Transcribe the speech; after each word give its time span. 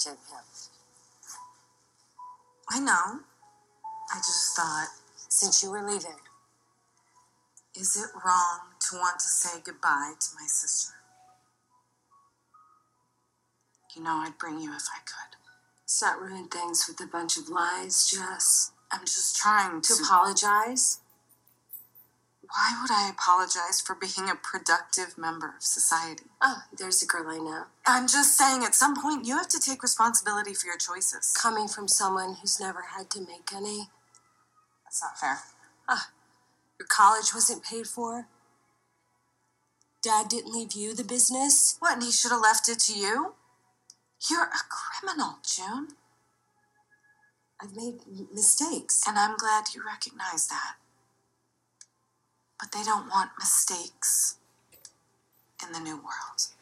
To. 0.00 0.10
I 2.70 2.80
know. 2.80 3.20
I 4.12 4.18
just 4.18 4.56
thought, 4.56 4.88
Since 5.28 5.62
you 5.62 5.70
were 5.70 5.82
leaving, 5.82 6.16
is 7.74 7.96
it 7.96 8.10
wrong 8.24 8.60
to 8.90 8.96
want 8.96 9.18
to 9.20 9.26
say 9.26 9.60
goodbye 9.64 10.14
to 10.18 10.26
my 10.40 10.46
sister? 10.46 10.94
You 13.94 14.02
know, 14.02 14.22
I'd 14.26 14.38
bring 14.38 14.60
you 14.60 14.70
if 14.74 14.84
I 14.94 14.98
could. 15.04 15.36
start 15.86 16.20
ruin 16.20 16.48
things 16.48 16.86
with 16.88 17.00
a 17.00 17.06
bunch 17.10 17.36
of 17.38 17.48
lies, 17.48 18.10
Jess. 18.10 18.72
I'm 18.92 19.00
just 19.04 19.36
trying 19.36 19.80
To 19.82 19.94
to. 19.94 20.02
apologize? 20.02 20.98
Why 22.48 22.78
would 22.80 22.90
I 22.90 23.10
apologize 23.10 23.80
for 23.80 23.94
being 23.94 24.30
a 24.30 24.34
productive 24.36 25.18
member 25.18 25.54
of 25.56 25.62
society? 25.62 26.24
Oh, 26.40 26.62
there's 26.76 27.02
a 27.02 27.06
girl 27.06 27.28
I 27.28 27.38
know. 27.38 27.64
I'm 27.86 28.06
just 28.06 28.36
saying, 28.38 28.62
at 28.64 28.74
some 28.74 28.94
point, 28.94 29.26
you 29.26 29.36
have 29.36 29.48
to 29.48 29.58
take 29.58 29.82
responsibility 29.82 30.54
for 30.54 30.66
your 30.66 30.76
choices. 30.76 31.32
Coming 31.40 31.66
from 31.68 31.88
someone 31.88 32.36
who's 32.40 32.60
never 32.60 32.82
had 32.96 33.10
to 33.10 33.20
make 33.20 33.52
any. 33.54 33.88
That's 34.84 35.02
not 35.02 35.18
fair. 35.18 35.38
Ah, 35.88 36.10
Your 36.78 36.86
college 36.86 37.34
wasn't 37.34 37.64
paid 37.64 37.86
for. 37.86 38.28
Dad 40.02 40.28
didn't 40.28 40.52
leave 40.52 40.72
you 40.72 40.94
the 40.94 41.04
business. 41.04 41.76
What, 41.80 41.94
and 41.94 42.02
he 42.02 42.12
should 42.12 42.30
have 42.30 42.40
left 42.42 42.68
it 42.68 42.78
to 42.80 42.92
you? 42.96 43.34
You're 44.30 44.44
a 44.44 45.00
criminal, 45.00 45.38
June. 45.44 45.88
I've 47.60 47.74
made 47.74 48.00
mistakes. 48.32 49.02
And 49.08 49.18
I'm 49.18 49.36
glad 49.36 49.64
you 49.74 49.82
recognize 49.84 50.46
that. 50.48 50.74
But 52.58 52.72
they 52.72 52.82
don't 52.84 53.08
want 53.08 53.30
mistakes 53.38 54.36
in 55.62 55.72
the 55.72 55.80
new 55.80 55.96
world. 55.96 56.52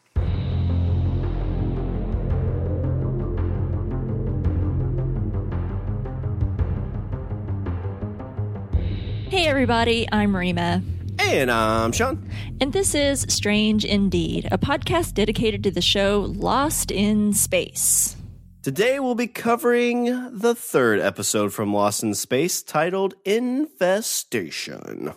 Hey 9.29 9.47
everybody, 9.47 10.07
I'm 10.11 10.35
Rima, 10.35 10.81
And 11.19 11.51
I'm 11.51 11.91
Sean. 11.91 12.29
and 12.61 12.71
this 12.71 12.95
is 12.95 13.25
Strange 13.27 13.83
Indeed, 13.83 14.47
a 14.51 14.57
podcast 14.57 15.13
dedicated 15.13 15.63
to 15.63 15.71
the 15.71 15.81
show 15.81 16.31
Lost 16.35 16.91
in 16.91 17.33
Space. 17.33 18.15
Today 18.61 18.99
we'll 18.99 19.15
be 19.15 19.27
covering 19.27 20.05
the 20.31 20.55
third 20.55 20.99
episode 21.01 21.51
from 21.53 21.73
Lost 21.73 22.03
in 22.03 22.13
Space 22.13 22.63
titled 22.63 23.15
Infestation. 23.25 25.13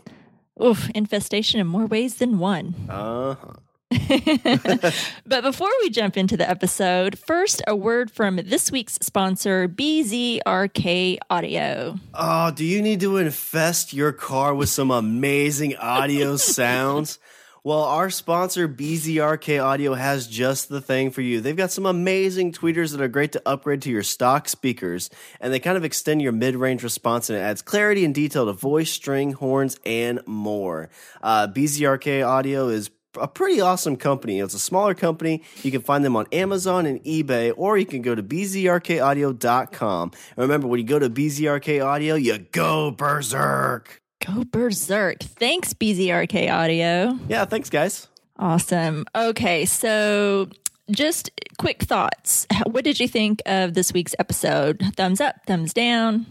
Oof, 0.63 0.91
infestation 0.91 1.61
in 1.61 1.67
more 1.67 1.87
ways 1.87 2.17
than 2.17 2.39
one. 2.39 2.75
Uh 2.89 3.35
huh. 3.35 3.53
But 5.27 5.43
before 5.43 5.71
we 5.83 5.91
jump 5.91 6.17
into 6.17 6.37
the 6.37 6.49
episode, 6.49 7.19
first 7.19 7.63
a 7.67 7.75
word 7.77 8.11
from 8.11 8.37
this 8.37 8.71
week's 8.71 8.95
sponsor, 9.01 9.69
BZRK 9.69 11.19
Audio. 11.31 11.97
Oh, 12.15 12.51
do 12.51 12.65
you 12.65 12.83
need 12.83 13.01
to 13.01 13.17
infest 13.19 13.93
your 13.93 14.13
car 14.13 14.55
with 14.55 14.69
some 14.69 14.91
amazing 14.91 15.77
audio 15.77 16.37
sounds? 16.37 17.19
Well, 17.65 17.83
our 17.83 18.09
sponsor, 18.09 18.69
BZRK 18.69 19.63
Audio, 19.63 19.95
has 19.95 20.27
just 20.27 20.69
the 20.69 20.81
thing 20.81 21.11
for 21.11 21.23
you. 21.23 21.41
They've 21.41 21.57
got 21.57 21.73
some 21.73 21.87
amazing 21.87 22.53
tweeters 22.53 22.93
that 22.93 23.01
are 23.01 23.09
great 23.09 23.33
to 23.33 23.43
upgrade 23.45 23.83
to 23.83 23.91
your 23.91 24.05
stock 24.05 24.49
speakers, 24.49 25.11
and 25.41 25.53
they 25.53 25.59
kind 25.59 25.77
of 25.77 25.85
extend 25.85 26.23
your 26.23 26.33
mid 26.33 26.55
range 26.55 26.83
response 26.83 27.29
and 27.29 27.39
it 27.39 27.43
adds 27.43 27.63
clarity 27.63 28.05
and 28.05 28.15
detail 28.15 28.47
to 28.47 28.53
voice, 28.53 28.91
string, 28.91 29.33
horns, 29.33 29.79
and 29.85 30.21
more. 30.27 30.89
Uh, 31.21 31.49
BZRK 31.49 32.27
Audio 32.27 32.69
is 32.69 32.91
a 33.21 33.27
pretty 33.27 33.61
awesome 33.61 33.97
company. 33.97 34.39
It's 34.39 34.55
a 34.55 34.59
smaller 34.59 34.95
company. 34.95 35.43
You 35.63 35.71
can 35.71 35.81
find 35.81 36.05
them 36.05 36.15
on 36.17 36.27
Amazon 36.33 36.87
and 36.87 37.03
eBay, 37.05 37.53
or 37.57 37.77
you 37.77 37.87
can 37.87 38.03
go 38.03 38.15
to 38.15 38.23
bzrkaudio.com. 38.23 40.11
And 40.13 40.39
remember, 40.39 40.69
when 40.69 40.79
you 40.79 40.87
go 40.87 40.99
to 40.99 41.11
BZRK 41.11 41.85
Audio, 41.85 42.15
you 42.15 42.39
go 42.39 42.91
berserk. 42.91 44.01
Go 44.25 44.45
berserk. 44.45 45.21
Thanks, 45.23 45.73
BZRK 45.75 46.51
Audio. 46.53 47.19
Yeah, 47.29 47.45
thanks, 47.45 47.71
guys. 47.71 48.09
Awesome. 48.39 49.05
Okay, 49.15 49.65
so 49.65 50.49
just 50.91 51.31
quick 51.59 51.83
thoughts. 51.83 52.47
What 52.67 52.85
did 52.85 53.01
you 53.01 53.09
think 53.09 53.43
of 53.47 53.75
this 53.75 53.93
week's 53.93 54.15
episode? 54.19 54.83
Thumbs 54.97 55.21
up, 55.21 55.37
thumbs 55.47 55.73
down? 55.73 56.27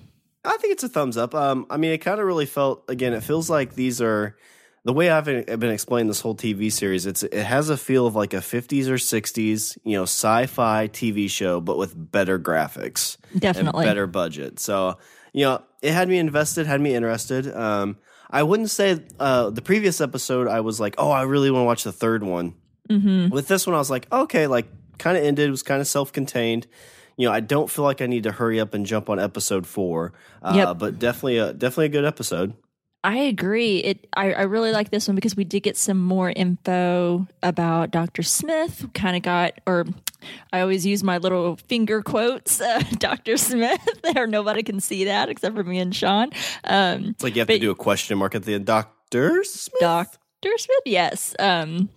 I 0.46 0.58
think 0.58 0.74
it's 0.74 0.84
a 0.84 0.90
thumbs 0.90 1.18
up. 1.18 1.34
Um, 1.36 1.66
I 1.70 1.78
mean, 1.78 1.92
it 1.92 1.98
kind 2.00 2.20
of 2.20 2.26
really 2.26 2.46
felt 2.46 2.84
again. 2.90 3.14
It 3.14 3.24
feels 3.24 3.50
like 3.50 3.76
these 3.76 4.02
are 4.02 4.38
the 4.86 4.94
way 4.94 5.10
I've 5.10 5.26
been 5.26 5.64
explaining 5.66 6.08
this 6.08 6.22
whole 6.22 6.36
TV 6.36 6.72
series. 6.72 7.06
It's 7.06 7.24
it 7.24 7.34
has 7.44 7.70
a 7.70 7.76
feel 7.76 8.08
of 8.08 8.16
like 8.16 8.34
a 8.34 8.38
50s 8.38 8.88
or 8.88 8.96
60s, 8.96 9.78
you 9.84 9.98
know, 9.98 10.04
sci-fi 10.04 10.88
TV 10.88 11.30
show, 11.30 11.60
but 11.60 11.78
with 11.78 11.94
better 11.96 12.40
graphics, 12.40 13.18
Definitely. 13.38 13.84
and 13.84 13.90
better 13.90 14.08
budget. 14.08 14.60
So 14.62 14.98
you 15.38 15.46
know, 15.46 15.62
it 15.84 15.94
had 15.94 16.10
me 16.10 16.18
invested, 16.18 16.66
had 16.66 16.82
me 16.82 16.96
interested. 16.96 17.56
Um, 17.56 17.98
I 18.28 18.42
wouldn't 18.42 18.72
say 18.72 19.06
uh, 19.20 19.52
the 19.52 19.62
previous 19.62 20.02
episode. 20.02 20.48
I 20.48 20.62
was 20.62 20.80
like, 20.80 20.96
oh, 20.98 21.12
I 21.12 21.22
really 21.22 21.52
want 21.52 21.62
to 21.62 21.66
watch 21.66 21.84
the 21.84 21.92
third 21.92 22.24
one. 22.24 22.56
Mm-hmm. 22.90 23.30
With 23.30 23.48
this 23.48 23.68
one, 23.68 23.76
I 23.76 23.78
was 23.78 23.92
like, 23.92 24.12
okay, 24.12 24.48
like 24.48 24.66
kind 24.98 25.16
of 25.16 25.24
ended. 25.24 25.52
Was 25.52 25.62
kind 25.62 25.80
of 25.80 25.86
self-contained. 25.86 26.66
You 27.18 27.28
know, 27.28 27.34
I 27.34 27.42
don't 27.42 27.70
feel 27.70 27.86
like 27.86 28.02
I 28.02 28.08
need 28.08 28.24
to 28.24 28.32
hurry 28.32 28.60
up 28.60 28.74
and 28.74 28.84
jump 28.84 29.12
on 29.12 29.20
episode 29.20 29.68
four. 29.68 30.14
Uh, 30.42 30.54
Yep. 30.56 30.80
But 30.80 30.98
definitely 30.98 31.38
a 31.38 31.54
definitely 31.54 31.86
a 31.86 31.90
good 31.90 32.06
episode. 32.06 32.56
I 33.04 33.18
agree. 33.18 33.78
It. 33.78 34.08
I, 34.16 34.34
I 34.34 34.42
really 34.44 34.72
like 34.72 34.90
this 34.90 35.08
one 35.08 35.14
because 35.14 35.36
we 35.36 35.44
did 35.44 35.62
get 35.62 35.78
some 35.78 36.04
more 36.04 36.32
info 36.32 37.28
about 37.44 37.92
Dr. 37.92 38.24
Smith. 38.24 38.88
Kind 38.96 39.16
of 39.16 39.22
got, 39.22 39.54
or 39.68 39.86
I 40.54 40.62
always 40.62 40.86
use 40.86 41.04
my 41.04 41.18
little 41.18 41.58
finger 41.68 42.02
quotes, 42.02 42.60
uh, 42.62 42.82
Dr. 42.98 43.38
Smith. 43.38 43.82
there, 44.14 44.28
nobody 44.28 44.64
can 44.64 44.80
see 44.80 45.06
that 45.06 45.30
except 45.30 45.56
for 45.56 45.64
me 45.64 45.80
and 45.80 45.96
Sean. 45.96 46.30
Um, 46.64 47.06
It's 47.10 47.24
like 47.24 47.36
you 47.36 47.42
have 47.42 47.48
But- 47.48 47.56
to 47.56 47.60
do 47.60 47.72
a 47.72 47.76
question 47.76 48.18
mark 48.18 48.36
at 48.36 48.44
the 48.44 48.54
end. 48.56 48.66
Doctor 48.66 49.44
Smith. 49.44 49.80
Dr. 49.82 50.58
Smith, 50.58 50.82
yes. 50.86 51.36
Um, 51.40 51.90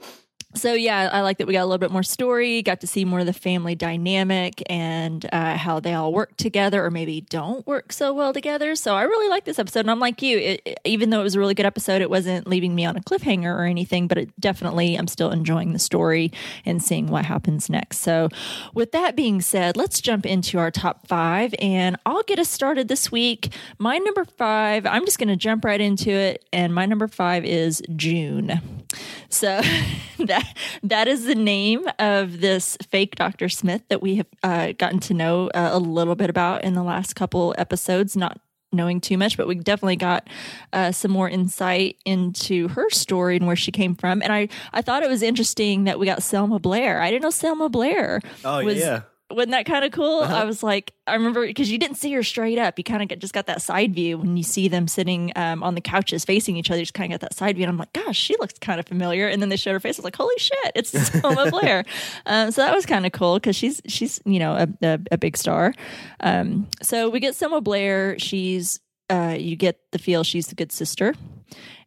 so 0.55 0.75
yeah, 0.75 1.09
I 1.12 1.21
like 1.21 1.38
that 1.38 1.47
we 1.47 1.53
got 1.53 1.62
a 1.62 1.66
little 1.66 1.78
bit 1.78 1.93
more 1.93 2.03
story, 2.03 2.61
got 2.62 2.81
to 2.81 2.87
see 2.87 3.05
more 3.05 3.21
of 3.21 3.27
the 3.27 3.33
family 3.33 3.77
dynamic 3.77 4.61
and 4.69 5.25
uh, 5.33 5.56
how 5.56 5.78
they 5.78 5.94
all 5.94 6.12
work 6.12 6.37
together 6.37 6.84
or 6.84 6.91
maybe 6.91 7.21
don't 7.21 7.65
work 7.69 7.93
so 7.93 8.12
well 8.12 8.33
together. 8.33 8.75
So 8.75 8.97
I 8.97 9.03
really 9.03 9.28
like 9.28 9.44
this 9.44 9.61
episode. 9.61 9.81
And 9.81 9.91
I'm 9.91 10.00
like 10.00 10.22
you, 10.22 10.38
it, 10.38 10.81
even 10.84 11.11
though 11.11 11.21
it 11.21 11.22
was 11.22 11.37
a 11.37 11.38
really 11.38 11.55
good 11.55 11.66
episode, 11.66 12.03
it 12.03 12.11
wasn't 12.11 12.49
leaving 12.49 12.75
me 12.75 12.84
on 12.84 12.97
a 12.97 13.00
cliffhanger 13.00 13.44
or 13.44 13.62
anything, 13.62 14.09
but 14.09 14.19
it 14.19 14.41
definitely, 14.41 14.97
I'm 14.97 15.06
still 15.06 15.31
enjoying 15.31 15.72
the 15.72 15.78
story 15.78 16.33
and 16.65 16.82
seeing 16.82 17.06
what 17.06 17.25
happens 17.25 17.71
next. 17.71 17.99
So 17.99 18.28
with 18.75 18.91
that 18.91 19.15
being 19.15 19.41
said, 19.41 19.77
let's 19.77 20.00
jump 20.00 20.27
into 20.27 20.59
our 20.59 20.72
top 20.72 21.06
five 21.06 21.55
and 21.61 21.97
I'll 22.05 22.25
get 22.25 22.41
us 22.41 22.49
started 22.49 22.88
this 22.88 23.12
week. 23.12 23.55
My 23.78 23.99
number 23.99 24.25
five, 24.25 24.84
I'm 24.84 25.05
just 25.05 25.19
going 25.19 25.28
to 25.28 25.37
jump 25.37 25.65
right 25.65 25.81
into 25.81 26.11
it. 26.11 26.44
And 26.53 26.75
my 26.75 26.87
number 26.87 27.06
five 27.06 27.44
is 27.44 27.81
June. 27.94 28.61
So 29.29 29.61
that 30.19 30.39
that 30.82 31.08
is 31.08 31.25
the 31.25 31.34
name 31.34 31.87
of 31.98 32.40
this 32.40 32.76
fake 32.88 33.16
Dr. 33.16 33.48
Smith 33.48 33.82
that 33.88 34.02
we 34.02 34.16
have 34.16 34.26
uh, 34.42 34.72
gotten 34.72 35.00
to 35.00 35.14
know 35.14 35.48
uh, 35.48 35.70
a 35.72 35.78
little 35.78 36.14
bit 36.14 36.31
about 36.31 36.64
in 36.64 36.75
the 36.75 36.82
last 36.82 37.14
couple 37.14 37.54
episodes. 37.58 38.16
Not 38.16 38.40
knowing 38.72 39.00
too 39.00 39.19
much, 39.19 39.37
but 39.37 39.46
we 39.48 39.56
definitely 39.56 39.96
got 39.96 40.28
uh, 40.72 40.92
some 40.92 41.10
more 41.10 41.28
insight 41.28 41.96
into 42.04 42.69
her 42.69 42.88
story 42.90 43.37
and 43.37 43.46
where 43.46 43.56
she 43.56 43.72
came 43.72 43.94
from. 43.94 44.22
And 44.22 44.32
I 44.32 44.48
I 44.72 44.82
thought 44.82 45.02
it 45.02 45.08
was 45.08 45.22
interesting 45.22 45.84
that 45.84 45.98
we 45.98 46.06
got 46.06 46.22
Selma 46.22 46.58
Blair. 46.58 47.00
I 47.00 47.10
didn't 47.10 47.22
know 47.22 47.31
Selma 47.31 47.69
Blair. 47.69 48.20
Oh 48.44 48.64
was, 48.64 48.78
yeah. 48.78 49.02
Wasn't 49.31 49.53
that 49.53 49.67
kind 49.67 49.85
of 49.85 49.93
cool? 49.93 50.23
I 50.23 50.44
was 50.44 50.62
like, 50.62 50.93
I 51.06 51.15
remember 51.15 51.47
because 51.47 51.71
you 51.71 51.79
didn't 51.79 51.97
see 51.97 52.12
her 52.15 52.23
straight 52.23 52.59
up. 52.59 52.79
You 52.79 52.85
kind 52.85 53.03
of 53.11 53.19
just 53.19 53.32
got 53.32 53.47
that 53.47 53.62
side 53.62 53.94
view 53.94 54.19
when 54.19 54.37
you 54.37 54.43
see 54.43 54.69
them 54.69 54.88
sitting 54.88 55.32
um, 55.37 55.62
on 55.62 55.75
the 55.75 55.81
couches 55.81 56.25
facing 56.25 56.56
each 56.56 56.71
other. 56.71 56.79
You 56.79 56.85
just 56.85 56.94
kind 56.94 57.12
of 57.12 57.21
got 57.21 57.29
that 57.29 57.37
side 57.37 57.56
view. 57.56 57.65
And 57.65 57.71
I'm 57.71 57.79
like, 57.79 57.93
gosh, 57.93 58.17
she 58.17 58.35
looks 58.41 58.55
kind 58.59 58.81
of 58.81 58.87
familiar. 58.87 59.29
And 59.29 59.41
then 59.41 59.49
they 59.49 59.56
showed 59.56 59.73
her 59.73 59.81
face. 59.81 59.99
I 59.99 60.00
was 60.00 60.05
like, 60.05 60.17
holy 60.17 60.38
shit, 60.38 60.73
it's 60.75 60.91
Selma 61.21 61.50
Blair. 61.50 61.85
Um, 62.27 62.50
so 62.50 62.62
that 62.62 62.75
was 62.75 62.87
kind 62.87 63.06
of 63.06 63.12
cool 63.12 63.35
because 63.35 63.56
she's 63.56 63.81
she's 63.87 64.21
you 64.25 64.38
know 64.38 64.55
a, 64.55 64.69
a, 64.87 65.00
a 65.12 65.19
big 65.19 65.37
star. 65.37 65.75
Um, 66.21 66.69
so 66.82 67.09
we 67.09 67.21
get 67.21 67.35
Selma 67.35 67.61
Blair. 67.61 68.19
She's 68.19 68.81
uh, 69.11 69.37
you 69.38 69.56
get 69.56 69.79
the 69.93 69.99
feel 69.99 70.23
she's 70.25 70.47
the 70.49 70.55
good 70.55 70.73
sister. 70.73 71.15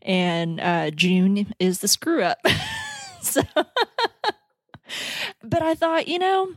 and 0.01 0.59
uh, 0.59 0.91
June 0.91 1.53
is 1.59 1.79
the 1.79 1.87
screw 1.87 2.23
up. 2.23 2.39
so, 3.21 3.41
but 5.43 5.61
I 5.61 5.75
thought, 5.75 6.07
you 6.07 6.19
know, 6.19 6.53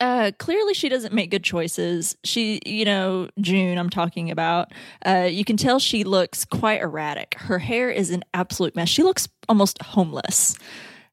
uh, 0.00 0.32
clearly 0.38 0.74
she 0.74 0.88
doesn't 0.88 1.14
make 1.14 1.30
good 1.30 1.44
choices. 1.44 2.16
She, 2.24 2.60
you 2.66 2.84
know, 2.84 3.28
June, 3.40 3.78
I'm 3.78 3.90
talking 3.90 4.30
about, 4.30 4.72
uh, 5.06 5.28
you 5.30 5.44
can 5.44 5.56
tell 5.56 5.78
she 5.78 6.04
looks 6.04 6.44
quite 6.44 6.80
erratic. 6.80 7.34
Her 7.38 7.58
hair 7.58 7.90
is 7.90 8.10
an 8.10 8.24
absolute 8.34 8.74
mess. 8.76 8.88
She 8.88 9.02
looks 9.02 9.28
almost 9.48 9.80
homeless. 9.82 10.56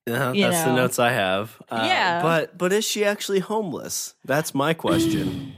Uh, 0.09 0.33
that's 0.33 0.63
the 0.63 0.73
notes 0.75 0.97
I 0.99 1.11
have. 1.11 1.61
Uh, 1.69 1.83
Yeah. 1.85 2.21
but 2.23 2.57
but 2.57 2.73
is 2.73 2.83
she 2.83 3.05
actually 3.05 3.39
homeless? 3.39 4.15
That's 4.25 4.55
my 4.55 4.73
question. 4.73 5.53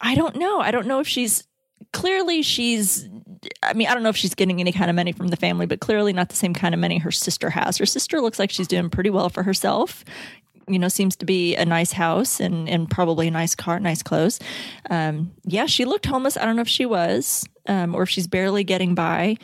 I 0.00 0.14
don't 0.14 0.36
know. 0.36 0.60
I 0.60 0.70
don't 0.70 0.86
know 0.86 1.00
if 1.00 1.08
she's 1.08 1.44
clearly 1.92 2.42
she's 2.42 3.08
I 3.62 3.74
mean, 3.74 3.88
I 3.88 3.94
don't 3.94 4.02
know 4.02 4.08
if 4.10 4.16
she's 4.16 4.34
getting 4.34 4.60
any 4.60 4.72
kind 4.72 4.88
of 4.90 4.96
money 4.96 5.12
from 5.12 5.28
the 5.28 5.36
family, 5.36 5.66
but 5.66 5.80
clearly 5.80 6.12
not 6.12 6.28
the 6.28 6.36
same 6.36 6.54
kind 6.54 6.72
of 6.74 6.80
money 6.80 6.98
her 6.98 7.10
sister 7.10 7.50
has. 7.50 7.76
Her 7.78 7.84
sister 7.86 8.20
looks 8.20 8.38
like 8.38 8.50
she's 8.50 8.68
doing 8.68 8.88
pretty 8.90 9.10
well 9.10 9.28
for 9.28 9.42
herself. 9.42 10.04
You 10.68 10.78
know, 10.78 10.88
seems 10.88 11.16
to 11.16 11.26
be 11.26 11.56
a 11.56 11.64
nice 11.64 11.92
house 11.92 12.40
and 12.40 12.68
and 12.68 12.90
probably 12.90 13.28
a 13.28 13.30
nice 13.30 13.54
car, 13.54 13.78
nice 13.80 14.02
clothes. 14.02 14.40
Um, 14.90 15.32
yeah, 15.44 15.66
she 15.66 15.84
looked 15.84 16.06
homeless. 16.06 16.36
I 16.36 16.44
don't 16.44 16.56
know 16.56 16.62
if 16.62 16.68
she 16.68 16.86
was, 16.86 17.46
um, 17.66 17.94
or 17.94 18.02
if 18.02 18.10
she's 18.10 18.26
barely 18.26 18.64
getting 18.64 18.94
by. 18.94 19.36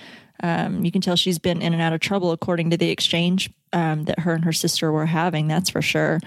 Um, 0.42 0.84
you 0.84 0.90
can 0.90 1.02
tell 1.02 1.16
she's 1.16 1.38
been 1.38 1.60
in 1.60 1.72
and 1.74 1.82
out 1.82 1.92
of 1.92 2.00
trouble 2.00 2.32
according 2.32 2.70
to 2.70 2.76
the 2.76 2.90
exchange 2.90 3.50
um, 3.72 4.04
that 4.04 4.20
her 4.20 4.32
and 4.32 4.44
her 4.44 4.52
sister 4.52 4.90
were 4.90 5.06
having. 5.06 5.48
That's 5.48 5.70
for 5.70 5.82
sure. 5.82 6.20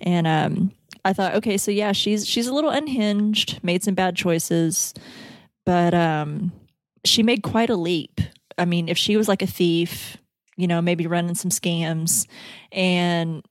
And 0.00 0.26
um, 0.26 0.72
I 1.04 1.12
thought, 1.12 1.34
okay, 1.36 1.56
so 1.56 1.70
yeah, 1.70 1.92
she's 1.92 2.26
she's 2.26 2.46
a 2.46 2.52
little 2.52 2.70
unhinged, 2.70 3.60
made 3.62 3.82
some 3.82 3.94
bad 3.94 4.16
choices, 4.16 4.94
but 5.64 5.94
um, 5.94 6.52
she 7.04 7.22
made 7.22 7.42
quite 7.42 7.70
a 7.70 7.76
leap. 7.76 8.20
I 8.58 8.64
mean, 8.64 8.88
if 8.88 8.98
she 8.98 9.16
was 9.16 9.28
like 9.28 9.42
a 9.42 9.46
thief, 9.46 10.16
you 10.56 10.66
know, 10.66 10.80
maybe 10.80 11.06
running 11.06 11.34
some 11.34 11.50
scams, 11.50 12.26
and 12.70 13.44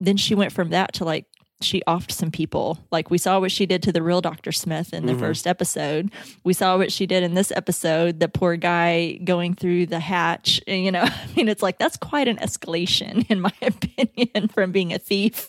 then 0.00 0.16
she 0.16 0.34
went 0.34 0.52
from 0.52 0.70
that 0.70 0.92
to 0.94 1.04
like 1.04 1.26
she 1.62 1.82
offed 1.88 2.10
some 2.12 2.30
people. 2.30 2.78
Like 2.90 3.10
we 3.10 3.16
saw 3.16 3.40
what 3.40 3.50
she 3.50 3.64
did 3.64 3.82
to 3.84 3.92
the 3.92 4.02
real 4.02 4.20
Dr. 4.20 4.52
Smith 4.52 4.92
in 4.92 5.06
the 5.06 5.14
Mhm. 5.14 5.18
first 5.20 5.46
episode. 5.46 6.10
We 6.44 6.52
saw 6.52 6.76
what 6.76 6.92
she 6.92 7.06
did 7.06 7.22
in 7.22 7.32
this 7.32 7.50
episode, 7.50 8.20
the 8.20 8.28
poor 8.28 8.56
guy 8.56 9.12
going 9.24 9.54
through 9.54 9.86
the 9.86 9.98
hatch. 10.00 10.60
And, 10.66 10.84
you 10.84 10.92
know, 10.92 11.00
I 11.04 11.26
mean, 11.34 11.48
it's 11.48 11.62
like 11.62 11.78
that's 11.78 11.96
quite 11.96 12.28
an 12.28 12.36
escalation, 12.36 13.24
in 13.30 13.40
my 13.40 13.52
opinion, 13.62 14.48
from 14.48 14.70
being 14.70 14.92
a 14.92 14.98
thief. 14.98 15.48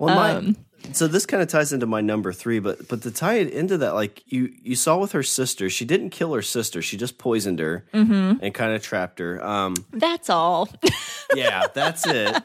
Well, 0.00 0.18
Um, 0.18 0.56
so 0.92 1.06
this 1.06 1.26
kind 1.26 1.42
of 1.42 1.48
ties 1.48 1.72
into 1.72 1.86
my 1.86 2.00
number 2.00 2.32
three, 2.32 2.58
but 2.58 2.88
but 2.88 3.02
to 3.02 3.10
tie 3.10 3.34
it 3.34 3.50
into 3.50 3.78
that, 3.78 3.94
like 3.94 4.22
you 4.26 4.52
you 4.62 4.76
saw 4.76 4.98
with 4.98 5.12
her 5.12 5.22
sister, 5.22 5.70
she 5.70 5.84
didn't 5.84 6.10
kill 6.10 6.34
her 6.34 6.42
sister; 6.42 6.82
she 6.82 6.96
just 6.96 7.18
poisoned 7.18 7.58
her 7.58 7.84
Mm-hmm. 7.92 8.44
and 8.44 8.54
kind 8.54 8.72
of 8.74 8.82
trapped 8.82 9.18
her. 9.18 9.44
Um, 9.44 9.74
That's 9.92 10.28
all. 10.30 10.68
yeah, 11.34 11.66
that's 11.72 12.06
it. 12.06 12.36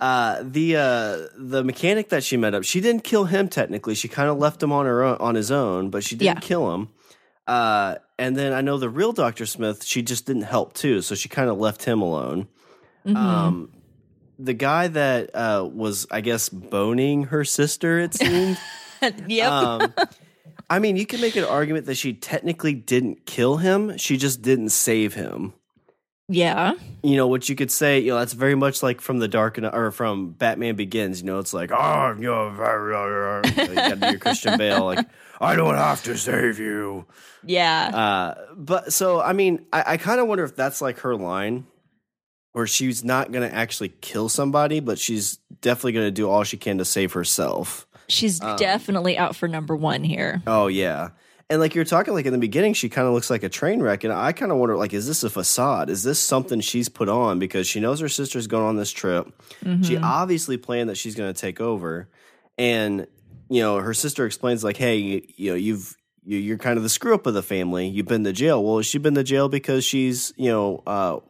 Uh, 0.00 0.42
the 0.42 0.76
uh, 0.76 1.26
the 1.36 1.62
mechanic 1.64 2.08
that 2.10 2.24
she 2.24 2.36
met 2.36 2.54
up, 2.54 2.64
she 2.64 2.80
didn't 2.80 3.04
kill 3.04 3.24
him 3.24 3.48
technically. 3.48 3.94
She 3.94 4.08
kind 4.08 4.28
of 4.28 4.38
left 4.38 4.62
him 4.62 4.72
on 4.72 4.86
her 4.86 5.02
own, 5.02 5.16
on 5.18 5.34
his 5.34 5.50
own, 5.50 5.90
but 5.90 6.02
she 6.04 6.16
didn't 6.16 6.36
Yeah. 6.36 6.40
kill 6.40 6.74
him. 6.74 6.88
Uh, 7.46 7.96
and 8.18 8.36
then 8.36 8.52
I 8.52 8.60
know 8.62 8.78
the 8.78 8.88
real 8.88 9.12
Doctor 9.12 9.44
Smith, 9.46 9.84
she 9.84 10.02
just 10.02 10.24
didn't 10.26 10.42
help 10.42 10.72
too, 10.74 11.02
so 11.02 11.14
she 11.14 11.28
kind 11.28 11.50
of 11.50 11.58
left 11.58 11.84
him 11.84 12.00
alone. 12.00 12.48
Mm-hmm. 13.06 13.16
Um, 13.16 13.70
the 14.38 14.54
guy 14.54 14.88
that 14.88 15.34
uh, 15.34 15.68
was, 15.72 16.06
I 16.10 16.20
guess, 16.20 16.48
boning 16.48 17.24
her 17.24 17.44
sister, 17.44 17.98
it 18.00 18.14
seemed. 18.14 18.58
yep. 19.26 19.50
um, 19.50 19.94
I 20.70 20.78
mean, 20.78 20.96
you 20.96 21.06
can 21.06 21.20
make 21.20 21.36
an 21.36 21.44
argument 21.44 21.86
that 21.86 21.96
she 21.96 22.14
technically 22.14 22.74
didn't 22.74 23.26
kill 23.26 23.58
him; 23.58 23.96
she 23.98 24.16
just 24.16 24.42
didn't 24.42 24.70
save 24.70 25.14
him 25.14 25.52
yeah. 26.28 26.72
you 27.02 27.16
know 27.16 27.26
what 27.26 27.48
you 27.48 27.54
could 27.54 27.70
say 27.70 27.98
you 27.98 28.10
know 28.10 28.18
that's 28.18 28.32
very 28.32 28.54
much 28.54 28.82
like 28.82 29.00
from 29.00 29.18
the 29.18 29.28
dark 29.28 29.58
or 29.58 29.90
from 29.90 30.30
batman 30.30 30.74
begins 30.74 31.20
you 31.20 31.26
know 31.26 31.38
it's 31.38 31.52
like 31.52 31.70
oh 31.70 32.14
you 32.18 32.22
know 32.24 32.48
you 33.44 33.74
gotta 33.74 33.96
do 33.96 34.06
your 34.08 34.18
christian 34.18 34.56
bale 34.56 34.86
like 34.86 35.06
i 35.40 35.54
don't 35.54 35.74
have 35.74 36.02
to 36.02 36.16
save 36.16 36.58
you 36.58 37.04
Yeah. 37.44 37.90
uh 37.94 38.34
but 38.56 38.92
so 38.92 39.20
i 39.20 39.32
mean 39.34 39.66
i, 39.72 39.84
I 39.86 39.96
kind 39.98 40.20
of 40.20 40.26
wonder 40.26 40.44
if 40.44 40.56
that's 40.56 40.80
like 40.80 41.00
her 41.00 41.14
line 41.14 41.66
where 42.54 42.66
she's 42.66 43.04
not 43.04 43.30
gonna 43.30 43.46
actually 43.46 43.90
kill 44.00 44.28
somebody 44.28 44.80
but 44.80 44.98
she's 44.98 45.36
definitely 45.60 45.92
gonna 45.92 46.10
do 46.10 46.28
all 46.28 46.42
she 46.42 46.56
can 46.56 46.78
to 46.78 46.84
save 46.84 47.12
herself 47.12 47.86
She's 48.08 48.40
um, 48.40 48.56
definitely 48.56 49.16
out 49.16 49.36
for 49.36 49.48
number 49.48 49.74
one 49.76 50.04
here. 50.04 50.42
Oh 50.46 50.66
yeah. 50.66 51.10
And 51.50 51.60
like 51.60 51.74
you're 51.74 51.84
talking 51.84 52.14
like 52.14 52.26
in 52.26 52.32
the 52.32 52.38
beginning, 52.38 52.72
she 52.74 52.88
kind 52.88 53.06
of 53.06 53.12
looks 53.12 53.28
like 53.28 53.42
a 53.42 53.48
train 53.48 53.82
wreck, 53.82 54.02
and 54.04 54.12
I 54.12 54.32
kind 54.32 54.50
of 54.50 54.58
wonder 54.58 54.76
like, 54.76 54.94
is 54.94 55.06
this 55.06 55.22
a 55.24 55.30
facade? 55.30 55.90
Is 55.90 56.02
this 56.02 56.18
something 56.18 56.60
she's 56.60 56.88
put 56.88 57.08
on 57.08 57.38
because 57.38 57.66
she 57.66 57.80
knows 57.80 58.00
her 58.00 58.08
sister's 58.08 58.46
going 58.46 58.64
on 58.64 58.76
this 58.76 58.90
trip? 58.90 59.30
She 59.82 59.96
obviously 59.98 60.56
planned 60.56 60.88
that 60.88 60.96
she's 60.96 61.14
going 61.14 61.32
to 61.32 61.38
take 61.38 61.60
over, 61.60 62.08
and 62.56 63.06
you 63.50 63.60
know 63.60 63.78
her 63.78 63.92
sister 63.92 64.24
explains 64.24 64.64
like, 64.64 64.78
hey, 64.78 64.96
you, 64.96 65.22
you 65.36 65.50
know 65.50 65.56
you've 65.56 65.96
you, 66.24 66.38
you're 66.38 66.58
kind 66.58 66.78
of 66.78 66.82
the 66.82 66.88
screw 66.88 67.14
up 67.14 67.26
of 67.26 67.34
the 67.34 67.42
family. 67.42 67.88
You've 67.88 68.06
been 68.06 68.24
to 68.24 68.32
jail. 68.32 68.64
Well, 68.64 68.78
has 68.78 68.86
she 68.86 68.96
been 68.96 69.14
to 69.14 69.24
jail 69.24 69.50
because 69.50 69.84
she's 69.84 70.32
you 70.36 70.48
know 70.50 70.82
uh, 70.86 71.20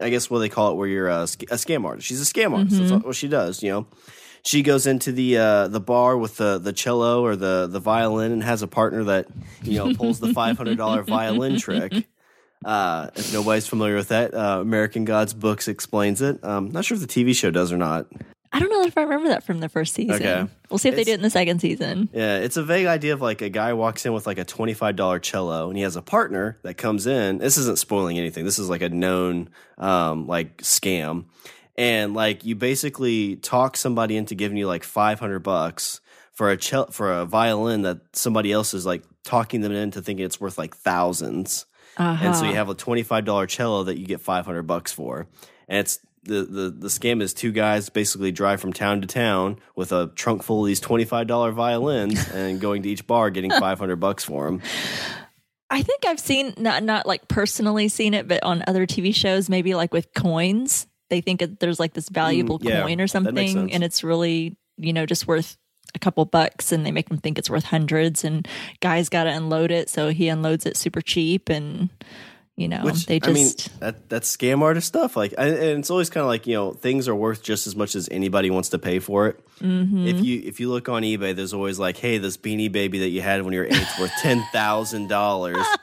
I 0.00 0.08
guess 0.10 0.28
what 0.30 0.40
they 0.40 0.48
call 0.48 0.72
it 0.72 0.74
where 0.74 0.88
you're 0.88 1.08
a, 1.08 1.22
a 1.22 1.26
scam 1.26 1.84
artist. 1.84 2.06
She's 2.06 2.20
a 2.20 2.32
scam 2.32 2.56
artist. 2.56 2.78
That's 2.78 3.04
what 3.04 3.16
she 3.16 3.28
does. 3.28 3.62
You 3.62 3.70
know 3.70 3.86
she 4.44 4.62
goes 4.62 4.86
into 4.86 5.12
the 5.12 5.38
uh, 5.38 5.68
the 5.68 5.80
bar 5.80 6.16
with 6.16 6.36
the 6.36 6.58
the 6.58 6.72
cello 6.72 7.24
or 7.24 7.36
the 7.36 7.68
the 7.70 7.78
violin 7.80 8.32
and 8.32 8.42
has 8.42 8.62
a 8.62 8.66
partner 8.68 9.04
that 9.04 9.26
you 9.62 9.78
know 9.78 9.94
pulls 9.94 10.20
the 10.20 10.32
five 10.32 10.56
hundred 10.56 10.76
dollar 10.76 11.02
violin 11.04 11.58
trick. 11.58 12.06
Uh, 12.64 13.10
if 13.16 13.32
nobody's 13.32 13.66
familiar 13.66 13.96
with 13.96 14.08
that, 14.08 14.34
uh, 14.34 14.58
American 14.60 15.04
Gods 15.04 15.34
books 15.34 15.66
explains 15.68 16.22
it. 16.22 16.42
Um, 16.44 16.70
not 16.70 16.84
sure 16.84 16.96
if 16.96 17.00
the 17.00 17.08
TV 17.08 17.34
show 17.34 17.50
does 17.50 17.72
or 17.72 17.76
not. 17.76 18.06
I 18.52 18.58
don't 18.58 18.68
know 18.70 18.82
if 18.82 18.98
I 18.98 19.02
remember 19.02 19.28
that 19.28 19.44
from 19.44 19.60
the 19.60 19.68
first 19.68 19.94
season. 19.94 20.16
Okay. 20.16 20.46
We'll 20.70 20.78
see 20.78 20.88
if 20.90 20.94
they 20.94 21.00
It's- 21.02 21.06
do 21.06 21.12
it 21.12 21.16
in 21.16 21.22
the 21.22 21.30
second 21.30 21.60
season. 21.60 22.08
Yeah, 22.12 22.36
it's 22.38 22.56
a 22.56 22.62
vague 22.62 22.86
idea 22.86 23.14
of 23.14 23.22
like 23.22 23.40
a 23.40 23.48
guy 23.48 23.72
walks 23.72 24.04
in 24.04 24.12
with 24.12 24.26
like 24.26 24.38
a 24.38 24.44
twenty 24.44 24.74
five 24.74 24.94
dollar 24.96 25.18
cello 25.18 25.68
and 25.68 25.76
he 25.76 25.82
has 25.82 25.96
a 25.96 26.02
partner 26.02 26.58
that 26.62 26.74
comes 26.76 27.06
in. 27.06 27.38
This 27.38 27.56
isn't 27.56 27.78
spoiling 27.78 28.18
anything. 28.18 28.44
This 28.44 28.58
is 28.58 28.68
like 28.68 28.82
a 28.82 28.88
known 28.90 29.48
um, 29.78 30.26
like 30.26 30.58
scam, 30.58 31.24
and 31.78 32.14
like 32.14 32.44
you 32.44 32.54
basically 32.54 33.36
talk 33.36 33.76
somebody 33.76 34.16
into 34.16 34.34
giving 34.34 34.56
you 34.58 34.66
like 34.66 34.84
five 34.84 35.18
hundred 35.18 35.40
bucks 35.40 36.00
for 36.32 36.50
a 36.50 36.60
cel- 36.60 36.90
for 36.90 37.12
a 37.12 37.24
violin 37.26 37.82
that 37.82 38.00
somebody 38.12 38.52
else 38.52 38.74
is 38.74 38.84
like 38.86 39.02
talking 39.24 39.60
them 39.60 39.72
into 39.72 40.02
thinking 40.02 40.24
it's 40.26 40.40
worth 40.40 40.58
like 40.58 40.74
1000s 40.82 41.64
and 41.98 42.34
so 42.34 42.44
you 42.46 42.54
have 42.54 42.68
a 42.70 42.74
twenty 42.74 43.02
five 43.02 43.24
dollar 43.24 43.46
cello 43.46 43.84
that 43.84 43.98
you 43.98 44.06
get 44.06 44.20
five 44.20 44.44
hundred 44.46 44.62
bucks 44.62 44.92
for, 44.92 45.26
and 45.68 45.78
it's 45.78 45.98
the, 46.24 46.42
the 46.44 46.70
the 46.70 46.88
scam 46.88 47.20
is 47.20 47.34
two 47.34 47.52
guys 47.52 47.88
basically 47.88 48.30
drive 48.32 48.60
from 48.60 48.72
town 48.72 49.00
to 49.00 49.06
town 49.06 49.58
with 49.74 49.92
a 49.92 50.08
trunk 50.14 50.42
full 50.42 50.60
of 50.60 50.66
these 50.66 50.80
twenty 50.80 51.04
five 51.04 51.26
dollar 51.26 51.52
violins 51.52 52.28
and 52.32 52.60
going 52.60 52.82
to 52.82 52.88
each 52.88 53.06
bar 53.06 53.30
getting 53.30 53.50
five 53.50 53.78
hundred 53.78 53.96
bucks 53.96 54.24
for 54.24 54.44
them. 54.46 54.62
I 55.70 55.82
think 55.82 56.04
I've 56.06 56.20
seen 56.20 56.54
not 56.58 56.82
not 56.82 57.06
like 57.06 57.28
personally 57.28 57.88
seen 57.88 58.14
it, 58.14 58.28
but 58.28 58.42
on 58.42 58.62
other 58.66 58.86
TV 58.86 59.14
shows, 59.14 59.48
maybe 59.48 59.74
like 59.74 59.92
with 59.92 60.12
coins, 60.14 60.86
they 61.08 61.20
think 61.20 61.42
there's 61.60 61.80
like 61.80 61.94
this 61.94 62.08
valuable 62.08 62.58
Mm, 62.58 62.68
yeah, 62.68 62.82
coin 62.82 63.00
or 63.00 63.06
something, 63.06 63.72
and 63.72 63.82
it's 63.82 64.04
really 64.04 64.56
you 64.76 64.92
know 64.92 65.06
just 65.06 65.26
worth 65.26 65.56
a 65.94 65.98
couple 65.98 66.24
bucks, 66.24 66.72
and 66.72 66.86
they 66.86 66.92
make 66.92 67.08
them 67.08 67.18
think 67.18 67.38
it's 67.38 67.50
worth 67.50 67.64
hundreds, 67.64 68.22
and 68.22 68.46
guys 68.80 69.08
got 69.08 69.24
to 69.24 69.30
unload 69.30 69.70
it, 69.70 69.88
so 69.88 70.10
he 70.10 70.28
unloads 70.28 70.66
it 70.66 70.76
super 70.76 71.00
cheap, 71.00 71.48
and 71.48 71.88
you 72.56 72.68
know 72.68 72.82
Which 72.82 73.06
they 73.06 73.18
just 73.18 73.30
I 73.30 73.32
mean, 73.32 73.50
that 73.80 74.08
that's 74.08 74.36
scam 74.36 74.60
artist 74.62 74.86
stuff. 74.86 75.16
Like, 75.16 75.34
and 75.38 75.54
and 75.54 75.78
it's 75.80 75.90
always 75.90 76.10
kind 76.10 76.22
of 76.22 76.28
like 76.28 76.46
you 76.46 76.54
know 76.54 76.72
things 76.72 77.08
are 77.08 77.14
worth 77.14 77.42
just 77.42 77.66
as 77.66 77.74
much 77.74 77.94
as 77.94 78.08
anybody 78.10 78.50
wants 78.50 78.68
to 78.70 78.78
pay 78.78 78.98
for 78.98 79.26
it. 79.28 79.40
Mm-hmm. 79.60 80.06
If 80.06 80.20
you 80.24 80.42
if 80.44 80.60
you 80.60 80.68
look 80.70 80.88
on 80.88 81.02
eBay, 81.02 81.34
there's 81.34 81.54
always 81.54 81.78
like, 81.78 81.96
hey, 81.96 82.18
this 82.18 82.36
beanie 82.36 82.70
baby 82.70 82.98
that 83.00 83.08
you 83.08 83.22
had 83.22 83.42
when 83.42 83.52
you 83.54 83.60
were 83.60 83.66
eight 83.66 83.72
is 83.72 83.98
worth 83.98 84.12
ten 84.20 84.42
thousand 84.52 85.08
dollars. 85.08 85.66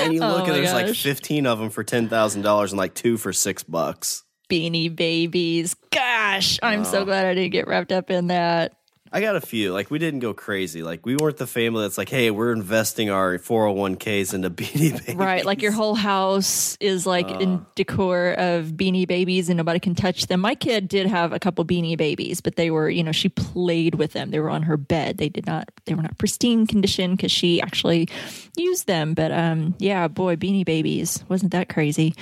And 0.00 0.12
you 0.12 0.20
Oh 0.22 0.28
look 0.28 0.48
and 0.48 0.48
my 0.48 0.54
there's 0.54 0.72
like 0.72 0.92
15 0.94 1.46
of 1.46 1.58
them 1.60 1.70
for 1.70 1.84
$10,000 1.84 2.68
and 2.68 2.72
like 2.78 2.94
two 2.94 3.16
for 3.16 3.32
six 3.32 3.62
bucks. 3.62 4.24
beanie 4.50 4.94
babies. 4.94 5.74
Gosh, 5.92 6.58
I'm 6.62 6.84
so 6.84 7.04
glad 7.04 7.26
I 7.26 7.34
didn't 7.34 7.52
get 7.52 7.68
wrapped 7.68 7.92
up 7.92 8.10
in 8.10 8.28
that. 8.28 8.72
I 9.16 9.20
got 9.20 9.34
a 9.34 9.40
few. 9.40 9.72
Like 9.72 9.90
we 9.90 9.98
didn't 9.98 10.20
go 10.20 10.34
crazy. 10.34 10.82
Like 10.82 11.06
we 11.06 11.16
weren't 11.16 11.38
the 11.38 11.46
family 11.46 11.80
that's 11.84 11.96
like, 11.96 12.10
hey, 12.10 12.30
we're 12.30 12.52
investing 12.52 13.08
our 13.08 13.38
401ks 13.38 14.34
into 14.34 14.50
Beanie 14.56 14.92
Babies. 14.92 15.14
Right, 15.14 15.42
like 15.42 15.62
your 15.62 15.72
whole 15.72 15.94
house 15.94 16.76
is 16.80 17.06
like 17.06 17.30
in 17.30 17.64
decor 17.74 18.32
of 18.36 18.72
beanie 18.72 19.08
babies 19.08 19.48
and 19.48 19.56
nobody 19.56 19.80
can 19.80 19.94
touch 19.94 20.26
them. 20.26 20.40
My 20.40 20.54
kid 20.54 20.86
did 20.86 21.06
have 21.06 21.32
a 21.32 21.38
couple 21.38 21.64
beanie 21.64 21.96
babies, 21.96 22.42
but 22.42 22.56
they 22.56 22.70
were, 22.70 22.90
you 22.90 23.02
know, 23.02 23.12
she 23.12 23.30
played 23.30 23.94
with 23.94 24.12
them. 24.12 24.32
They 24.32 24.38
were 24.38 24.50
on 24.50 24.64
her 24.64 24.76
bed. 24.76 25.16
They 25.16 25.30
did 25.30 25.46
not 25.46 25.70
they 25.86 25.94
were 25.94 26.02
not 26.02 26.18
pristine 26.18 26.66
condition 26.66 27.16
cuz 27.16 27.30
she 27.30 27.62
actually 27.62 28.10
used 28.54 28.86
them. 28.86 29.14
But 29.14 29.32
um 29.32 29.76
yeah, 29.78 30.08
boy, 30.08 30.36
beanie 30.36 30.66
babies. 30.66 31.24
Wasn't 31.30 31.52
that 31.52 31.70
crazy? 31.70 32.14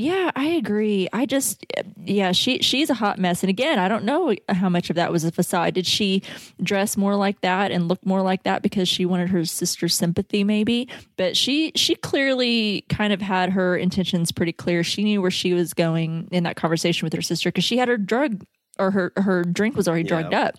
Yeah, 0.00 0.30
I 0.34 0.46
agree. 0.46 1.08
I 1.12 1.26
just, 1.26 1.66
yeah, 2.02 2.32
she 2.32 2.60
she's 2.60 2.88
a 2.88 2.94
hot 2.94 3.18
mess. 3.18 3.42
And 3.42 3.50
again, 3.50 3.78
I 3.78 3.86
don't 3.86 4.04
know 4.04 4.34
how 4.48 4.70
much 4.70 4.88
of 4.88 4.96
that 4.96 5.12
was 5.12 5.24
a 5.24 5.30
facade. 5.30 5.74
Did 5.74 5.86
she 5.86 6.22
dress 6.62 6.96
more 6.96 7.16
like 7.16 7.42
that 7.42 7.70
and 7.70 7.86
look 7.86 8.04
more 8.06 8.22
like 8.22 8.44
that 8.44 8.62
because 8.62 8.88
she 8.88 9.04
wanted 9.04 9.28
her 9.28 9.44
sister's 9.44 9.94
sympathy, 9.94 10.42
maybe? 10.42 10.88
But 11.18 11.36
she 11.36 11.72
she 11.76 11.96
clearly 11.96 12.86
kind 12.88 13.12
of 13.12 13.20
had 13.20 13.50
her 13.50 13.76
intentions 13.76 14.32
pretty 14.32 14.52
clear. 14.52 14.82
She 14.82 15.04
knew 15.04 15.20
where 15.20 15.30
she 15.30 15.52
was 15.52 15.74
going 15.74 16.28
in 16.32 16.44
that 16.44 16.56
conversation 16.56 17.04
with 17.04 17.12
her 17.12 17.20
sister 17.20 17.50
because 17.50 17.64
she 17.64 17.76
had 17.76 17.88
her 17.88 17.98
drug 17.98 18.42
or 18.80 18.90
her 18.90 19.12
her 19.16 19.44
drink 19.44 19.76
was 19.76 19.86
already 19.86 20.04
drugged 20.04 20.32
Yeah. 20.32 20.44
up. 20.46 20.54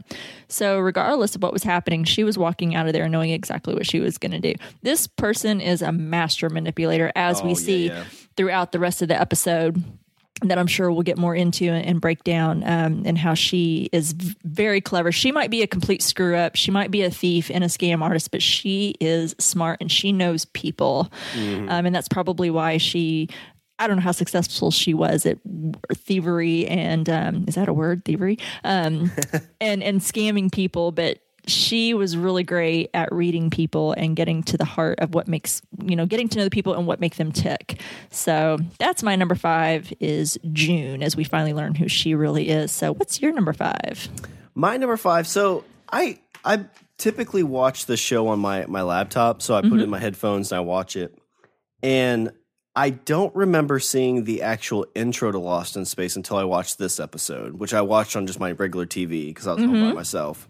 So 0.48 0.80
regardless 0.80 1.36
of 1.36 1.42
what 1.44 1.52
was 1.54 1.64
happening, 1.64 2.04
she 2.04 2.24
was 2.24 2.38
walking 2.38 2.76
out 2.76 2.88
of 2.88 2.94
there 2.94 3.10
knowing 3.10 3.32
exactly 3.32 3.74
what 3.74 3.86
she 3.86 4.00
was 4.00 4.18
going 4.18 4.32
to 4.34 4.40
do. 4.40 4.54
This 4.84 5.08
person 5.08 5.60
is 5.60 5.82
a 5.82 5.92
master 5.92 6.50
manipulator, 6.50 7.12
as 7.16 7.42
Oh, 7.42 7.46
we 7.48 7.56
see 7.56 7.88
yeah. 7.88 8.04
throughout 8.38 8.72
the 8.72 8.80
rest 8.80 9.02
of 9.02 9.08
the 9.08 9.20
episode. 9.20 9.84
That 10.44 10.58
I'm 10.58 10.66
sure 10.66 10.92
we'll 10.92 11.04
get 11.04 11.20
more 11.20 11.36
into 11.36 11.70
and 11.70 12.02
break 12.02 12.24
down, 12.24 12.64
um, 12.64 13.04
and 13.06 13.16
how 13.16 13.36
she 13.36 13.90
is 13.92 14.14
very 14.14 14.82
clever. 14.82 15.12
She 15.12 15.32
might 15.32 15.52
be 15.52 15.62
a 15.62 15.68
complete 15.68 16.02
screw 16.02 16.36
up. 16.36 16.56
She 16.56 16.72
might 16.72 16.90
be 16.90 17.04
a 17.04 17.12
thief 17.12 17.52
and 17.54 17.64
a 17.64 17.68
scam 17.68 18.02
artist, 18.02 18.32
but 18.32 18.42
she 18.42 18.96
is 19.00 19.36
smart 19.38 19.78
and 19.82 19.92
she 19.92 20.12
knows 20.12 20.46
people, 20.46 21.12
Mm-hmm. 21.36 21.70
um, 21.70 21.86
and 21.86 21.94
that's 21.96 22.08
probably 22.08 22.50
why 22.50 22.78
she 22.78 23.30
I 23.82 23.88
don't 23.88 23.98
know 23.98 24.04
how 24.04 24.12
successful 24.12 24.70
she 24.70 24.94
was 24.94 25.26
at 25.26 25.40
thievery 25.94 26.68
and 26.68 27.10
um, 27.10 27.46
is 27.48 27.56
that 27.56 27.68
a 27.68 27.74
word 27.74 28.06
thievery 28.06 28.38
um, 28.64 29.12
and 29.62 29.82
and 29.82 30.02
scamming 30.02 30.52
people, 30.52 30.92
but 30.92 31.20
she 31.48 31.96
was 31.96 32.16
really 32.16 32.44
great 32.44 32.92
at 32.94 33.12
reading 33.12 33.50
people 33.50 33.94
and 33.94 34.16
getting 34.16 34.44
to 34.44 34.58
the 34.58 34.66
heart 34.66 35.00
of 35.00 35.16
what 35.16 35.28
makes 35.28 35.62
you 35.84 35.96
know 35.96 36.06
getting 36.06 36.30
to 36.30 36.38
know 36.38 36.44
the 36.44 36.52
people 36.52 36.76
and 36.76 36.86
what 36.86 37.00
make 37.00 37.16
them 37.16 37.32
tick. 37.32 37.82
So 38.12 38.60
that's 38.78 39.02
my 39.02 39.16
number 39.16 39.36
five 39.36 39.92
is 40.00 40.40
June 40.54 41.02
as 41.02 41.16
we 41.16 41.24
finally 41.24 41.54
learn 41.54 41.74
who 41.74 41.88
she 41.88 42.14
really 42.14 42.50
is. 42.50 42.72
So 42.72 42.94
what's 42.94 43.22
your 43.22 43.34
number 43.34 43.54
five? 43.54 44.08
My 44.54 44.78
number 44.78 44.98
five. 44.98 45.28
So 45.28 45.64
I 45.92 46.20
I 46.46 46.66
typically 46.98 47.42
watch 47.42 47.88
the 47.88 47.98
show 47.98 48.28
on 48.28 48.40
my 48.40 48.66
my 48.68 48.84
laptop. 48.84 49.42
So 49.42 49.56
I 49.56 49.62
put 49.62 49.80
it 49.80 49.84
in 49.84 49.90
my 49.90 50.00
headphones 50.00 50.52
and 50.52 50.58
I 50.58 50.62
watch 50.62 50.96
it, 50.96 51.18
and 51.82 52.32
I 52.76 52.92
don't 52.92 53.36
remember 53.36 53.80
seeing 53.80 54.24
the 54.24 54.44
actual 54.44 54.86
intro 54.96 55.32
to 55.32 55.40
Lost 55.40 55.76
in 55.76 55.86
Space 55.86 56.16
until 56.16 56.38
I 56.38 56.46
watched 56.46 56.78
this 56.78 57.00
episode, 57.00 57.60
which 57.60 57.74
I 57.74 57.82
watched 57.82 58.16
on 58.16 58.28
just 58.28 58.40
my 58.40 58.54
regular 58.54 58.86
TV 58.86 59.28
because 59.28 59.46
I 59.46 59.54
was 59.54 59.64
home 59.64 59.74
by 59.74 59.78
mm-hmm. 59.80 59.96
myself. 59.96 60.48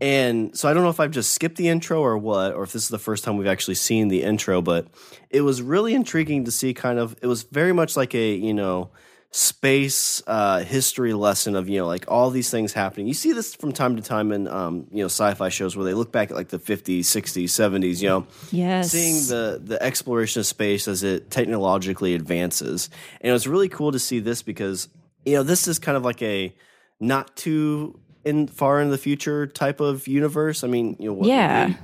And 0.00 0.56
so 0.56 0.68
I 0.68 0.74
don't 0.74 0.84
know 0.84 0.90
if 0.90 1.00
I've 1.00 1.10
just 1.10 1.32
skipped 1.32 1.56
the 1.56 1.68
intro 1.68 2.00
or 2.00 2.16
what, 2.18 2.52
or 2.54 2.62
if 2.62 2.72
this 2.72 2.82
is 2.82 2.88
the 2.88 2.98
first 2.98 3.24
time 3.24 3.36
we've 3.36 3.48
actually 3.48 3.74
seen 3.74 4.08
the 4.08 4.22
intro, 4.22 4.62
but 4.62 4.86
it 5.30 5.40
was 5.40 5.60
really 5.60 5.94
intriguing 5.94 6.44
to 6.44 6.50
see 6.52 6.74
kind 6.74 6.98
of, 6.98 7.16
it 7.22 7.26
was 7.26 7.44
very 7.44 7.72
much 7.72 7.96
like 7.96 8.14
a, 8.14 8.34
you 8.34 8.54
know, 8.54 8.90
space 9.30 10.22
uh, 10.26 10.60
history 10.60 11.12
lesson 11.12 11.54
of, 11.54 11.68
you 11.68 11.78
know, 11.78 11.86
like 11.86 12.04
all 12.08 12.30
these 12.30 12.50
things 12.50 12.72
happening. 12.72 13.06
You 13.06 13.14
see 13.14 13.32
this 13.32 13.54
from 13.54 13.72
time 13.72 13.96
to 13.96 14.02
time 14.02 14.32
in, 14.32 14.48
um, 14.48 14.86
you 14.90 14.98
know, 15.02 15.06
sci 15.06 15.34
fi 15.34 15.48
shows 15.50 15.76
where 15.76 15.84
they 15.84 15.94
look 15.94 16.10
back 16.10 16.30
at 16.30 16.36
like 16.36 16.48
the 16.48 16.58
50s, 16.58 17.00
60s, 17.00 17.44
70s, 17.44 18.00
you 18.00 18.08
know, 18.08 18.26
Yes, 18.50 18.90
seeing 18.90 19.14
the 19.28 19.60
the 19.62 19.82
exploration 19.82 20.40
of 20.40 20.46
space 20.46 20.88
as 20.88 21.02
it 21.02 21.30
technologically 21.30 22.14
advances. 22.14 22.88
And 23.20 23.30
it 23.30 23.32
was 23.32 23.46
really 23.46 23.68
cool 23.68 23.92
to 23.92 23.98
see 23.98 24.20
this 24.20 24.42
because 24.42 24.88
you 25.24 25.34
know 25.34 25.42
this 25.42 25.68
is 25.68 25.78
kind 25.78 25.96
of 25.96 26.04
like 26.04 26.22
a 26.22 26.54
not 27.00 27.36
too 27.36 28.00
in 28.24 28.46
far 28.48 28.80
in 28.80 28.90
the 28.90 28.98
future 28.98 29.46
type 29.46 29.80
of 29.80 30.08
universe. 30.08 30.64
I 30.64 30.68
mean, 30.68 30.96
you 30.98 31.08
know, 31.08 31.14
what, 31.14 31.28
Yeah. 31.28 31.74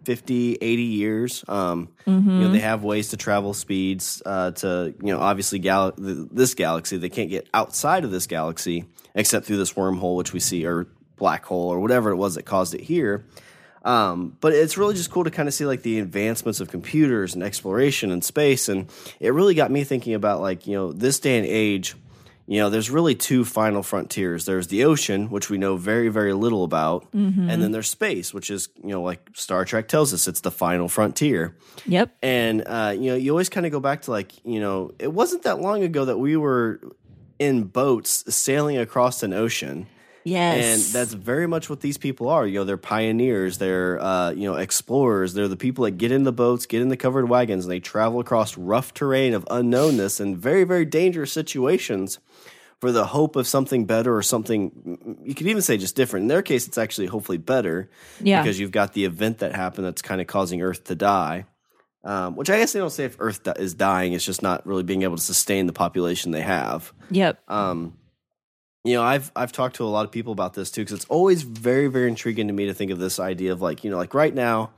Maybe 0.00 0.16
50, 0.16 0.58
80 0.60 0.82
years. 0.82 1.44
Um, 1.48 1.88
You 2.06 2.12
know, 2.20 2.52
they 2.52 2.58
have 2.60 2.82
ways 2.82 3.08
to 3.10 3.16
travel 3.16 3.54
speeds 3.54 4.22
uh, 4.26 4.50
to 4.52 4.94
you 5.02 5.12
know 5.12 5.20
obviously 5.20 5.58
gal- 5.58 5.92
th- 5.92 6.28
this 6.32 6.54
galaxy. 6.54 6.96
They 6.98 7.08
can't 7.10 7.30
get 7.30 7.48
outside 7.54 8.04
of 8.04 8.10
this 8.10 8.26
galaxy 8.26 8.84
except 9.14 9.46
through 9.46 9.58
this 9.58 9.74
wormhole, 9.74 10.16
which 10.16 10.32
we 10.32 10.40
see, 10.40 10.66
or 10.66 10.86
black 11.16 11.44
hole, 11.44 11.68
or 11.70 11.80
whatever 11.80 12.10
it 12.10 12.16
was 12.16 12.34
that 12.36 12.44
caused 12.44 12.74
it 12.74 12.80
here. 12.80 13.24
Um, 13.82 14.36
but 14.40 14.52
it's 14.52 14.76
really 14.76 14.94
just 14.94 15.10
cool 15.10 15.24
to 15.24 15.30
kind 15.30 15.48
of 15.48 15.54
see 15.54 15.64
like 15.64 15.82
the 15.82 16.00
advancements 16.00 16.60
of 16.60 16.68
computers 16.70 17.34
and 17.34 17.42
exploration 17.42 18.10
and 18.10 18.22
space, 18.22 18.68
and 18.68 18.88
it 19.20 19.32
really 19.32 19.54
got 19.54 19.70
me 19.70 19.84
thinking 19.84 20.14
about 20.14 20.40
like 20.40 20.66
you 20.66 20.74
know 20.74 20.92
this 20.92 21.18
day 21.20 21.38
and 21.38 21.46
age. 21.46 21.94
You 22.50 22.58
know, 22.58 22.68
there's 22.68 22.90
really 22.90 23.14
two 23.14 23.44
final 23.44 23.80
frontiers. 23.80 24.44
There's 24.44 24.66
the 24.66 24.82
ocean, 24.82 25.30
which 25.30 25.48
we 25.50 25.56
know 25.56 25.76
very, 25.76 26.08
very 26.08 26.32
little 26.32 26.64
about, 26.64 27.06
and 27.12 27.62
then 27.62 27.70
there's 27.70 27.88
space, 27.88 28.34
which 28.34 28.50
is 28.50 28.68
you 28.82 28.88
know 28.88 29.02
like 29.02 29.20
Star 29.34 29.64
Trek 29.64 29.86
tells 29.86 30.12
us 30.12 30.26
it's 30.26 30.40
the 30.40 30.50
final 30.50 30.88
frontier. 30.88 31.54
yep, 31.86 32.12
And 32.22 32.64
uh, 32.66 32.92
you 32.98 33.12
know, 33.12 33.14
you 33.14 33.30
always 33.30 33.48
kind 33.48 33.66
of 33.66 33.72
go 33.72 33.78
back 33.78 34.02
to 34.02 34.10
like, 34.10 34.44
you 34.44 34.58
know, 34.58 34.90
it 34.98 35.12
wasn't 35.12 35.44
that 35.44 35.60
long 35.60 35.84
ago 35.84 36.06
that 36.06 36.18
we 36.18 36.36
were 36.36 36.80
in 37.38 37.62
boats 37.62 38.24
sailing 38.34 38.78
across 38.78 39.22
an 39.22 39.32
ocean. 39.32 39.86
yes, 40.24 40.64
And 40.64 40.92
that's 40.92 41.12
very 41.12 41.46
much 41.46 41.70
what 41.70 41.82
these 41.82 41.98
people 41.98 42.28
are. 42.28 42.44
You 42.48 42.58
know, 42.58 42.64
they're 42.64 42.76
pioneers, 42.76 43.58
they're 43.58 44.00
uh, 44.02 44.32
you 44.32 44.50
know, 44.50 44.56
explorers, 44.56 45.34
they're 45.34 45.46
the 45.46 45.56
people 45.56 45.84
that 45.84 45.92
get 45.92 46.10
in 46.10 46.24
the 46.24 46.32
boats, 46.32 46.66
get 46.66 46.82
in 46.82 46.88
the 46.88 46.96
covered 46.96 47.28
wagons, 47.28 47.66
and 47.66 47.70
they 47.70 47.78
travel 47.78 48.18
across 48.18 48.58
rough 48.58 48.92
terrain 48.92 49.34
of 49.34 49.44
unknownness 49.44 50.18
and 50.18 50.36
very, 50.36 50.64
very 50.64 50.84
dangerous 50.84 51.32
situations 51.32 52.18
for 52.80 52.90
the 52.92 53.04
hope 53.04 53.36
of 53.36 53.46
something 53.46 53.84
better 53.84 54.16
or 54.16 54.22
something 54.22 55.18
you 55.24 55.34
could 55.34 55.46
even 55.46 55.62
say 55.62 55.76
just 55.76 55.94
different. 55.96 56.24
In 56.24 56.28
their 56.28 56.42
case, 56.42 56.66
it's 56.66 56.78
actually 56.78 57.06
hopefully 57.08 57.38
better 57.38 57.90
Yeah. 58.22 58.42
because 58.42 58.58
you've 58.58 58.70
got 58.70 58.94
the 58.94 59.04
event 59.04 59.38
that 59.38 59.54
happened 59.54 59.86
that's 59.86 60.02
kind 60.02 60.20
of 60.20 60.26
causing 60.26 60.62
Earth 60.62 60.84
to 60.84 60.94
die. 60.94 61.44
Um, 62.02 62.34
which 62.36 62.48
I 62.48 62.56
guess 62.56 62.72
they 62.72 62.78
don't 62.78 62.88
say 62.88 63.04
if 63.04 63.16
Earth 63.18 63.42
di- 63.42 63.52
is 63.58 63.74
dying, 63.74 64.14
it's 64.14 64.24
just 64.24 64.42
not 64.42 64.66
really 64.66 64.82
being 64.82 65.02
able 65.02 65.16
to 65.16 65.22
sustain 65.22 65.66
the 65.66 65.74
population 65.74 66.30
they 66.30 66.40
have. 66.40 66.94
yep, 67.10 67.38
Um, 67.46 67.98
you 68.84 68.94
know, 68.94 69.02
I've 69.02 69.30
I've 69.36 69.52
talked 69.52 69.76
to 69.76 69.84
a 69.84 69.92
lot 69.92 70.06
of 70.06 70.10
people 70.10 70.32
about 70.32 70.54
this 70.54 70.70
too 70.70 70.80
because 70.80 70.94
it's 70.94 71.04
always 71.10 71.42
very 71.42 71.88
very 71.88 72.08
intriguing 72.08 72.46
to 72.46 72.54
me 72.54 72.64
to 72.64 72.72
think 72.72 72.90
of 72.90 72.98
this 72.98 73.20
idea 73.20 73.52
of 73.52 73.60
like 73.60 73.84
you 73.84 73.90
know 73.90 73.98
like 73.98 74.14
right 74.14 74.34
now, 74.34 74.70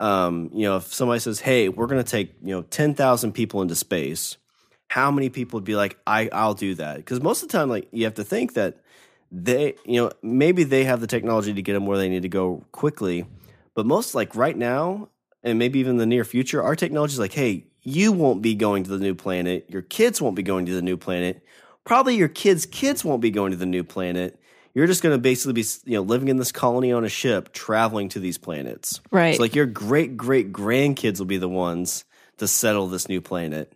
um, 0.00 0.48
you 0.54 0.62
know, 0.62 0.76
if 0.78 0.84
somebody 0.94 1.20
says, 1.20 1.40
"Hey, 1.40 1.68
we're 1.68 1.86
going 1.86 2.02
to 2.02 2.10
take 2.10 2.32
you 2.42 2.54
know 2.54 2.62
ten 2.62 2.94
thousand 2.94 3.32
people 3.32 3.60
into 3.60 3.74
space," 3.74 4.38
how 4.88 5.10
many 5.10 5.28
people 5.28 5.58
would 5.58 5.64
be 5.64 5.76
like, 5.76 5.98
"I 6.06 6.28
I'll 6.32 6.54
do 6.54 6.74
that"? 6.76 6.96
Because 6.96 7.20
most 7.20 7.42
of 7.42 7.48
the 7.48 7.58
time, 7.58 7.68
like 7.68 7.88
you 7.92 8.04
have 8.04 8.14
to 8.14 8.24
think 8.24 8.54
that 8.54 8.78
they 9.32 9.74
you 9.84 10.00
know 10.00 10.10
maybe 10.22 10.64
they 10.64 10.84
have 10.84 11.00
the 11.00 11.06
technology 11.06 11.52
to 11.52 11.62
get 11.62 11.72
them 11.72 11.86
where 11.86 11.98
they 11.98 12.08
need 12.08 12.22
to 12.22 12.28
go 12.28 12.64
quickly, 12.72 13.26
but 13.74 13.86
most 13.86 14.14
like 14.14 14.34
right 14.36 14.56
now 14.56 15.08
and 15.42 15.58
maybe 15.58 15.78
even 15.78 15.98
the 15.98 16.06
near 16.06 16.24
future, 16.24 16.62
our 16.62 16.76
technology 16.76 17.12
is 17.12 17.18
like, 17.18 17.32
"Hey, 17.32 17.66
you 17.82 18.12
won't 18.12 18.42
be 18.42 18.54
going 18.54 18.84
to 18.84 18.90
the 18.90 18.98
new 18.98 19.14
planet. 19.14 19.66
Your 19.68 19.82
kids 19.82 20.22
won't 20.22 20.36
be 20.36 20.42
going 20.42 20.66
to 20.66 20.74
the 20.74 20.82
new 20.82 20.96
planet." 20.96 21.42
probably 21.84 22.16
your 22.16 22.28
kids' 22.28 22.66
kids 22.66 23.04
won't 23.04 23.20
be 23.20 23.30
going 23.30 23.52
to 23.52 23.56
the 23.56 23.66
new 23.66 23.84
planet. 23.84 24.40
You're 24.74 24.86
just 24.88 25.02
going 25.02 25.14
to 25.14 25.20
basically 25.20 25.52
be, 25.52 25.64
you 25.84 25.96
know, 25.98 26.02
living 26.02 26.28
in 26.28 26.36
this 26.36 26.50
colony 26.50 26.90
on 26.92 27.04
a 27.04 27.08
ship, 27.08 27.52
traveling 27.52 28.08
to 28.10 28.18
these 28.18 28.38
planets. 28.38 29.00
Right. 29.12 29.36
So, 29.36 29.42
like, 29.42 29.54
your 29.54 29.66
great 29.66 30.16
great 30.16 30.52
grandkids 30.52 31.18
will 31.20 31.26
be 31.26 31.36
the 31.36 31.48
ones 31.48 32.04
to 32.38 32.48
settle 32.48 32.88
this 32.88 33.08
new 33.08 33.20
planet. 33.20 33.72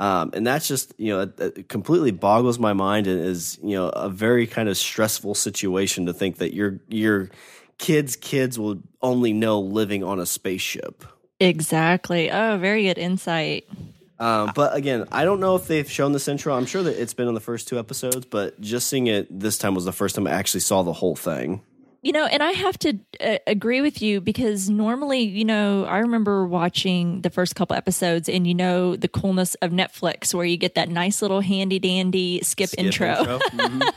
Um, 0.00 0.30
and 0.32 0.46
that's 0.46 0.66
just, 0.66 0.94
you 0.96 1.12
know, 1.12 1.20
it, 1.20 1.40
it 1.40 1.68
completely 1.68 2.10
boggles 2.10 2.58
my 2.58 2.72
mind 2.72 3.06
and 3.06 3.20
is, 3.20 3.58
you 3.62 3.76
know, 3.76 3.90
a 3.90 4.08
very 4.08 4.46
kind 4.46 4.70
of 4.70 4.78
stressful 4.78 5.34
situation 5.34 6.06
to 6.06 6.14
think 6.14 6.38
that 6.38 6.54
your 6.54 6.80
your 6.88 7.28
kids' 7.76 8.16
kids 8.16 8.58
will 8.58 8.78
only 9.02 9.34
know 9.34 9.60
living 9.60 10.02
on 10.02 10.18
a 10.18 10.24
spaceship. 10.24 11.04
exactly. 11.38 12.30
Oh, 12.30 12.56
very 12.56 12.84
good 12.84 12.96
insight. 12.96 13.68
Um, 14.18 14.52
but 14.54 14.74
again, 14.74 15.06
I 15.12 15.24
don't 15.24 15.40
know 15.40 15.56
if 15.56 15.66
they've 15.66 15.90
shown 15.90 16.12
this 16.12 16.28
intro. 16.28 16.54
I'm 16.54 16.66
sure 16.66 16.82
that 16.82 17.00
it's 17.00 17.14
been 17.14 17.28
in 17.28 17.34
the 17.34 17.40
first 17.40 17.68
two 17.68 17.78
episodes, 17.78 18.24
but 18.24 18.58
just 18.60 18.88
seeing 18.88 19.06
it 19.06 19.26
this 19.30 19.58
time 19.58 19.74
was 19.74 19.84
the 19.84 19.92
first 19.92 20.14
time 20.14 20.26
I 20.26 20.30
actually 20.30 20.60
saw 20.60 20.82
the 20.82 20.94
whole 20.94 21.16
thing. 21.16 21.62
You 22.02 22.12
know, 22.12 22.24
and 22.24 22.42
I 22.42 22.52
have 22.52 22.78
to 22.78 22.98
uh, 23.20 23.36
agree 23.46 23.82
with 23.82 24.00
you 24.00 24.22
because 24.22 24.70
normally, 24.70 25.20
you 25.20 25.44
know, 25.44 25.84
I 25.84 25.98
remember 25.98 26.46
watching 26.46 27.20
the 27.20 27.28
first 27.28 27.54
couple 27.54 27.76
episodes 27.76 28.26
and, 28.26 28.46
you 28.46 28.54
know, 28.54 28.96
the 28.96 29.06
coolness 29.06 29.54
of 29.56 29.70
Netflix 29.70 30.32
where 30.32 30.46
you 30.46 30.56
get 30.56 30.74
that 30.76 30.88
nice 30.88 31.20
little 31.20 31.42
handy 31.42 31.78
dandy 31.78 32.40
skip, 32.42 32.70
Skip 32.70 32.84
intro. 32.86 33.16
Mhm. 33.50 33.92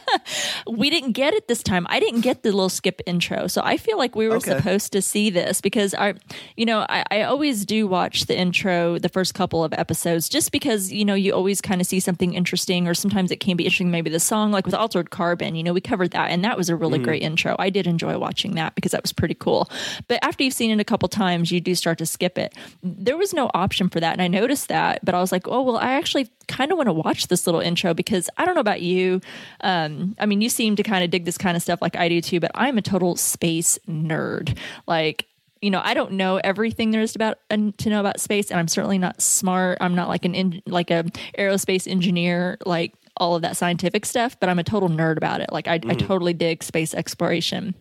We 0.68 0.90
didn't 0.90 1.14
get 1.14 1.34
it 1.34 1.48
this 1.48 1.64
time. 1.64 1.86
I 1.90 2.00
didn't 2.02 2.22
get 2.22 2.44
the 2.44 2.52
little 2.52 2.68
skip 2.70 3.02
intro. 3.06 3.48
So 3.48 3.62
I 3.64 3.78
feel 3.78 3.98
like 3.98 4.16
we 4.16 4.28
were 4.28 4.36
Okay. 4.36 4.58
supposed 4.58 4.92
to 4.94 5.02
see 5.02 5.30
this 5.30 5.62
because 5.62 5.94
I, 5.94 6.16
you 6.58 6.66
know, 6.66 6.86
I, 6.90 7.06
I 7.12 7.22
always 7.24 7.66
do 7.66 7.88
watch 7.88 8.26
the 8.26 8.38
intro 8.38 8.98
the 9.00 9.10
first 9.10 9.34
couple 9.34 9.64
of 9.64 9.72
episodes 9.74 10.28
just 10.28 10.52
because, 10.52 10.92
you 10.92 11.06
know, 11.06 11.14
you 11.14 11.32
always 11.34 11.62
kind 11.62 11.80
of 11.80 11.88
see 11.88 12.00
something 12.02 12.34
interesting 12.34 12.88
or 12.88 12.94
sometimes 12.94 13.32
it 13.32 13.40
can 13.40 13.56
be 13.56 13.64
interesting. 13.64 13.92
Maybe 13.92 14.10
the 14.10 14.20
song, 14.20 14.52
like 14.52 14.66
with 14.66 14.76
Altered 14.76 15.10
Carbon, 15.10 15.56
you 15.56 15.64
know, 15.64 15.72
we 15.74 15.82
covered 15.82 16.12
that 16.12 16.32
and 16.32 16.44
that 16.44 16.58
was 16.58 16.68
a 16.70 16.76
really 16.76 17.00
great 17.00 17.22
intro. 17.24 17.56
I 17.60 17.70
did 17.70 17.88
enjoy 17.94 18.18
watching 18.18 18.56
that 18.56 18.76
because 18.76 18.92
that 18.92 19.02
was 19.02 19.14
pretty 19.14 19.36
cool. 19.36 19.70
But 20.08 20.20
after 20.24 20.44
you've 20.44 20.54
seen 20.54 20.72
it 20.72 20.80
a 20.80 20.84
couple 20.84 21.08
times, 21.08 21.52
you 21.52 21.62
do 21.62 21.76
start 21.76 21.98
to 22.00 22.06
skip 22.06 22.38
it. 22.38 22.54
There 22.84 23.18
was 23.18 23.34
no 23.34 23.50
option 23.54 23.90
for 23.90 24.00
that. 24.00 24.14
And 24.14 24.22
I 24.22 24.28
noticed 24.28 24.68
that, 24.68 25.04
but 25.04 25.16
I 25.16 25.22
was 25.22 25.32
like, 25.32 25.48
oh, 25.48 25.62
well, 25.62 25.78
I 25.78 25.94
actually 25.94 26.30
kind 26.48 26.72
of 26.72 26.78
want 26.78 26.88
to 26.88 26.94
watch 26.94 27.28
this 27.28 27.48
little 27.48 27.62
intro 27.62 27.94
because 27.94 28.30
I 28.38 28.46
don't 28.46 28.56
know 28.56 28.62
about 28.62 28.82
you. 28.82 29.22
Um, 29.62 30.16
I 30.20 30.26
mean, 30.26 30.42
you 30.42 30.50
seem 30.50 30.76
to 30.76 30.84
kind 30.84 31.04
of 31.04 31.10
dig 31.10 31.26
this 31.26 31.38
kind 31.38 31.56
of 31.56 31.64
stuff 31.64 31.82
like 31.82 31.96
I 31.96 32.10
do 32.10 32.22
too, 32.22 32.40
but 32.40 32.52
I'm 32.56 32.78
a 32.78 32.82
total 32.82 33.16
space 33.16 33.80
nerd. 33.88 34.58
Like, 34.88 35.28
you 35.62 35.70
know, 35.70 35.82
I 35.82 35.94
don't 35.94 36.14
know 36.14 36.42
everything 36.44 36.92
there 36.92 37.02
is 37.02 37.16
about 37.16 37.38
to 37.50 37.90
know 37.90 38.02
about 38.02 38.20
space, 38.20 38.52
and 38.52 38.60
I'm 38.60 38.68
certainly 38.68 38.98
not 38.98 39.22
smart. 39.22 39.78
I'm 39.80 39.96
not 39.96 40.10
like 40.10 40.26
an 40.26 40.36
in, 40.36 40.62
like 40.68 40.92
a 40.92 41.06
aerospace 41.40 41.88
engineer, 41.90 42.58
like 42.66 42.94
all 43.18 43.36
of 43.36 43.42
that 43.42 43.58
scientific 43.58 44.06
stuff. 44.06 44.40
But 44.40 44.50
I'm 44.50 44.60
a 44.60 44.64
total 44.64 44.90
nerd 44.90 45.18
about 45.18 45.42
it. 45.42 45.52
Like 45.52 45.68
I, 45.68 45.76
I 45.76 45.96
totally 45.96 46.34
dig 46.34 46.64
space 46.64 46.94
exploration. 46.94 47.76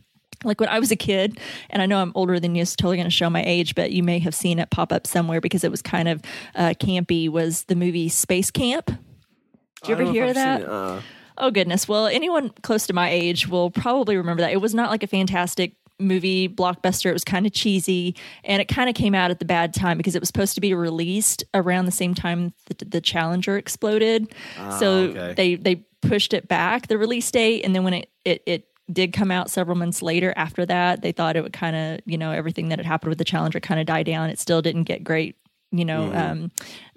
Like 0.44 0.58
when 0.58 0.68
I 0.68 0.80
was 0.80 0.90
a 0.90 0.96
kid, 0.96 1.38
and 1.70 1.80
I 1.80 1.86
know 1.86 2.02
I'm 2.02 2.12
older 2.16 2.40
than 2.40 2.54
you, 2.54 2.62
it's 2.62 2.74
totally 2.74 2.96
going 2.96 3.06
to 3.06 3.10
show 3.10 3.30
my 3.30 3.44
age, 3.44 3.76
but 3.76 3.92
you 3.92 4.02
may 4.02 4.18
have 4.18 4.34
seen 4.34 4.58
it 4.58 4.70
pop 4.70 4.92
up 4.92 5.06
somewhere 5.06 5.40
because 5.40 5.62
it 5.62 5.70
was 5.70 5.82
kind 5.82 6.08
of 6.08 6.20
uh, 6.56 6.74
campy. 6.80 7.28
Was 7.28 7.64
the 7.64 7.76
movie 7.76 8.08
Space 8.08 8.50
Camp? 8.50 8.86
Did 8.86 9.88
you 9.88 9.94
ever 9.94 10.04
hear 10.04 10.32
that? 10.32 10.64
Uh, 10.68 11.00
Oh 11.38 11.50
goodness. 11.50 11.88
Well, 11.88 12.06
anyone 12.06 12.50
close 12.62 12.86
to 12.86 12.92
my 12.92 13.08
age 13.08 13.48
will 13.48 13.70
probably 13.70 14.16
remember 14.16 14.42
that. 14.42 14.52
It 14.52 14.60
was 14.60 14.74
not 14.74 14.90
like 14.90 15.02
a 15.02 15.06
fantastic 15.06 15.74
movie 16.02 16.48
blockbuster. 16.48 17.06
It 17.06 17.12
was 17.12 17.24
kind 17.24 17.46
of 17.46 17.52
cheesy 17.52 18.14
and 18.44 18.60
it 18.60 18.66
kind 18.66 18.88
of 18.88 18.94
came 18.94 19.14
out 19.14 19.30
at 19.30 19.38
the 19.38 19.44
bad 19.44 19.74
time 19.74 19.96
because 19.96 20.14
it 20.14 20.20
was 20.20 20.28
supposed 20.28 20.54
to 20.54 20.60
be 20.60 20.74
released 20.74 21.44
around 21.54 21.86
the 21.86 21.92
same 21.92 22.14
time 22.14 22.52
that 22.66 22.90
the 22.90 23.00
Challenger 23.00 23.56
exploded. 23.56 24.34
Ah, 24.58 24.78
so 24.78 24.92
okay. 24.92 25.34
they 25.34 25.54
they 25.54 25.84
pushed 26.02 26.34
it 26.34 26.48
back 26.48 26.88
the 26.88 26.98
release 26.98 27.30
date 27.30 27.64
and 27.64 27.74
then 27.74 27.84
when 27.84 27.94
it 27.94 28.10
it, 28.24 28.42
it 28.44 28.68
did 28.92 29.12
come 29.12 29.30
out 29.30 29.48
several 29.48 29.76
months 29.76 30.02
later 30.02 30.34
after 30.36 30.66
that 30.66 31.00
they 31.00 31.12
thought 31.12 31.36
it 31.36 31.42
would 31.42 31.52
kind 31.52 31.76
of 31.76 32.00
you 32.04 32.18
know 32.18 32.32
everything 32.32 32.68
that 32.68 32.78
had 32.80 32.84
happened 32.86 33.08
with 33.08 33.18
the 33.18 33.24
challenger 33.24 33.60
kind 33.60 33.78
of 33.78 33.86
die 33.86 34.02
down 34.02 34.28
it 34.28 34.38
still 34.38 34.60
didn't 34.60 34.82
get 34.82 35.04
great 35.04 35.36
you 35.72 35.84
know, 35.84 36.12
um, 36.14 36.50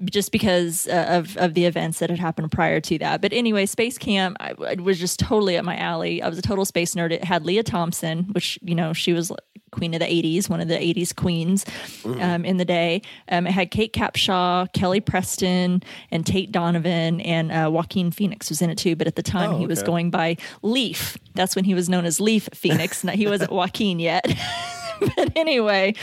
just 0.03 0.31
because 0.31 0.87
uh, 0.87 1.05
of 1.09 1.37
of 1.37 1.53
the 1.53 1.65
events 1.65 1.99
that 1.99 2.09
had 2.09 2.19
happened 2.19 2.51
prior 2.51 2.79
to 2.81 2.97
that. 2.99 3.21
But 3.21 3.33
anyway, 3.33 3.65
Space 3.65 3.97
Camp 3.97 4.37
I, 4.39 4.53
it 4.71 4.81
was 4.81 4.99
just 4.99 5.19
totally 5.19 5.57
up 5.57 5.65
my 5.65 5.77
alley. 5.77 6.21
I 6.21 6.27
was 6.29 6.37
a 6.37 6.41
total 6.41 6.65
space 6.65 6.93
nerd. 6.95 7.11
It 7.11 7.23
had 7.23 7.45
Lea 7.45 7.63
Thompson, 7.63 8.25
which 8.33 8.59
you 8.61 8.75
know 8.75 8.93
she 8.93 9.13
was 9.13 9.31
queen 9.71 9.93
of 9.93 9.99
the 9.99 10.05
'80s, 10.05 10.49
one 10.49 10.61
of 10.61 10.67
the 10.67 10.75
'80s 10.75 11.15
queens 11.15 11.65
um, 12.05 12.45
in 12.45 12.57
the 12.57 12.65
day. 12.65 13.01
Um, 13.29 13.47
it 13.47 13.51
had 13.51 13.71
Kate 13.71 13.93
Capshaw, 13.93 14.71
Kelly 14.73 14.99
Preston, 15.01 15.81
and 16.11 16.25
Tate 16.25 16.51
Donovan, 16.51 17.21
and 17.21 17.51
uh, 17.51 17.69
Joaquin 17.71 18.11
Phoenix 18.11 18.49
was 18.49 18.61
in 18.61 18.69
it 18.69 18.77
too. 18.77 18.95
But 18.95 19.07
at 19.07 19.15
the 19.15 19.23
time, 19.23 19.51
Oh, 19.51 19.57
he 19.57 19.67
was 19.67 19.83
going 19.83 20.11
by 20.11 20.37
Leaf. 20.61 21.17
That's 21.33 21.55
when 21.55 21.65
he 21.65 21.73
was 21.73 21.87
known 21.89 22.05
as 22.05 22.19
Leaf 22.19 22.49
Phoenix. 22.53 23.01
He 23.01 23.27
wasn't 23.27 23.51
Joaquin 23.53 23.99
yet. 23.99 24.25
but 25.17 25.31
anyway, 25.35 25.93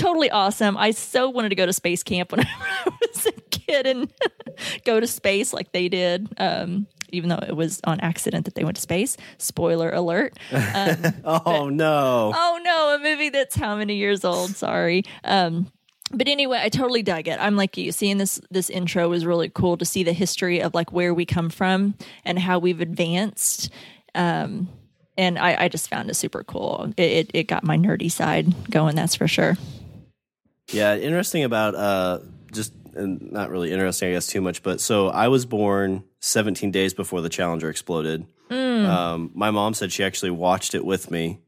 totally 0.00 0.30
awesome. 0.30 0.76
I 0.76 0.90
so 0.92 1.28
wanted 1.28 1.50
to 1.50 1.54
go 1.54 1.66
to 1.66 1.72
space 1.72 2.02
camp 2.02 2.32
when 2.32 2.40
I 2.46 2.90
was 3.00 3.26
a 3.26 3.32
kid 3.32 3.86
and 3.86 4.12
go 4.84 4.98
to 4.98 5.06
space 5.06 5.52
like 5.52 5.72
they 5.72 5.88
did. 5.88 6.28
Um, 6.38 6.86
even 7.12 7.28
though 7.28 7.44
it 7.44 7.56
was 7.56 7.80
on 7.84 7.98
accident 8.00 8.44
that 8.44 8.54
they 8.54 8.62
went 8.62 8.76
to 8.76 8.80
space. 8.80 9.16
Spoiler 9.36 9.90
alert. 9.90 10.38
oh 10.52 11.68
no. 11.68 12.32
Oh 12.34 12.60
no, 12.62 12.94
a 12.94 12.98
movie 13.00 13.30
that's 13.30 13.56
how 13.56 13.74
many 13.74 13.96
years 13.96 14.24
old? 14.24 14.50
Sorry. 14.50 15.02
Um, 15.24 15.72
but 16.12 16.28
anyway, 16.28 16.60
I 16.62 16.68
totally 16.68 17.02
dug 17.02 17.26
it. 17.26 17.38
I'm 17.40 17.56
like 17.56 17.76
you. 17.76 17.90
Seeing 17.90 18.18
this 18.18 18.40
this 18.48 18.70
intro 18.70 19.08
was 19.08 19.26
really 19.26 19.48
cool 19.48 19.76
to 19.78 19.84
see 19.84 20.04
the 20.04 20.12
history 20.12 20.60
of 20.60 20.72
like 20.72 20.92
where 20.92 21.12
we 21.12 21.26
come 21.26 21.50
from 21.50 21.94
and 22.24 22.38
how 22.38 22.60
we've 22.60 22.80
advanced. 22.80 23.70
Um, 24.14 24.68
and 25.18 25.36
I, 25.36 25.64
I 25.64 25.68
just 25.68 25.90
found 25.90 26.10
it 26.10 26.14
super 26.14 26.44
cool. 26.44 26.92
It, 26.96 27.02
it 27.02 27.30
it 27.34 27.42
got 27.44 27.64
my 27.64 27.76
nerdy 27.76 28.10
side 28.10 28.70
going. 28.70 28.94
That's 28.94 29.16
for 29.16 29.26
sure. 29.26 29.56
Yeah, 30.72 30.96
interesting 30.96 31.44
about 31.44 31.74
uh 31.74 32.18
just 32.52 32.72
and 32.94 33.30
not 33.32 33.50
really 33.50 33.72
interesting, 33.72 34.08
I 34.10 34.12
guess, 34.12 34.26
too 34.26 34.40
much. 34.40 34.62
But 34.62 34.80
so 34.80 35.08
I 35.08 35.28
was 35.28 35.46
born 35.46 36.04
17 36.20 36.70
days 36.70 36.92
before 36.94 37.20
the 37.20 37.28
Challenger 37.28 37.70
exploded. 37.70 38.26
Um, 38.50 39.30
my 39.34 39.50
mom 39.52 39.74
said 39.74 39.92
she 39.92 40.02
actually 40.02 40.30
watched 40.32 40.74
it 40.74 40.84
with 40.84 41.10
me. 41.10 41.40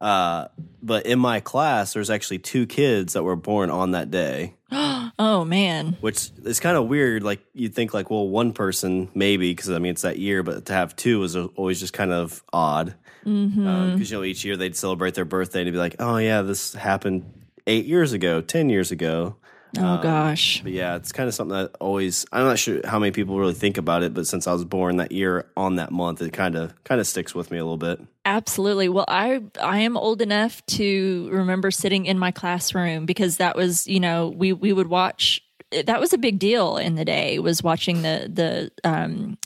Uh, 0.00 0.46
but 0.80 1.04
in 1.06 1.18
my 1.18 1.40
class, 1.40 1.92
there's 1.92 2.08
actually 2.08 2.38
two 2.38 2.66
kids 2.66 3.12
that 3.14 3.24
were 3.24 3.34
born 3.36 3.68
on 3.68 3.90
that 3.90 4.10
day, 4.12 4.54
Oh 5.18 5.44
man. 5.44 5.96
which 6.00 6.30
is 6.44 6.60
kind 6.60 6.76
of 6.76 6.86
weird. 6.86 7.24
Like 7.24 7.40
you'd 7.52 7.74
think, 7.74 7.92
like, 7.92 8.08
well, 8.08 8.28
one 8.28 8.52
person 8.52 9.10
maybe 9.14 9.50
because 9.50 9.70
I 9.70 9.78
mean 9.78 9.90
it's 9.90 10.02
that 10.02 10.18
year, 10.18 10.42
but 10.44 10.66
to 10.66 10.72
have 10.72 10.94
two 10.94 11.22
is 11.24 11.34
always 11.36 11.80
just 11.80 11.92
kind 11.92 12.12
of 12.12 12.42
odd. 12.52 12.94
Because 13.24 14.10
you 14.10 14.16
know 14.16 14.24
each 14.24 14.44
year 14.44 14.56
they'd 14.56 14.76
celebrate 14.76 15.14
their 15.14 15.24
birthday 15.24 15.62
and 15.62 15.72
be 15.72 15.78
like, 15.78 15.96
oh 15.98 16.16
yeah, 16.18 16.42
this 16.42 16.72
happened 16.74 17.47
eight 17.68 17.86
years 17.86 18.12
ago, 18.12 18.40
ten 18.40 18.68
years 18.68 18.90
ago. 18.90 19.36
Oh 19.76 20.00
gosh. 20.02 20.62
But 20.62 20.72
yeah, 20.72 20.96
it's 20.96 21.12
kind 21.12 21.28
of 21.28 21.34
something 21.34 21.56
that 21.56 21.76
always 21.78 22.24
I'm 22.32 22.44
not 22.44 22.58
sure 22.58 22.80
how 22.86 22.98
many 22.98 23.12
people 23.12 23.38
really 23.38 23.54
think 23.54 23.76
about 23.76 24.02
it, 24.02 24.14
but 24.14 24.26
since 24.26 24.46
I 24.46 24.52
was 24.52 24.64
born 24.64 24.96
that 24.96 25.12
year 25.12 25.46
on 25.56 25.76
that 25.76 25.92
month, 25.92 26.22
it 26.22 26.32
kind 26.32 26.56
of 26.56 26.72
kind 26.84 27.00
of 27.00 27.06
sticks 27.06 27.34
with 27.34 27.50
me 27.50 27.58
a 27.58 27.64
little 27.64 27.76
bit. 27.76 28.00
Absolutely. 28.24 28.88
Well, 28.88 29.04
I 29.08 29.42
I 29.62 29.80
am 29.80 29.96
old 29.96 30.22
enough 30.22 30.64
to 30.66 31.28
remember 31.30 31.70
sitting 31.70 32.06
in 32.06 32.18
my 32.18 32.30
classroom 32.30 33.04
because 33.04 33.36
that 33.36 33.56
was, 33.56 33.86
you 33.86 34.00
know, 34.00 34.28
we 34.28 34.52
we 34.52 34.72
would 34.72 34.88
watch 34.88 35.42
that 35.70 36.00
was 36.00 36.14
a 36.14 36.18
big 36.18 36.38
deal 36.38 36.78
in 36.78 36.94
the 36.94 37.04
day 37.04 37.38
was 37.38 37.62
watching 37.62 38.00
the 38.00 38.30
the 38.32 38.88
um 38.88 39.36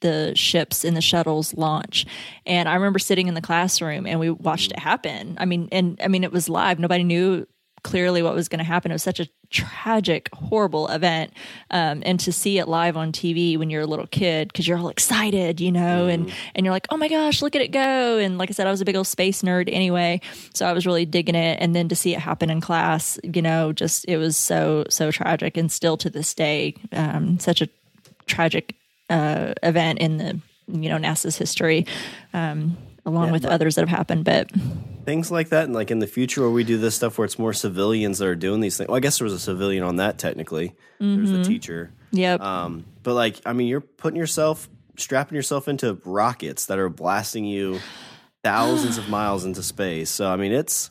the 0.00 0.32
ships 0.34 0.84
and 0.84 0.96
the 0.96 1.02
shuttles 1.02 1.52
launch 1.54 2.06
and 2.46 2.66
i 2.66 2.74
remember 2.74 2.98
sitting 2.98 3.28
in 3.28 3.34
the 3.34 3.42
classroom 3.42 4.06
and 4.06 4.18
we 4.18 4.30
watched 4.30 4.72
it 4.72 4.78
happen 4.78 5.36
i 5.38 5.44
mean 5.44 5.68
and 5.72 6.00
i 6.02 6.08
mean 6.08 6.24
it 6.24 6.32
was 6.32 6.48
live 6.48 6.78
nobody 6.78 7.04
knew 7.04 7.46
clearly 7.86 8.20
what 8.20 8.34
was 8.34 8.48
going 8.48 8.58
to 8.58 8.64
happen. 8.64 8.90
It 8.90 8.94
was 8.94 9.04
such 9.04 9.20
a 9.20 9.28
tragic 9.48 10.28
horrible 10.34 10.88
event 10.88 11.32
um, 11.70 12.02
and 12.04 12.18
to 12.18 12.32
see 12.32 12.58
it 12.58 12.66
live 12.66 12.96
on 12.96 13.12
tv 13.12 13.56
when 13.56 13.70
you're 13.70 13.82
a 13.82 13.86
little 13.86 14.08
kid 14.08 14.48
because 14.48 14.66
you're 14.66 14.76
all 14.76 14.88
excited 14.88 15.60
you 15.60 15.70
know 15.70 16.08
and 16.08 16.32
and 16.56 16.66
you're 16.66 16.72
like 16.72 16.88
oh 16.90 16.96
my 16.96 17.06
gosh 17.06 17.42
look 17.42 17.54
at 17.54 17.62
it 17.62 17.68
go 17.68 18.18
and 18.18 18.38
like 18.38 18.50
i 18.50 18.52
said 18.52 18.66
i 18.66 18.72
was 18.72 18.80
a 18.80 18.84
big 18.84 18.96
old 18.96 19.06
space 19.06 19.42
nerd 19.42 19.72
anyway 19.72 20.20
so 20.52 20.66
i 20.66 20.72
was 20.72 20.84
really 20.84 21.06
digging 21.06 21.36
it 21.36 21.58
and 21.60 21.76
then 21.76 21.88
to 21.88 21.94
see 21.94 22.12
it 22.12 22.18
happen 22.18 22.50
in 22.50 22.60
class 22.60 23.20
you 23.22 23.40
know 23.40 23.72
just 23.72 24.04
it 24.08 24.16
was 24.16 24.36
so 24.36 24.84
so 24.90 25.12
tragic 25.12 25.56
and 25.56 25.70
still 25.70 25.96
to 25.96 26.10
this 26.10 26.34
day 26.34 26.74
um, 26.90 27.38
such 27.38 27.62
a 27.62 27.68
tragic 28.26 28.74
uh, 29.10 29.54
event 29.62 30.00
in 30.00 30.16
the 30.16 30.40
you 30.68 30.88
know 30.88 30.98
nasa's 30.98 31.36
history. 31.36 31.86
Um, 32.32 32.76
along 33.06 33.30
with 33.30 33.46
others 33.46 33.76
that 33.76 33.82
have 33.82 33.96
happened 33.96 34.24
but 34.24 34.50
Things 35.06 35.30
like 35.30 35.50
that, 35.50 35.64
and 35.66 35.72
like 35.72 35.92
in 35.92 36.00
the 36.00 36.08
future 36.08 36.40
where 36.40 36.50
we 36.50 36.64
do 36.64 36.78
this 36.78 36.96
stuff 36.96 37.16
where 37.16 37.24
it's 37.24 37.38
more 37.38 37.52
civilians 37.52 38.18
that 38.18 38.26
are 38.26 38.34
doing 38.34 38.60
these 38.60 38.76
things. 38.76 38.88
Well, 38.88 38.96
I 38.96 39.00
guess 39.00 39.18
there 39.18 39.24
was 39.24 39.32
a 39.32 39.38
civilian 39.38 39.84
on 39.84 39.96
that 39.96 40.18
technically. 40.18 40.74
There's 40.98 41.30
a 41.30 41.44
teacher. 41.44 41.92
yep 42.10 42.40
Um, 42.40 42.84
but 43.04 43.14
like, 43.14 43.40
I 43.46 43.52
mean, 43.52 43.68
you're 43.68 43.80
putting 43.80 44.18
yourself, 44.18 44.68
strapping 44.96 45.36
yourself 45.36 45.68
into 45.68 46.00
rockets 46.04 46.66
that 46.66 46.80
are 46.80 46.88
blasting 46.88 47.44
you 47.44 47.78
thousands 48.42 48.98
of 48.98 49.08
miles 49.08 49.44
into 49.44 49.62
space. 49.62 50.10
So, 50.10 50.28
I 50.28 50.34
mean, 50.34 50.50
it's, 50.50 50.90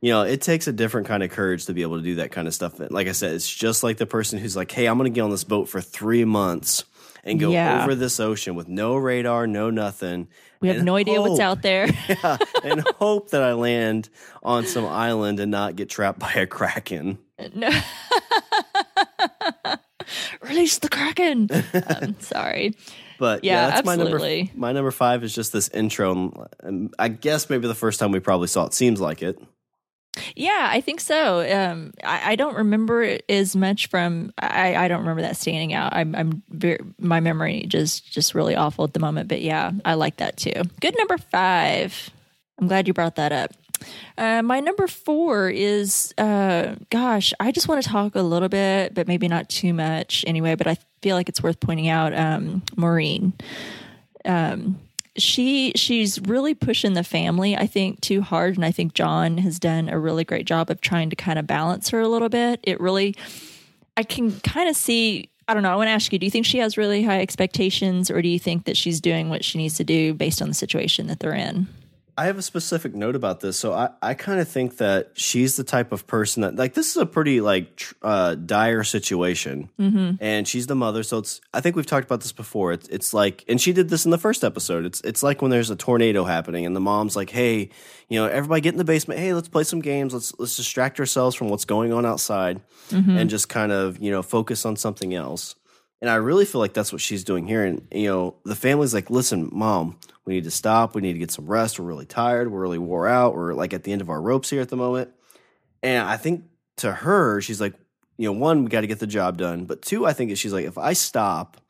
you 0.00 0.10
know, 0.10 0.22
it 0.22 0.42
takes 0.42 0.66
a 0.66 0.72
different 0.72 1.06
kind 1.06 1.22
of 1.22 1.30
courage 1.30 1.66
to 1.66 1.74
be 1.74 1.82
able 1.82 1.98
to 1.98 2.02
do 2.02 2.16
that 2.16 2.32
kind 2.32 2.48
of 2.48 2.54
stuff. 2.54 2.80
Like 2.90 3.06
I 3.06 3.12
said, 3.12 3.34
it's 3.34 3.48
just 3.48 3.84
like 3.84 3.98
the 3.98 4.06
person 4.06 4.40
who's 4.40 4.56
like, 4.56 4.72
hey, 4.72 4.86
I'm 4.86 4.98
going 4.98 5.10
to 5.10 5.14
get 5.14 5.22
on 5.22 5.30
this 5.30 5.44
boat 5.44 5.68
for 5.68 5.80
three 5.80 6.24
months 6.24 6.84
and 7.24 7.40
go 7.40 7.50
Yeah. 7.50 7.82
over 7.82 7.94
this 7.94 8.20
ocean 8.20 8.54
with 8.54 8.68
no 8.68 8.94
radar, 8.96 9.46
no 9.46 9.70
nothing. 9.70 10.28
we 10.60 10.68
have 10.68 10.84
no 10.84 10.96
idea 10.96 11.20
what's 11.20 11.40
out 11.40 11.62
there 11.62 11.88
Yeah, 12.08 12.36
and 12.62 12.80
hope 12.98 13.30
that 13.30 13.42
I 13.42 13.52
land 13.54 14.08
on 14.42 14.66
some 14.66 14.86
island 14.86 15.40
and 15.40 15.50
not 15.50 15.74
get 15.76 15.88
trapped 15.90 16.18
by 16.20 16.32
a 16.32 16.46
kraken. 16.46 17.18
No. 17.54 17.70
Release 20.42 20.78
the 20.78 20.88
Kraken. 20.90 21.48
um, 22.02 22.16
sorry. 22.20 22.74
But 23.18 23.42
Yeah, 23.42 23.52
yeah, 23.54 23.70
that's 23.70 23.86
my 23.86 23.94
absolutely. 23.94 24.44
number. 24.44 24.58
My 24.58 24.72
number 24.72 24.90
five 24.90 25.24
is 25.24 25.34
just 25.34 25.52
this 25.52 25.68
intro. 25.70 26.48
I 26.98 27.08
guess 27.08 27.48
maybe 27.48 27.66
the 27.66 27.74
first 27.74 27.98
time 27.98 28.12
we 28.12 28.20
probably 28.20 28.48
saw 28.48 28.66
it 28.66 28.74
seems 28.74 29.00
like 29.00 29.22
it. 29.22 29.38
Yeah, 30.36 30.68
I 30.70 30.80
think 30.80 31.00
so. 31.00 31.40
Um, 31.40 31.92
I, 32.02 32.32
I 32.32 32.36
don't 32.36 32.56
remember 32.56 33.18
as 33.28 33.56
much 33.56 33.88
from. 33.88 34.32
I, 34.38 34.76
I 34.76 34.88
don't 34.88 35.00
remember 35.00 35.22
that 35.22 35.36
standing 35.36 35.74
out. 35.74 35.92
I'm, 35.92 36.14
I'm 36.14 36.42
very, 36.50 36.78
my 36.98 37.20
memory 37.20 37.64
just 37.66 38.12
just 38.12 38.34
really 38.34 38.54
awful 38.54 38.84
at 38.84 38.92
the 38.92 39.00
moment. 39.00 39.28
But 39.28 39.42
yeah, 39.42 39.72
I 39.84 39.94
like 39.94 40.16
that 40.18 40.36
too. 40.36 40.62
Good 40.80 40.96
number 40.96 41.18
five. 41.18 42.10
I'm 42.58 42.68
glad 42.68 42.86
you 42.86 42.94
brought 42.94 43.16
that 43.16 43.32
up. 43.32 43.50
Uh, 44.16 44.40
my 44.42 44.60
number 44.60 44.86
four 44.86 45.50
is, 45.50 46.14
uh, 46.16 46.76
gosh, 46.90 47.34
I 47.40 47.50
just 47.50 47.66
want 47.66 47.82
to 47.82 47.88
talk 47.88 48.14
a 48.14 48.22
little 48.22 48.48
bit, 48.48 48.94
but 48.94 49.08
maybe 49.08 49.26
not 49.26 49.48
too 49.48 49.74
much 49.74 50.24
anyway. 50.26 50.54
But 50.54 50.68
I 50.68 50.78
feel 51.02 51.16
like 51.16 51.28
it's 51.28 51.42
worth 51.42 51.58
pointing 51.60 51.88
out 51.88 52.14
um, 52.14 52.62
Maureen. 52.76 53.32
Um, 54.24 54.78
she 55.16 55.72
she's 55.76 56.20
really 56.20 56.54
pushing 56.54 56.94
the 56.94 57.04
family, 57.04 57.56
I 57.56 57.66
think, 57.66 58.00
too 58.00 58.20
hard, 58.20 58.56
and 58.56 58.64
I 58.64 58.70
think 58.70 58.94
John 58.94 59.38
has 59.38 59.58
done 59.58 59.88
a 59.88 59.98
really 59.98 60.24
great 60.24 60.46
job 60.46 60.70
of 60.70 60.80
trying 60.80 61.10
to 61.10 61.16
kind 61.16 61.38
of 61.38 61.46
balance 61.46 61.90
her 61.90 62.00
a 62.00 62.08
little 62.08 62.28
bit. 62.28 62.60
It 62.62 62.80
really, 62.80 63.14
I 63.96 64.02
can 64.02 64.40
kind 64.40 64.68
of 64.68 64.76
see. 64.76 65.30
I 65.46 65.52
don't 65.52 65.62
know. 65.62 65.72
I 65.72 65.76
want 65.76 65.88
to 65.88 65.92
ask 65.92 66.12
you: 66.12 66.18
Do 66.18 66.26
you 66.26 66.30
think 66.30 66.46
she 66.46 66.58
has 66.58 66.76
really 66.76 67.02
high 67.02 67.20
expectations, 67.20 68.10
or 68.10 68.22
do 68.22 68.28
you 68.28 68.38
think 68.38 68.64
that 68.64 68.76
she's 68.76 69.00
doing 69.00 69.28
what 69.28 69.44
she 69.44 69.58
needs 69.58 69.76
to 69.76 69.84
do 69.84 70.14
based 70.14 70.42
on 70.42 70.48
the 70.48 70.54
situation 70.54 71.06
that 71.06 71.20
they're 71.20 71.34
in? 71.34 71.68
I 72.16 72.26
have 72.26 72.38
a 72.38 72.42
specific 72.42 72.94
note 72.94 73.16
about 73.16 73.40
this. 73.40 73.58
So 73.58 73.72
I, 73.72 73.90
I 74.00 74.14
kind 74.14 74.38
of 74.40 74.48
think 74.48 74.76
that 74.76 75.10
she's 75.14 75.56
the 75.56 75.64
type 75.64 75.90
of 75.90 76.06
person 76.06 76.42
that 76.42 76.54
like 76.54 76.74
this 76.74 76.90
is 76.90 76.96
a 76.96 77.06
pretty 77.06 77.40
like 77.40 77.76
tr- 77.76 77.94
uh, 78.02 78.34
dire 78.36 78.84
situation, 78.84 79.68
mm-hmm. 79.78 80.22
and 80.22 80.46
she's 80.46 80.66
the 80.66 80.76
mother. 80.76 81.02
So 81.02 81.18
it's 81.18 81.40
I 81.52 81.60
think 81.60 81.74
we've 81.74 81.86
talked 81.86 82.06
about 82.06 82.20
this 82.20 82.32
before. 82.32 82.72
It's 82.72 82.88
it's 82.88 83.12
like, 83.12 83.44
and 83.48 83.60
she 83.60 83.72
did 83.72 83.88
this 83.88 84.04
in 84.04 84.10
the 84.10 84.18
first 84.18 84.44
episode. 84.44 84.84
It's 84.84 85.00
it's 85.00 85.22
like 85.22 85.42
when 85.42 85.50
there's 85.50 85.70
a 85.70 85.76
tornado 85.76 86.24
happening, 86.24 86.66
and 86.66 86.76
the 86.76 86.80
mom's 86.80 87.16
like, 87.16 87.30
"Hey, 87.30 87.70
you 88.08 88.20
know, 88.20 88.26
everybody 88.26 88.60
get 88.60 88.74
in 88.74 88.78
the 88.78 88.84
basement. 88.84 89.18
Hey, 89.18 89.34
let's 89.34 89.48
play 89.48 89.64
some 89.64 89.80
games. 89.80 90.14
Let's 90.14 90.32
let's 90.38 90.56
distract 90.56 91.00
ourselves 91.00 91.34
from 91.34 91.48
what's 91.48 91.64
going 91.64 91.92
on 91.92 92.06
outside, 92.06 92.60
Mm-hmm. 92.90 93.16
and 93.16 93.30
just 93.30 93.48
kind 93.48 93.72
of 93.72 93.98
you 93.98 94.10
know 94.10 94.22
focus 94.22 94.64
on 94.64 94.76
something 94.76 95.14
else." 95.14 95.56
And 96.00 96.10
I 96.10 96.16
really 96.16 96.44
feel 96.44 96.60
like 96.60 96.74
that's 96.74 96.92
what 96.92 97.00
she's 97.00 97.24
doing 97.24 97.46
here. 97.46 97.64
And, 97.64 97.86
you 97.90 98.08
know, 98.08 98.34
the 98.44 98.54
family's 98.54 98.92
like, 98.92 99.08
listen, 99.08 99.48
mom, 99.50 99.98
we 100.26 100.34
need 100.34 100.44
to 100.44 100.50
stop. 100.50 100.94
We 100.94 101.02
need 101.02 101.12
to 101.14 101.18
get 101.18 101.30
some 101.30 101.46
rest. 101.46 101.78
We're 101.78 101.84
really 101.86 102.06
tired. 102.06 102.50
We're 102.50 102.60
really 102.60 102.78
wore 102.78 103.06
out. 103.06 103.34
We're 103.34 103.54
like 103.54 103.74
at 103.74 103.82
the 103.84 103.92
end 103.92 104.00
of 104.00 104.08
our 104.10 104.20
ropes 104.20 104.50
here 104.50 104.60
at 104.62 104.68
the 104.70 104.76
moment. 104.76 105.10
And 105.82 106.06
I 106.06 106.16
think 106.16 106.44
to 106.78 106.92
her, 106.92 107.40
she's 107.40 107.60
like, 107.60 107.74
you 108.16 108.26
know, 108.26 108.38
one, 108.38 108.64
we 108.64 108.70
got 108.70 108.82
to 108.82 108.86
get 108.86 109.00
the 109.00 109.06
job 109.06 109.36
done. 109.36 109.64
But 109.66 109.82
two, 109.82 110.06
I 110.06 110.12
think 110.12 110.36
she's 110.36 110.52
like, 110.52 110.64
if 110.64 110.78
I 110.78 110.92
stop, 110.94 111.60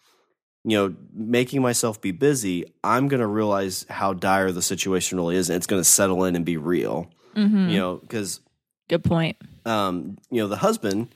you 0.62 0.76
know, 0.76 0.94
making 1.12 1.62
myself 1.62 2.00
be 2.00 2.10
busy, 2.12 2.64
I'm 2.84 3.08
going 3.08 3.20
to 3.20 3.26
realize 3.26 3.86
how 3.90 4.12
dire 4.12 4.52
the 4.52 4.62
situation 4.62 5.18
really 5.18 5.36
is. 5.36 5.50
And 5.50 5.56
it's 5.56 5.66
going 5.66 5.80
to 5.80 5.88
settle 5.88 6.24
in 6.24 6.36
and 6.36 6.44
be 6.44 6.56
real, 6.56 7.10
Mm-hmm. 7.34 7.68
you 7.70 7.78
know, 7.78 7.96
because 7.96 8.40
Good 8.88 9.02
point. 9.02 9.36
um, 9.66 10.16
you 10.30 10.40
know, 10.40 10.46
the 10.48 10.56
husband, 10.56 11.08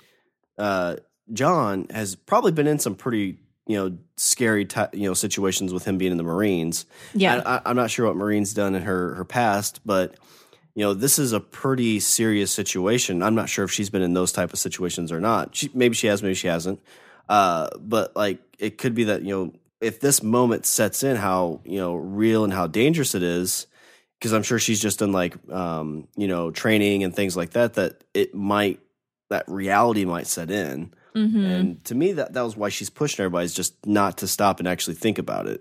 uh, 0.58 0.96
John, 1.32 1.86
has 1.90 2.16
probably 2.16 2.50
been 2.52 2.66
in 2.66 2.78
some 2.80 2.94
pretty, 2.96 3.38
you 3.68 3.76
know, 3.76 3.96
scary, 4.16 4.64
ti 4.64 4.82
you 4.94 5.08
know, 5.08 5.14
situations 5.14 5.72
with 5.72 5.84
him 5.84 5.98
being 5.98 6.10
in 6.10 6.18
the 6.18 6.24
Marines. 6.24 6.86
Yeah. 7.14 7.42
I, 7.46 7.56
I, 7.56 7.60
I'm 7.66 7.76
not 7.76 7.90
sure 7.90 8.06
what 8.06 8.16
Maureen's 8.16 8.52
done 8.52 8.74
in 8.74 8.82
her 8.82 9.14
her 9.14 9.24
past, 9.24 9.80
but 9.86 10.16
you 10.74 10.84
know, 10.84 10.94
this 10.94 11.18
is 11.18 11.32
a 11.32 11.40
pretty 11.40 12.00
serious 12.00 12.50
situation. 12.50 13.22
I'm 13.22 13.34
not 13.34 13.48
sure 13.48 13.64
if 13.64 13.70
she's 13.70 13.90
been 13.90 14.02
in 14.02 14.14
those 14.14 14.32
type 14.32 14.52
of 14.52 14.58
situations 14.58 15.12
or 15.12 15.20
not. 15.20 15.54
She, 15.54 15.70
maybe 15.74 15.94
she 15.94 16.06
has, 16.06 16.22
maybe 16.22 16.34
she 16.34 16.46
hasn't. 16.48 16.80
Uh, 17.28 17.68
but 17.78 18.16
like, 18.16 18.40
it 18.58 18.78
could 18.78 18.94
be 18.94 19.04
that 19.04 19.22
you 19.22 19.34
know, 19.34 19.52
if 19.80 20.00
this 20.00 20.22
moment 20.22 20.66
sets 20.66 21.02
in, 21.02 21.16
how 21.16 21.60
you 21.64 21.78
know, 21.78 21.94
real 21.94 22.44
and 22.44 22.52
how 22.52 22.66
dangerous 22.66 23.14
it 23.14 23.22
is 23.22 23.66
because 24.18 24.32
I'm 24.32 24.42
sure 24.42 24.58
she's 24.58 24.80
just 24.80 24.98
done 24.98 25.12
like 25.12 25.36
um, 25.50 26.08
you 26.16 26.28
know 26.28 26.50
training 26.50 27.04
and 27.04 27.14
things 27.14 27.36
like 27.36 27.50
that. 27.50 27.74
That 27.74 28.04
it 28.14 28.34
might 28.34 28.80
that 29.30 29.44
reality 29.48 30.04
might 30.04 30.26
set 30.26 30.50
in, 30.50 30.92
Mm-hmm. 31.18 31.44
and 31.44 31.84
to 31.84 31.94
me 31.94 32.12
that 32.12 32.32
that 32.34 32.42
was 32.42 32.56
why 32.56 32.68
she's 32.68 32.90
pushing 32.90 33.22
everybody 33.24 33.44
is 33.46 33.54
just 33.54 33.74
not 33.86 34.18
to 34.18 34.26
stop 34.28 34.58
and 34.60 34.68
actually 34.68 34.94
think 34.94 35.18
about 35.18 35.46
it. 35.46 35.60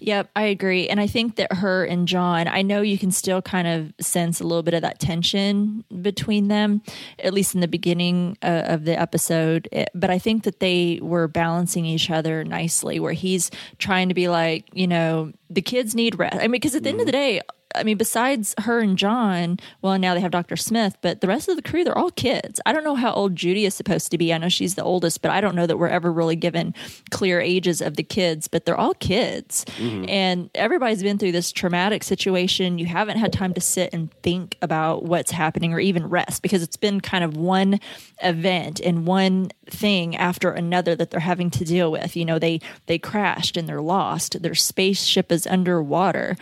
Yep, 0.00 0.30
I 0.34 0.42
agree. 0.42 0.88
And 0.88 1.00
I 1.00 1.06
think 1.06 1.36
that 1.36 1.52
her 1.52 1.84
and 1.84 2.08
John, 2.08 2.48
I 2.48 2.62
know 2.62 2.82
you 2.82 2.98
can 2.98 3.10
still 3.12 3.40
kind 3.40 3.68
of 3.68 3.94
sense 4.04 4.40
a 4.40 4.44
little 4.44 4.64
bit 4.64 4.74
of 4.74 4.82
that 4.82 4.98
tension 4.98 5.84
between 6.02 6.48
them, 6.48 6.82
at 7.20 7.32
least 7.32 7.54
in 7.54 7.60
the 7.60 7.68
beginning 7.68 8.36
uh, 8.42 8.62
of 8.66 8.84
the 8.84 8.98
episode. 8.98 9.68
It- 9.72 9.88
but 9.94 10.10
I 10.10 10.18
think 10.18 10.42
that 10.42 10.58
they 10.60 10.98
were 11.00 11.28
balancing 11.28 11.86
each 11.86 12.10
other 12.10 12.42
nicely, 12.44 12.98
where 12.98 13.12
he's 13.12 13.50
trying 13.78 14.08
to 14.08 14.14
be 14.14 14.28
like, 14.28 14.64
you 14.72 14.86
know, 14.88 15.32
the 15.48 15.62
kids 15.62 15.94
need 15.94 16.18
rest. 16.18 16.36
I 16.36 16.42
mean, 16.42 16.50
because 16.52 16.74
at 16.74 16.82
the 16.82 16.88
end 16.90 17.00
of 17.00 17.06
the 17.06 17.12
day, 17.12 17.40
I 17.76 17.82
mean, 17.82 17.96
besides 17.96 18.54
her 18.58 18.80
and 18.80 18.96
John, 18.96 19.58
well, 19.82 19.98
now 19.98 20.14
they 20.14 20.20
have 20.20 20.30
Dr. 20.30 20.56
Smith, 20.56 20.96
but 21.02 21.20
the 21.20 21.28
rest 21.28 21.48
of 21.48 21.56
the 21.56 21.62
crew, 21.62 21.84
they're 21.84 21.96
all 21.96 22.10
kids. 22.10 22.60
I 22.66 22.72
don't 22.72 22.84
know 22.84 22.94
how 22.94 23.12
old 23.12 23.36
Judy 23.36 23.64
is 23.66 23.74
supposed 23.74 24.10
to 24.10 24.18
be. 24.18 24.32
I 24.32 24.38
know 24.38 24.48
she's 24.48 24.74
the 24.74 24.82
oldest, 24.82 25.22
but 25.22 25.30
I 25.30 25.40
don't 25.40 25.54
know 25.54 25.66
that 25.66 25.78
we're 25.78 25.88
ever 25.88 26.12
really 26.12 26.36
given 26.36 26.74
clear 27.10 27.40
ages 27.40 27.80
of 27.80 27.96
the 27.96 28.02
kids, 28.02 28.48
but 28.48 28.64
they're 28.64 28.76
all 28.76 28.94
kids. 28.94 29.64
And 30.08 30.50
everybody's 30.54 31.02
been 31.02 31.18
through 31.18 31.32
this 31.32 31.52
traumatic 31.52 32.02
situation. 32.02 32.78
You 32.78 32.86
haven't 32.86 33.18
had 33.18 33.32
time 33.32 33.54
to 33.54 33.60
sit 33.60 33.92
and 33.92 34.10
think 34.22 34.56
about 34.62 35.04
what's 35.04 35.30
happening 35.30 35.72
or 35.72 35.80
even 35.80 36.06
rest 36.08 36.42
because 36.42 36.62
it's 36.62 36.76
been 36.76 37.00
kind 37.00 37.24
of 37.24 37.36
one 37.36 37.80
event 38.22 38.80
and 38.80 39.06
one 39.06 39.50
thing 39.68 40.16
after 40.16 40.50
another 40.50 40.94
that 40.96 41.10
they're 41.10 41.20
having 41.20 41.50
to 41.50 41.64
deal 41.64 41.90
with. 41.92 42.16
You 42.16 42.24
know, 42.24 42.38
they 42.38 42.60
they 42.86 42.98
crashed 42.98 43.56
and 43.56 43.68
they're 43.68 43.80
lost. 43.82 44.40
Their 44.42 44.54
spaceship 44.54 45.30
is 45.30 45.46
underwater. 45.46 46.36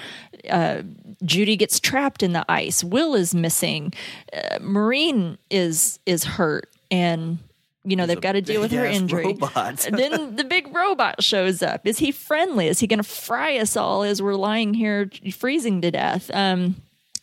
Uh, 0.48 0.82
Judy 1.24 1.56
gets 1.56 1.80
trapped 1.80 2.22
in 2.22 2.32
the 2.32 2.44
ice. 2.50 2.84
Will 2.84 3.14
is 3.14 3.34
missing. 3.34 3.92
Uh, 4.32 4.58
Maureen 4.60 5.38
is 5.50 5.98
is 6.06 6.24
hurt 6.24 6.68
and 6.90 7.38
you 7.84 7.96
know 7.96 8.06
they've 8.06 8.20
got 8.20 8.32
to 8.32 8.40
deal 8.40 8.60
with 8.60 8.72
her 8.72 8.84
injury. 8.84 9.32
then 9.90 10.36
the 10.36 10.44
big 10.44 10.74
robot 10.74 11.22
shows 11.22 11.62
up. 11.62 11.86
Is 11.86 11.98
he 11.98 12.12
friendly? 12.12 12.68
Is 12.68 12.80
he 12.80 12.86
going 12.86 12.98
to 12.98 13.08
fry 13.08 13.58
us 13.58 13.76
all 13.76 14.02
as 14.02 14.22
we're 14.22 14.34
lying 14.34 14.74
here 14.74 15.10
freezing 15.32 15.82
to 15.82 15.90
death? 15.90 16.30
Um, 16.32 16.76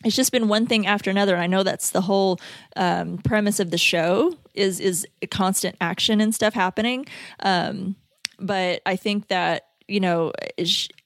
it's 0.04 0.16
just 0.16 0.32
been 0.32 0.48
one 0.48 0.66
thing 0.66 0.86
after 0.86 1.10
another. 1.10 1.34
And 1.34 1.42
I 1.42 1.46
know 1.46 1.62
that's 1.62 1.90
the 1.90 2.00
whole 2.00 2.40
um, 2.76 3.18
premise 3.18 3.60
of 3.60 3.70
the 3.70 3.78
show 3.78 4.34
is 4.54 4.80
is 4.80 5.06
constant 5.30 5.76
action 5.80 6.20
and 6.20 6.34
stuff 6.34 6.54
happening. 6.54 7.06
Um, 7.40 7.96
but 8.38 8.82
I 8.86 8.96
think 8.96 9.28
that 9.28 9.66
you 9.88 10.00
know, 10.00 10.32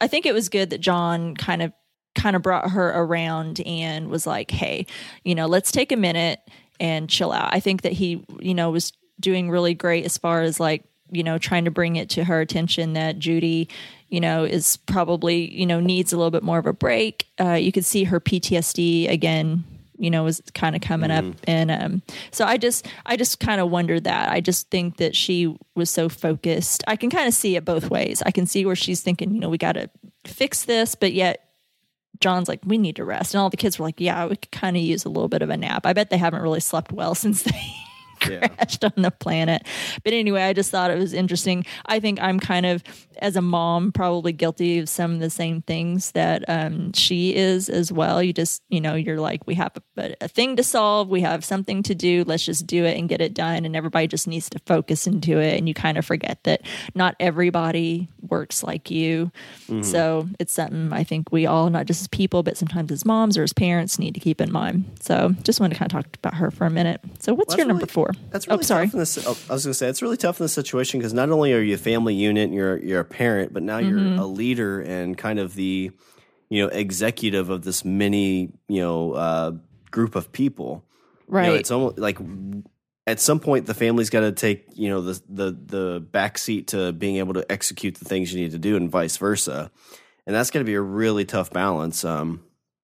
I 0.00 0.06
think 0.06 0.26
it 0.26 0.34
was 0.34 0.48
good 0.48 0.70
that 0.70 0.80
John 0.80 1.34
kind 1.34 1.62
of 1.62 1.72
kind 2.16 2.34
of 2.34 2.42
brought 2.42 2.70
her 2.70 2.88
around 2.88 3.60
and 3.60 4.08
was 4.08 4.26
like, 4.26 4.50
"Hey, 4.50 4.86
you 5.24 5.34
know, 5.34 5.46
let's 5.46 5.70
take 5.70 5.92
a 5.92 5.96
minute 5.96 6.40
and 6.80 7.08
chill 7.08 7.30
out." 7.30 7.54
I 7.54 7.60
think 7.60 7.82
that 7.82 7.92
he, 7.92 8.24
you 8.40 8.54
know, 8.54 8.70
was 8.70 8.92
doing 9.20 9.50
really 9.50 9.74
great 9.74 10.04
as 10.04 10.18
far 10.18 10.42
as 10.42 10.58
like 10.58 10.84
you 11.10 11.22
know 11.22 11.38
trying 11.38 11.64
to 11.64 11.70
bring 11.70 11.96
it 11.96 12.10
to 12.10 12.24
her 12.24 12.40
attention 12.40 12.94
that 12.94 13.18
Judy 13.18 13.68
you 14.08 14.20
know 14.20 14.44
is 14.44 14.76
probably 14.76 15.52
you 15.54 15.66
know 15.66 15.80
needs 15.80 16.12
a 16.12 16.16
little 16.16 16.30
bit 16.30 16.42
more 16.42 16.58
of 16.58 16.66
a 16.66 16.72
break. 16.72 17.28
Uh, 17.40 17.52
you 17.52 17.70
could 17.72 17.84
see 17.84 18.04
her 18.04 18.20
PTSD 18.20 19.08
again 19.08 19.64
you 19.98 20.10
know 20.10 20.24
was 20.24 20.42
kind 20.54 20.76
of 20.76 20.82
coming 20.82 21.10
up. 21.10 21.24
And 21.46 21.70
um 21.70 22.02
so 22.30 22.44
I 22.44 22.56
just 22.56 22.86
I 23.04 23.16
just 23.16 23.40
kind 23.40 23.60
of 23.60 23.70
wondered 23.70 24.04
that. 24.04 24.30
I 24.30 24.40
just 24.40 24.70
think 24.70 24.98
that 24.98 25.16
she 25.16 25.56
was 25.74 25.90
so 25.90 26.08
focused. 26.08 26.84
I 26.86 26.96
can 26.96 27.10
kind 27.10 27.28
of 27.28 27.34
see 27.34 27.56
it 27.56 27.64
both 27.64 27.90
ways. 27.90 28.22
I 28.24 28.30
can 28.30 28.46
see 28.46 28.66
where 28.66 28.76
she's 28.76 29.02
thinking 29.02 29.34
you 29.34 29.40
know 29.40 29.48
we 29.48 29.58
got 29.58 29.72
to 29.72 29.90
fix 30.24 30.64
this 30.64 30.94
but 30.94 31.12
yet 31.12 31.45
John's 32.20 32.48
like, 32.48 32.60
we 32.64 32.78
need 32.78 32.96
to 32.96 33.04
rest. 33.04 33.34
And 33.34 33.40
all 33.40 33.50
the 33.50 33.56
kids 33.56 33.78
were 33.78 33.84
like, 33.86 34.00
yeah, 34.00 34.24
we 34.26 34.36
could 34.36 34.50
kind 34.50 34.76
of 34.76 34.82
use 34.82 35.04
a 35.04 35.08
little 35.08 35.28
bit 35.28 35.42
of 35.42 35.50
a 35.50 35.56
nap. 35.56 35.86
I 35.86 35.92
bet 35.92 36.10
they 36.10 36.18
haven't 36.18 36.42
really 36.42 36.60
slept 36.60 36.92
well 36.92 37.14
since 37.14 37.42
they 37.42 37.62
Yeah. 38.28 38.48
crashed 38.48 38.82
on 38.84 38.92
the 38.96 39.10
planet. 39.10 39.66
But 40.02 40.12
anyway, 40.14 40.42
I 40.42 40.52
just 40.54 40.70
thought 40.70 40.90
it 40.90 40.98
was 40.98 41.12
interesting. 41.12 41.66
I 41.84 42.00
think 42.00 42.20
I'm 42.22 42.40
kind 42.40 42.64
of, 42.66 42.82
as 43.18 43.36
a 43.36 43.42
mom, 43.42 43.92
probably 43.92 44.32
guilty 44.32 44.78
of 44.78 44.88
some 44.88 45.14
of 45.14 45.20
the 45.20 45.30
same 45.30 45.62
things 45.62 46.12
that 46.12 46.44
um, 46.48 46.92
she 46.92 47.34
is 47.34 47.68
as 47.68 47.90
well. 47.92 48.22
You 48.22 48.32
just, 48.32 48.62
you 48.68 48.80
know, 48.80 48.94
you're 48.94 49.20
like, 49.20 49.46
we 49.46 49.54
have 49.54 49.72
a, 49.96 50.14
a 50.20 50.28
thing 50.28 50.56
to 50.56 50.62
solve, 50.62 51.08
we 51.08 51.20
have 51.22 51.44
something 51.44 51.82
to 51.84 51.94
do, 51.94 52.24
let's 52.26 52.44
just 52.44 52.66
do 52.66 52.84
it 52.84 52.96
and 52.98 53.08
get 53.08 53.20
it 53.20 53.34
done. 53.34 53.64
And 53.64 53.74
everybody 53.76 54.06
just 54.06 54.26
needs 54.28 54.48
to 54.50 54.58
focus 54.66 55.06
and 55.06 55.20
do 55.20 55.38
it. 55.38 55.58
And 55.58 55.68
you 55.68 55.74
kind 55.74 55.98
of 55.98 56.04
forget 56.06 56.42
that 56.44 56.62
not 56.94 57.16
everybody 57.20 58.08
works 58.20 58.62
like 58.62 58.90
you. 58.90 59.30
So 59.82 60.28
it's 60.38 60.52
something 60.52 60.92
I 60.92 61.04
think 61.04 61.30
we 61.32 61.46
all, 61.46 61.70
not 61.70 61.86
just 61.86 62.00
as 62.02 62.08
people, 62.08 62.42
but 62.42 62.56
sometimes 62.56 62.90
as 62.92 63.04
moms 63.04 63.36
or 63.36 63.42
as 63.42 63.52
parents, 63.52 63.98
need 63.98 64.14
to 64.14 64.20
keep 64.20 64.40
in 64.40 64.50
mind. 64.52 64.84
So 65.00 65.34
just 65.42 65.60
wanted 65.60 65.74
to 65.74 65.78
kind 65.78 65.92
of 65.92 66.02
talk 66.04 66.16
about 66.16 66.34
her 66.34 66.50
for 66.50 66.66
a 66.66 66.70
minute. 66.70 67.00
So 67.20 67.34
what's 67.34 67.48
Well, 67.48 67.58
your 67.58 67.64
that's 67.64 67.68
number 67.68 67.80
really- 67.82 67.92
four? 67.92 68.12
That's 68.30 68.46
really 68.48 68.58
oh, 68.58 68.62
sorry. 68.62 68.86
tough 68.86 68.94
in 68.94 68.98
this. 69.00 69.18
Oh, 69.26 69.36
I 69.50 69.54
was 69.54 69.64
going 69.64 69.70
to 69.72 69.74
say 69.74 69.88
it's 69.88 70.02
really 70.02 70.16
tough 70.16 70.40
in 70.40 70.44
this 70.44 70.52
situation 70.52 71.00
because 71.00 71.12
not 71.12 71.30
only 71.30 71.52
are 71.52 71.60
you 71.60 71.74
a 71.74 71.78
family 71.78 72.14
unit, 72.14 72.44
and 72.44 72.54
you're 72.54 72.78
you're 72.78 73.00
a 73.00 73.04
parent, 73.10 73.52
but 73.52 73.62
now 73.62 73.78
Mm-hmm. 73.80 74.14
you're 74.14 74.22
a 74.22 74.26
leader 74.26 74.80
and 74.80 75.16
kind 75.16 75.38
of 75.38 75.54
the 75.54 75.90
you 76.48 76.62
know 76.62 76.68
executive 76.68 77.50
of 77.50 77.62
this 77.62 77.84
mini 77.84 78.52
you 78.68 78.80
know 78.80 79.12
uh, 79.12 79.52
group 79.90 80.14
of 80.16 80.32
people. 80.32 80.84
Right. 81.28 81.46
You 81.46 81.50
know, 81.52 81.56
it's 81.56 81.70
almost 81.70 81.98
like 81.98 82.18
at 83.06 83.20
some 83.20 83.40
point 83.40 83.66
the 83.66 83.74
family's 83.74 84.10
got 84.10 84.20
to 84.20 84.32
take 84.32 84.66
you 84.74 84.88
know 84.88 85.00
the 85.00 85.20
the 85.28 85.50
the 85.50 86.00
back 86.00 86.38
seat 86.38 86.68
to 86.68 86.92
being 86.92 87.16
able 87.16 87.34
to 87.34 87.50
execute 87.50 87.96
the 87.96 88.04
things 88.04 88.32
you 88.32 88.40
need 88.40 88.52
to 88.52 88.58
do, 88.58 88.76
and 88.76 88.90
vice 88.90 89.16
versa. 89.16 89.70
And 90.26 90.34
that's 90.34 90.50
going 90.50 90.64
to 90.64 90.68
be 90.68 90.74
a 90.74 90.80
really 90.80 91.24
tough 91.24 91.50
balance. 91.50 92.04
Um, 92.04 92.42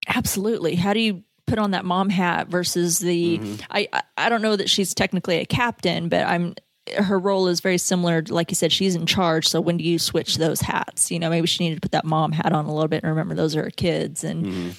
Absolutely. 0.09 0.75
How 0.77 0.93
do 0.93 1.01
you 1.01 1.23
put 1.47 1.59
on 1.59 1.73
that 1.73 1.85
mom 1.85 2.09
hat 2.09 2.49
versus 2.49 2.99
the 2.99 3.39
Mm-hmm. 3.39 3.55
I 3.71 3.89
I 4.17 4.29
don't 4.29 4.43
know 4.43 4.57
that 4.57 4.71
she's 4.71 4.95
technically 4.95 5.39
a 5.39 5.45
captain, 5.45 6.09
but 6.09 6.25
I'm 6.27 6.55
her 6.99 7.19
role 7.19 7.47
is 7.49 7.61
very 7.61 7.79
similar. 7.79 8.23
Like 8.29 8.51
you 8.51 8.55
said, 8.55 8.73
she's 8.73 8.95
in 8.95 9.07
charge. 9.07 9.49
So 9.49 9.61
when 9.61 9.77
do 9.77 9.85
you 9.85 9.99
switch 9.99 10.37
those 10.37 10.61
hats? 10.61 11.11
You 11.11 11.19
know, 11.19 11.31
maybe 11.31 11.47
she 11.47 11.65
needed 11.65 11.77
to 11.77 11.81
put 11.81 11.93
that 11.93 12.05
mom 12.05 12.33
hat 12.33 12.53
on 12.53 12.65
a 12.67 12.73
little 12.75 12.89
bit 12.89 13.03
and 13.03 13.11
remember 13.11 13.35
those 13.35 13.55
are 13.57 13.63
her 13.65 13.71
kids. 13.71 14.25
And 14.25 14.45
Mm-hmm. 14.47 14.71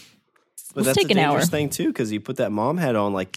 But 0.75 0.85
that's 0.85 0.97
take 0.97 1.09
a 1.09 1.11
an 1.11 1.17
dangerous 1.17 1.43
hour. 1.43 1.49
thing 1.51 1.69
too, 1.69 1.85
because 1.89 2.11
you 2.11 2.19
put 2.19 2.37
that 2.37 2.51
mom 2.51 2.77
hat 2.77 2.95
on, 2.95 3.13
like, 3.13 3.35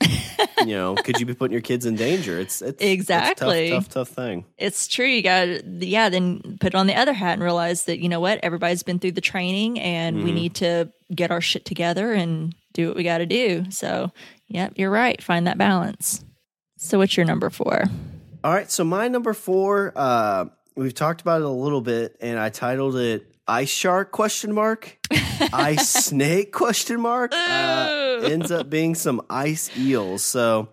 you 0.61 0.69
know, 0.75 0.95
could 1.05 1.21
you 1.21 1.27
be 1.27 1.35
putting 1.35 1.53
your 1.53 1.61
kids 1.61 1.85
in 1.85 1.95
danger? 1.95 2.41
It's, 2.41 2.63
it's 2.63 2.83
Exactly. 2.83 3.67
it's 3.69 3.75
tough, 3.75 3.89
tough, 3.93 4.09
tough 4.09 4.17
thing. 4.17 4.47
it's 4.57 4.89
true. 4.89 5.05
You 5.05 5.21
got 5.21 5.63
yeah, 5.67 6.09
then 6.09 6.57
put 6.63 6.75
on 6.75 6.87
the 6.87 6.95
other 6.95 7.13
hat 7.13 7.35
and 7.35 7.43
realize 7.43 7.85
that, 7.85 7.99
you 7.99 8.09
know 8.09 8.21
what, 8.21 8.41
everybody's 8.43 8.83
been 8.83 8.99
through 8.99 9.13
the 9.13 9.21
training 9.21 9.79
and 9.79 10.17
Mm-hmm. 10.17 10.25
we 10.25 10.33
need 10.33 10.55
to 10.55 10.91
get 11.15 11.31
our 11.31 11.43
shit 11.43 11.67
together 11.67 12.15
and 12.15 12.55
do 12.73 12.89
what 12.89 12.97
we 12.97 13.03
got 13.05 13.19
to 13.19 13.27
do. 13.27 13.67
So, 13.71 14.13
yep, 14.49 14.73
you're 14.77 14.89
right. 14.91 15.23
Find 15.23 15.47
that 15.47 15.59
balance. 15.59 16.25
So, 16.79 16.97
what's 16.97 17.19
your 17.19 17.27
number 17.27 17.51
four? 17.51 17.85
All 18.47 18.53
right, 18.53 18.71
so 18.71 18.85
my 18.85 19.09
number 19.09 19.35
four, 19.35 19.93
uh, 19.97 20.45
we've 20.77 20.95
talked 20.95 21.21
about 21.21 21.41
it 21.41 21.45
a 21.47 21.51
little 21.51 21.81
bit, 21.81 22.17
and 22.21 22.39
I 22.39 22.49
titled 22.49 22.95
it 22.95 23.27
"Ice 23.49 23.69
Shark?" 23.69 24.13
question 24.13 24.53
mark, 24.53 24.99
"Ice 25.53 25.93
Snake?" 25.93 26.53
question 26.53 27.01
mark. 27.01 27.33
Uh, 27.35 28.21
ends 28.23 28.53
up 28.53 28.71
being 28.71 28.95
some 28.95 29.21
ice 29.29 29.77
eels. 29.77 30.23
So, 30.23 30.69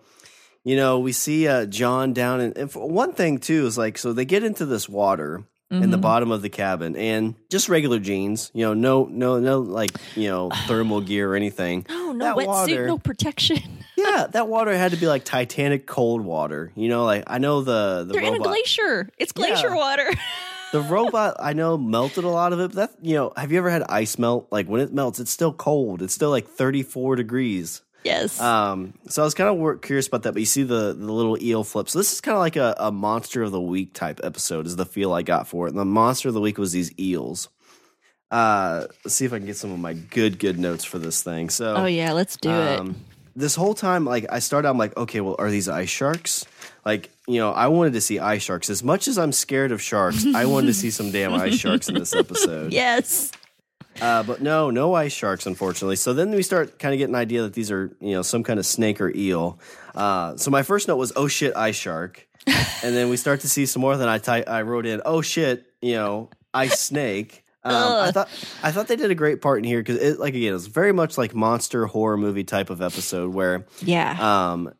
you 0.62 0.76
know, 0.76 1.00
we 1.00 1.10
see 1.10 1.48
uh, 1.48 1.66
John 1.66 2.12
down, 2.12 2.40
in, 2.40 2.52
and 2.52 2.70
for 2.70 2.88
one 2.88 3.12
thing 3.12 3.38
too 3.38 3.66
is 3.66 3.76
like, 3.76 3.98
so 3.98 4.12
they 4.12 4.24
get 4.24 4.44
into 4.44 4.66
this 4.66 4.88
water. 4.88 5.42
In 5.70 5.80
the 5.80 5.96
mm-hmm. 5.96 6.02
bottom 6.02 6.30
of 6.30 6.42
the 6.42 6.50
cabin, 6.50 6.94
and 6.94 7.34
just 7.50 7.68
regular 7.68 7.98
jeans, 7.98 8.50
you 8.54 8.64
know, 8.64 8.74
no, 8.74 9.06
no, 9.06 9.40
no, 9.40 9.60
like 9.60 9.90
you 10.14 10.28
know, 10.28 10.50
thermal 10.66 11.00
gear 11.00 11.32
or 11.32 11.36
anything. 11.36 11.86
Oh, 11.88 12.12
no 12.12 12.24
That 12.24 12.36
wetsuit, 12.36 12.86
no 12.86 12.98
protection. 12.98 13.58
Yeah, 13.96 14.26
that 14.32 14.48
water 14.48 14.76
had 14.76 14.90
to 14.90 14.98
be 14.98 15.06
like 15.06 15.24
Titanic 15.24 15.86
cold 15.86 16.20
water. 16.20 16.72
You 16.74 16.88
know, 16.88 17.04
like 17.04 17.24
I 17.26 17.38
know 17.38 17.62
the 17.62 18.04
the 18.06 18.12
They're 18.12 18.22
in 18.22 18.34
a 18.34 18.38
glacier. 18.38 19.08
It's 19.18 19.32
glacier 19.32 19.68
Yeah. 19.68 19.76
water. 19.76 20.10
the 20.72 20.80
robot 20.80 21.36
I 21.38 21.52
know 21.52 21.78
melted 21.78 22.24
a 22.24 22.28
lot 22.28 22.52
of 22.52 22.58
it. 22.58 22.74
But 22.74 22.76
that 22.76 22.90
you 23.00 23.14
know, 23.14 23.32
have 23.36 23.52
you 23.52 23.58
ever 23.58 23.70
had 23.70 23.84
ice 23.88 24.18
melt? 24.18 24.48
Like 24.50 24.66
when 24.66 24.80
it 24.80 24.92
melts, 24.92 25.20
it's 25.20 25.30
still 25.30 25.52
cold. 25.52 26.02
It's 26.02 26.12
still 26.12 26.30
like 26.30 26.48
thirty 26.48 26.82
four 26.82 27.14
degrees. 27.14 27.82
Yes. 28.04 28.40
Um, 28.40 28.94
so 29.08 29.22
I 29.22 29.24
was 29.24 29.34
kind 29.34 29.48
of 29.50 29.80
curious 29.82 30.06
about 30.06 30.22
that. 30.24 30.32
But 30.32 30.40
you 30.40 30.46
see 30.46 30.62
the 30.62 30.92
the 30.92 31.12
little 31.12 31.40
eel 31.42 31.64
flip. 31.64 31.88
So 31.88 31.98
this 31.98 32.12
is 32.12 32.20
kind 32.20 32.34
of 32.36 32.40
like 32.40 32.56
a, 32.56 32.74
a 32.78 32.92
monster 32.92 33.42
of 33.42 33.50
the 33.50 33.60
week 33.60 33.94
type 33.94 34.20
episode. 34.22 34.66
Is 34.66 34.76
the 34.76 34.86
feel 34.86 35.12
I 35.12 35.22
got 35.22 35.48
for 35.48 35.66
it. 35.66 35.70
And 35.70 35.78
the 35.78 35.84
monster 35.84 36.28
of 36.28 36.34
the 36.34 36.40
week 36.40 36.58
was 36.58 36.72
these 36.72 36.92
eels. 36.98 37.48
Uh, 38.30 38.86
let's 39.04 39.14
see 39.14 39.24
if 39.24 39.32
I 39.32 39.38
can 39.38 39.46
get 39.46 39.56
some 39.56 39.70
of 39.70 39.78
my 39.78 39.92
good 39.92 40.38
good 40.38 40.58
notes 40.58 40.84
for 40.84 40.98
this 40.98 41.22
thing. 41.22 41.50
So 41.50 41.74
oh 41.76 41.86
yeah, 41.86 42.12
let's 42.12 42.36
do 42.36 42.50
it. 42.50 42.80
um, 42.80 42.96
this 43.36 43.54
whole 43.54 43.74
time, 43.74 44.04
like 44.04 44.26
I 44.30 44.38
started, 44.38 44.68
I'm 44.68 44.78
like, 44.78 44.96
okay, 44.96 45.20
well, 45.20 45.36
are 45.38 45.50
these 45.50 45.68
ice 45.68 45.88
sharks? 45.90 46.44
Like, 46.84 47.10
you 47.26 47.38
know, 47.38 47.50
I 47.52 47.66
wanted 47.68 47.94
to 47.94 48.00
see 48.00 48.18
ice 48.18 48.42
sharks. 48.42 48.70
As 48.70 48.82
much 48.84 49.08
as 49.08 49.18
I'm 49.18 49.32
scared 49.32 49.72
of 49.72 49.82
sharks, 49.82 50.24
I 50.34 50.44
wanted 50.46 50.68
to 50.68 50.74
see 50.74 50.90
some 50.90 51.10
damn 51.10 51.32
ice 51.34 51.54
sharks 51.56 51.88
in 51.88 51.94
this 51.96 52.14
episode. 52.14 52.72
Yes. 52.72 53.32
Uh, 54.00 54.22
but 54.22 54.42
no, 54.42 54.70
no 54.70 54.94
ice 54.94 55.12
sharks, 55.12 55.46
unfortunately. 55.46 55.96
So 55.96 56.12
then 56.14 56.30
we 56.30 56.42
start 56.42 56.78
kind 56.78 56.92
of 56.94 56.98
getting 56.98 57.14
an 57.14 57.20
idea 57.20 57.42
that 57.42 57.54
these 57.54 57.70
are, 57.70 57.96
you 58.00 58.12
know, 58.12 58.22
some 58.22 58.42
kind 58.42 58.58
of 58.58 58.66
snake 58.66 59.00
or 59.00 59.10
eel. 59.14 59.58
Uh, 59.94 60.36
so 60.36 60.50
my 60.50 60.62
first 60.62 60.88
note 60.88 60.96
was, 60.96 61.12
oh 61.16 61.28
shit, 61.28 61.54
ice 61.56 61.76
shark. 61.76 62.26
and 62.46 62.94
then 62.94 63.08
we 63.08 63.16
start 63.16 63.40
to 63.40 63.48
see 63.48 63.66
some 63.66 63.80
more. 63.80 63.96
Then 63.96 64.08
I 64.08 64.18
ty- 64.18 64.42
I 64.46 64.62
wrote 64.62 64.84
in, 64.86 65.00
oh 65.04 65.22
shit, 65.22 65.64
you 65.80 65.94
know, 65.94 66.28
ice 66.52 66.78
snake. 66.80 67.44
Um, 67.66 67.72
I 67.74 68.10
thought 68.10 68.28
I 68.62 68.72
thought 68.72 68.88
they 68.88 68.96
did 68.96 69.10
a 69.10 69.14
great 69.14 69.40
part 69.40 69.56
in 69.58 69.64
here 69.64 69.80
because 69.80 69.96
it, 69.98 70.18
like 70.20 70.34
again, 70.34 70.54
it's 70.54 70.66
very 70.66 70.92
much 70.92 71.16
like 71.16 71.34
monster 71.34 71.86
horror 71.86 72.18
movie 72.18 72.44
type 72.44 72.68
of 72.68 72.82
episode 72.82 73.32
where 73.32 73.64
Yeah. 73.80 74.18
um, 74.52 74.74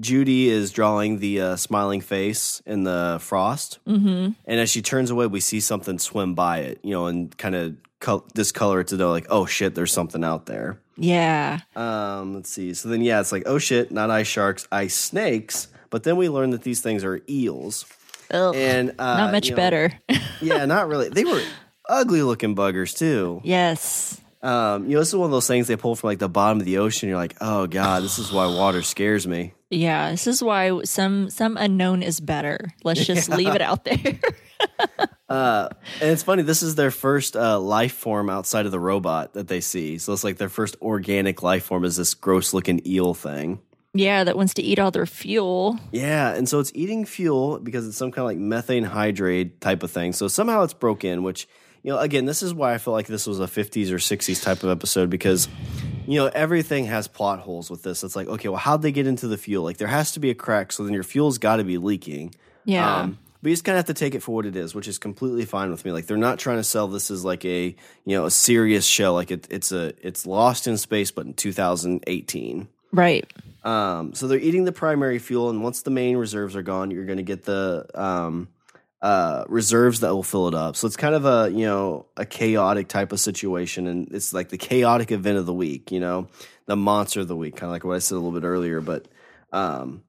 Judy 0.00 0.48
is 0.48 0.72
drawing 0.72 1.20
the 1.20 1.40
uh, 1.40 1.56
smiling 1.56 2.00
face 2.00 2.60
in 2.66 2.82
the 2.82 3.18
frost, 3.20 3.78
mm-hmm. 3.86 4.32
and 4.44 4.60
as 4.60 4.68
she 4.68 4.82
turns 4.82 5.10
away, 5.10 5.28
we 5.28 5.38
see 5.38 5.60
something 5.60 6.00
swim 6.00 6.34
by 6.34 6.58
it, 6.58 6.80
you 6.82 6.90
know, 6.90 7.06
and 7.06 7.36
kind 7.38 7.54
of 7.54 7.76
col- 8.04 8.26
discolor 8.34 8.80
it 8.80 8.88
to 8.88 8.96
know 8.96 9.10
like, 9.10 9.26
oh 9.30 9.46
shit, 9.46 9.74
there's 9.74 9.92
something 9.92 10.22
out 10.22 10.46
there. 10.46 10.78
Yeah. 10.96 11.60
Um, 11.74 12.34
let's 12.34 12.50
see. 12.50 12.74
So 12.74 12.88
then, 12.88 13.02
yeah, 13.02 13.20
it's 13.20 13.32
like, 13.32 13.44
oh 13.46 13.58
shit, 13.58 13.90
not 13.90 14.10
ice 14.10 14.26
sharks, 14.28 14.68
ice 14.70 14.94
snakes. 14.94 15.68
But 15.90 16.02
then 16.04 16.16
we 16.16 16.28
learn 16.28 16.50
that 16.50 16.62
these 16.62 16.80
things 16.80 17.02
are 17.04 17.20
eels, 17.28 17.84
Ugh. 18.30 18.54
and 18.56 18.90
uh, 18.98 19.16
Not 19.16 19.32
much 19.32 19.46
you 19.46 19.52
know, 19.52 19.56
better. 19.56 19.92
yeah, 20.40 20.64
not 20.66 20.88
really. 20.88 21.08
They 21.08 21.24
were 21.24 21.42
ugly 21.88 22.22
looking 22.22 22.54
buggers 22.56 22.96
too. 22.96 23.40
yes. 23.44 24.20
Um, 24.42 24.84
you 24.84 24.92
know, 24.92 24.98
this 24.98 25.08
is 25.08 25.16
one 25.16 25.24
of 25.24 25.30
those 25.30 25.46
things 25.46 25.68
they 25.68 25.76
pull 25.76 25.96
from 25.96 26.08
like 26.08 26.18
the 26.18 26.28
bottom 26.28 26.60
of 26.60 26.66
the 26.66 26.76
ocean. 26.78 27.08
You're 27.08 27.16
like, 27.16 27.34
oh 27.40 27.66
god, 27.66 28.02
this 28.02 28.18
is 28.18 28.30
why 28.30 28.44
water 28.46 28.82
scares 28.82 29.26
me. 29.26 29.54
Yeah. 29.70 30.10
This 30.10 30.26
is 30.26 30.42
why 30.42 30.82
some 30.82 31.30
some 31.30 31.56
unknown 31.56 32.02
is 32.02 32.20
better. 32.20 32.58
Let's 32.84 33.06
just 33.06 33.28
leave 33.40 33.54
it 33.54 33.62
out 33.62 33.84
there. 33.86 34.18
Uh, 35.28 35.68
and 36.00 36.10
it's 36.10 36.22
funny. 36.22 36.42
This 36.42 36.62
is 36.62 36.74
their 36.74 36.90
first 36.90 37.34
uh, 37.36 37.58
life 37.58 37.94
form 37.94 38.28
outside 38.28 38.66
of 38.66 38.72
the 38.72 38.80
robot 38.80 39.32
that 39.34 39.48
they 39.48 39.60
see. 39.60 39.98
So 39.98 40.12
it's 40.12 40.24
like 40.24 40.36
their 40.36 40.48
first 40.50 40.76
organic 40.82 41.42
life 41.42 41.64
form 41.64 41.84
is 41.84 41.96
this 41.96 42.14
gross 42.14 42.52
looking 42.52 42.86
eel 42.86 43.14
thing. 43.14 43.60
yeah, 43.94 44.24
that 44.24 44.36
wants 44.36 44.54
to 44.54 44.62
eat 44.62 44.78
all 44.78 44.90
their 44.90 45.06
fuel. 45.06 45.78
Yeah, 45.92 46.34
and 46.34 46.48
so 46.48 46.58
it's 46.60 46.72
eating 46.74 47.04
fuel 47.06 47.58
because 47.58 47.86
it's 47.88 47.96
some 47.96 48.10
kind 48.10 48.24
of 48.24 48.26
like 48.26 48.38
methane 48.38 48.84
hydrate 48.84 49.60
type 49.60 49.82
of 49.82 49.90
thing. 49.90 50.12
So 50.12 50.28
somehow 50.28 50.62
it's 50.62 50.74
broken, 50.74 51.22
which 51.22 51.48
you 51.82 51.92
know, 51.92 51.98
again, 51.98 52.24
this 52.24 52.42
is 52.42 52.52
why 52.54 52.74
I 52.74 52.78
feel 52.78 52.92
like 52.94 53.06
this 53.06 53.26
was 53.26 53.40
a 53.40 53.44
50s 53.44 53.90
or 53.90 53.96
60s 53.96 54.42
type 54.42 54.62
of 54.62 54.70
episode 54.70 55.10
because 55.10 55.48
you 56.06 56.18
know 56.18 56.26
everything 56.34 56.86
has 56.86 57.08
plot 57.08 57.40
holes 57.40 57.70
with 57.70 57.82
this. 57.82 58.02
It's 58.04 58.16
like, 58.16 58.26
okay, 58.26 58.48
well, 58.48 58.58
how'd 58.58 58.82
they 58.82 58.92
get 58.92 59.06
into 59.06 59.28
the 59.28 59.36
fuel? 59.38 59.64
Like 59.64 59.76
there 59.78 59.88
has 59.88 60.12
to 60.12 60.20
be 60.20 60.30
a 60.30 60.34
crack, 60.34 60.72
so 60.72 60.82
then 60.84 60.92
your 60.92 61.02
fuel's 61.02 61.38
got 61.38 61.56
to 61.56 61.64
be 61.64 61.78
leaking. 61.78 62.34
Yeah. 62.64 62.96
Um, 63.00 63.18
but 63.44 63.50
you 63.50 63.56
just 63.56 63.64
kind 63.64 63.76
of 63.76 63.86
have 63.86 63.94
to 63.94 64.00
take 64.02 64.14
it 64.14 64.22
for 64.22 64.34
what 64.34 64.46
it 64.46 64.56
is, 64.56 64.74
which 64.74 64.88
is 64.88 64.96
completely 64.96 65.44
fine 65.44 65.70
with 65.70 65.84
me. 65.84 65.92
Like 65.92 66.06
they're 66.06 66.16
not 66.16 66.38
trying 66.38 66.56
to 66.56 66.64
sell 66.64 66.88
this 66.88 67.10
as 67.10 67.26
like 67.26 67.44
a 67.44 67.76
you 68.06 68.16
know 68.16 68.24
a 68.24 68.30
serious 68.30 68.86
show. 68.86 69.12
Like 69.12 69.30
it, 69.30 69.46
it's 69.50 69.70
a 69.70 69.92
it's 70.00 70.26
Lost 70.26 70.66
in 70.66 70.78
Space, 70.78 71.10
but 71.10 71.26
in 71.26 71.34
2018. 71.34 72.68
right. 72.90 73.30
Um, 73.62 74.14
so 74.14 74.28
they're 74.28 74.38
eating 74.38 74.64
the 74.64 74.72
primary 74.72 75.18
fuel, 75.18 75.50
and 75.50 75.62
once 75.62 75.82
the 75.82 75.90
main 75.90 76.16
reserves 76.16 76.56
are 76.56 76.62
gone, 76.62 76.90
you're 76.90 77.04
going 77.04 77.18
to 77.18 77.22
get 77.22 77.44
the 77.44 77.86
um, 77.94 78.48
uh, 79.02 79.44
reserves 79.46 80.00
that 80.00 80.14
will 80.14 80.22
fill 80.22 80.48
it 80.48 80.54
up. 80.54 80.74
So 80.74 80.86
it's 80.86 80.96
kind 80.96 81.14
of 81.14 81.26
a 81.26 81.50
you 81.50 81.66
know 81.66 82.06
a 82.16 82.24
chaotic 82.24 82.88
type 82.88 83.12
of 83.12 83.20
situation, 83.20 83.86
and 83.86 84.10
it's 84.10 84.32
like 84.32 84.48
the 84.48 84.56
chaotic 84.56 85.12
event 85.12 85.36
of 85.36 85.44
the 85.44 85.52
week. 85.52 85.92
You 85.92 86.00
know, 86.00 86.28
the 86.64 86.76
monster 86.76 87.20
of 87.20 87.28
the 87.28 87.36
week, 87.36 87.56
kind 87.56 87.68
of 87.68 87.72
like 87.72 87.84
what 87.84 87.96
I 87.96 87.98
said 87.98 88.14
a 88.14 88.20
little 88.20 88.40
bit 88.40 88.46
earlier. 88.46 88.80
But 88.80 89.06
um, 89.52 90.02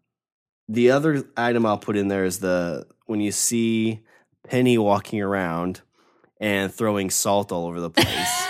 the 0.70 0.92
other 0.92 1.26
item 1.36 1.66
I'll 1.66 1.78
put 1.78 1.98
in 1.98 2.08
there 2.08 2.24
is 2.24 2.40
the 2.40 2.88
when 3.06 3.20
you 3.20 3.32
see 3.32 4.02
Penny 4.48 4.78
walking 4.78 5.22
around 5.22 5.82
and 6.40 6.74
throwing 6.74 7.10
salt 7.10 7.52
all 7.52 7.66
over 7.68 7.80
the 7.80 7.90
place 7.90 8.48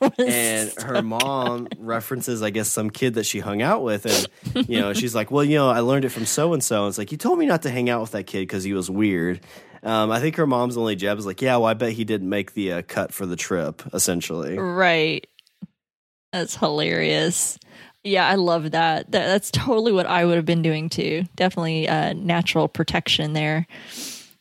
and 0.18 0.72
her 0.82 1.02
mom 1.02 1.68
references, 1.78 2.42
I 2.42 2.50
guess, 2.50 2.68
some 2.68 2.90
kid 2.90 3.14
that 3.14 3.24
she 3.24 3.40
hung 3.40 3.62
out 3.62 3.82
with, 3.82 4.06
and 4.06 4.68
you 4.68 4.80
know, 4.80 4.92
she's 4.92 5.14
like, 5.14 5.30
"Well, 5.30 5.44
you 5.44 5.56
know, 5.56 5.70
I 5.70 5.80
learned 5.80 6.04
it 6.04 6.10
from 6.10 6.26
so 6.26 6.52
and 6.52 6.62
so." 6.62 6.86
It's 6.86 6.98
like 6.98 7.12
you 7.12 7.18
told 7.18 7.38
me 7.38 7.46
not 7.46 7.62
to 7.62 7.70
hang 7.70 7.88
out 7.90 8.00
with 8.00 8.12
that 8.12 8.24
kid 8.24 8.40
because 8.40 8.64
he 8.64 8.72
was 8.72 8.90
weird. 8.90 9.40
Um, 9.82 10.10
I 10.10 10.18
think 10.20 10.36
her 10.36 10.46
mom's 10.46 10.76
only 10.76 10.96
jab 10.96 11.18
is 11.18 11.26
like, 11.26 11.42
"Yeah, 11.42 11.56
well, 11.56 11.66
I 11.66 11.74
bet 11.74 11.92
he 11.92 12.04
didn't 12.04 12.28
make 12.28 12.54
the 12.54 12.72
uh, 12.72 12.82
cut 12.82 13.12
for 13.12 13.26
the 13.26 13.36
trip." 13.36 13.82
Essentially, 13.92 14.58
Right. 14.58 15.26
That's 16.32 16.56
hilarious. 16.56 17.58
Yeah, 18.04 18.28
I 18.28 18.34
love 18.34 18.70
that. 18.72 19.10
that. 19.12 19.26
That's 19.26 19.50
totally 19.50 19.92
what 19.92 20.06
I 20.06 20.24
would 20.24 20.36
have 20.36 20.44
been 20.44 20.62
doing 20.62 20.88
too. 20.90 21.24
Definitely 21.36 21.88
uh, 21.88 22.12
natural 22.12 22.68
protection 22.68 23.32
there. 23.32 23.66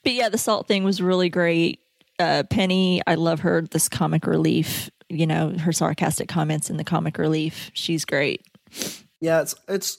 But 0.04 0.14
yeah, 0.14 0.30
the 0.30 0.38
salt 0.38 0.68
thing 0.68 0.84
was 0.84 1.02
really 1.02 1.30
great. 1.30 1.80
Uh, 2.20 2.44
Penny, 2.50 3.02
I 3.08 3.16
love 3.16 3.40
her. 3.40 3.62
This 3.62 3.88
comic 3.90 4.28
relief, 4.28 4.90
you 5.10 5.26
know, 5.26 5.50
her 5.58 5.72
sarcastic 5.72 6.28
comments 6.28 6.70
in 6.70 6.78
the 6.78 6.84
comic 6.84 7.18
relief. 7.18 7.72
She's 7.74 8.04
great. 8.06 8.46
yeah, 9.22 9.42
it's 9.42 9.56
it's 9.68 9.98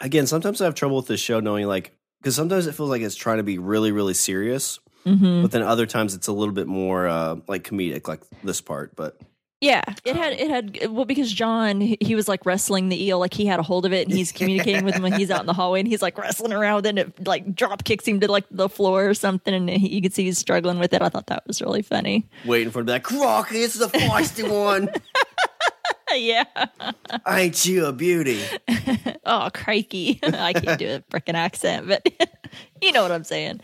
again. 0.00 0.26
Sometimes 0.26 0.60
I 0.60 0.64
have 0.64 0.74
trouble 0.74 0.96
with 0.96 1.06
this 1.08 1.20
show 1.20 1.40
knowing 1.40 1.66
like 1.66 1.96
because 2.22 2.36
sometimes 2.36 2.66
it 2.66 2.74
feels 2.74 2.90
like 2.90 3.02
it's 3.02 3.16
trying 3.16 3.38
to 3.38 3.42
be 3.42 3.58
really 3.58 3.90
really 3.92 4.14
serious, 4.14 4.78
hmm 5.04 5.42
but 5.42 5.50
then 5.50 5.62
other 5.62 5.84
times 5.86 6.14
it's 6.14 6.28
a 6.28 6.32
little 6.32 6.54
bit 6.54 6.66
more 6.68 7.06
uh, 7.08 7.36
like 7.48 7.64
comedic, 7.64 8.06
like 8.08 8.22
this 8.42 8.60
part. 8.60 8.94
But 8.96 9.20
Yeah, 9.60 9.82
it 10.04 10.14
had 10.14 10.32
it 10.34 10.50
had 10.50 10.90
well 10.90 11.06
because 11.06 11.32
John 11.32 11.80
he 11.80 11.96
he 12.00 12.14
was 12.14 12.28
like 12.28 12.44
wrestling 12.44 12.90
the 12.90 13.02
eel, 13.02 13.18
like 13.18 13.32
he 13.32 13.46
had 13.46 13.58
a 13.60 13.62
hold 13.62 13.86
of 13.86 13.92
it, 13.92 14.06
and 14.06 14.16
he's 14.16 14.30
communicating 14.30 14.84
with 14.84 14.94
him 14.94 15.02
when 15.02 15.14
he's 15.14 15.30
out 15.30 15.40
in 15.40 15.46
the 15.46 15.54
hallway, 15.54 15.80
and 15.80 15.88
he's 15.88 16.02
like 16.02 16.18
wrestling 16.18 16.52
around 16.52 16.76
with 16.76 16.86
it, 16.86 16.88
and 16.90 16.98
it 16.98 17.26
like 17.26 17.54
drop 17.54 17.84
kicks 17.84 18.06
him 18.06 18.20
to 18.20 18.30
like 18.30 18.44
the 18.50 18.68
floor 18.68 19.08
or 19.08 19.14
something, 19.14 19.54
and 19.54 19.70
he, 19.70 19.88
you 19.88 20.02
could 20.02 20.12
see 20.12 20.24
he's 20.24 20.38
struggling 20.38 20.78
with 20.78 20.92
it. 20.92 21.00
I 21.00 21.08
thought 21.08 21.28
that 21.28 21.46
was 21.46 21.62
really 21.62 21.82
funny. 21.82 22.26
waiting 22.44 22.70
for 22.70 22.80
him 22.80 22.86
to 22.86 22.90
be 22.90 22.92
like, 22.94 23.04
"Crocky, 23.04 23.62
it's 23.62 23.74
the 23.74 23.86
feisty 23.86 24.46
one." 24.48 24.90
yeah. 26.14 26.44
Ain't 27.28 27.64
you 27.64 27.86
a 27.86 27.92
beauty? 27.92 28.42
Oh, 29.26 29.48
crikey! 29.54 30.20
I 30.22 30.52
can't 30.52 30.78
do 30.78 30.96
a 30.96 31.00
freaking 31.10 31.32
accent, 31.32 31.88
but 31.88 32.06
you 32.82 32.92
know 32.92 33.00
what 33.00 33.10
I'm 33.10 33.24
saying. 33.24 33.62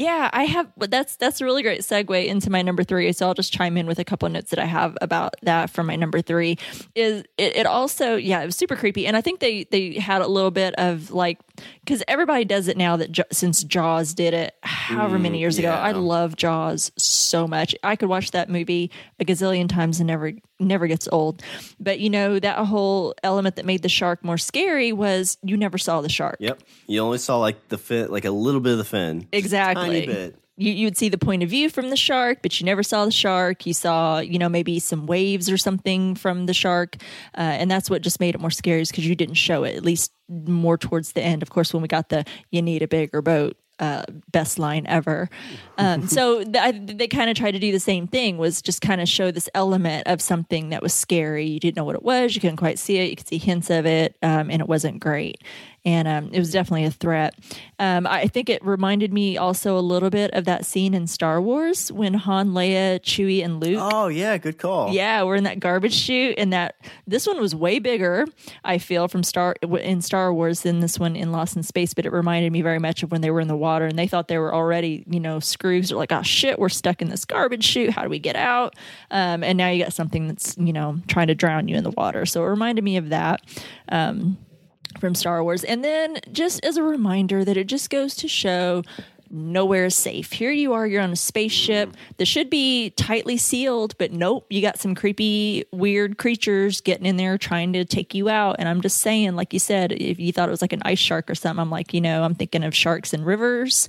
Yeah, 0.00 0.30
I 0.32 0.44
have. 0.44 0.72
That's 0.78 1.16
that's 1.16 1.42
a 1.42 1.44
really 1.44 1.62
great 1.62 1.82
segue 1.82 2.26
into 2.26 2.48
my 2.48 2.62
number 2.62 2.82
three. 2.82 3.12
So 3.12 3.26
I'll 3.26 3.34
just 3.34 3.52
chime 3.52 3.76
in 3.76 3.86
with 3.86 3.98
a 3.98 4.04
couple 4.04 4.24
of 4.24 4.32
notes 4.32 4.48
that 4.48 4.58
I 4.58 4.64
have 4.64 4.96
about 5.02 5.34
that 5.42 5.68
from 5.68 5.88
my 5.88 5.96
number 5.96 6.22
three. 6.22 6.56
Is 6.94 7.22
it, 7.36 7.54
it 7.54 7.66
also? 7.66 8.16
Yeah, 8.16 8.40
it 8.40 8.46
was 8.46 8.56
super 8.56 8.76
creepy, 8.76 9.06
and 9.06 9.14
I 9.14 9.20
think 9.20 9.40
they 9.40 9.64
they 9.64 9.92
had 9.98 10.22
a 10.22 10.26
little 10.26 10.50
bit 10.50 10.74
of 10.76 11.10
like 11.10 11.38
because 11.84 12.02
everybody 12.08 12.44
does 12.44 12.68
it 12.68 12.76
now 12.76 12.96
that 12.96 13.18
since 13.32 13.62
Jaws 13.64 14.14
did 14.14 14.34
it 14.34 14.54
however 14.62 15.18
many 15.18 15.38
mm, 15.38 15.40
years 15.40 15.58
ago. 15.58 15.70
I 15.70 15.92
love 15.92 16.36
Jaws 16.36 16.92
so 16.96 17.46
much. 17.46 17.74
I 17.82 17.96
could 17.96 18.08
watch 18.08 18.30
that 18.32 18.48
movie 18.48 18.90
a 19.18 19.24
gazillion 19.24 19.68
times 19.68 20.00
and 20.00 20.06
never 20.06 20.32
never 20.58 20.86
gets 20.86 21.08
old. 21.10 21.42
But 21.78 22.00
you 22.00 22.10
know 22.10 22.38
that 22.38 22.58
whole 22.58 23.14
element 23.22 23.56
that 23.56 23.64
made 23.64 23.82
the 23.82 23.88
shark 23.88 24.24
more 24.24 24.38
scary 24.38 24.92
was 24.92 25.38
you 25.42 25.56
never 25.56 25.78
saw 25.78 26.00
the 26.00 26.08
shark. 26.08 26.36
Yep. 26.40 26.60
You 26.86 27.00
only 27.00 27.18
saw 27.18 27.38
like 27.38 27.68
the 27.68 27.78
fin, 27.78 28.10
like 28.10 28.24
a 28.24 28.30
little 28.30 28.60
bit 28.60 28.72
of 28.72 28.78
the 28.78 28.84
fin. 28.84 29.28
Exactly. 29.32 29.84
Tiny 29.84 30.06
bit. 30.06 30.39
You, 30.60 30.72
you'd 30.72 30.96
see 30.96 31.08
the 31.08 31.18
point 31.18 31.42
of 31.42 31.48
view 31.48 31.70
from 31.70 31.90
the 31.90 31.96
shark, 31.96 32.38
but 32.42 32.60
you 32.60 32.66
never 32.66 32.82
saw 32.82 33.04
the 33.04 33.10
shark. 33.10 33.66
You 33.66 33.74
saw, 33.74 34.18
you 34.18 34.38
know, 34.38 34.48
maybe 34.48 34.78
some 34.78 35.06
waves 35.06 35.50
or 35.50 35.56
something 35.56 36.14
from 36.14 36.46
the 36.46 36.54
shark. 36.54 36.96
Uh, 37.36 37.40
and 37.40 37.70
that's 37.70 37.88
what 37.88 38.02
just 38.02 38.20
made 38.20 38.34
it 38.34 38.40
more 38.40 38.50
scary 38.50 38.82
is 38.82 38.90
because 38.90 39.06
you 39.06 39.14
didn't 39.14 39.34
show 39.34 39.64
it, 39.64 39.76
at 39.76 39.84
least 39.84 40.12
more 40.28 40.76
towards 40.76 41.12
the 41.12 41.22
end. 41.22 41.42
Of 41.42 41.50
course, 41.50 41.72
when 41.72 41.82
we 41.82 41.88
got 41.88 42.10
the 42.10 42.24
you 42.50 42.62
need 42.62 42.82
a 42.82 42.88
bigger 42.88 43.22
boat 43.22 43.56
uh, 43.80 44.02
best 44.30 44.58
line 44.58 44.86
ever. 44.86 45.28
Um, 45.78 46.06
so 46.06 46.44
th- 46.44 46.56
I, 46.56 46.72
they 46.72 47.08
kind 47.08 47.30
of 47.30 47.36
tried 47.36 47.52
to 47.52 47.58
do 47.58 47.72
the 47.72 47.80
same 47.80 48.06
thing, 48.06 48.36
was 48.36 48.60
just 48.60 48.82
kind 48.82 49.00
of 49.00 49.08
show 49.08 49.30
this 49.30 49.48
element 49.54 50.06
of 50.06 50.20
something 50.20 50.68
that 50.68 50.82
was 50.82 50.92
scary. 50.92 51.46
You 51.46 51.58
didn't 51.58 51.76
know 51.76 51.84
what 51.84 51.94
it 51.94 52.02
was, 52.02 52.34
you 52.34 52.40
couldn't 52.42 52.58
quite 52.58 52.78
see 52.78 52.98
it, 52.98 53.08
you 53.10 53.16
could 53.16 53.28
see 53.28 53.38
hints 53.38 53.70
of 53.70 53.86
it, 53.86 54.16
um, 54.22 54.50
and 54.50 54.60
it 54.60 54.68
wasn't 54.68 55.00
great 55.00 55.42
and 55.84 56.06
um, 56.06 56.30
it 56.32 56.38
was 56.38 56.52
definitely 56.52 56.84
a 56.84 56.90
threat. 56.90 57.34
Um, 57.78 58.06
I 58.06 58.26
think 58.26 58.50
it 58.50 58.64
reminded 58.64 59.12
me 59.12 59.36
also 59.38 59.78
a 59.78 59.80
little 59.80 60.10
bit 60.10 60.30
of 60.32 60.44
that 60.44 60.66
scene 60.66 60.92
in 60.92 61.06
Star 61.06 61.40
Wars 61.40 61.90
when 61.90 62.14
Han, 62.14 62.50
Leia, 62.50 63.00
Chewie, 63.00 63.42
and 63.42 63.60
Luke. 63.60 63.78
Oh 63.80 64.08
yeah, 64.08 64.36
good 64.36 64.58
call. 64.58 64.92
Yeah, 64.92 65.22
we're 65.22 65.36
in 65.36 65.44
that 65.44 65.60
garbage 65.60 65.94
chute, 65.94 66.34
and 66.38 66.52
that 66.52 66.76
this 67.06 67.26
one 67.26 67.40
was 67.40 67.54
way 67.54 67.78
bigger. 67.78 68.26
I 68.64 68.78
feel 68.78 69.08
from 69.08 69.22
Star 69.22 69.56
in 69.62 70.02
Star 70.02 70.32
Wars 70.34 70.60
than 70.60 70.80
this 70.80 70.98
one 70.98 71.16
in 71.16 71.32
Lost 71.32 71.56
in 71.56 71.62
Space, 71.62 71.94
but 71.94 72.04
it 72.04 72.12
reminded 72.12 72.52
me 72.52 72.62
very 72.62 72.78
much 72.78 73.02
of 73.02 73.10
when 73.10 73.22
they 73.22 73.30
were 73.30 73.40
in 73.40 73.48
the 73.48 73.56
water 73.56 73.86
and 73.86 73.98
they 73.98 74.06
thought 74.06 74.28
they 74.28 74.38
were 74.38 74.54
already, 74.54 75.04
you 75.08 75.20
know, 75.20 75.40
screws. 75.40 75.88
They're 75.88 75.98
like, 75.98 76.12
oh 76.12 76.22
shit, 76.22 76.58
we're 76.58 76.68
stuck 76.68 77.00
in 77.00 77.08
this 77.08 77.24
garbage 77.24 77.64
chute. 77.64 77.90
How 77.90 78.02
do 78.02 78.08
we 78.08 78.18
get 78.18 78.36
out? 78.36 78.76
Um, 79.10 79.42
and 79.42 79.56
now 79.56 79.70
you 79.70 79.82
got 79.82 79.92
something 79.92 80.28
that's 80.28 80.56
you 80.58 80.72
know 80.72 81.00
trying 81.08 81.28
to 81.28 81.34
drown 81.34 81.68
you 81.68 81.76
in 81.76 81.84
the 81.84 81.90
water. 81.90 82.26
So 82.26 82.44
it 82.44 82.48
reminded 82.48 82.84
me 82.84 82.98
of 82.98 83.08
that. 83.08 83.40
Um, 83.88 84.36
from 84.98 85.14
Star 85.14 85.42
Wars. 85.42 85.64
And 85.64 85.84
then 85.84 86.18
just 86.32 86.64
as 86.64 86.76
a 86.76 86.82
reminder 86.82 87.44
that 87.44 87.56
it 87.56 87.66
just 87.66 87.90
goes 87.90 88.14
to 88.16 88.28
show 88.28 88.82
nowhere 89.30 89.86
is 89.86 89.94
safe. 89.94 90.32
Here 90.32 90.50
you 90.50 90.72
are, 90.72 90.86
you're 90.86 91.02
on 91.02 91.12
a 91.12 91.16
spaceship 91.16 91.96
that 92.16 92.26
should 92.26 92.50
be 92.50 92.90
tightly 92.90 93.36
sealed, 93.36 93.96
but 93.98 94.12
nope, 94.12 94.46
you 94.50 94.60
got 94.60 94.78
some 94.78 94.94
creepy, 94.94 95.64
weird 95.70 96.18
creatures 96.18 96.80
getting 96.80 97.06
in 97.06 97.16
there 97.16 97.38
trying 97.38 97.72
to 97.74 97.84
take 97.84 98.14
you 98.14 98.28
out. 98.28 98.56
And 98.58 98.68
I'm 98.68 98.80
just 98.80 98.98
saying, 98.98 99.36
like 99.36 99.52
you 99.52 99.58
said, 99.58 99.92
if 99.92 100.18
you 100.18 100.32
thought 100.32 100.48
it 100.48 100.50
was 100.52 100.62
like 100.62 100.72
an 100.72 100.82
ice 100.84 100.98
shark 100.98 101.30
or 101.30 101.34
something, 101.34 101.60
I'm 101.60 101.70
like, 101.70 101.94
you 101.94 102.00
know, 102.00 102.24
I'm 102.24 102.34
thinking 102.34 102.64
of 102.64 102.74
sharks 102.74 103.14
in 103.14 103.24
rivers. 103.24 103.88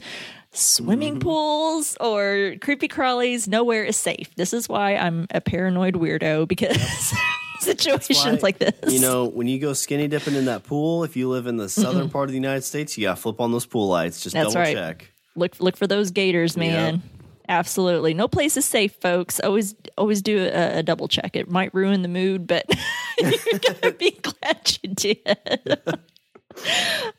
Swimming 0.54 1.14
mm-hmm. 1.14 1.22
pools 1.22 1.96
or 2.02 2.56
creepy 2.62 2.90
crawlies, 2.90 3.48
nowhere 3.48 3.86
is 3.86 3.96
safe. 3.96 4.36
This 4.36 4.54
is 4.54 4.68
why 4.68 4.96
I'm 4.96 5.28
a 5.32 5.40
paranoid 5.40 5.94
weirdo 5.94 6.46
because 6.48 7.14
situations 7.80 8.26
why, 8.26 8.40
like 8.42 8.60
this. 8.60 8.94
You 8.94 9.00
know, 9.00 9.26
when 9.26 9.48
you 9.48 9.60
go 9.60 9.74
skinny 9.74 10.08
dipping 10.08 10.36
in 10.36 10.46
that 10.46 10.64
pool, 10.64 11.04
if 11.04 11.16
you 11.16 11.30
live 11.30 11.48
in 11.48 11.58
the 11.58 11.70
southern 11.70 12.08
mm 12.08 12.12
part 12.12 12.26
of 12.26 12.32
the 12.32 12.38
United 12.38 12.64
States, 12.64 12.98
you 12.98 13.06
got 13.06 13.16
to 13.16 13.22
flip 13.22 13.40
on 13.40 13.52
those 13.52 13.66
pool 13.66 13.88
lights. 13.88 14.22
Just 14.22 14.34
That's 14.34 14.54
double 14.54 14.62
right. 14.62 14.76
check. 14.76 15.12
Look, 15.36 15.60
look 15.60 15.78
for 15.78 15.88
those 15.88 16.12
gators, 16.12 16.58
man. 16.58 16.96
Yep. 16.96 17.04
Absolutely, 17.48 18.14
no 18.14 18.28
place 18.28 18.56
is 18.58 18.66
safe, 18.66 18.94
folks. 18.96 19.40
Always, 19.40 19.76
always 19.98 20.22
do 20.22 20.40
a, 20.40 20.80
a 20.80 20.84
double 20.84 21.08
check. 21.08 21.36
It 21.36 21.50
might 21.50 21.74
ruin 21.74 22.02
the 22.02 22.08
mood, 22.08 22.48
but 22.48 22.66
you're 23.18 23.60
gonna 23.60 23.94
be 23.94 24.12
glad 24.22 24.78
you 24.82 24.94
did. 24.94 25.82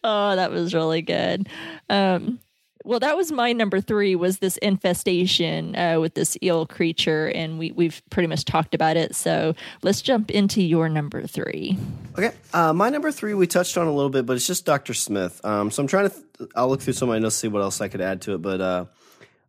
oh, 0.02 0.36
that 0.36 0.50
was 0.50 0.74
really 0.74 1.02
good. 1.02 1.48
Um, 1.90 2.38
well, 2.84 3.00
that 3.00 3.16
was 3.16 3.32
my 3.32 3.52
number 3.52 3.80
three. 3.80 4.14
Was 4.14 4.38
this 4.38 4.56
infestation 4.58 5.76
uh, 5.76 5.98
with 6.00 6.14
this 6.14 6.36
eel 6.42 6.66
creature, 6.66 7.28
and 7.28 7.58
we 7.58 7.72
we've 7.72 8.02
pretty 8.10 8.26
much 8.26 8.44
talked 8.44 8.74
about 8.74 8.96
it. 8.96 9.14
So 9.14 9.54
let's 9.82 10.02
jump 10.02 10.30
into 10.30 10.62
your 10.62 10.88
number 10.88 11.26
three. 11.26 11.78
Okay, 12.18 12.32
uh, 12.52 12.72
my 12.72 12.90
number 12.90 13.12
three 13.12 13.34
we 13.34 13.46
touched 13.46 13.76
on 13.76 13.86
a 13.86 13.92
little 13.92 14.10
bit, 14.10 14.26
but 14.26 14.36
it's 14.36 14.46
just 14.46 14.64
Doctor 14.64 14.94
Smith. 14.94 15.40
Um, 15.44 15.70
so 15.70 15.82
I'm 15.82 15.86
trying 15.86 16.10
to. 16.10 16.14
Th- 16.38 16.50
I'll 16.56 16.68
look 16.68 16.80
through 16.80 16.94
some 16.94 17.08
of 17.08 17.14
my 17.14 17.18
notes 17.18 17.36
see 17.36 17.48
what 17.48 17.62
else 17.62 17.80
I 17.80 17.88
could 17.88 18.00
add 18.00 18.22
to 18.22 18.34
it, 18.34 18.42
but. 18.42 18.60
Uh, 18.60 18.84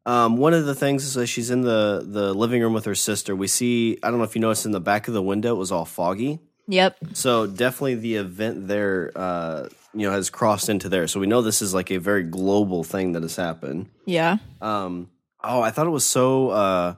um, 0.06 0.36
one 0.36 0.54
of 0.54 0.66
the 0.66 0.76
things 0.76 1.06
is 1.06 1.14
that 1.14 1.28
she's 1.28 1.50
in 1.50 1.62
the 1.62 2.06
the 2.06 2.34
living 2.34 2.62
room 2.62 2.74
with 2.74 2.84
her 2.84 2.96
sister. 2.96 3.36
We 3.36 3.48
see 3.48 3.98
I 4.04 4.10
don't 4.10 4.18
know 4.18 4.26
if 4.26 4.36
you 4.36 4.42
noticed 4.42 4.66
in 4.66 4.74
the 4.74 4.82
back 4.82 5.08
of 5.08 5.14
the 5.14 5.22
window 5.22 5.56
it 5.56 5.58
was 5.58 5.72
all 5.72 5.86
foggy. 5.86 6.40
Yep. 6.68 6.98
So 7.14 7.48
definitely 7.48 7.96
the 7.96 8.16
event 8.16 8.68
there 8.68 9.12
uh, 9.16 9.68
you 9.94 10.08
know 10.08 10.12
has 10.12 10.30
crossed 10.30 10.70
into 10.70 10.90
there. 10.90 11.08
So 11.08 11.20
we 11.20 11.28
know 11.28 11.42
this 11.42 11.62
is 11.62 11.74
like 11.74 11.92
a 11.92 11.98
very 11.98 12.24
global 12.24 12.84
thing 12.84 13.14
that 13.14 13.24
has 13.24 13.36
happened. 13.36 13.90
Yeah. 14.06 14.38
Um. 14.62 15.10
Oh, 15.44 15.62
I 15.62 15.72
thought 15.72 15.88
it 15.88 15.92
was 15.92 16.06
so 16.06 16.50
uh, 16.52 16.96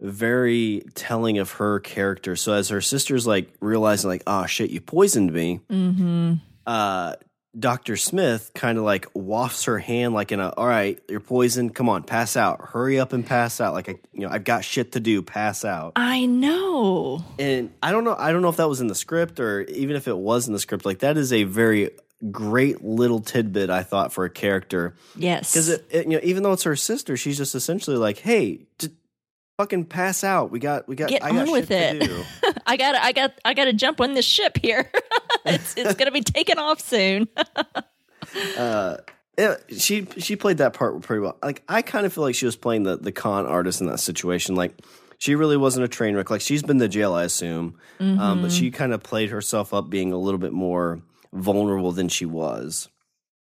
very 0.00 0.82
telling 0.94 1.38
of 1.38 1.52
her 1.52 1.80
character. 1.80 2.36
So 2.36 2.52
as 2.52 2.68
her 2.68 2.80
sister's 2.80 3.26
like 3.26 3.52
realizing 3.60 4.10
like, 4.10 4.22
oh 4.26 4.46
shit, 4.46 4.70
you 4.70 4.80
poisoned 4.80 5.32
me. 5.32 5.60
Mm-hmm. 5.70 6.34
Uh, 6.66 7.14
Dr. 7.58 7.96
Smith 7.96 8.50
kind 8.54 8.76
of 8.76 8.84
like 8.84 9.06
wafts 9.14 9.64
her 9.64 9.78
hand 9.78 10.12
like 10.12 10.30
in 10.30 10.40
a, 10.40 10.50
all 10.50 10.66
right, 10.66 11.00
you're 11.08 11.20
poisoned. 11.20 11.74
Come 11.74 11.88
on, 11.88 12.02
pass 12.02 12.36
out. 12.36 12.60
Hurry 12.60 13.00
up 13.00 13.14
and 13.14 13.24
pass 13.24 13.60
out. 13.60 13.72
Like, 13.72 13.88
I, 13.88 13.94
you 14.12 14.20
know, 14.20 14.28
I've 14.28 14.44
got 14.44 14.62
shit 14.62 14.92
to 14.92 15.00
do. 15.00 15.22
Pass 15.22 15.64
out. 15.64 15.92
I 15.96 16.26
know. 16.26 17.24
And 17.38 17.72
I 17.82 17.92
don't 17.92 18.04
know. 18.04 18.14
I 18.18 18.32
don't 18.32 18.42
know 18.42 18.50
if 18.50 18.56
that 18.56 18.68
was 18.68 18.82
in 18.82 18.88
the 18.88 18.94
script 18.94 19.40
or 19.40 19.62
even 19.62 19.96
if 19.96 20.06
it 20.06 20.16
was 20.16 20.48
in 20.48 20.52
the 20.52 20.58
script. 20.58 20.84
Like, 20.84 20.98
that 20.98 21.16
is 21.16 21.32
a 21.32 21.44
very 21.44 21.92
great 22.30 22.82
little 22.82 23.20
tidbit 23.20 23.70
I 23.70 23.82
thought 23.82 24.12
for 24.12 24.24
a 24.24 24.30
character. 24.30 24.94
Yes, 25.16 25.52
because 25.52 25.80
you 25.92 26.16
know 26.16 26.20
even 26.22 26.42
though 26.42 26.52
it's 26.52 26.64
her 26.64 26.76
sister, 26.76 27.16
she's 27.16 27.36
just 27.36 27.54
essentially 27.54 27.96
like, 27.96 28.18
hey. 28.18 28.66
fucking 29.58 29.86
pass 29.86 30.22
out. 30.22 30.50
We 30.50 30.58
got, 30.58 30.86
we 30.86 30.96
got. 30.96 31.08
Get 31.08 31.24
I 31.24 31.30
on 31.30 31.46
got 31.46 31.52
with 31.52 31.70
it. 31.70 32.26
I 32.66 32.76
got, 32.76 32.94
I 32.94 33.12
got, 33.12 33.32
I 33.44 33.54
got 33.54 33.64
to 33.64 33.72
jump 33.72 34.02
on 34.02 34.12
this 34.12 34.26
ship 34.26 34.58
here. 34.60 34.90
it's, 35.46 35.74
it's 35.76 35.94
gonna 35.94 36.10
be 36.10 36.22
taken 36.22 36.58
off 36.58 36.80
soon. 36.80 37.28
uh, 38.58 38.96
yeah, 39.38 39.56
she 39.76 40.06
she 40.18 40.36
played 40.36 40.58
that 40.58 40.72
part 40.72 41.00
pretty 41.02 41.20
well. 41.20 41.36
Like 41.42 41.62
I 41.68 41.82
kind 41.82 42.06
of 42.06 42.12
feel 42.12 42.24
like 42.24 42.34
she 42.34 42.46
was 42.46 42.56
playing 42.56 42.84
the 42.84 42.96
the 42.96 43.12
con 43.12 43.46
artist 43.46 43.80
in 43.80 43.86
that 43.88 44.00
situation. 44.00 44.54
Like 44.54 44.74
she 45.18 45.34
really 45.34 45.56
wasn't 45.56 45.84
a 45.84 45.88
train 45.88 46.16
wreck. 46.16 46.30
Like 46.30 46.40
she's 46.40 46.62
been 46.62 46.78
to 46.78 46.88
jail, 46.88 47.12
I 47.14 47.24
assume, 47.24 47.76
mm-hmm. 48.00 48.18
um, 48.18 48.42
but 48.42 48.52
she 48.52 48.70
kind 48.70 48.92
of 48.92 49.02
played 49.02 49.30
herself 49.30 49.74
up 49.74 49.90
being 49.90 50.12
a 50.12 50.18
little 50.18 50.38
bit 50.38 50.52
more 50.52 51.00
vulnerable 51.32 51.92
than 51.92 52.08
she 52.08 52.26
was. 52.26 52.88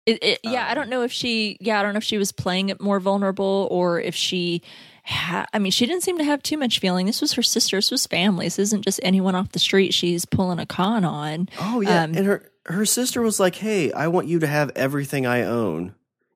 It, 0.05 0.23
it, 0.23 0.41
yeah, 0.43 0.65
um, 0.65 0.71
I 0.71 0.75
don't 0.75 0.89
know 0.89 1.03
if 1.03 1.13
she. 1.13 1.57
Yeah, 1.61 1.79
I 1.79 1.83
don't 1.83 1.93
know 1.93 1.99
if 1.99 2.05
she 2.05 2.19
was 2.19 2.33
playing 2.33 2.71
it 2.71 2.81
more 2.81 2.99
vulnerable 2.99 3.69
or 3.71 4.01
if 4.01 4.15
she. 4.15 4.63
Ha- 5.05 5.47
I 5.53 5.59
mean, 5.59 5.73
she 5.73 5.87
didn't 5.87 6.03
seem 6.03 6.19
to 6.19 6.25
have 6.25 6.43
too 6.43 6.57
much 6.57 6.81
feeling. 6.81 7.07
This 7.07 7.21
was 7.21 7.33
her 7.35 7.43
sister. 7.43 7.77
This 7.77 7.91
was 7.91 8.07
family. 8.07 8.47
This 8.47 8.59
isn't 8.59 8.83
just 8.83 9.01
anyone 9.03 9.35
off 9.35 9.53
the 9.53 9.59
street. 9.59 9.95
She's 9.95 10.25
pulling 10.25 10.59
a 10.59 10.67
con 10.67 11.05
on. 11.05 11.49
Oh 11.61 11.81
yeah, 11.81 12.05
um, 12.05 12.15
and 12.15 12.27
her 12.27 12.51
her 12.67 12.85
sister 12.85 13.23
was 13.23 13.39
like, 13.39 13.55
"Hey, 13.55 13.93
I 13.93 14.09
want 14.09 14.27
you 14.27 14.41
to 14.41 14.47
have 14.47 14.71
everything 14.75 15.25
I 15.25 15.43
own." 15.43 15.95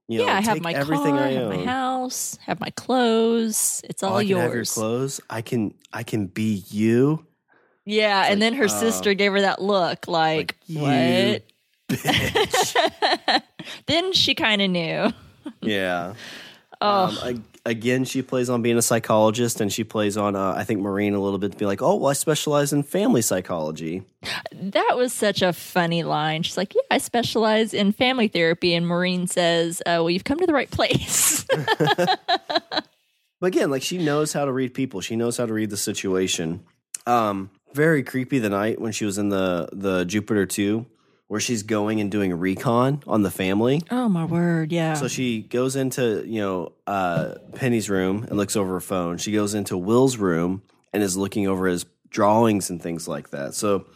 You 0.09 0.19
know, 0.19 0.27
yeah, 0.27 0.37
I 0.37 0.41
have 0.41 0.61
my 0.61 0.73
everything 0.73 1.17
car, 1.17 1.25
I, 1.25 1.33
have 1.33 1.49
my 1.49 1.65
house, 1.65 2.39
have 2.47 2.61
my 2.61 2.71
clothes. 2.71 3.83
It's 3.85 4.05
all 4.05 4.19
I 4.19 4.21
yours. 4.21 4.43
have 4.43 4.55
your 4.55 4.65
clothes. 4.65 5.21
I 5.29 5.43
can 5.43 5.75
I 5.93 6.05
can 6.05 6.27
be 6.27 6.63
you. 6.69 7.27
Yeah, 7.87 8.27
and 8.29 8.43
then 8.43 8.55
her 8.55 8.65
uh, 8.65 8.69
sister 8.69 9.15
gave 9.15 9.33
her 9.33 9.41
that 9.41 9.63
look 9.63 10.09
like, 10.09 10.57
like 10.69 11.45
what? 11.89 13.43
then 13.87 14.13
she 14.13 14.35
kind 14.35 14.61
of 14.61 14.71
knew. 14.71 15.13
yeah. 15.63 16.15
Oh. 16.81 17.23
Um, 17.23 17.45
again, 17.65 18.05
she 18.05 18.23
plays 18.23 18.51
on 18.51 18.63
being 18.63 18.77
a 18.77 18.83
psychologist, 18.83 19.61
and 19.61 19.73
she 19.73 19.85
plays 19.85 20.17
on, 20.17 20.37
uh, 20.37 20.55
I 20.57 20.65
think, 20.65 20.81
Maureen 20.81 21.15
a 21.15 21.21
little 21.21 21.39
bit 21.39 21.53
to 21.53 21.59
be 21.59 21.67
like, 21.67 21.83
oh, 21.83 21.97
well, 21.97 22.11
I 22.11 22.13
specialize 22.15 22.73
in 22.73 22.83
family 22.83 23.23
psychology. 23.23 24.03
That 24.53 24.97
was 24.97 25.13
such 25.13 25.43
a 25.43 25.53
funny 25.53 26.03
line. 26.03 26.43
She's 26.43 26.57
like, 26.57 26.75
yeah, 26.75 26.83
I 26.91 26.99
specialize 26.99 27.73
in 27.73 27.93
family 27.93 28.29
therapy. 28.29 28.75
And 28.75 28.87
Maureen 28.87 29.27
says, 29.27 29.81
uh, 29.83 29.99
well, 29.99 30.11
you've 30.11 30.25
come 30.25 30.39
to 30.39 30.47
the 30.47 30.53
right 30.53 30.71
place. 30.71 31.45
but 31.79 32.89
again, 33.43 33.71
like, 33.71 33.83
she 33.83 33.99
knows 33.99 34.33
how 34.33 34.45
to 34.45 34.53
read 34.53 34.75
people, 34.75 35.01
she 35.01 35.17
knows 35.17 35.37
how 35.37 35.47
to 35.47 35.53
read 35.53 35.71
the 35.71 35.77
situation. 35.77 36.65
Um, 37.07 37.51
very 37.77 38.03
creepy 38.03 38.39
the 38.39 38.49
night 38.49 38.81
when 38.81 38.91
she 38.91 39.05
was 39.05 39.19
in 39.19 39.29
the 39.29 39.69
the 39.73 40.05
Jupiter 40.05 40.47
2 40.47 40.87
where 41.29 41.41
she's 41.41 41.65
going 41.65 42.01
and 42.01 42.11
doing 42.11 42.31
a 42.31 42.37
recon 42.37 43.03
on 43.07 43.23
the 43.23 43.31
family. 43.31 43.83
Oh 43.91 44.09
my 44.09 44.25
word, 44.25 44.73
yeah. 44.73 44.95
So 44.95 45.09
she 45.09 45.43
goes 45.43 45.75
into, 45.75 46.25
you 46.27 46.41
know, 46.41 46.73
uh, 46.87 47.35
Penny's 47.55 47.91
room 47.91 48.25
and 48.29 48.37
looks 48.37 48.55
over 48.57 48.75
her 48.75 48.81
phone. 48.81 49.19
She 49.19 49.33
goes 49.33 49.55
into 49.55 49.77
Will's 49.77 50.17
room 50.19 50.63
and 50.93 51.03
is 51.03 51.17
looking 51.17 51.49
over 51.49 51.67
his 51.67 51.85
drawings 52.11 52.71
and 52.71 52.81
things 52.81 53.09
like 53.09 53.31
that. 53.31 53.55
So, 53.55 53.87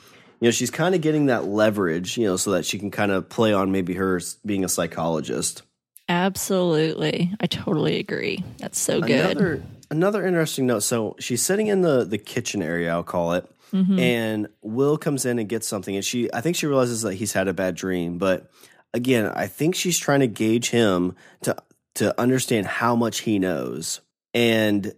you 0.40 0.48
know, 0.48 0.50
she's 0.50 0.70
kind 0.70 0.94
of 0.94 1.02
getting 1.02 1.26
that 1.26 1.44
leverage, 1.44 2.18
you 2.18 2.26
know, 2.26 2.36
so 2.36 2.50
that 2.52 2.66
she 2.66 2.78
can 2.80 2.90
kind 2.90 3.12
of 3.12 3.28
play 3.28 3.52
on 3.52 3.70
maybe 3.70 3.94
her 3.94 4.20
being 4.44 4.64
a 4.64 4.68
psychologist. 4.68 5.62
Absolutely. 6.08 7.32
I 7.38 7.46
totally 7.46 8.00
agree. 8.00 8.42
That's 8.58 8.80
so 8.80 9.00
good. 9.00 9.36
Another 9.36 9.62
another 9.88 10.26
interesting 10.26 10.66
note. 10.66 10.82
So, 10.82 11.14
she's 11.20 11.42
sitting 11.42 11.68
in 11.68 11.82
the 11.82 12.04
the 12.04 12.18
kitchen 12.18 12.60
area, 12.60 12.90
I'll 12.90 13.04
call 13.04 13.34
it 13.34 13.48
Mm-hmm. 13.72 13.98
And 13.98 14.48
Will 14.62 14.98
comes 14.98 15.24
in 15.24 15.38
and 15.38 15.48
gets 15.48 15.66
something, 15.66 15.94
and 15.94 16.04
she, 16.04 16.32
I 16.32 16.40
think 16.40 16.56
she 16.56 16.66
realizes 16.66 17.02
that 17.02 17.14
he's 17.14 17.32
had 17.32 17.48
a 17.48 17.54
bad 17.54 17.74
dream. 17.74 18.18
But 18.18 18.50
again, 18.92 19.26
I 19.34 19.46
think 19.46 19.74
she's 19.74 19.98
trying 19.98 20.20
to 20.20 20.26
gauge 20.26 20.70
him 20.70 21.14
to 21.42 21.56
to 21.96 22.18
understand 22.20 22.66
how 22.66 22.96
much 22.96 23.20
he 23.20 23.38
knows, 23.38 24.00
and 24.34 24.94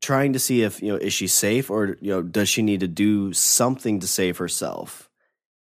trying 0.00 0.32
to 0.32 0.38
see 0.38 0.62
if 0.62 0.82
you 0.82 0.88
know 0.88 0.96
is 0.96 1.12
she 1.12 1.26
safe 1.26 1.70
or 1.70 1.96
you 2.00 2.10
know 2.10 2.22
does 2.22 2.48
she 2.48 2.62
need 2.62 2.80
to 2.80 2.88
do 2.88 3.32
something 3.32 4.00
to 4.00 4.06
save 4.06 4.38
herself. 4.38 5.08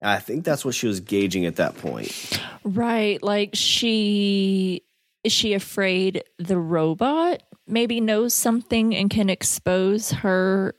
And 0.01 0.11
I 0.11 0.19
think 0.19 0.45
that's 0.45 0.65
what 0.65 0.75
she 0.75 0.87
was 0.87 1.01
gauging 1.01 1.47
at 1.47 1.57
that 1.57 1.77
point. 1.79 2.41
Right, 2.65 3.23
like 3.23 3.51
she 3.55 4.83
is 5.25 5.33
she 5.33 5.55
afraid 5.55 6.25
the 6.39 6.59
robot 6.59 7.43
maybe 7.67 8.01
knows 8.01 8.35
something 8.35 8.95
and 8.95 9.11
can 9.11 9.29
expose 9.29 10.11
her 10.11 10.75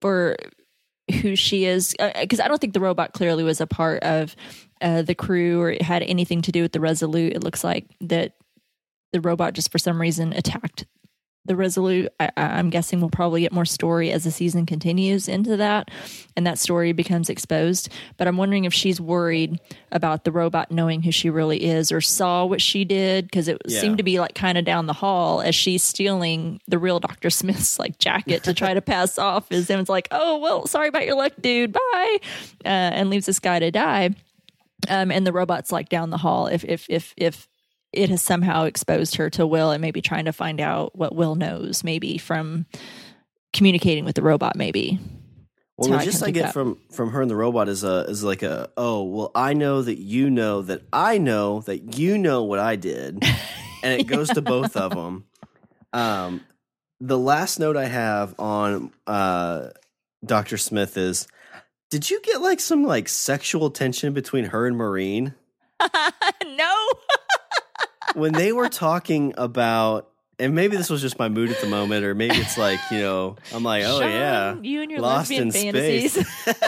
for 0.00 0.36
who 1.10 1.36
she 1.36 1.64
is 1.64 1.94
because 1.98 2.40
uh, 2.40 2.44
I 2.44 2.48
don't 2.48 2.60
think 2.60 2.74
the 2.74 2.80
robot 2.80 3.12
clearly 3.12 3.44
was 3.44 3.60
a 3.60 3.66
part 3.66 4.02
of 4.02 4.36
uh, 4.80 5.02
the 5.02 5.14
crew 5.14 5.60
or 5.60 5.74
had 5.80 6.02
anything 6.02 6.42
to 6.42 6.52
do 6.52 6.62
with 6.62 6.72
the 6.72 6.80
Resolute. 6.80 7.34
It 7.34 7.44
looks 7.44 7.64
like 7.64 7.86
that 8.00 8.34
the 9.12 9.20
robot 9.20 9.54
just 9.54 9.72
for 9.72 9.78
some 9.78 10.00
reason 10.00 10.32
attacked 10.32 10.86
the 11.48 11.56
Resolute. 11.56 12.12
I, 12.20 12.30
I'm 12.36 12.70
guessing 12.70 13.00
we'll 13.00 13.10
probably 13.10 13.40
get 13.40 13.52
more 13.52 13.64
story 13.64 14.12
as 14.12 14.24
the 14.24 14.30
season 14.30 14.64
continues 14.66 15.28
into 15.28 15.56
that, 15.56 15.90
and 16.36 16.46
that 16.46 16.58
story 16.58 16.92
becomes 16.92 17.28
exposed. 17.28 17.88
But 18.16 18.28
I'm 18.28 18.36
wondering 18.36 18.64
if 18.64 18.72
she's 18.72 19.00
worried 19.00 19.58
about 19.90 20.24
the 20.24 20.30
robot 20.32 20.70
knowing 20.70 21.02
who 21.02 21.10
she 21.10 21.30
really 21.30 21.64
is, 21.64 21.90
or 21.90 22.00
saw 22.00 22.44
what 22.44 22.60
she 22.60 22.84
did 22.84 23.24
because 23.24 23.48
it 23.48 23.60
Yeah. 23.66 23.80
seemed 23.80 23.98
to 23.98 24.04
be 24.04 24.20
like 24.20 24.34
kind 24.34 24.56
of 24.56 24.64
down 24.64 24.86
the 24.86 24.92
hall 24.92 25.40
as 25.40 25.54
she's 25.54 25.82
stealing 25.82 26.60
the 26.68 26.78
real 26.78 27.00
Doctor 27.00 27.30
Smith's 27.30 27.78
like 27.78 27.98
jacket 27.98 28.44
to 28.44 28.54
try 28.54 28.74
to 28.74 28.80
pass 28.82 29.18
off. 29.18 29.50
As 29.50 29.68
him. 29.68 29.80
It's 29.80 29.88
like, 29.90 30.06
"Oh 30.12 30.38
well, 30.38 30.66
sorry 30.66 30.88
about 30.88 31.06
your 31.06 31.16
luck, 31.16 31.32
dude. 31.40 31.72
Bye," 31.72 32.18
uh, 32.64 32.68
and 32.68 33.10
leaves 33.10 33.26
this 33.26 33.40
guy 33.40 33.58
to 33.58 33.70
die. 33.70 34.10
Um, 34.88 35.10
and 35.10 35.26
the 35.26 35.32
robot's 35.32 35.72
like 35.72 35.88
down 35.88 36.10
the 36.10 36.18
hall. 36.18 36.46
If 36.46 36.64
if 36.64 36.86
if 36.88 37.12
if 37.16 37.47
it 37.92 38.10
has 38.10 38.22
somehow 38.22 38.64
exposed 38.64 39.16
her 39.16 39.30
to 39.30 39.46
Will 39.46 39.70
and 39.70 39.80
maybe 39.80 40.00
trying 40.00 40.26
to 40.26 40.32
find 40.32 40.60
out 40.60 40.96
what 40.96 41.14
Will 41.14 41.34
knows, 41.34 41.82
maybe 41.84 42.18
from 42.18 42.66
communicating 43.52 44.04
with 44.04 44.14
the 44.14 44.22
robot, 44.22 44.56
maybe. 44.56 44.98
Well, 45.76 45.90
the 45.90 45.96
I 45.96 46.04
gist 46.04 46.18
can 46.18 46.28
I 46.28 46.30
get 46.32 46.42
that. 46.42 46.52
from 46.52 46.78
from 46.90 47.10
her 47.12 47.22
and 47.22 47.30
the 47.30 47.36
robot 47.36 47.68
is 47.68 47.84
a 47.84 48.00
is 48.08 48.24
like 48.24 48.42
a 48.42 48.68
oh 48.76 49.04
well 49.04 49.30
I 49.34 49.54
know 49.54 49.80
that 49.80 49.98
you 49.98 50.28
know 50.28 50.60
that 50.62 50.82
I 50.92 51.18
know 51.18 51.60
that 51.62 51.96
you 51.96 52.18
know 52.18 52.42
what 52.42 52.58
I 52.58 52.74
did, 52.76 53.22
and 53.82 54.00
it 54.00 54.06
goes 54.06 54.28
to 54.30 54.42
both 54.42 54.76
of 54.76 54.90
them. 54.90 55.24
Um, 55.92 56.44
the 57.00 57.18
last 57.18 57.60
note 57.60 57.76
I 57.76 57.86
have 57.86 58.34
on 58.40 58.90
uh, 59.06 59.68
Doctor 60.24 60.58
Smith 60.58 60.96
is, 60.96 61.28
did 61.90 62.10
you 62.10 62.20
get 62.22 62.42
like 62.42 62.58
some 62.58 62.82
like 62.82 63.08
sexual 63.08 63.70
tension 63.70 64.12
between 64.12 64.46
her 64.46 64.66
and 64.66 64.76
Maureen 64.76 65.34
no. 66.44 66.88
when 68.14 68.32
they 68.32 68.52
were 68.52 68.68
talking 68.68 69.34
about? 69.36 70.08
And 70.40 70.54
maybe 70.54 70.76
this 70.76 70.88
was 70.88 71.00
just 71.00 71.18
my 71.18 71.28
mood 71.28 71.50
at 71.50 71.60
the 71.60 71.66
moment, 71.66 72.04
or 72.04 72.14
maybe 72.14 72.36
it's 72.36 72.56
like 72.56 72.78
you 72.92 73.00
know 73.00 73.34
I'm 73.52 73.64
like 73.64 73.82
oh 73.84 73.98
Sean, 74.00 74.08
yeah 74.10 74.54
You 74.62 74.82
and 74.82 74.90
your 74.90 75.00
Lost 75.00 75.32
in 75.32 75.50
fantasies. 75.50 76.12
space. 76.12 76.54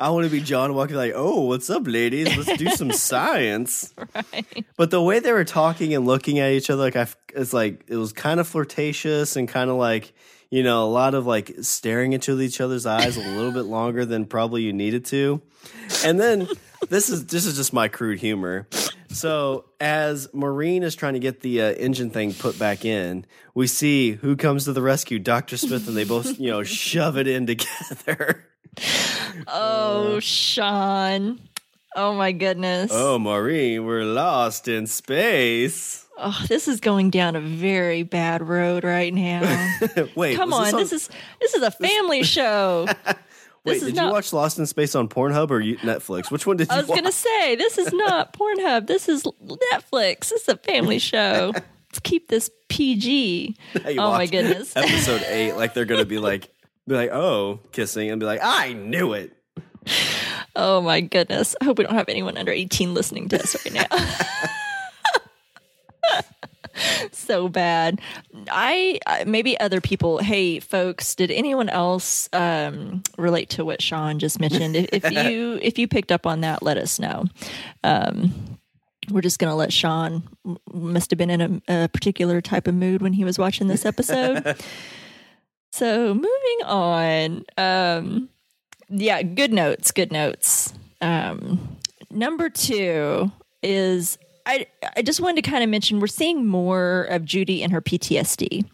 I 0.00 0.10
want 0.10 0.24
to 0.24 0.30
be 0.30 0.40
John 0.40 0.74
walking 0.74 0.96
like, 0.96 1.12
oh, 1.14 1.42
what's 1.46 1.70
up, 1.70 1.82
ladies? 1.86 2.36
Let's 2.36 2.56
do 2.58 2.68
some 2.70 2.92
science. 3.10 3.92
right. 4.32 4.64
But 4.76 4.90
the 4.90 5.02
way 5.02 5.18
they 5.20 5.32
were 5.32 5.44
talking 5.44 5.94
and 5.94 6.06
looking 6.06 6.38
at 6.38 6.52
each 6.52 6.70
other, 6.70 6.82
like 6.82 6.96
I, 6.96 7.06
it's 7.34 7.52
like 7.52 7.84
it 7.88 7.96
was 7.96 8.12
kind 8.12 8.40
of 8.40 8.46
flirtatious 8.48 9.36
and 9.36 9.48
kind 9.48 9.70
of 9.70 9.76
like 9.76 10.12
you 10.50 10.62
know 10.62 10.84
a 10.84 10.90
lot 10.90 11.14
of 11.14 11.26
like 11.26 11.52
staring 11.62 12.12
into 12.12 12.40
each 12.40 12.60
other's 12.60 12.86
eyes 12.86 13.16
a 13.16 13.20
little 13.20 13.52
bit 13.52 13.62
longer 13.64 14.04
than 14.04 14.26
probably 14.26 14.62
you 14.62 14.72
needed 14.72 15.04
to. 15.06 15.40
And 16.04 16.18
then 16.20 16.48
this 16.88 17.08
is 17.08 17.26
this 17.26 17.46
is 17.46 17.56
just 17.56 17.72
my 17.72 17.88
crude 17.88 18.18
humor. 18.20 18.66
So 19.12 19.66
as 19.80 20.28
Maureen 20.32 20.82
is 20.82 20.94
trying 20.94 21.14
to 21.14 21.18
get 21.20 21.40
the 21.40 21.62
uh, 21.62 21.72
engine 21.72 22.10
thing 22.10 22.32
put 22.34 22.58
back 22.58 22.84
in, 22.84 23.26
we 23.54 23.66
see 23.66 24.12
who 24.12 24.36
comes 24.36 24.64
to 24.64 24.72
the 24.72 24.82
rescue, 24.82 25.18
Doctor 25.18 25.56
Smith, 25.56 25.86
and 25.88 25.96
they 25.96 26.04
both 26.04 26.38
you 26.38 26.50
know 26.50 26.62
shove 26.62 27.16
it 27.18 27.26
in 27.26 27.46
together. 27.46 28.46
Oh, 29.46 30.18
Sean. 30.20 31.40
Oh 31.94 32.14
my 32.14 32.32
goodness. 32.32 32.90
Oh, 32.92 33.18
Maureen, 33.18 33.84
we're 33.84 34.04
lost 34.04 34.66
in 34.66 34.86
space. 34.86 36.06
Oh, 36.16 36.44
this 36.48 36.68
is 36.68 36.80
going 36.80 37.10
down 37.10 37.36
a 37.36 37.40
very 37.40 38.02
bad 38.02 38.46
road 38.46 38.84
right 38.84 39.12
now. 39.12 39.74
Wait, 40.14 40.36
Come 40.36 40.52
on, 40.54 40.64
this, 40.64 40.90
this 40.90 40.92
is 40.92 41.10
this 41.40 41.54
is 41.54 41.62
a 41.62 41.70
family 41.70 42.22
show. 42.22 42.86
Wait, 43.64 43.80
did 43.80 43.94
not- 43.94 44.06
you 44.06 44.12
watch 44.12 44.32
Lost 44.32 44.58
in 44.58 44.66
Space 44.66 44.94
on 44.94 45.08
Pornhub 45.08 45.50
or 45.50 45.60
Netflix? 45.62 46.30
Which 46.30 46.46
one 46.46 46.56
did 46.56 46.68
you 46.68 46.74
I 46.74 46.78
was 46.80 46.88
gonna 46.88 47.12
say 47.12 47.54
this 47.56 47.78
is 47.78 47.92
not 47.92 48.32
Pornhub. 48.38 48.86
This 48.88 49.08
is 49.08 49.22
Netflix. 49.22 50.30
This 50.30 50.42
is 50.42 50.48
a 50.48 50.56
family 50.56 50.98
show. 50.98 51.52
Let's 51.54 52.00
keep 52.02 52.28
this 52.28 52.50
PG. 52.68 53.56
Oh 53.98 54.10
my 54.12 54.26
goodness. 54.26 54.74
Episode 54.76 55.22
eight, 55.28 55.52
like 55.52 55.74
they're 55.74 55.84
gonna 55.84 56.04
be 56.04 56.18
like, 56.18 56.48
be 56.88 56.94
like, 56.96 57.10
oh, 57.12 57.60
kissing, 57.70 58.10
and 58.10 58.18
be 58.18 58.26
like, 58.26 58.40
I 58.42 58.72
knew 58.72 59.12
it. 59.12 59.32
Oh 60.56 60.80
my 60.80 61.00
goodness. 61.00 61.54
I 61.60 61.64
hope 61.64 61.78
we 61.78 61.84
don't 61.84 61.94
have 61.94 62.08
anyone 62.08 62.36
under 62.36 62.50
18 62.52 62.94
listening 62.94 63.28
to 63.28 63.40
us 63.40 63.56
right 63.64 63.74
now. 63.74 63.86
so 67.12 67.48
bad. 67.48 68.00
I 68.50 68.98
maybe 69.26 69.58
other 69.60 69.80
people. 69.80 70.18
Hey, 70.18 70.60
folks, 70.60 71.14
did 71.14 71.30
anyone 71.30 71.68
else 71.68 72.28
um, 72.32 73.02
relate 73.18 73.50
to 73.50 73.64
what 73.64 73.82
Sean 73.82 74.18
just 74.18 74.40
mentioned? 74.40 74.76
If, 74.76 75.04
if 75.04 75.12
you 75.12 75.58
if 75.62 75.78
you 75.78 75.88
picked 75.88 76.12
up 76.12 76.26
on 76.26 76.40
that, 76.42 76.62
let 76.62 76.76
us 76.76 76.98
know. 76.98 77.24
Um, 77.84 78.58
we're 79.10 79.20
just 79.20 79.38
gonna 79.38 79.56
let 79.56 79.72
Sean 79.72 80.22
must 80.72 81.10
have 81.10 81.18
been 81.18 81.30
in 81.30 81.62
a, 81.68 81.84
a 81.84 81.88
particular 81.88 82.40
type 82.40 82.66
of 82.66 82.74
mood 82.74 83.02
when 83.02 83.12
he 83.12 83.24
was 83.24 83.38
watching 83.38 83.68
this 83.68 83.84
episode. 83.84 84.56
so 85.72 86.14
moving 86.14 86.64
on. 86.64 87.44
Um, 87.56 88.28
yeah, 88.88 89.22
good 89.22 89.52
notes, 89.52 89.90
good 89.90 90.12
notes. 90.12 90.72
Um, 91.00 91.78
number 92.10 92.48
two 92.48 93.32
is 93.62 94.18
I 94.46 94.66
I 94.96 95.02
just 95.02 95.20
wanted 95.20 95.44
to 95.44 95.50
kind 95.50 95.62
of 95.62 95.70
mention 95.70 96.00
we're 96.00 96.06
seeing 96.06 96.46
more 96.46 97.04
of 97.04 97.24
Judy 97.24 97.62
and 97.62 97.72
her 97.72 97.80
PTSD, 97.80 98.64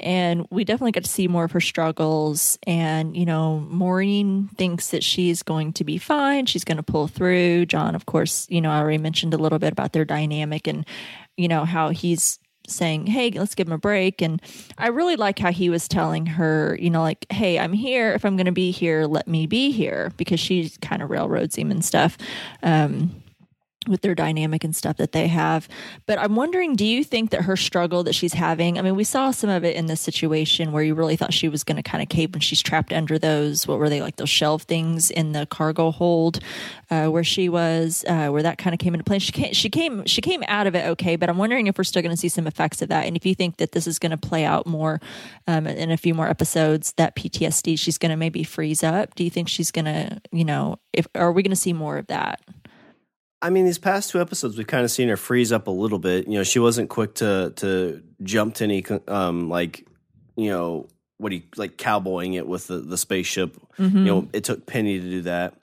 and 0.00 0.46
we 0.50 0.64
definitely 0.64 0.92
got 0.92 1.04
to 1.04 1.10
see 1.10 1.28
more 1.28 1.44
of 1.44 1.52
her 1.52 1.60
struggles. 1.60 2.58
And 2.66 3.16
you 3.16 3.26
know, 3.26 3.60
Maureen 3.68 4.48
thinks 4.56 4.90
that 4.90 5.04
she's 5.04 5.42
going 5.42 5.72
to 5.74 5.84
be 5.84 5.98
fine; 5.98 6.46
she's 6.46 6.64
going 6.64 6.78
to 6.78 6.82
pull 6.82 7.08
through. 7.08 7.66
John, 7.66 7.94
of 7.94 8.06
course, 8.06 8.46
you 8.50 8.60
know, 8.60 8.70
I 8.70 8.78
already 8.78 8.98
mentioned 8.98 9.34
a 9.34 9.38
little 9.38 9.58
bit 9.58 9.72
about 9.72 9.92
their 9.92 10.04
dynamic 10.04 10.66
and 10.66 10.86
you 11.36 11.48
know 11.48 11.64
how 11.64 11.90
he's 11.90 12.38
saying, 12.68 13.06
Hey, 13.06 13.30
let's 13.30 13.54
give 13.54 13.66
him 13.66 13.72
a 13.72 13.78
break. 13.78 14.22
And 14.22 14.40
I 14.78 14.88
really 14.88 15.16
like 15.16 15.38
how 15.38 15.52
he 15.52 15.70
was 15.70 15.88
telling 15.88 16.26
her, 16.26 16.76
you 16.80 16.90
know, 16.90 17.02
like, 17.02 17.26
Hey, 17.30 17.58
I'm 17.58 17.72
here. 17.72 18.12
If 18.12 18.24
I'm 18.24 18.36
going 18.36 18.46
to 18.46 18.52
be 18.52 18.70
here, 18.70 19.06
let 19.06 19.28
me 19.28 19.46
be 19.46 19.70
here 19.72 20.12
because 20.16 20.40
she 20.40 20.70
kind 20.80 21.02
of 21.02 21.10
railroads 21.10 21.56
him 21.56 21.70
and 21.70 21.84
stuff. 21.84 22.16
Um, 22.62 23.21
with 23.86 24.02
their 24.02 24.14
dynamic 24.14 24.64
and 24.64 24.74
stuff 24.74 24.96
that 24.96 25.12
they 25.12 25.28
have. 25.28 25.68
But 26.06 26.18
I'm 26.18 26.36
wondering, 26.36 26.76
do 26.76 26.84
you 26.84 27.04
think 27.04 27.30
that 27.30 27.42
her 27.42 27.56
struggle 27.56 28.02
that 28.04 28.14
she's 28.14 28.32
having, 28.32 28.78
I 28.78 28.82
mean, 28.82 28.96
we 28.96 29.04
saw 29.04 29.30
some 29.30 29.50
of 29.50 29.64
it 29.64 29.76
in 29.76 29.86
this 29.86 30.00
situation 30.00 30.72
where 30.72 30.82
you 30.82 30.94
really 30.94 31.16
thought 31.16 31.32
she 31.32 31.48
was 31.48 31.64
going 31.64 31.76
to 31.76 31.82
kind 31.82 32.02
of 32.02 32.08
cave 32.08 32.32
when 32.32 32.40
she's 32.40 32.62
trapped 32.62 32.92
under 32.92 33.18
those, 33.18 33.66
what 33.66 33.78
were 33.78 33.88
they, 33.88 34.00
like 34.00 34.16
those 34.16 34.30
shelf 34.30 34.62
things 34.62 35.10
in 35.10 35.32
the 35.32 35.46
cargo 35.46 35.90
hold 35.90 36.40
uh, 36.90 37.08
where 37.08 37.24
she 37.24 37.48
was, 37.48 38.04
uh, 38.08 38.28
where 38.28 38.42
that 38.42 38.58
kind 38.58 38.74
of 38.74 38.80
came 38.80 38.94
into 38.94 39.04
play. 39.04 39.18
She 39.18 39.32
came, 39.32 39.52
she 39.52 39.70
came, 39.70 40.04
she 40.06 40.20
came 40.20 40.42
out 40.48 40.66
of 40.66 40.74
it 40.74 40.86
okay, 40.86 41.16
but 41.16 41.28
I'm 41.28 41.38
wondering 41.38 41.66
if 41.66 41.78
we're 41.78 41.84
still 41.84 42.02
going 42.02 42.14
to 42.14 42.16
see 42.16 42.28
some 42.28 42.46
effects 42.46 42.82
of 42.82 42.88
that. 42.88 43.06
And 43.06 43.16
if 43.16 43.26
you 43.26 43.34
think 43.34 43.56
that 43.56 43.72
this 43.72 43.86
is 43.86 43.98
going 43.98 44.10
to 44.10 44.16
play 44.16 44.44
out 44.44 44.66
more 44.66 45.00
um, 45.46 45.66
in 45.66 45.90
a 45.90 45.96
few 45.96 46.14
more 46.14 46.28
episodes, 46.28 46.92
that 46.96 47.16
PTSD, 47.16 47.78
she's 47.78 47.98
going 47.98 48.10
to 48.10 48.16
maybe 48.16 48.44
freeze 48.44 48.82
up. 48.82 49.14
Do 49.14 49.24
you 49.24 49.30
think 49.30 49.48
she's 49.48 49.70
going 49.70 49.86
to, 49.86 50.20
you 50.30 50.44
know, 50.44 50.78
if, 50.92 51.06
are 51.14 51.32
we 51.32 51.42
going 51.42 51.50
to 51.50 51.56
see 51.56 51.72
more 51.72 51.98
of 51.98 52.06
that? 52.08 52.40
I 53.42 53.50
mean, 53.50 53.64
these 53.64 53.78
past 53.78 54.10
two 54.10 54.20
episodes, 54.20 54.56
we've 54.56 54.66
kind 54.66 54.84
of 54.84 54.90
seen 54.90 55.08
her 55.08 55.16
freeze 55.16 55.50
up 55.52 55.66
a 55.66 55.70
little 55.70 55.98
bit. 55.98 56.28
You 56.28 56.34
know, 56.34 56.44
she 56.44 56.60
wasn't 56.60 56.88
quick 56.88 57.14
to 57.16 57.52
to 57.56 58.02
jump 58.22 58.54
to 58.56 58.64
any 58.64 58.84
um 59.08 59.48
like 59.48 59.86
you 60.36 60.48
know 60.48 60.88
what 61.18 61.30
do 61.30 61.36
you 61.36 61.42
like 61.56 61.76
cowboying 61.76 62.34
it 62.34 62.46
with 62.46 62.68
the 62.68 62.78
the 62.78 62.96
spaceship. 62.96 63.56
Mm-hmm. 63.78 63.98
You 63.98 64.04
know, 64.04 64.28
it 64.32 64.44
took 64.44 64.64
Penny 64.66 65.00
to 65.00 65.04
do 65.04 65.22
that. 65.22 65.54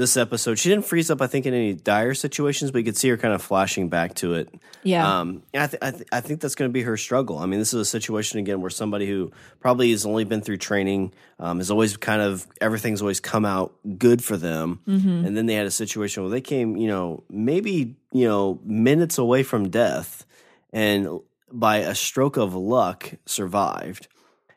This 0.00 0.16
episode, 0.16 0.58
she 0.58 0.70
didn't 0.70 0.86
freeze 0.86 1.10
up. 1.10 1.20
I 1.20 1.26
think 1.26 1.44
in 1.44 1.52
any 1.52 1.74
dire 1.74 2.14
situations, 2.14 2.70
but 2.70 2.78
you 2.78 2.84
could 2.84 2.96
see 2.96 3.10
her 3.10 3.18
kind 3.18 3.34
of 3.34 3.42
flashing 3.42 3.90
back 3.90 4.14
to 4.14 4.32
it. 4.32 4.48
Yeah. 4.82 5.20
Um, 5.20 5.42
I, 5.52 5.66
th- 5.66 5.82
I, 5.82 5.90
th- 5.90 6.08
I 6.10 6.20
think 6.22 6.40
that's 6.40 6.54
going 6.54 6.70
to 6.70 6.72
be 6.72 6.80
her 6.80 6.96
struggle. 6.96 7.36
I 7.36 7.44
mean, 7.44 7.58
this 7.58 7.74
is 7.74 7.80
a 7.82 7.84
situation 7.84 8.38
again 8.38 8.62
where 8.62 8.70
somebody 8.70 9.06
who 9.06 9.30
probably 9.60 9.90
has 9.90 10.06
only 10.06 10.24
been 10.24 10.40
through 10.40 10.56
training 10.56 11.12
um, 11.38 11.58
has 11.58 11.70
always 11.70 11.98
kind 11.98 12.22
of 12.22 12.46
everything's 12.62 13.02
always 13.02 13.20
come 13.20 13.44
out 13.44 13.74
good 13.98 14.24
for 14.24 14.38
them, 14.38 14.80
and 15.26 15.36
then 15.36 15.44
they 15.44 15.52
had 15.52 15.66
a 15.66 15.70
situation 15.70 16.22
where 16.22 16.30
they 16.30 16.40
came, 16.40 16.78
you 16.78 16.88
know, 16.88 17.22
maybe 17.28 17.94
you 18.10 18.26
know 18.26 18.58
minutes 18.64 19.18
away 19.18 19.42
from 19.42 19.68
death, 19.68 20.24
and 20.72 21.20
by 21.52 21.76
a 21.78 21.94
stroke 21.94 22.38
of 22.38 22.54
luck 22.54 23.12
survived. 23.26 24.08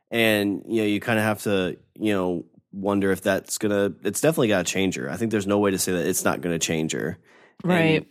And 0.10 0.64
you 0.70 0.84
know, 0.84 0.88
you 0.88 1.02
kind 1.02 1.20
of 1.20 1.26
have 1.26 1.42
to, 1.44 1.76
you 2.00 2.14
know, 2.14 2.46
wonder 2.74 3.12
if 3.12 3.22
that's 3.22 3.58
gonna. 3.58 3.94
It's 4.04 4.22
definitely 4.22 4.50
got 4.50 4.66
to 4.66 4.72
change 4.72 4.96
her. 4.96 5.10
I 5.10 5.16
think 5.16 5.32
there's 5.32 5.48
no 5.48 5.60
way 5.60 5.72
to 5.72 5.78
say 5.78 5.94
that 5.94 6.06
it's 6.06 6.24
not 6.24 6.42
going 6.42 6.54
to 6.58 6.66
change 6.66 6.92
her. 6.94 7.18
And 7.64 7.72
right. 7.72 8.08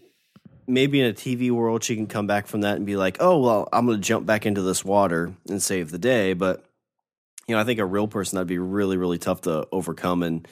maybe 0.66 1.00
in 1.00 1.10
a 1.10 1.12
TV 1.12 1.50
world 1.50 1.84
she 1.84 1.96
can 1.96 2.06
come 2.06 2.26
back 2.26 2.46
from 2.46 2.62
that 2.62 2.76
and 2.76 2.86
be 2.86 2.96
like, 2.96 3.18
"Oh, 3.20 3.38
well, 3.38 3.68
I'm 3.72 3.86
going 3.86 3.98
to 3.98 4.06
jump 4.06 4.24
back 4.24 4.46
into 4.46 4.62
this 4.62 4.84
water 4.84 5.34
and 5.48 5.62
save 5.62 5.90
the 5.90 5.98
day." 5.98 6.32
But 6.32 6.64
you 7.48 7.54
know, 7.54 7.60
I 7.60 7.64
think 7.64 7.80
a 7.80 7.84
real 7.84 8.08
person 8.08 8.36
that'd 8.36 8.46
be 8.46 8.58
really 8.58 8.96
really 8.96 9.18
tough 9.18 9.42
to 9.42 9.66
overcome 9.72 10.22
and 10.22 10.46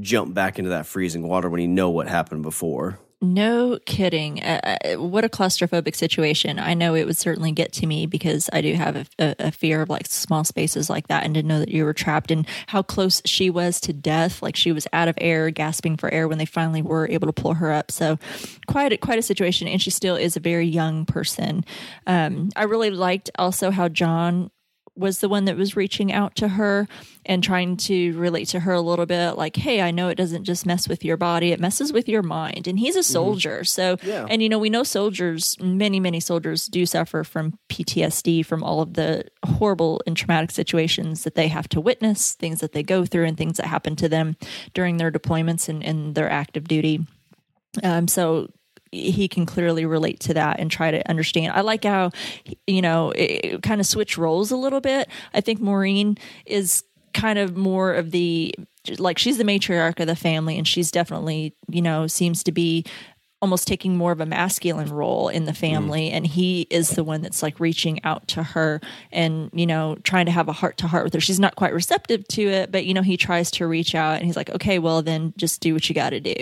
jump 0.00 0.34
back 0.34 0.58
into 0.58 0.70
that 0.70 0.86
freezing 0.86 1.26
water 1.26 1.50
when 1.50 1.60
you 1.60 1.68
know 1.68 1.90
what 1.90 2.08
happened 2.08 2.42
before. 2.42 2.98
No 3.20 3.80
kidding. 3.84 4.40
Uh, 4.40 4.60
uh, 4.84 4.94
what 5.02 5.24
a 5.24 5.28
claustrophobic 5.28 5.96
situation. 5.96 6.60
I 6.60 6.74
know 6.74 6.94
it 6.94 7.04
would 7.04 7.16
certainly 7.16 7.50
get 7.50 7.72
to 7.74 7.86
me 7.86 8.06
because 8.06 8.48
I 8.52 8.60
do 8.60 8.74
have 8.74 8.94
a, 8.94 9.06
a, 9.18 9.34
a, 9.40 9.50
fear 9.50 9.82
of 9.82 9.88
like 9.88 10.06
small 10.06 10.44
spaces 10.44 10.88
like 10.88 11.08
that 11.08 11.24
and 11.24 11.34
to 11.34 11.42
know 11.42 11.58
that 11.58 11.68
you 11.68 11.84
were 11.84 11.92
trapped 11.92 12.30
and 12.30 12.46
how 12.68 12.80
close 12.82 13.20
she 13.24 13.50
was 13.50 13.80
to 13.80 13.92
death. 13.92 14.40
Like 14.40 14.54
she 14.54 14.70
was 14.70 14.86
out 14.92 15.08
of 15.08 15.18
air, 15.20 15.50
gasping 15.50 15.96
for 15.96 16.08
air 16.14 16.28
when 16.28 16.38
they 16.38 16.44
finally 16.44 16.80
were 16.80 17.08
able 17.08 17.26
to 17.26 17.32
pull 17.32 17.54
her 17.54 17.72
up. 17.72 17.90
So 17.90 18.20
quite 18.68 18.92
a, 18.92 18.96
quite 18.96 19.18
a 19.18 19.22
situation. 19.22 19.66
And 19.66 19.82
she 19.82 19.90
still 19.90 20.14
is 20.14 20.36
a 20.36 20.40
very 20.40 20.68
young 20.68 21.04
person. 21.04 21.64
Um, 22.06 22.50
I 22.54 22.64
really 22.64 22.90
liked 22.90 23.32
also 23.36 23.72
how 23.72 23.88
John 23.88 24.52
was 24.98 25.20
the 25.20 25.28
one 25.28 25.44
that 25.44 25.56
was 25.56 25.76
reaching 25.76 26.12
out 26.12 26.34
to 26.34 26.48
her 26.48 26.88
and 27.24 27.44
trying 27.44 27.76
to 27.76 28.16
relate 28.18 28.48
to 28.48 28.60
her 28.60 28.72
a 28.72 28.80
little 28.80 29.06
bit 29.06 29.32
like 29.32 29.56
hey 29.56 29.80
i 29.80 29.90
know 29.90 30.08
it 30.08 30.16
doesn't 30.16 30.44
just 30.44 30.66
mess 30.66 30.88
with 30.88 31.04
your 31.04 31.16
body 31.16 31.52
it 31.52 31.60
messes 31.60 31.92
with 31.92 32.08
your 32.08 32.22
mind 32.22 32.66
and 32.66 32.78
he's 32.78 32.96
a 32.96 33.00
mm-hmm. 33.00 33.12
soldier 33.12 33.58
mm-hmm. 33.58 33.64
so 33.64 33.96
yeah. 34.02 34.26
and 34.28 34.42
you 34.42 34.48
know 34.48 34.58
we 34.58 34.70
know 34.70 34.82
soldiers 34.82 35.56
many 35.60 36.00
many 36.00 36.20
soldiers 36.20 36.66
do 36.66 36.84
suffer 36.84 37.22
from 37.22 37.58
ptsd 37.68 38.44
from 38.44 38.62
all 38.62 38.80
of 38.80 38.94
the 38.94 39.24
horrible 39.46 40.00
and 40.06 40.16
traumatic 40.16 40.50
situations 40.50 41.24
that 41.24 41.34
they 41.34 41.48
have 41.48 41.68
to 41.68 41.80
witness 41.80 42.32
things 42.32 42.60
that 42.60 42.72
they 42.72 42.82
go 42.82 43.04
through 43.04 43.24
and 43.24 43.36
things 43.36 43.56
that 43.56 43.66
happen 43.66 43.94
to 43.94 44.08
them 44.08 44.36
during 44.74 44.96
their 44.96 45.10
deployments 45.10 45.68
and, 45.68 45.82
and 45.84 46.14
their 46.14 46.30
active 46.30 46.66
duty 46.66 47.06
um, 47.82 48.08
so 48.08 48.48
he 48.92 49.28
can 49.28 49.46
clearly 49.46 49.84
relate 49.84 50.20
to 50.20 50.34
that 50.34 50.58
and 50.60 50.70
try 50.70 50.90
to 50.90 51.08
understand. 51.08 51.52
I 51.52 51.60
like 51.60 51.84
how, 51.84 52.10
you 52.66 52.82
know, 52.82 53.12
it, 53.16 53.62
kind 53.62 53.80
of 53.80 53.86
switch 53.86 54.18
roles 54.18 54.50
a 54.50 54.56
little 54.56 54.80
bit. 54.80 55.08
I 55.34 55.40
think 55.40 55.60
Maureen 55.60 56.18
is 56.46 56.84
kind 57.14 57.38
of 57.38 57.56
more 57.56 57.94
of 57.94 58.10
the 58.10 58.54
like 58.98 59.18
she's 59.18 59.38
the 59.38 59.44
matriarch 59.44 60.00
of 60.00 60.06
the 60.06 60.16
family 60.16 60.56
and 60.56 60.66
she's 60.66 60.90
definitely 60.90 61.54
you 61.68 61.82
know 61.82 62.06
seems 62.06 62.42
to 62.42 62.52
be 62.52 62.84
almost 63.40 63.68
taking 63.68 63.96
more 63.96 64.10
of 64.10 64.20
a 64.20 64.26
masculine 64.26 64.90
role 64.90 65.28
in 65.28 65.44
the 65.44 65.52
family 65.52 66.10
mm. 66.10 66.12
and 66.12 66.26
he 66.26 66.66
is 66.70 66.90
the 66.90 67.04
one 67.04 67.22
that's 67.22 67.42
like 67.42 67.60
reaching 67.60 68.02
out 68.04 68.26
to 68.26 68.42
her 68.42 68.80
and 69.12 69.48
you 69.52 69.66
know 69.66 69.96
trying 70.02 70.26
to 70.26 70.32
have 70.32 70.48
a 70.48 70.52
heart 70.52 70.76
to 70.76 70.88
heart 70.88 71.04
with 71.04 71.14
her 71.14 71.20
she's 71.20 71.38
not 71.38 71.54
quite 71.54 71.72
receptive 71.72 72.26
to 72.26 72.42
it 72.42 72.72
but 72.72 72.84
you 72.84 72.92
know 72.92 73.02
he 73.02 73.16
tries 73.16 73.50
to 73.50 73.66
reach 73.66 73.94
out 73.94 74.16
and 74.16 74.24
he's 74.24 74.36
like 74.36 74.50
okay 74.50 74.78
well 74.78 75.02
then 75.02 75.32
just 75.36 75.60
do 75.60 75.72
what 75.72 75.88
you 75.88 75.94
got 75.94 76.10
to 76.10 76.20
do 76.20 76.34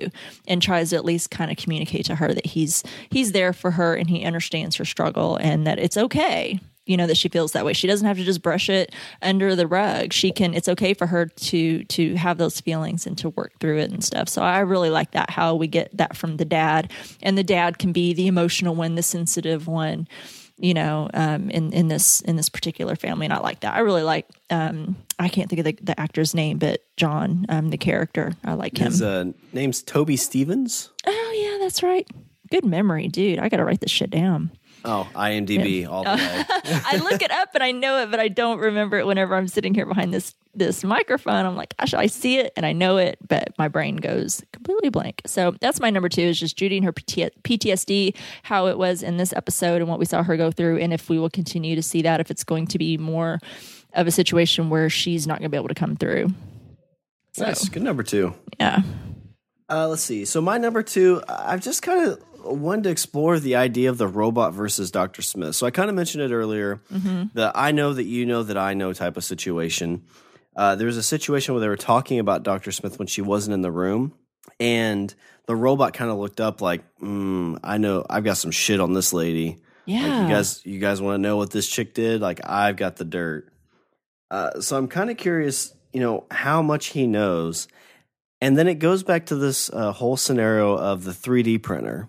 and 0.49 0.63
tries 0.63 0.91
to 0.91 0.97
at 0.97 1.05
least 1.05 1.31
kind 1.31 1.51
of 1.51 1.57
communicate 1.57 2.07
to 2.07 2.15
her 2.15 2.33
that 2.33 2.47
he's 2.47 2.83
he's 3.11 3.33
there 3.33 3.53
for 3.53 3.73
her 3.73 3.95
and 3.95 4.09
he 4.09 4.25
understands 4.25 4.77
her 4.77 4.85
struggle 4.85 5.37
and 5.37 5.67
that 5.67 5.79
it's 5.79 5.97
okay 5.97 6.59
you 6.87 6.97
know 6.97 7.07
that 7.07 7.17
she 7.17 7.29
feels 7.29 7.53
that 7.53 7.65
way. 7.65 7.73
She 7.73 7.87
doesn't 7.87 8.07
have 8.07 8.17
to 8.17 8.25
just 8.25 8.43
brush 8.43 8.71
it 8.71 8.95
under 9.21 9.55
the 9.55 9.67
rug. 9.67 10.13
She 10.13 10.31
can 10.31 10.55
it's 10.55 10.69
okay 10.69 10.95
for 10.95 11.07
her 11.07 11.27
to 11.27 11.85
to 11.85 12.15
have 12.15 12.39
those 12.39 12.61
feelings 12.61 13.07
and 13.07 13.19
to 13.19 13.31
work 13.31 13.53
through 13.61 13.79
it 13.79 13.91
and 13.91 14.03
stuff. 14.03 14.29
So 14.29 14.43
i 14.43 14.61
really 14.61 14.91
like 14.91 15.11
that 15.11 15.31
how 15.31 15.55
we 15.55 15.67
get 15.67 15.95
that 15.97 16.17
from 16.17 16.37
the 16.37 16.45
dad. 16.45 16.91
And 17.23 17.37
the 17.37 17.45
dad 17.45 17.79
can 17.79 17.93
be 17.93 18.15
the 18.15 18.29
emotional 18.29 18.75
one 18.75 18.95
the 18.95 19.03
sensitive 19.03 19.67
one 19.67 20.09
you 20.59 20.73
know 20.73 21.11
um, 21.13 21.51
in 21.51 21.73
in 21.73 21.89
this 21.89 22.21
in 22.23 22.37
this 22.37 22.49
particular 22.49 22.97
family. 22.97 23.27
And 23.27 23.33
i 23.33 23.39
like 23.39 23.61
that. 23.61 23.75
I 23.75 23.81
really 23.81 24.05
like 24.05 24.27
um, 24.51 24.97
i 25.19 25.29
can't 25.29 25.51
think 25.51 25.59
of 25.59 25.65
the, 25.65 25.79
the 25.83 25.99
actor's 26.01 26.35
name 26.35 26.59
but 26.59 26.85
john 26.97 27.47
um, 27.49 27.71
the 27.71 27.79
character. 27.79 28.33
I 28.45 28.55
like 28.55 28.79
him. 28.79 28.87
His 28.87 29.03
uh, 29.03 29.33
name's 29.53 29.83
Toby 29.83 30.17
Stephens? 30.17 30.91
Oh 31.05 31.51
yeah 31.51 31.65
that's 31.65 31.83
right. 31.83 32.09
Good 32.49 32.65
memory 32.65 33.09
dude. 33.09 33.41
I 33.41 33.49
gotta 33.49 33.65
write 33.65 33.81
this 33.81 33.91
shit 33.91 34.11
down 34.11 34.53
Oh, 34.87 35.09
IMDb 35.15 35.83
yeah. 35.83 35.89
all 35.89 36.05
the 36.05 36.11
way. 36.11 36.45
I 36.85 36.99
look 36.99 37.21
it 37.21 37.31
up 37.33 37.51
and 37.55 37.63
I 37.63 37.73
know 37.73 37.99
it, 38.03 38.11
but 38.11 38.21
I 38.21 38.29
don't 38.29 38.61
remember 38.61 38.97
it 38.99 39.07
whenever 39.07 39.35
I'm 39.35 39.49
sitting 39.49 39.75
here 39.75 39.85
behind 39.85 40.15
this 40.15 40.35
this 40.55 40.85
microphone. 40.85 41.45
I'm 41.45 41.57
like, 41.57 41.77
gosh, 41.77 41.93
I 41.93 42.07
see 42.07 42.39
it 42.39 42.53
and 42.57 42.65
I 42.65 42.73
know 42.73 42.97
it, 42.97 43.19
but 43.29 43.53
my 43.59 43.69
brain 43.69 43.97
goes 43.97 44.43
completely 44.53 44.89
blank. 44.89 45.21
So 45.27 45.55
that's 45.61 45.81
my 45.81 45.91
number 45.91 46.09
two 46.09 46.23
is 46.23 46.41
just 46.41 46.57
Judy 46.57 46.77
and 46.77 46.85
her 46.85 46.93
PTSD, 46.93 48.17
how 48.45 48.69
it 48.69 48.79
was 48.79 49.03
in 49.03 49.17
this 49.17 49.33
episode 49.35 49.83
and 49.83 49.89
what 49.89 49.99
we 49.99 50.07
saw 50.07 50.23
her 50.23 50.37
go 50.37 50.51
through, 50.51 50.79
and 50.79 50.93
if 50.93 51.11
we 51.11 51.19
will 51.19 51.29
continue 51.29 51.75
to 51.75 51.83
see 51.83 52.03
that, 52.03 52.21
if 52.21 52.31
it's 52.31 52.45
going 52.45 52.69
to 52.69 52.79
be 52.79 52.97
more 52.97 53.41
of 53.93 54.07
a 54.07 54.11
situation 54.11 54.71
where 54.71 54.89
she's 54.89 55.27
not 55.27 55.41
going 55.41 55.51
to 55.51 55.55
be 55.55 55.59
able 55.59 55.69
to 55.69 55.75
come 55.75 55.97
through. 55.97 56.29
So, 57.33 57.45
nice, 57.45 57.69
good 57.69 57.83
number 57.83 58.03
two. 58.03 58.35
Yeah. 58.59 58.83
Uh, 59.69 59.89
let's 59.89 60.03
see. 60.03 60.25
So 60.25 60.41
my 60.41 60.59
number 60.59 60.83
two, 60.83 61.23
I've 61.29 61.61
just 61.61 61.83
kind 61.83 62.07
of 62.09 62.23
wanted 62.47 62.85
to 62.85 62.91
explore 62.91 63.39
the 63.39 63.57
idea 63.57 63.91
of 63.91 63.99
the 63.99 64.09
robot 64.09 64.53
versus 64.53 64.91
Dr. 64.91 65.23
Smith. 65.23 65.55
So 65.55 65.67
I 65.67 65.71
kind 65.71 65.89
of 65.89 65.97
mentioned 65.97 66.25
it 66.25 66.35
earlier, 66.35 66.81
mm-hmm. 66.93 67.25
the 67.35 67.53
I 67.55 67.73
know 67.73 67.93
that 67.93 68.05
you 68.05 68.27
know 68.27 68.43
that 68.43 68.57
I 68.57 68.75
know 68.75 68.93
type 68.93 69.17
of 69.17 69.25
situation. 69.25 70.05
Uh, 70.55 70.75
there 70.75 70.87
was 70.87 70.97
a 70.97 71.03
situation 71.03 71.55
where 71.55 71.61
they 71.61 71.69
were 71.69 71.77
talking 71.77 72.19
about 72.19 72.43
Dr. 72.43 72.73
Smith 72.73 72.99
when 72.99 73.09
she 73.09 73.21
wasn't 73.21 73.55
in 73.55 73.61
the 73.61 73.71
room, 73.71 74.15
and 74.59 75.15
the 75.47 75.57
robot 75.57 75.93
kind 75.93 76.11
of 76.11 76.19
looked 76.19 76.41
up 76.41 76.61
like, 76.61 76.83
mm, 76.99 77.59
"I 77.63 77.79
know, 77.79 78.05
I've 78.09 78.25
got 78.25 78.39
some 78.39 78.51
shit 78.51 78.81
on 78.81 78.93
this 78.95 79.13
lady. 79.13 79.59
Yeah, 79.85 80.07
like, 80.07 80.23
you 80.23 80.35
guys, 80.35 80.67
you 80.67 80.81
guys 80.81 81.01
want 81.01 81.15
to 81.15 81.23
know 81.23 81.37
what 81.37 81.51
this 81.51 81.69
chick 81.69 81.95
did? 81.95 82.21
Like, 82.21 82.41
I've 82.45 82.77
got 82.77 82.97
the 82.97 83.05
dirt. 83.05 83.53
Uh, 84.31 84.61
so 84.61 84.77
I'm 84.77 84.89
kind 84.89 85.11
of 85.11 85.17
curious, 85.17 85.73
you 85.93 86.01
know, 86.01 86.25
how 86.31 86.63
much 86.63 86.87
he 86.87 87.07
knows." 87.07 87.69
And 88.41 88.57
then 88.57 88.69
it 88.69 88.75
goes 88.75 89.03
back 89.03 89.27
to 89.27 89.37
this 89.37 89.71
uh, 89.73 89.93
whole 89.93 90.17
scenario 90.17 90.77
of 90.77 91.05
the 91.05 91.13
3D 91.13 91.63
printer. 91.63 92.09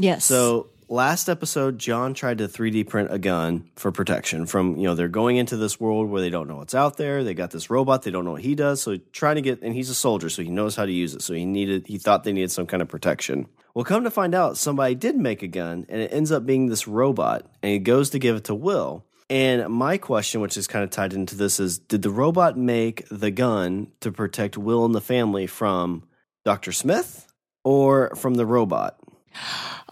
Yes. 0.00 0.24
So 0.24 0.68
last 0.88 1.28
episode, 1.28 1.76
John 1.76 2.14
tried 2.14 2.38
to 2.38 2.46
3D 2.46 2.88
print 2.88 3.12
a 3.12 3.18
gun 3.18 3.68
for 3.74 3.90
protection 3.90 4.46
from, 4.46 4.76
you 4.76 4.84
know, 4.84 4.94
they're 4.94 5.08
going 5.08 5.36
into 5.36 5.56
this 5.56 5.80
world 5.80 6.08
where 6.08 6.22
they 6.22 6.30
don't 6.30 6.46
know 6.46 6.56
what's 6.56 6.74
out 6.74 6.96
there. 6.96 7.24
They 7.24 7.34
got 7.34 7.50
this 7.50 7.68
robot, 7.68 8.02
they 8.02 8.12
don't 8.12 8.24
know 8.24 8.32
what 8.32 8.42
he 8.42 8.54
does. 8.54 8.80
So 8.80 8.96
trying 9.12 9.34
to 9.34 9.42
get, 9.42 9.60
and 9.60 9.74
he's 9.74 9.90
a 9.90 9.96
soldier, 9.96 10.30
so 10.30 10.42
he 10.42 10.50
knows 10.50 10.76
how 10.76 10.86
to 10.86 10.92
use 10.92 11.14
it. 11.14 11.22
So 11.22 11.34
he 11.34 11.44
needed, 11.44 11.88
he 11.88 11.98
thought 11.98 12.22
they 12.22 12.32
needed 12.32 12.52
some 12.52 12.66
kind 12.66 12.80
of 12.80 12.88
protection. 12.88 13.48
Well, 13.74 13.84
come 13.84 14.04
to 14.04 14.10
find 14.10 14.36
out, 14.36 14.56
somebody 14.56 14.94
did 14.94 15.16
make 15.16 15.42
a 15.42 15.48
gun 15.48 15.84
and 15.88 16.00
it 16.00 16.12
ends 16.12 16.30
up 16.30 16.46
being 16.46 16.68
this 16.68 16.86
robot 16.86 17.44
and 17.60 17.72
he 17.72 17.80
goes 17.80 18.10
to 18.10 18.20
give 18.20 18.36
it 18.36 18.44
to 18.44 18.54
Will. 18.54 19.04
And 19.28 19.68
my 19.68 19.98
question, 19.98 20.40
which 20.40 20.56
is 20.56 20.68
kind 20.68 20.84
of 20.84 20.90
tied 20.90 21.12
into 21.12 21.34
this, 21.34 21.58
is 21.58 21.78
did 21.78 22.02
the 22.02 22.10
robot 22.10 22.56
make 22.56 23.04
the 23.10 23.32
gun 23.32 23.88
to 24.00 24.12
protect 24.12 24.56
Will 24.56 24.84
and 24.84 24.94
the 24.94 25.00
family 25.00 25.48
from 25.48 26.04
Dr. 26.44 26.70
Smith 26.72 27.26
or 27.64 28.14
from 28.14 28.34
the 28.34 28.46
robot? 28.46 28.98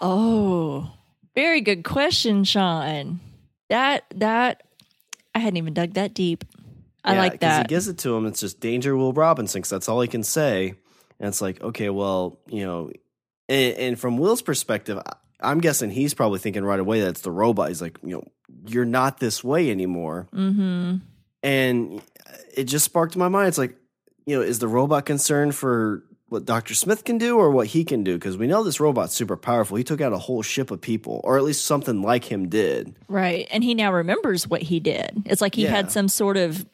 Oh, 0.01 0.93
very 1.35 1.61
good 1.61 1.85
question, 1.85 2.45
Sean. 2.45 3.21
That 3.69 4.05
that 4.15 4.63
I 5.35 5.39
hadn't 5.39 5.59
even 5.59 5.75
dug 5.75 5.95
that 5.95 6.15
deep. 6.15 6.45
I 7.05 7.15
yeah, 7.15 7.19
like 7.21 7.41
that. 7.41 7.67
He 7.67 7.75
gives 7.75 7.89
it 7.89 7.99
to 7.99 8.17
him. 8.17 8.27
It's 8.27 8.41
just 8.41 8.59
danger, 8.59 8.97
Will 8.97 9.13
Robinson, 9.13 9.61
because 9.61 9.71
that's 9.71 9.89
all 9.89 10.01
he 10.01 10.09
can 10.09 10.23
say. 10.23 10.75
And 11.19 11.29
it's 11.29 11.41
like, 11.41 11.63
okay, 11.63 11.89
well, 11.89 12.39
you 12.49 12.65
know, 12.65 12.91
and, 13.49 13.77
and 13.77 14.01
from 14.01 14.19
Will's 14.19 14.43
perspective, 14.43 15.01
I'm 15.41 15.61
guessing 15.61 15.91
he's 15.91 16.15
probably 16.15 16.41
thinking 16.41 16.65
right 16.65 16.81
away 16.81 17.01
that 17.01 17.11
it's 17.11 17.21
the 17.21 17.31
robot. 17.31 17.69
He's 17.69 17.83
like, 17.83 17.99
you 18.03 18.17
know, 18.17 18.25
you're 18.67 18.85
not 18.85 19.19
this 19.19 19.45
way 19.45 19.71
anymore. 19.71 20.29
Mm-hmm. 20.35 20.97
And 21.43 22.03
it 22.55 22.65
just 22.65 22.85
sparked 22.85 23.17
my 23.17 23.29
mind. 23.29 23.49
It's 23.49 23.59
like, 23.59 23.77
you 24.25 24.37
know, 24.37 24.43
is 24.43 24.59
the 24.59 24.69
robot 24.69 25.07
concerned 25.07 25.55
for 25.55 26.03
what 26.29 26.45
Dr. 26.45 26.75
Smith 26.75 27.05
can 27.05 27.19
do 27.19 27.39
or 27.39 27.51
what 27.51 27.69
he 27.69 27.85
can 27.85 28.03
do 28.03 28.15
because 28.15 28.37
we 28.37 28.47
know 28.47 28.65
this 28.65 28.81
robot's 28.81 29.15
super 29.15 29.37
powerful. 29.37 29.77
He 29.77 29.85
took 29.85 30.01
out 30.01 30.13
a 30.13 30.19
whole 30.19 30.43
ship 30.43 30.71
of 30.71 30.81
people, 30.81 31.21
or 31.23 31.39
at 31.39 31.45
least 31.45 31.65
something 31.65 32.03
like 32.03 32.25
him 32.25 32.49
did. 32.49 32.97
Right. 33.09 33.47
And 33.51 33.63
he 33.63 33.75
now 33.75 33.93
remembers 33.93 34.49
what 34.49 34.63
he 34.63 34.81
did. 34.81 35.23
It's 35.25 35.41
like 35.41 35.55
he 35.55 35.65
yeah. 35.65 35.71
had 35.71 35.93
some 35.93 36.09
sort 36.09 36.37
of 36.37 36.67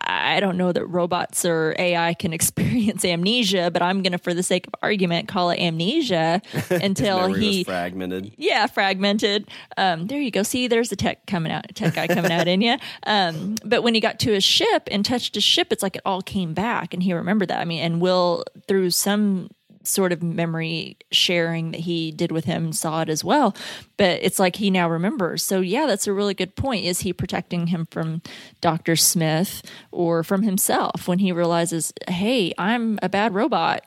I 0.00 0.40
don't 0.40 0.56
know 0.56 0.72
that 0.72 0.86
robots 0.86 1.44
or 1.44 1.74
AI 1.78 2.14
can 2.14 2.32
experience 2.38 3.04
amnesia, 3.04 3.70
but 3.70 3.82
I'm 3.82 4.02
going 4.02 4.12
to, 4.12 4.18
for 4.18 4.34
the 4.34 4.42
sake 4.42 4.66
of 4.66 4.74
argument, 4.82 5.28
call 5.28 5.50
it 5.50 5.58
amnesia 5.58 6.42
until 6.70 7.32
he 7.32 7.64
fragmented. 7.64 8.32
Yeah, 8.36 8.66
fragmented. 8.66 9.48
Um, 9.76 10.06
there 10.06 10.20
you 10.20 10.30
go. 10.30 10.42
See, 10.42 10.68
there's 10.68 10.92
a 10.92 10.96
tech 10.96 11.26
coming 11.26 11.52
out, 11.52 11.66
a 11.70 11.74
tech 11.74 11.94
guy 11.94 12.06
coming 12.06 12.32
out 12.32 12.48
in 12.48 12.60
you. 12.60 12.76
Um, 13.06 13.56
but 13.64 13.82
when 13.82 13.94
he 13.94 14.00
got 14.00 14.18
to 14.20 14.32
his 14.32 14.44
ship 14.44 14.88
and 14.90 15.04
touched 15.04 15.34
his 15.34 15.44
ship, 15.44 15.72
it's 15.72 15.82
like 15.82 15.96
it 15.96 16.02
all 16.04 16.22
came 16.22 16.54
back, 16.54 16.94
and 16.94 17.02
he 17.02 17.12
remembered 17.12 17.48
that. 17.48 17.60
I 17.60 17.64
mean, 17.64 17.80
and 17.80 18.00
Will 18.00 18.44
through 18.66 18.90
some 18.90 19.50
sort 19.88 20.12
of 20.12 20.22
memory 20.22 20.96
sharing 21.10 21.72
that 21.72 21.80
he 21.80 22.10
did 22.10 22.32
with 22.32 22.44
him 22.44 22.72
saw 22.72 23.02
it 23.02 23.08
as 23.08 23.24
well. 23.24 23.54
But 23.96 24.20
it's 24.22 24.38
like 24.38 24.56
he 24.56 24.70
now 24.70 24.88
remembers. 24.88 25.42
So, 25.42 25.60
yeah, 25.60 25.86
that's 25.86 26.06
a 26.06 26.12
really 26.12 26.34
good 26.34 26.54
point. 26.56 26.84
Is 26.84 27.00
he 27.00 27.12
protecting 27.12 27.68
him 27.68 27.86
from 27.90 28.22
Dr. 28.60 28.96
Smith 28.96 29.62
or 29.90 30.22
from 30.22 30.42
himself 30.42 31.08
when 31.08 31.18
he 31.18 31.32
realizes, 31.32 31.92
hey, 32.08 32.52
I'm 32.58 32.98
a 33.02 33.08
bad 33.08 33.34
robot 33.34 33.82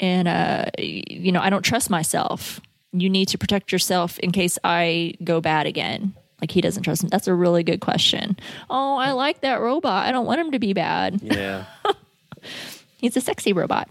and, 0.00 0.28
uh, 0.28 0.66
you 0.78 1.32
know, 1.32 1.40
I 1.40 1.50
don't 1.50 1.62
trust 1.62 1.90
myself? 1.90 2.60
You 2.92 3.08
need 3.08 3.28
to 3.28 3.38
protect 3.38 3.72
yourself 3.72 4.18
in 4.18 4.32
case 4.32 4.58
I 4.64 5.14
go 5.24 5.40
bad 5.40 5.66
again. 5.66 6.14
Like 6.42 6.50
he 6.50 6.60
doesn't 6.60 6.82
trust 6.82 7.04
him. 7.04 7.08
That's 7.08 7.28
a 7.28 7.34
really 7.34 7.62
good 7.62 7.80
question. 7.80 8.36
Oh, 8.68 8.96
I 8.96 9.12
like 9.12 9.42
that 9.42 9.60
robot. 9.60 10.06
I 10.06 10.12
don't 10.12 10.26
want 10.26 10.40
him 10.40 10.50
to 10.50 10.58
be 10.58 10.72
bad. 10.72 11.20
Yeah. 11.22 11.66
He's 12.98 13.16
a 13.16 13.20
sexy 13.20 13.52
robot. 13.52 13.88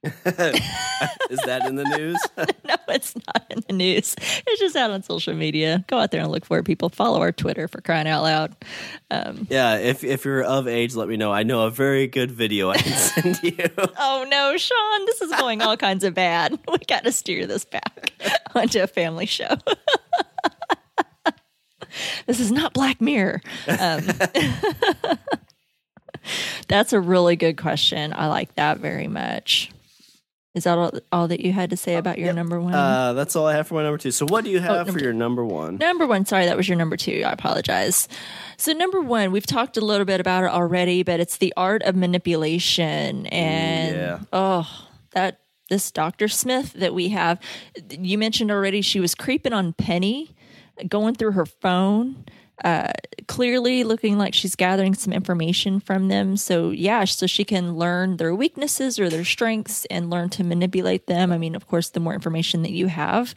Is 0.04 1.40
that 1.44 1.66
in 1.66 1.74
the 1.74 1.84
news? 1.96 2.20
no, 2.36 2.76
it's 2.88 3.16
not 3.16 3.44
in 3.50 3.62
the 3.66 3.72
news. 3.72 4.14
It's 4.18 4.60
just 4.60 4.76
out 4.76 4.92
on 4.92 5.02
social 5.02 5.34
media. 5.34 5.84
Go 5.88 5.98
out 5.98 6.12
there 6.12 6.22
and 6.22 6.30
look 6.30 6.44
for 6.44 6.58
it. 6.58 6.64
People 6.64 6.88
follow 6.88 7.20
our 7.20 7.32
Twitter 7.32 7.66
for 7.66 7.80
crying 7.80 8.06
out 8.06 8.22
loud. 8.22 8.54
yeah, 9.50 9.76
if 9.78 10.04
if 10.04 10.24
you're 10.24 10.44
of 10.44 10.68
age, 10.68 10.94
let 10.94 11.08
me 11.08 11.16
know. 11.16 11.32
I 11.32 11.42
know 11.42 11.66
a 11.66 11.70
very 11.70 12.06
good 12.06 12.30
video 12.30 12.70
I 12.70 12.76
can 12.76 12.92
send 12.96 13.42
you. 13.42 13.68
Oh 13.98 14.24
no, 14.30 14.56
Sean, 14.56 15.06
this 15.06 15.20
is 15.20 15.32
going 15.32 15.62
all 15.62 15.76
kinds 15.76 16.04
of 16.04 16.14
bad. 16.14 16.56
We 16.70 16.78
got 16.86 17.02
to 17.02 17.10
steer 17.10 17.46
this 17.46 17.64
back 17.64 18.12
onto 18.54 18.80
a 18.80 18.86
family 18.86 19.26
show. 19.26 19.56
this 22.26 22.38
is 22.38 22.52
not 22.52 22.72
Black 22.72 23.00
Mirror. 23.00 23.40
Um, 23.66 24.06
that's 26.68 26.92
a 26.92 27.00
really 27.00 27.34
good 27.34 27.56
question. 27.56 28.12
I 28.14 28.28
like 28.28 28.54
that 28.54 28.78
very 28.78 29.08
much. 29.08 29.72
Is 30.58 30.64
that 30.64 30.76
all, 30.76 30.92
all 31.12 31.28
that 31.28 31.40
you 31.40 31.52
had 31.52 31.70
to 31.70 31.76
say 31.76 31.94
about 31.94 32.18
your 32.18 32.32
number 32.32 32.60
one? 32.60 32.74
Uh, 32.74 33.12
that's 33.12 33.36
all 33.36 33.46
I 33.46 33.54
have 33.54 33.68
for 33.68 33.74
my 33.74 33.84
number 33.84 33.96
two. 33.96 34.10
So, 34.10 34.26
what 34.26 34.44
do 34.44 34.50
you 34.50 34.58
have 34.58 34.86
number 34.86 34.92
for 34.92 34.98
your 34.98 35.12
number 35.12 35.44
one? 35.44 35.76
Number 35.76 36.04
one, 36.04 36.26
sorry, 36.26 36.46
that 36.46 36.56
was 36.56 36.68
your 36.68 36.76
number 36.76 36.96
two. 36.96 37.22
I 37.24 37.30
apologize. 37.30 38.08
So, 38.56 38.72
number 38.72 39.00
one, 39.00 39.30
we've 39.30 39.46
talked 39.46 39.76
a 39.76 39.80
little 39.80 40.04
bit 40.04 40.20
about 40.20 40.42
it 40.42 40.50
already, 40.50 41.04
but 41.04 41.20
it's 41.20 41.36
the 41.36 41.54
art 41.56 41.82
of 41.84 41.94
manipulation. 41.94 43.26
And 43.28 43.96
yeah. 43.96 44.20
oh, 44.32 44.86
that 45.12 45.38
this 45.70 45.92
Dr. 45.92 46.26
Smith 46.26 46.72
that 46.72 46.92
we 46.92 47.10
have, 47.10 47.38
you 47.88 48.18
mentioned 48.18 48.50
already, 48.50 48.82
she 48.82 48.98
was 48.98 49.14
creeping 49.14 49.52
on 49.52 49.74
Penny, 49.74 50.34
going 50.88 51.14
through 51.14 51.32
her 51.32 51.46
phone. 51.46 52.24
Uh, 52.64 52.92
clearly 53.28 53.84
looking 53.84 54.18
like 54.18 54.34
she's 54.34 54.56
gathering 54.56 54.94
some 54.94 55.12
information 55.12 55.78
from 55.78 56.08
them. 56.08 56.36
So, 56.36 56.70
yeah, 56.70 57.04
so 57.04 57.26
she 57.26 57.44
can 57.44 57.76
learn 57.76 58.16
their 58.16 58.34
weaknesses 58.34 58.98
or 58.98 59.08
their 59.08 59.24
strengths 59.24 59.84
and 59.86 60.10
learn 60.10 60.28
to 60.30 60.44
manipulate 60.44 61.06
them. 61.06 61.30
I 61.30 61.38
mean, 61.38 61.54
of 61.54 61.68
course, 61.68 61.90
the 61.90 62.00
more 62.00 62.14
information 62.14 62.62
that 62.62 62.72
you 62.72 62.88
have, 62.88 63.34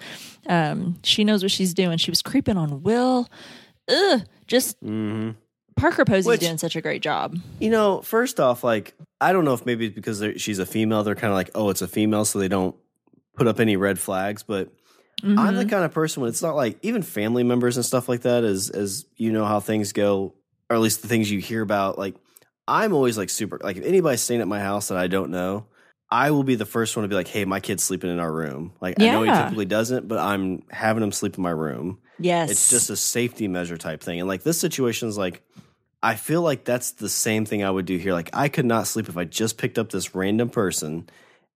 um, 0.48 0.98
she 1.04 1.24
knows 1.24 1.44
what 1.44 1.52
she's 1.52 1.74
doing. 1.74 1.98
She 1.98 2.10
was 2.10 2.22
creeping 2.22 2.58
on 2.58 2.82
Will. 2.82 3.30
Ugh, 3.88 4.22
just 4.48 4.78
Parker 4.80 6.06
Posey's 6.06 6.40
doing 6.40 6.58
such 6.58 6.76
a 6.76 6.82
great 6.82 7.02
job. 7.02 7.38
You 7.60 7.70
know, 7.70 8.02
first 8.02 8.40
off, 8.40 8.64
like 8.64 8.94
I 9.20 9.34
don't 9.34 9.46
know 9.46 9.54
if 9.54 9.66
maybe 9.66 9.88
it's 9.88 9.96
because 9.96 10.24
she's 10.38 10.60
a 10.60 10.66
female, 10.66 11.04
they're 11.04 11.16
kind 11.16 11.32
of 11.32 11.36
like, 11.36 11.52
oh, 11.56 11.70
it's 11.70 11.82
a 11.82 11.88
female, 11.88 12.26
so 12.26 12.40
they 12.40 12.48
don't 12.48 12.76
put 13.36 13.48
up 13.48 13.60
any 13.60 13.76
red 13.76 14.00
flags. 14.00 14.44
But 14.44 14.72
I'm 15.24 15.36
Mm-hmm. 15.36 15.55
the 15.57 15.66
kind 15.66 15.84
of 15.86 15.91
person 15.93 16.22
when 16.22 16.30
it's 16.30 16.41
not 16.41 16.55
like 16.55 16.80
even 16.82 17.03
family 17.03 17.43
members 17.43 17.78
and 17.78 17.86
stuff 17.86 18.09
like 18.09 18.22
that, 18.22 18.43
as 18.43 18.70
as 18.70 19.05
you 19.18 19.32
know 19.32 19.45
how 19.45 19.59
things 19.59 19.93
go, 19.93 20.34
or 20.70 20.76
at 20.76 20.82
least 20.82 21.01
the 21.03 21.07
things 21.07 21.30
you 21.30 21.39
hear 21.39 21.62
about. 21.62 21.97
Like 21.99 22.16
I'm 22.68 22.93
always 22.93 23.18
like 23.18 23.30
super 23.30 23.59
like 23.62 23.78
if 23.78 23.86
anybody's 23.86 24.22
staying 24.22 24.41
at 24.41 24.47
my 24.47 24.59
house 24.59 24.88
that 24.88 24.97
I 24.97 25.07
don't 25.07 25.32
know. 25.32 25.66
I 26.14 26.32
will 26.32 26.43
be 26.43 26.55
the 26.55 26.66
first 26.66 26.97
one 26.97 27.03
to 27.03 27.07
be 27.07 27.16
like, 27.16 27.30
"Hey, 27.30 27.45
my 27.45 27.62
kid's 27.62 27.84
sleeping 27.84 28.09
in 28.09 28.20
our 28.20 28.32
room." 28.32 28.74
Like 28.82 28.99
I 28.99 29.05
know 29.12 29.24
he 29.24 29.32
typically 29.32 29.66
doesn't, 29.66 30.09
but 30.09 30.18
I'm 30.18 30.64
having 30.70 31.03
him 31.03 31.14
sleep 31.14 31.38
in 31.38 31.43
my 31.43 31.51
room. 31.51 31.99
Yes. 32.20 32.51
It's 32.51 32.70
just 32.70 32.89
a 32.89 32.97
safety 32.97 33.47
measure 33.47 33.78
type 33.78 34.01
thing. 34.01 34.20
And 34.20 34.28
like 34.28 34.43
this 34.43 34.59
situation 34.59 35.07
is 35.07 35.18
like, 35.18 35.41
I 36.03 36.16
feel 36.16 36.41
like 36.41 36.66
that's 36.66 36.91
the 36.91 37.07
same 37.07 37.45
thing 37.45 37.64
I 37.64 37.72
would 37.72 37.86
do 37.86 37.95
here. 37.97 38.12
Like 38.12 38.30
I 38.34 38.49
could 38.49 38.66
not 38.66 38.88
sleep 38.88 39.07
if 39.07 39.16
I 39.16 39.24
just 39.24 39.57
picked 39.57 39.80
up 39.80 39.89
this 39.89 40.14
random 40.14 40.49
person 40.49 41.07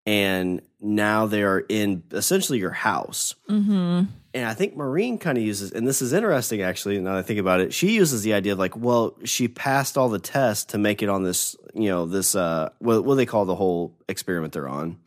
and 0.05 0.61
now 0.81 1.25
they 1.25 1.43
are 1.43 1.59
in 1.67 2.03
essentially 2.11 2.59
your 2.59 2.71
house. 2.71 3.35
hmm 3.47 4.03
And 4.33 4.45
I 4.45 4.53
think 4.53 4.75
Maureen 4.75 5.17
kind 5.17 5.37
of 5.37 5.43
uses, 5.43 5.71
and 5.71 5.87
this 5.87 6.01
is 6.01 6.13
interesting 6.13 6.61
actually, 6.61 6.99
now 6.99 7.13
that 7.13 7.19
I 7.19 7.21
think 7.23 7.39
about 7.39 7.59
it, 7.61 7.73
she 7.73 7.93
uses 7.95 8.21
the 8.21 8.33
idea 8.33 8.53
of 8.53 8.59
like, 8.59 8.75
well, 8.77 9.15
she 9.23 9.47
passed 9.47 9.97
all 9.97 10.09
the 10.09 10.19
tests 10.19 10.65
to 10.73 10.77
make 10.77 11.01
it 11.01 11.09
on 11.09 11.23
this, 11.23 11.55
you 11.73 11.89
know, 11.89 12.05
this, 12.05 12.35
uh, 12.35 12.69
what, 12.79 13.03
what 13.03 13.13
do 13.13 13.17
they 13.17 13.25
call 13.25 13.45
the 13.45 13.55
whole 13.55 13.97
experiment 14.07 14.53
they're 14.53 14.69
on? 14.69 14.97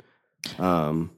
Um, 0.58 1.10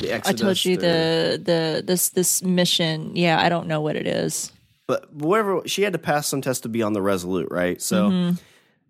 the 0.00 0.14
I 0.26 0.32
told 0.32 0.64
you 0.64 0.76
the 0.76 1.40
the 1.44 1.82
this 1.86 2.08
this 2.10 2.42
mission. 2.42 3.14
Yeah, 3.14 3.40
I 3.40 3.48
don't 3.48 3.68
know 3.68 3.80
what 3.80 3.94
it 3.96 4.06
is. 4.06 4.50
but 4.88 5.12
whatever 5.14 5.62
she 5.66 5.82
had 5.82 5.92
to 5.92 5.98
pass 5.98 6.26
some 6.26 6.40
test 6.40 6.64
to 6.64 6.68
be 6.68 6.82
on 6.82 6.92
the 6.92 7.02
resolute 7.02 7.48
right 7.50 7.80
so 7.80 8.10
Mm-hmm. 8.10 8.36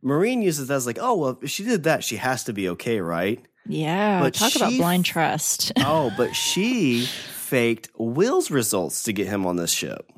Maureen 0.08 0.40
uses 0.42 0.68
that 0.68 0.74
as 0.74 0.86
like 0.86 0.98
oh 1.00 1.14
well 1.16 1.38
if 1.42 1.50
she 1.50 1.64
did 1.64 1.82
that 1.84 2.02
she 2.02 2.16
has 2.16 2.44
to 2.44 2.52
be 2.52 2.68
okay 2.70 3.00
right 3.00 3.44
Yeah, 3.66 4.20
But 4.20 4.34
talk 4.34 4.56
about 4.56 4.72
blind 4.72 5.04
trust. 5.04 5.72
oh 5.78 6.12
but 6.16 6.34
she 6.34 7.04
faked 7.04 7.90
will's 7.98 8.50
results 8.50 9.02
to 9.04 9.12
get 9.12 9.26
him 9.26 9.46
on 9.46 9.56
this 9.56 9.70
ship 9.70 10.10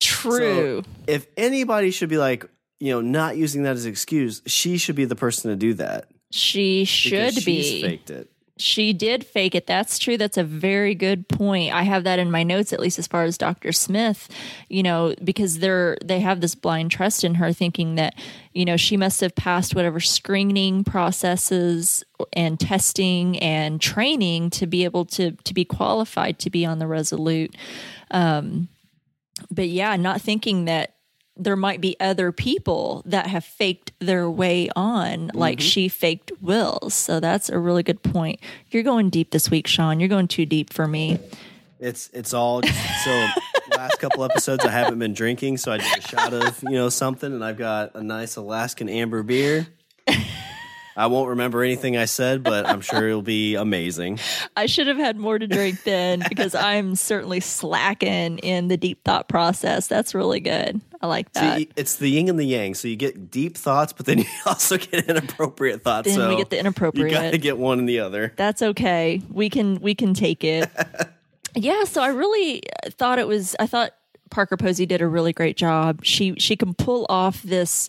True. 0.00 0.82
if 1.06 1.28
anybody 1.36 1.92
should 1.92 2.08
be 2.08 2.18
like 2.18 2.44
you 2.80 2.92
know 2.92 3.00
not 3.00 3.36
using 3.36 3.62
that 3.62 3.76
as 3.76 3.86
excuse 3.86 4.42
she 4.46 4.78
should 4.78 4.96
be 4.96 5.04
the 5.04 5.14
person 5.14 5.52
to 5.52 5.56
do 5.56 5.74
that 5.74 6.08
she 6.32 6.84
should 6.84 7.36
be. 7.44 7.82
faked 7.82 8.10
it 8.10 8.31
She 8.62 8.92
did 8.92 9.26
fake 9.26 9.54
it. 9.54 9.66
That's 9.66 9.98
true. 9.98 10.16
That's 10.16 10.36
a 10.36 10.44
very 10.44 10.94
good 10.94 11.28
point. 11.28 11.74
I 11.74 11.82
have 11.82 12.04
that 12.04 12.18
in 12.18 12.30
my 12.30 12.42
notes, 12.44 12.72
at 12.72 12.80
least 12.80 12.98
as 12.98 13.08
far 13.08 13.24
as 13.24 13.36
Dr. 13.36 13.72
Smith, 13.72 14.28
you 14.68 14.82
know, 14.82 15.14
because 15.22 15.58
they're 15.58 15.98
they 16.02 16.20
have 16.20 16.40
this 16.40 16.54
blind 16.54 16.90
trust 16.92 17.24
in 17.24 17.34
her, 17.34 17.52
thinking 17.52 17.96
that, 17.96 18.14
you 18.52 18.64
know, 18.64 18.76
she 18.76 18.96
must 18.96 19.20
have 19.20 19.34
passed 19.34 19.74
whatever 19.74 19.98
screening 19.98 20.84
processes 20.84 22.04
and 22.32 22.60
testing 22.60 23.38
and 23.40 23.80
training 23.80 24.50
to 24.50 24.66
be 24.66 24.84
able 24.84 25.04
to 25.06 25.32
to 25.32 25.52
be 25.52 25.64
qualified 25.64 26.38
to 26.38 26.50
be 26.50 26.64
on 26.64 26.78
the 26.78 26.86
Resolute. 26.86 27.56
Um, 28.12 28.68
but 29.50 29.68
yeah, 29.68 29.96
not 29.96 30.20
thinking 30.20 30.66
that 30.66 30.94
there 31.36 31.56
might 31.56 31.80
be 31.80 31.96
other 31.98 32.30
people 32.32 33.02
that 33.06 33.26
have 33.26 33.44
faked 33.44 33.92
their 33.98 34.30
way 34.30 34.68
on 34.76 35.30
like 35.34 35.58
mm-hmm. 35.58 35.66
she 35.66 35.88
faked 35.88 36.32
Will's. 36.40 36.94
So 36.94 37.20
that's 37.20 37.48
a 37.48 37.58
really 37.58 37.82
good 37.82 38.02
point. 38.02 38.40
You're 38.70 38.82
going 38.82 39.10
deep 39.10 39.30
this 39.30 39.50
week, 39.50 39.66
Sean. 39.66 39.98
You're 40.00 40.08
going 40.08 40.28
too 40.28 40.46
deep 40.46 40.72
for 40.72 40.86
me. 40.86 41.18
it's 41.82 42.08
it's 42.12 42.32
all 42.32 42.62
so 42.62 43.26
last 43.76 43.98
couple 43.98 44.22
episodes 44.22 44.64
i 44.64 44.70
haven't 44.70 44.98
been 45.00 45.12
drinking 45.12 45.56
so 45.56 45.72
i 45.72 45.78
did 45.78 45.98
a 45.98 46.00
shot 46.02 46.32
of 46.32 46.62
you 46.62 46.70
know 46.70 46.88
something 46.88 47.32
and 47.32 47.44
i've 47.44 47.58
got 47.58 47.94
a 47.96 48.02
nice 48.02 48.36
alaskan 48.36 48.88
amber 48.88 49.22
beer 49.22 49.66
I 50.96 51.06
won't 51.06 51.30
remember 51.30 51.62
anything 51.62 51.96
I 51.96 52.04
said, 52.04 52.42
but 52.42 52.66
I'm 52.66 52.80
sure 52.80 53.08
it'll 53.08 53.22
be 53.22 53.54
amazing. 53.54 54.18
I 54.56 54.66
should 54.66 54.86
have 54.86 54.98
had 54.98 55.16
more 55.16 55.38
to 55.38 55.46
drink 55.46 55.84
then 55.84 56.22
because 56.28 56.54
I'm 56.54 56.96
certainly 56.96 57.40
slacking 57.40 58.38
in 58.38 58.68
the 58.68 58.76
deep 58.76 59.02
thought 59.04 59.28
process. 59.28 59.86
That's 59.86 60.14
really 60.14 60.40
good. 60.40 60.80
I 61.00 61.06
like 61.06 61.32
that. 61.32 61.58
See, 61.58 61.68
it's 61.76 61.96
the 61.96 62.08
yin 62.08 62.28
and 62.28 62.38
the 62.38 62.44
yang. 62.44 62.74
So 62.74 62.88
you 62.88 62.96
get 62.96 63.30
deep 63.30 63.56
thoughts, 63.56 63.92
but 63.92 64.06
then 64.06 64.18
you 64.18 64.26
also 64.46 64.76
get 64.76 65.08
inappropriate 65.08 65.82
thoughts. 65.82 66.08
Then 66.08 66.16
so 66.16 66.28
we 66.28 66.36
get 66.36 66.50
the 66.50 66.58
inappropriate. 66.58 67.10
You 67.10 67.16
got 67.16 67.30
to 67.30 67.38
get 67.38 67.58
one 67.58 67.78
and 67.78 67.88
the 67.88 68.00
other. 68.00 68.32
That's 68.36 68.62
okay. 68.62 69.22
We 69.30 69.48
can 69.50 69.80
we 69.80 69.94
can 69.94 70.14
take 70.14 70.44
it. 70.44 70.70
yeah, 71.54 71.84
so 71.84 72.02
I 72.02 72.08
really 72.08 72.62
thought 72.90 73.18
it 73.18 73.26
was 73.26 73.56
I 73.58 73.66
thought 73.66 73.94
Parker 74.30 74.56
Posey 74.56 74.86
did 74.86 75.00
a 75.00 75.08
really 75.08 75.32
great 75.32 75.56
job. 75.56 76.04
She 76.04 76.34
she 76.38 76.56
can 76.56 76.74
pull 76.74 77.06
off 77.08 77.42
this 77.42 77.88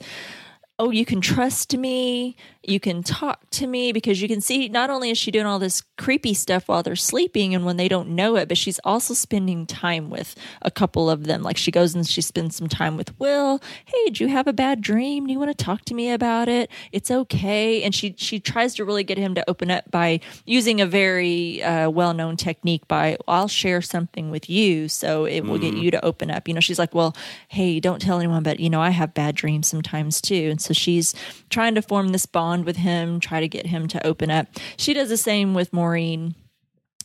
oh, 0.80 0.90
you 0.90 1.06
can 1.06 1.22
trust 1.22 1.78
me, 1.78 2.36
you 2.64 2.80
can 2.80 3.04
talk 3.04 3.50
to 3.52 3.68
me 3.68 3.92
because 3.92 4.22
you 4.22 4.28
can 4.28 4.40
see 4.40 4.70
not 4.70 4.90
only 4.90 5.10
is 5.10 5.18
she 5.18 5.32
doing 5.32 5.46
all 5.46 5.60
this 5.60 5.82
creepy 5.98 6.34
stuff 6.34 6.68
while 6.68 6.82
they're 6.82 6.96
sleeping 6.96 7.54
and 7.54 7.66
when 7.66 7.78
they 7.78 7.88
don't 7.88 8.10
know 8.10 8.38
it, 8.38 8.48
but 8.48 8.58
she's 8.58 8.80
also 8.86 9.14
spending 9.14 9.66
time 9.66 10.10
with 10.10 10.36
a 10.62 10.72
couple 10.72 11.10
of 11.10 11.26
them. 11.26 11.44
Like 11.44 11.58
she 11.58 11.72
goes 11.72 11.94
and 11.94 12.08
she 12.08 12.22
spends 12.22 12.56
some 12.56 12.70
time 12.70 12.96
with 12.96 13.18
Will. 13.20 13.62
Hey, 13.86 14.06
did 14.06 14.20
you 14.20 14.28
have 14.30 14.48
a 14.48 14.54
bad 14.54 14.82
dream? 14.82 15.28
Do 15.28 15.34
you 15.34 15.40
want 15.40 15.56
to 15.56 15.64
talk 15.64 15.84
to 15.86 15.94
me 15.94 16.12
about 16.12 16.48
it? 16.48 16.70
It's 16.92 17.12
okay. 17.12 17.84
And 17.84 17.94
she 17.94 18.16
she 18.18 18.40
tries 18.40 18.76
to 18.76 18.86
really 18.86 19.04
get 19.04 19.18
him 19.18 19.36
to 19.36 19.50
open 19.50 19.70
up 19.70 19.92
by 19.92 20.22
using 20.46 20.80
a 20.80 20.86
very 20.86 21.62
uh, 21.62 21.90
well 21.90 22.14
known 22.14 22.38
technique 22.38 22.88
by 22.88 23.18
I'll 23.28 23.50
share 23.50 23.82
something 23.82 24.32
with 24.32 24.50
you 24.50 24.88
so 24.88 25.26
it 25.26 25.42
will 25.42 25.60
get 25.60 25.74
you 25.74 25.92
to 25.92 26.06
open 26.06 26.32
up. 26.32 26.48
You 26.48 26.54
know, 26.54 26.62
she's 26.62 26.80
like, 26.80 26.96
well, 26.96 27.16
hey, 27.50 27.80
don't 27.80 28.02
tell 28.02 28.20
anyone, 28.20 28.44
but 28.44 28.60
you 28.60 28.70
know, 28.70 28.82
I 28.82 28.92
have 28.92 29.14
bad 29.14 29.36
dreams 29.36 29.68
sometimes 29.68 30.22
too. 30.22 30.50
And 30.50 30.62
so 30.62 30.74
she's 30.74 31.14
trying 31.50 31.76
to 31.76 31.82
form 31.82 32.10
this 32.10 32.26
bond 32.26 32.53
with 32.62 32.78
him, 32.78 33.20
try 33.20 33.40
to 33.40 33.48
get 33.48 33.66
him 33.66 33.88
to 33.88 34.06
open 34.06 34.30
up. 34.30 34.48
She 34.78 34.94
does 34.94 35.10
the 35.10 35.18
same 35.18 35.54
with 35.54 35.74
Maureen 35.74 36.36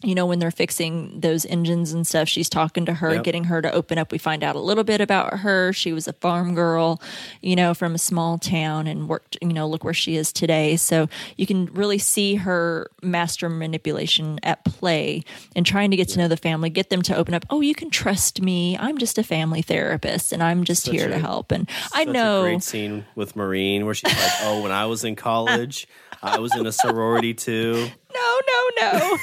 you 0.03 0.14
know, 0.14 0.26
when 0.26 0.38
they're 0.38 0.51
fixing 0.51 1.20
those 1.20 1.44
engines 1.46 1.92
and 1.92 2.07
stuff, 2.07 2.28
she's 2.28 2.49
talking 2.49 2.84
to 2.86 2.94
her, 2.94 3.14
Yep. 3.14 3.24
getting 3.24 3.44
her 3.44 3.61
to 3.61 3.72
open 3.72 3.99
up. 3.99 4.12
We 4.12 4.18
find 4.18 4.44
out 4.44 4.55
a 4.55 4.61
little 4.61 4.84
bit 4.84 5.01
about 5.01 5.40
her. 5.40 5.72
She 5.72 5.92
was 5.92 6.07
a 6.07 6.12
farm 6.12 6.55
girl, 6.55 7.01
you 7.42 7.57
know, 7.57 7.74
from 7.74 7.94
a 7.94 7.99
small 7.99 8.38
town 8.38 8.86
and 8.86 9.09
worked, 9.09 9.36
you 9.42 9.53
know, 9.53 9.66
look 9.68 9.82
where 9.84 9.94
she 9.94 10.16
is 10.16 10.32
today. 10.32 10.76
So 10.76 11.09
you 11.36 11.46
can 11.46 11.66
really 11.66 11.99
see 11.99 12.36
her 12.36 12.90
master 13.03 13.49
manipulation 13.49 14.38
at 14.42 14.64
play 14.64 15.24
and 15.57 15.66
trying 15.66 15.90
to 15.90 15.96
get 15.96 16.09
to 16.11 16.18
know 16.18 16.28
the 16.28 16.36
family, 16.36 16.70
get 16.70 16.90
them 16.90 17.03
to 17.03 17.16
open 17.16 17.34
up. 17.34 17.44
Oh, 17.51 17.61
you 17.61 17.74
can 17.74 17.90
trust 17.90 18.40
me. 18.40 18.76
I'm 18.78 18.99
just 18.99 19.18
a 19.18 19.22
family 19.22 19.62
therapist 19.62 20.32
and 20.32 20.42
I'm 20.42 20.64
just 20.64 20.86
here 20.88 21.09
to 21.09 21.18
help. 21.18 21.51
And 21.53 21.68
I 21.92 22.05
know. 22.05 22.44
a 22.44 22.49
great 22.51 22.62
scene 22.62 23.05
with 23.14 23.34
Maureen 23.36 23.84
where 23.84 23.94
she's 23.94 24.12
like, 24.12 24.32
"Oh, 24.42 24.62
when 24.62 24.72
I 24.72 24.86
was 24.86 25.05
in 25.05 25.16
college, 25.16 25.86
I 26.22 26.38
was 26.38 26.54
in 26.56 26.66
a 26.66 26.72
sorority 26.72 27.34
too." 27.34 27.88
no, 28.14 28.40
no, 28.46 28.70
no. 28.80 29.16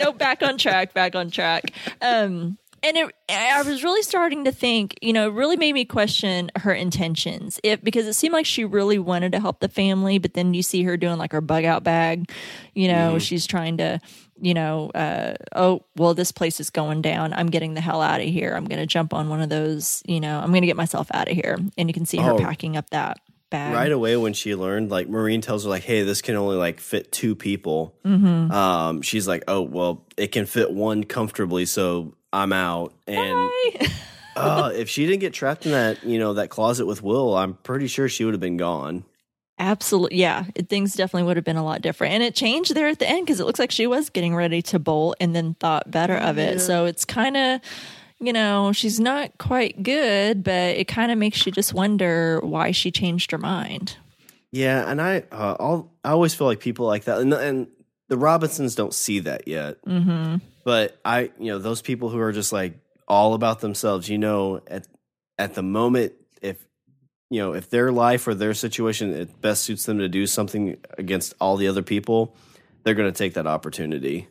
no, 0.00 0.12
back 0.12 0.42
on 0.42 0.58
track, 0.58 0.94
back 0.94 1.14
on 1.14 1.30
track. 1.30 1.72
Um, 2.00 2.58
and 2.80 2.96
it, 2.96 3.12
I 3.28 3.60
was 3.62 3.82
really 3.82 4.02
starting 4.02 4.44
to 4.44 4.52
think, 4.52 4.96
you 5.02 5.12
know, 5.12 5.26
it 5.28 5.32
really 5.32 5.56
made 5.56 5.72
me 5.72 5.84
question 5.84 6.50
her 6.56 6.72
intentions. 6.72 7.58
If 7.64 7.82
because 7.82 8.06
it 8.06 8.12
seemed 8.14 8.32
like 8.34 8.46
she 8.46 8.64
really 8.64 9.00
wanted 9.00 9.32
to 9.32 9.40
help 9.40 9.58
the 9.58 9.68
family, 9.68 10.18
but 10.18 10.34
then 10.34 10.54
you 10.54 10.62
see 10.62 10.84
her 10.84 10.96
doing 10.96 11.18
like 11.18 11.32
her 11.32 11.40
bug 11.40 11.64
out 11.64 11.82
bag, 11.82 12.30
you 12.74 12.86
know, 12.86 13.18
she's 13.18 13.48
trying 13.48 13.78
to, 13.78 13.98
you 14.40 14.54
know, 14.54 14.90
uh, 14.90 15.34
oh 15.56 15.84
well, 15.96 16.14
this 16.14 16.30
place 16.30 16.60
is 16.60 16.70
going 16.70 17.02
down. 17.02 17.32
I'm 17.32 17.48
getting 17.48 17.74
the 17.74 17.80
hell 17.80 18.00
out 18.00 18.20
of 18.20 18.28
here. 18.28 18.54
I'm 18.54 18.66
going 18.66 18.78
to 18.80 18.86
jump 18.86 19.12
on 19.12 19.28
one 19.28 19.40
of 19.40 19.48
those, 19.48 20.00
you 20.06 20.20
know, 20.20 20.38
I'm 20.38 20.50
going 20.50 20.62
to 20.62 20.68
get 20.68 20.76
myself 20.76 21.08
out 21.12 21.28
of 21.28 21.34
here. 21.34 21.58
And 21.76 21.88
you 21.88 21.92
can 21.92 22.06
see 22.06 22.18
her 22.18 22.30
Oh. 22.30 22.38
packing 22.38 22.76
up 22.76 22.90
that 22.90 23.18
bag. 23.50 23.74
right 23.74 23.92
away 23.92 24.16
when 24.16 24.32
she 24.32 24.54
learned 24.54 24.90
like 24.90 25.08
Maureen 25.08 25.40
tells 25.40 25.64
her 25.64 25.70
like 25.70 25.82
hey 25.82 26.02
this 26.02 26.22
can 26.22 26.36
only 26.36 26.56
like 26.56 26.80
fit 26.80 27.10
two 27.12 27.34
people 27.34 27.94
um 28.04 29.02
she's 29.02 29.26
like 29.26 29.44
oh 29.48 29.62
well 29.62 30.04
it 30.16 30.32
can 30.32 30.46
fit 30.46 30.70
one 30.70 31.04
comfortably 31.04 31.64
so 31.66 32.14
I'm 32.32 32.52
out 32.52 32.92
and 33.06 33.50
uh, 34.36 34.72
if 34.74 34.88
she 34.88 35.06
didn't 35.06 35.20
get 35.20 35.32
trapped 35.32 35.66
in 35.66 35.72
that 35.72 36.04
you 36.04 36.18
know 36.18 36.34
that 36.34 36.50
closet 36.50 36.86
with 36.86 37.02
Will 37.02 37.36
I'm 37.36 37.54
pretty 37.54 37.86
sure 37.86 38.08
she 38.08 38.24
would 38.24 38.34
have 38.34 38.40
been 38.40 38.56
gone 38.58 39.04
Absolutely. 39.60 40.18
Yeah. 40.18 40.44
It, 40.54 40.68
things 40.68 40.94
definitely 40.94 41.24
would 41.24 41.36
have 41.36 41.44
been 41.44 41.56
a 41.56 41.64
lot 41.64 41.82
different. 41.82 42.14
And 42.14 42.22
it 42.22 42.34
changed 42.34 42.74
there 42.74 42.86
at 42.88 43.00
the 43.00 43.08
end 43.08 43.26
because 43.26 43.40
it 43.40 43.44
looks 43.44 43.58
like 43.58 43.72
she 43.72 43.86
was 43.86 44.08
getting 44.08 44.34
ready 44.34 44.62
to 44.62 44.78
bolt 44.78 45.16
and 45.20 45.34
then 45.34 45.54
thought 45.54 45.90
better 45.90 46.14
of 46.16 46.38
it. 46.38 46.60
So 46.60 46.84
it's 46.84 47.04
kind 47.04 47.36
of, 47.36 47.60
you 48.20 48.32
know, 48.32 48.72
she's 48.72 48.98
not 48.98 49.36
quite 49.38 49.82
good, 49.82 50.42
but 50.42 50.76
it 50.76 50.88
kind 50.88 51.12
of 51.12 51.18
makes 51.18 51.46
you 51.46 51.52
just 51.52 51.72
wonder 51.74 52.40
why 52.42 52.72
she 52.72 52.90
changed 52.90 53.30
her 53.30 53.38
mind. 53.38 53.96
yeah 54.50 54.90
and 54.90 55.00
I 55.00 55.22
uh, 55.30 55.82
I 56.04 56.10
always 56.10 56.34
feel 56.34 56.46
like 56.46 56.60
people 56.60 56.86
like 56.86 57.04
that 57.04 57.18
and 57.18 57.32
and 57.32 57.66
the 58.08 58.16
Robinsons 58.16 58.74
don't 58.74 58.94
see 58.94 59.20
that 59.20 59.46
yet 59.46 59.76
Mm-hmm. 59.84 60.36
but 60.64 60.98
I, 61.04 61.30
you 61.38 61.52
know, 61.52 61.58
those 61.58 61.82
people 61.82 62.08
who 62.08 62.18
are 62.18 62.32
just 62.32 62.52
like 62.52 62.78
all 63.06 63.34
about 63.34 63.60
themselves, 63.60 64.08
you 64.08 64.18
know, 64.18 64.60
at 64.66 64.86
at 65.38 65.54
the 65.54 65.62
moment, 65.62 66.14
if 66.42 66.56
you 67.30 67.40
know, 67.40 67.52
if 67.52 67.68
their 67.70 67.92
life 67.92 68.26
or 68.26 68.34
their 68.34 68.54
situation 68.54 69.12
it 69.12 69.40
best 69.40 69.62
suits 69.64 69.84
them 69.84 69.98
to 69.98 70.08
do 70.08 70.26
something 70.26 70.76
against 70.96 71.34
all 71.40 71.56
the 71.58 71.68
other 71.68 71.82
people, 71.82 72.34
they're 72.82 72.94
going 72.94 73.12
to 73.12 73.16
take 73.16 73.34
that 73.34 73.46
opportunity. 73.46 74.26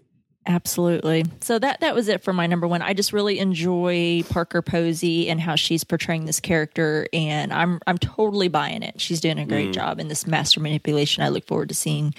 Absolutely. 0.49 1.25
So 1.41 1.59
that 1.59 1.81
that 1.81 1.93
was 1.93 2.07
it 2.07 2.23
for 2.23 2.31
my 2.31 2.47
number 2.47 2.67
one. 2.67 2.81
I 2.81 2.93
just 2.93 3.11
really 3.11 3.37
enjoy 3.37 4.23
Parker 4.29 4.61
Posey 4.61 5.29
and 5.29 5.41
how 5.41 5.55
she's 5.55 5.83
portraying 5.83 6.23
this 6.23 6.39
character, 6.39 7.05
and 7.11 7.51
I'm 7.51 7.81
I'm 7.85 7.97
totally 7.97 8.47
buying 8.47 8.81
it. 8.81 9.01
She's 9.01 9.19
doing 9.19 9.39
a 9.39 9.45
great 9.45 9.73
job 9.73 9.99
in 9.99 10.07
this 10.07 10.25
master 10.25 10.61
manipulation. 10.61 11.21
I 11.21 11.29
look 11.29 11.45
forward 11.45 11.67
to 11.67 11.75
seeing 11.75 12.15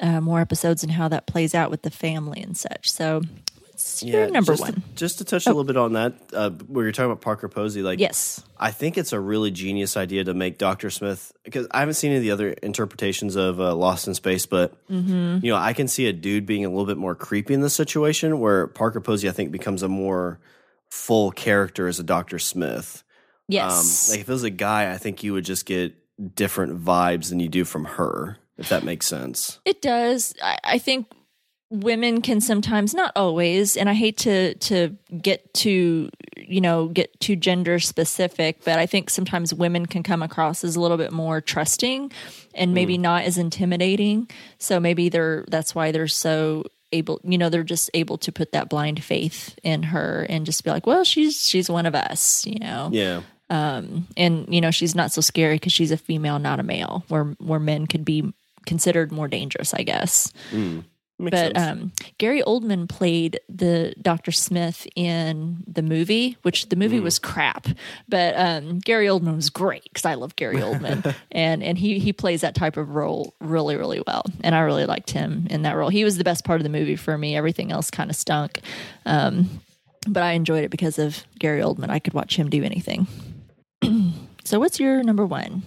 uh, 0.00 0.20
more 0.20 0.40
episodes 0.40 0.84
and 0.84 0.92
how 0.92 1.08
that 1.08 1.26
plays 1.26 1.52
out 1.52 1.72
with 1.72 1.82
the 1.82 1.90
family 1.90 2.40
and 2.40 2.56
such. 2.56 2.92
So, 2.92 3.22
what's 3.74 4.02
your 4.02 4.30
number 4.30 4.52
just 4.52 4.62
one? 4.62 4.74
To, 4.74 4.82
just 4.94 5.18
to 5.18 5.24
touch 5.24 5.46
a 5.46 5.50
little 5.50 5.64
bit 5.64 5.76
on 5.76 5.92
that, 5.94 6.14
uh, 6.32 6.50
where 6.50 6.84
you're 6.84 6.92
talking 6.92 7.10
about 7.10 7.20
Parker 7.20 7.48
Posey, 7.48 7.82
like 7.82 7.98
yes. 7.98 8.42
I 8.58 8.70
think 8.70 8.96
it's 8.96 9.12
a 9.12 9.18
really 9.20 9.50
genius 9.50 9.96
idea 9.96 10.24
to 10.24 10.34
make 10.34 10.58
Doctor 10.58 10.90
Smith 10.90 11.32
because 11.42 11.66
I 11.70 11.80
haven't 11.80 11.94
seen 11.94 12.10
any 12.10 12.18
of 12.18 12.22
the 12.22 12.30
other 12.30 12.50
interpretations 12.62 13.36
of 13.36 13.60
uh, 13.60 13.74
Lost 13.74 14.06
in 14.08 14.14
Space, 14.14 14.46
but 14.46 14.72
Mm-hmm. 14.88 15.44
you 15.44 15.50
know 15.52 15.56
I 15.56 15.72
can 15.72 15.88
see 15.88 16.06
a 16.06 16.12
dude 16.12 16.46
being 16.46 16.64
a 16.64 16.68
little 16.68 16.86
bit 16.86 16.96
more 16.98 17.14
creepy 17.14 17.54
in 17.54 17.60
this 17.60 17.74
situation 17.74 18.38
where 18.38 18.66
Parker 18.68 19.00
Posey 19.00 19.28
I 19.28 19.32
think 19.32 19.50
becomes 19.50 19.82
a 19.82 19.88
more 19.88 20.38
full 20.88 21.30
character 21.32 21.88
as 21.88 21.98
a 21.98 22.04
Doctor 22.04 22.38
Smith. 22.38 23.02
Yes. 23.48 24.08
Um, 24.08 24.12
like 24.14 24.20
if 24.20 24.28
it 24.28 24.32
was 24.32 24.44
a 24.44 24.50
guy, 24.50 24.92
I 24.92 24.98
think 24.98 25.22
you 25.22 25.32
would 25.32 25.44
just 25.44 25.66
get 25.66 25.94
different 26.36 26.82
vibes 26.82 27.28
than 27.30 27.40
you 27.40 27.48
do 27.48 27.64
from 27.64 27.84
her, 27.84 28.38
if 28.56 28.68
that 28.68 28.84
makes 28.84 29.06
sense. 29.06 29.58
It 29.64 29.82
does. 29.82 30.34
I, 30.42 30.58
I 30.62 30.78
think 30.78 31.08
women 31.80 32.22
can 32.22 32.40
sometimes, 32.40 32.94
not 32.94 33.12
always, 33.16 33.76
and 33.76 33.88
I 33.88 33.94
hate 33.94 34.16
to 34.18 34.54
to 34.54 34.96
get 35.20 35.52
to 35.54 36.08
you 36.36 36.60
know 36.60 36.88
get 36.88 37.18
too 37.20 37.36
gender 37.36 37.78
specific, 37.78 38.64
but 38.64 38.78
I 38.78 38.86
think 38.86 39.10
sometimes 39.10 39.52
women 39.54 39.86
can 39.86 40.02
come 40.02 40.22
across 40.22 40.64
as 40.64 40.76
a 40.76 40.80
little 40.80 40.96
bit 40.96 41.12
more 41.12 41.40
trusting 41.40 42.12
and 42.54 42.74
maybe 42.74 42.98
not 42.98 43.24
as 43.24 43.38
intimidating. 43.38 44.28
So 44.58 44.78
maybe 44.80 45.08
they're 45.08 45.44
that's 45.48 45.74
why 45.74 45.90
they're 45.92 46.08
so 46.08 46.64
able 46.92 47.20
you 47.24 47.36
know 47.38 47.48
they're 47.48 47.64
just 47.64 47.90
able 47.94 48.16
to 48.18 48.30
put 48.30 48.52
that 48.52 48.68
blind 48.68 49.02
faith 49.02 49.58
in 49.64 49.82
her 49.82 50.24
and 50.28 50.46
just 50.46 50.62
be 50.62 50.70
like 50.70 50.86
well 50.86 51.02
she's 51.02 51.44
she's 51.44 51.68
one 51.68 51.86
of 51.86 51.94
us 51.96 52.46
you 52.46 52.56
know 52.60 52.88
Yeah. 52.92 53.22
um 53.50 54.06
and 54.16 54.46
you 54.54 54.60
know 54.60 54.70
she's 54.70 54.94
not 54.94 55.10
so 55.10 55.20
scary 55.20 55.56
because 55.56 55.72
she's 55.72 55.90
a 55.90 55.96
female 55.96 56.38
not 56.38 56.60
a 56.60 56.62
male 56.62 57.04
where 57.08 57.24
where 57.40 57.58
men 57.58 57.88
could 57.88 58.04
be 58.04 58.32
considered 58.64 59.10
more 59.10 59.26
dangerous 59.26 59.74
i 59.74 59.82
guess 59.82 60.32
Makes 61.16 61.30
but 61.30 61.56
um, 61.56 61.92
Gary 62.18 62.42
Oldman 62.42 62.88
played 62.88 63.38
the 63.48 63.94
Dr. 64.02 64.32
Smith 64.32 64.84
in 64.96 65.62
the 65.64 65.82
movie, 65.82 66.36
which 66.42 66.70
the 66.70 66.76
movie 66.76 66.98
was 66.98 67.20
crap, 67.20 67.68
but 68.08 68.34
um, 68.36 68.80
Gary 68.80 69.06
Oldman 69.06 69.36
was 69.36 69.48
great 69.48 69.84
because 69.84 70.04
I 70.04 70.14
love 70.14 70.34
Gary 70.34 70.56
Oldman, 70.56 71.14
and 71.30 71.62
and 71.62 71.78
he 71.78 72.00
he 72.00 72.12
plays 72.12 72.40
that 72.40 72.56
type 72.56 72.76
of 72.76 72.96
role 72.96 73.32
really 73.40 73.76
really 73.76 74.02
well, 74.04 74.24
and 74.42 74.56
I 74.56 74.60
really 74.60 74.86
liked 74.86 75.10
him 75.10 75.46
in 75.50 75.62
that 75.62 75.76
role. 75.76 75.88
He 75.88 76.02
was 76.02 76.18
the 76.18 76.24
best 76.24 76.44
part 76.44 76.58
of 76.58 76.64
the 76.64 76.68
movie 76.68 76.96
for 76.96 77.16
me. 77.16 77.36
Everything 77.36 77.70
else 77.70 77.92
kind 77.92 78.10
of 78.10 78.16
stunk, 78.16 78.60
um, 79.06 79.60
but 80.08 80.24
I 80.24 80.32
enjoyed 80.32 80.64
it 80.64 80.70
because 80.70 80.98
of 80.98 81.22
Gary 81.38 81.60
Oldman. 81.60 81.90
I 81.90 82.00
could 82.00 82.14
watch 82.14 82.34
him 82.34 82.50
do 82.50 82.64
anything. 82.64 83.06
so, 84.44 84.58
what's 84.58 84.80
your 84.80 85.04
number 85.04 85.24
one? 85.24 85.62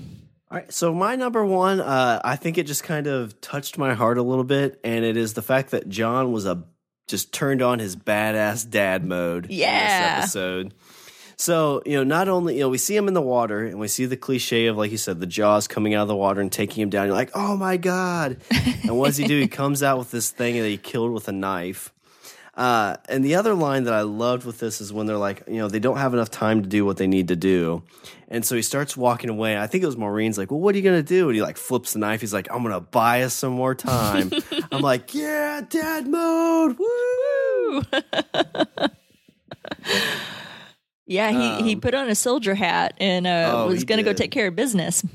All 0.50 0.58
right, 0.58 0.72
so 0.72 0.94
my 0.94 1.18
number 1.18 1.46
one, 1.46 1.82
uh, 1.82 2.22
I 2.24 2.38
think 2.38 2.58
it 2.58 2.68
just 2.68 2.84
kind 2.84 3.06
of 3.06 3.40
touched 3.42 3.78
my 3.78 3.94
heart 3.94 4.18
a 4.18 4.24
little 4.24 4.46
bit, 4.46 4.80
and 4.82 5.04
it 5.04 5.18
is 5.18 5.34
the 5.34 5.42
fact 5.42 5.72
that 5.72 5.90
John 5.90 6.32
was 6.32 6.46
a 6.46 6.64
just 7.08 7.34
turned 7.34 7.62
on 7.62 7.80
his 7.80 7.96
badass 7.96 8.70
dad 8.70 9.04
mode. 9.06 9.48
Yeah. 9.50 10.20
episode. 10.20 10.74
So 11.36 11.82
you 11.86 11.98
know, 11.98 12.04
not 12.04 12.30
only 12.30 12.56
you 12.56 12.62
know 12.62 12.70
we 12.70 12.78
see 12.78 12.96
him 12.96 13.10
in 13.10 13.14
the 13.14 13.22
water, 13.22 13.66
and 13.66 13.78
we 13.78 13.90
see 13.90 14.06
the 14.06 14.16
cliche 14.16 14.68
of 14.68 14.78
like 14.78 14.90
you 14.90 14.98
said, 14.98 15.20
the 15.20 15.28
jaws 15.28 15.68
coming 15.68 15.94
out 15.94 16.04
of 16.04 16.08
the 16.08 16.16
water 16.16 16.40
and 16.40 16.52
taking 16.52 16.82
him 16.82 16.90
down. 16.90 17.08
You're 17.08 17.16
like, 17.16 17.32
oh 17.36 17.58
my 17.58 17.76
god! 17.76 18.38
and 18.84 18.98
what 18.98 19.08
does 19.08 19.18
he 19.18 19.26
do? 19.26 19.40
He 19.40 19.48
comes 19.50 19.84
out 19.84 20.00
with 20.00 20.12
this 20.12 20.32
thing 20.32 20.56
that 20.56 20.68
he 20.68 20.78
killed 20.78 21.12
with 21.12 21.28
a 21.28 21.34
knife. 21.34 21.94
Uh, 22.58 22.98
and 23.08 23.24
the 23.24 23.36
other 23.36 23.54
line 23.54 23.84
that 23.84 23.94
I 23.94 24.02
loved 24.02 24.44
with 24.44 24.58
this 24.60 24.82
is 24.82 24.92
when 24.92 25.06
they're 25.06 25.16
like, 25.16 25.44
you 25.48 25.58
know, 25.58 25.68
they 25.68 25.78
don't 25.80 25.98
have 25.98 26.14
enough 26.16 26.32
time 26.32 26.64
to 26.64 26.68
do 26.68 26.84
what 26.86 26.98
they 26.98 27.06
need 27.06 27.28
to 27.28 27.36
do. 27.36 27.84
And 28.30 28.44
so 28.44 28.56
he 28.56 28.64
starts 28.64 28.98
walking 28.98 29.30
away. 29.30 29.56
I 29.58 29.68
think 29.68 29.84
it 29.84 29.86
was 29.86 29.96
Maureen's 29.96 30.40
like, 30.40 30.50
well, 30.50 30.60
what 30.60 30.74
are 30.74 30.80
you 30.80 30.84
going 30.84 30.98
to 31.00 31.08
do? 31.08 31.30
And 31.30 31.36
he 31.36 31.42
like 31.44 31.56
flips 31.56 31.94
the 31.94 32.00
knife. 32.00 32.20
He's 32.22 32.34
like, 32.34 32.48
I'm 32.52 32.64
going 32.64 32.74
to 32.74 32.82
buy 32.82 33.22
us 33.22 33.36
some 33.36 33.54
more 33.54 33.76
time. 33.76 34.32
I'm 34.72 34.82
like, 34.82 35.14
yeah, 35.14 35.62
dad 35.70 36.08
mode. 36.08 36.78
Woo! 36.80 37.84
Yeah, 41.10 41.32
he, 41.32 41.64
he 41.64 41.76
put 41.78 41.94
on 41.94 42.10
a 42.10 42.16
soldier 42.16 42.54
hat 42.54 42.94
and 42.98 43.26
uh, 43.26 43.30
Um, 43.30 43.56
Oh, 43.56 43.68
was 43.68 43.86
going 43.86 44.00
to 44.00 44.04
go 44.04 44.12
take 44.12 44.30
care 44.32 44.48
of 44.48 44.58
business. 44.58 45.06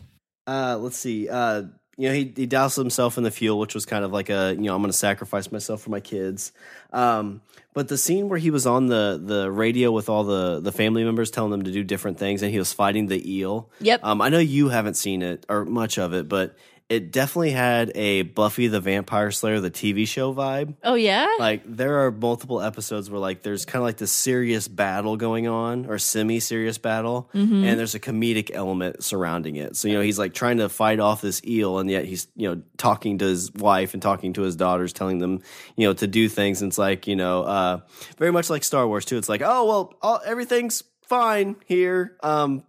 Uh, 0.47 0.79
let's 0.81 0.97
see. 0.97 1.29
Uh, 1.29 1.65
you 1.97 2.09
know, 2.09 2.15
he, 2.15 2.33
he 2.35 2.47
doused 2.47 2.77
himself 2.77 3.19
in 3.19 3.25
the 3.25 3.31
fuel, 3.31 3.59
which 3.59 3.75
was 3.75 3.85
kind 3.85 4.05
of 4.05 4.13
like 4.13 4.31
a, 4.31 4.55
you 4.57 4.63
know, 4.63 4.75
I'm 4.75 4.81
going 4.81 4.91
to 4.91 4.97
sacrifice 4.97 5.53
myself 5.53 5.83
for 5.83 5.91
my 5.91 6.01
kids. 6.01 6.53
Um, 6.93 7.43
but 7.75 7.89
the 7.89 7.99
scene 7.99 8.29
where 8.29 8.39
he 8.39 8.51
was 8.51 8.67
on 8.67 8.87
the, 8.87 9.21
the 9.23 9.51
radio 9.51 9.91
with 9.91 10.09
all 10.09 10.25
the, 10.25 10.61
the 10.61 10.73
family 10.73 11.05
members 11.05 11.31
telling 11.31 11.51
them 11.51 11.63
to 11.63 11.73
do 11.73 11.85
different 11.85 12.19
things 12.19 12.43
and 12.43 12.51
he 12.51 12.59
was 12.59 12.73
fighting 12.73 13.07
the 13.07 13.39
eel. 13.39 13.71
Yep. 13.81 14.01
Um, 14.03 14.21
I 14.23 14.31
know 14.31 14.39
you 14.39 14.71
haven't 14.71 14.95
seen 14.95 15.23
it 15.23 15.45
or 15.49 15.65
much 15.65 15.99
of 15.99 16.15
it, 16.15 16.29
but 16.29 16.57
it 16.93 17.11
definitely 17.13 17.51
had 17.53 17.91
a 17.95 18.23
Buffy 18.23 18.67
the 18.69 18.81
Vampire 18.81 19.31
Slayer, 19.31 19.61
the 19.61 19.71
TV 19.71 20.07
show 20.07 20.35
vibe. 20.35 20.75
Oh 20.85 20.95
yeah, 20.95 21.27
Like 21.39 21.63
there 21.67 22.05
are 22.05 22.11
multiple 22.11 22.61
episodes 22.61 23.09
where 23.11 23.21
like 23.21 23.43
there's 23.43 23.65
kind 23.65 23.83
of 23.83 23.85
like 23.87 23.97
this 23.97 24.13
serious 24.13 24.69
battle 24.69 25.17
going 25.17 25.49
on 25.49 25.87
or 25.87 25.99
semi-serious 25.99 26.79
battle 26.79 27.31
Mm-hmm. 27.35 27.65
and 27.65 27.79
there's 27.79 27.95
a 27.95 28.01
comedic 28.01 28.51
element 28.53 29.03
surrounding 29.03 29.57
it. 29.57 29.77
So 29.77 29.89
you 29.89 29.95
know 29.95 30.01
he's 30.03 30.19
like 30.19 30.35
trying 30.35 30.59
to 30.59 30.69
fight 30.69 31.01
off 31.01 31.21
this 31.23 31.43
eel 31.45 31.79
and 31.79 31.91
yet 31.91 32.05
he's 32.05 32.29
you 32.37 32.49
know 32.55 32.63
talking 32.77 33.19
to 33.19 33.25
his 33.25 33.53
wife 33.55 33.95
and 33.95 34.03
talking 34.03 34.33
to 34.35 34.43
his 34.43 34.57
daughters 34.57 34.93
telling 34.93 35.19
them 35.19 35.41
you 35.77 35.87
know 35.87 35.95
to 35.95 36.07
do 36.07 36.29
things 36.29 36.63
and 36.63 36.71
it's 36.71 36.79
like 36.79 37.07
you 37.07 37.17
know 37.17 37.43
uh 37.45 37.81
very 38.19 38.33
much 38.33 38.51
like 38.51 38.65
Star 38.65 38.87
Wars 38.87 39.05
too. 39.05 39.17
It's 39.17 39.29
like 39.29 39.43
oh 39.45 39.65
well 39.67 39.95
all, 40.03 40.21
everything's 40.25 40.83
fine 41.09 41.57
here. 41.67 42.17
Um 42.23 42.65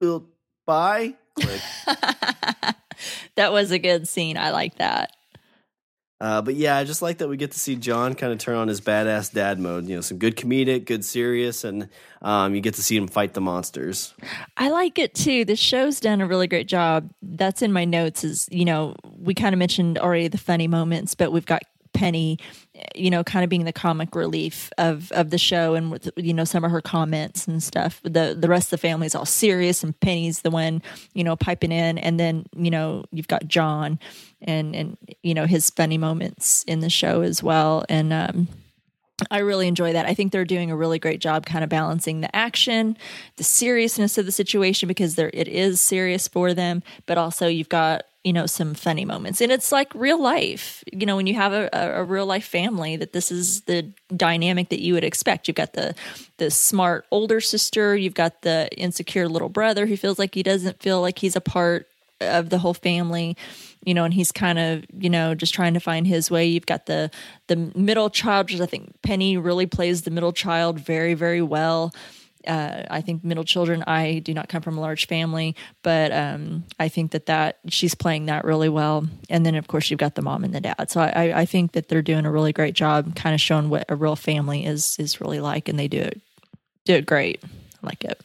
well, 0.00 0.26
bye. 0.66 1.14
Like, 1.38 1.60
that 3.36 3.52
was 3.52 3.70
a 3.70 3.78
good 3.78 4.08
scene. 4.08 4.36
I 4.36 4.50
like 4.50 4.76
that. 4.76 5.10
Uh, 6.20 6.40
but 6.40 6.54
yeah, 6.54 6.76
I 6.76 6.84
just 6.84 7.02
like 7.02 7.18
that 7.18 7.28
we 7.28 7.36
get 7.36 7.52
to 7.52 7.58
see 7.58 7.76
John 7.76 8.14
kind 8.14 8.32
of 8.32 8.38
turn 8.38 8.56
on 8.56 8.68
his 8.68 8.80
badass 8.80 9.32
dad 9.32 9.58
mode. 9.58 9.86
You 9.86 9.96
know, 9.96 10.00
some 10.00 10.18
good 10.18 10.36
comedic, 10.36 10.86
good 10.86 11.04
serious, 11.04 11.64
and 11.64 11.88
um, 12.22 12.54
you 12.54 12.60
get 12.60 12.74
to 12.74 12.82
see 12.82 12.96
him 12.96 13.08
fight 13.08 13.34
the 13.34 13.40
monsters. 13.40 14.14
I 14.56 14.70
like 14.70 14.98
it 14.98 15.14
too. 15.14 15.44
The 15.44 15.56
show's 15.56 16.00
done 16.00 16.20
a 16.20 16.26
really 16.26 16.46
great 16.46 16.68
job. 16.68 17.10
That's 17.20 17.62
in 17.62 17.72
my 17.72 17.84
notes. 17.84 18.24
Is 18.24 18.48
you 18.50 18.64
know 18.64 18.94
we 19.18 19.34
kind 19.34 19.52
of 19.54 19.58
mentioned 19.58 19.98
already 19.98 20.28
the 20.28 20.38
funny 20.38 20.68
moments, 20.68 21.14
but 21.14 21.32
we've 21.32 21.44
got 21.44 21.62
Penny, 21.92 22.38
you 22.94 23.10
know, 23.10 23.22
kind 23.22 23.44
of 23.44 23.50
being 23.50 23.64
the 23.64 23.72
comic 23.72 24.14
relief 24.14 24.70
of 24.78 25.12
of 25.12 25.30
the 25.30 25.38
show, 25.38 25.74
and 25.74 25.90
with 25.90 26.10
you 26.16 26.34
know 26.34 26.44
some 26.44 26.64
of 26.64 26.70
her 26.70 26.80
comments 26.80 27.46
and 27.46 27.62
stuff. 27.62 28.00
The 28.02 28.36
the 28.38 28.48
rest 28.48 28.66
of 28.66 28.80
the 28.80 28.88
family 28.88 29.06
is 29.06 29.14
all 29.14 29.26
serious, 29.26 29.84
and 29.84 29.98
Penny's 30.00 30.42
the 30.42 30.50
one 30.50 30.82
you 31.14 31.24
know 31.24 31.36
piping 31.36 31.72
in, 31.72 31.98
and 31.98 32.18
then 32.18 32.46
you 32.56 32.70
know 32.70 33.04
you've 33.12 33.28
got 33.28 33.46
John, 33.46 33.98
and 34.42 34.74
and 34.74 34.96
you 35.22 35.34
know 35.34 35.46
his 35.46 35.70
funny 35.70 35.98
moments 35.98 36.64
in 36.64 36.80
the 36.80 36.90
show 36.90 37.22
as 37.22 37.42
well, 37.42 37.84
and 37.88 38.12
um 38.12 38.48
I 39.30 39.38
really 39.38 39.68
enjoy 39.68 39.92
that. 39.92 40.06
I 40.06 40.14
think 40.14 40.32
they're 40.32 40.44
doing 40.44 40.70
a 40.70 40.76
really 40.76 40.98
great 40.98 41.20
job 41.20 41.46
kind 41.46 41.62
of 41.62 41.70
balancing 41.70 42.20
the 42.20 42.34
action, 42.34 42.96
the 43.36 43.44
seriousness 43.44 44.18
of 44.18 44.26
the 44.26 44.32
situation 44.32 44.88
because 44.88 45.14
there 45.14 45.30
it 45.32 45.46
is 45.46 45.80
serious 45.80 46.26
for 46.26 46.52
them, 46.52 46.82
but 47.06 47.16
also 47.16 47.46
you've 47.46 47.68
got, 47.68 48.04
you 48.24 48.32
know, 48.32 48.46
some 48.46 48.74
funny 48.74 49.04
moments. 49.04 49.40
And 49.40 49.52
it's 49.52 49.70
like 49.70 49.94
real 49.94 50.20
life. 50.20 50.82
You 50.90 51.06
know, 51.06 51.16
when 51.16 51.26
you 51.26 51.34
have 51.34 51.52
a, 51.52 51.68
a, 51.72 52.00
a 52.00 52.04
real 52.04 52.26
life 52.26 52.46
family 52.46 52.96
that 52.96 53.12
this 53.12 53.30
is 53.30 53.62
the 53.62 53.92
dynamic 54.16 54.70
that 54.70 54.80
you 54.80 54.94
would 54.94 55.04
expect. 55.04 55.46
You've 55.46 55.56
got 55.56 55.74
the 55.74 55.94
the 56.38 56.50
smart 56.50 57.06
older 57.10 57.40
sister, 57.40 57.94
you've 57.96 58.14
got 58.14 58.42
the 58.42 58.68
insecure 58.76 59.28
little 59.28 59.48
brother 59.50 59.86
who 59.86 59.96
feels 59.96 60.18
like 60.18 60.34
he 60.34 60.42
doesn't 60.42 60.82
feel 60.82 61.00
like 61.00 61.18
he's 61.18 61.36
a 61.36 61.40
part 61.40 61.86
of 62.20 62.48
the 62.48 62.58
whole 62.58 62.74
family 62.74 63.36
you 63.84 63.92
know, 63.92 64.04
and 64.04 64.14
he's 64.14 64.32
kind 64.32 64.58
of, 64.58 64.84
you 64.98 65.10
know, 65.10 65.34
just 65.34 65.54
trying 65.54 65.74
to 65.74 65.80
find 65.80 66.06
his 66.06 66.30
way. 66.30 66.46
You've 66.46 66.66
got 66.66 66.86
the 66.86 67.10
the 67.48 67.56
middle 67.56 68.10
child, 68.10 68.50
which 68.50 68.60
I 68.60 68.66
think 68.66 68.90
Penny 69.02 69.36
really 69.36 69.66
plays 69.66 70.02
the 70.02 70.10
middle 70.10 70.32
child 70.32 70.80
very, 70.80 71.14
very 71.14 71.42
well. 71.42 71.94
Uh, 72.46 72.84
I 72.90 73.00
think 73.00 73.24
middle 73.24 73.44
children. 73.44 73.82
I 73.86 74.18
do 74.20 74.34
not 74.34 74.48
come 74.48 74.62
from 74.62 74.76
a 74.78 74.80
large 74.80 75.06
family, 75.06 75.56
but 75.82 76.12
um, 76.12 76.64
I 76.78 76.88
think 76.88 77.12
that 77.12 77.26
that 77.26 77.58
she's 77.68 77.94
playing 77.94 78.26
that 78.26 78.44
really 78.44 78.68
well. 78.68 79.06
And 79.30 79.44
then, 79.44 79.54
of 79.54 79.66
course, 79.68 79.90
you've 79.90 79.98
got 80.00 80.14
the 80.14 80.22
mom 80.22 80.44
and 80.44 80.54
the 80.54 80.60
dad. 80.60 80.90
So 80.90 81.00
I, 81.00 81.40
I 81.40 81.44
think 81.44 81.72
that 81.72 81.88
they're 81.88 82.02
doing 82.02 82.26
a 82.26 82.30
really 82.30 82.52
great 82.52 82.74
job, 82.74 83.14
kind 83.16 83.34
of 83.34 83.40
showing 83.40 83.68
what 83.70 83.84
a 83.88 83.96
real 83.96 84.16
family 84.16 84.64
is 84.64 84.96
is 84.98 85.20
really 85.20 85.40
like, 85.40 85.68
and 85.68 85.78
they 85.78 85.88
do 85.88 85.98
it 86.00 86.20
do 86.84 86.94
it 86.94 87.06
great. 87.06 87.42
I 87.44 87.86
like 87.86 88.04
it. 88.04 88.20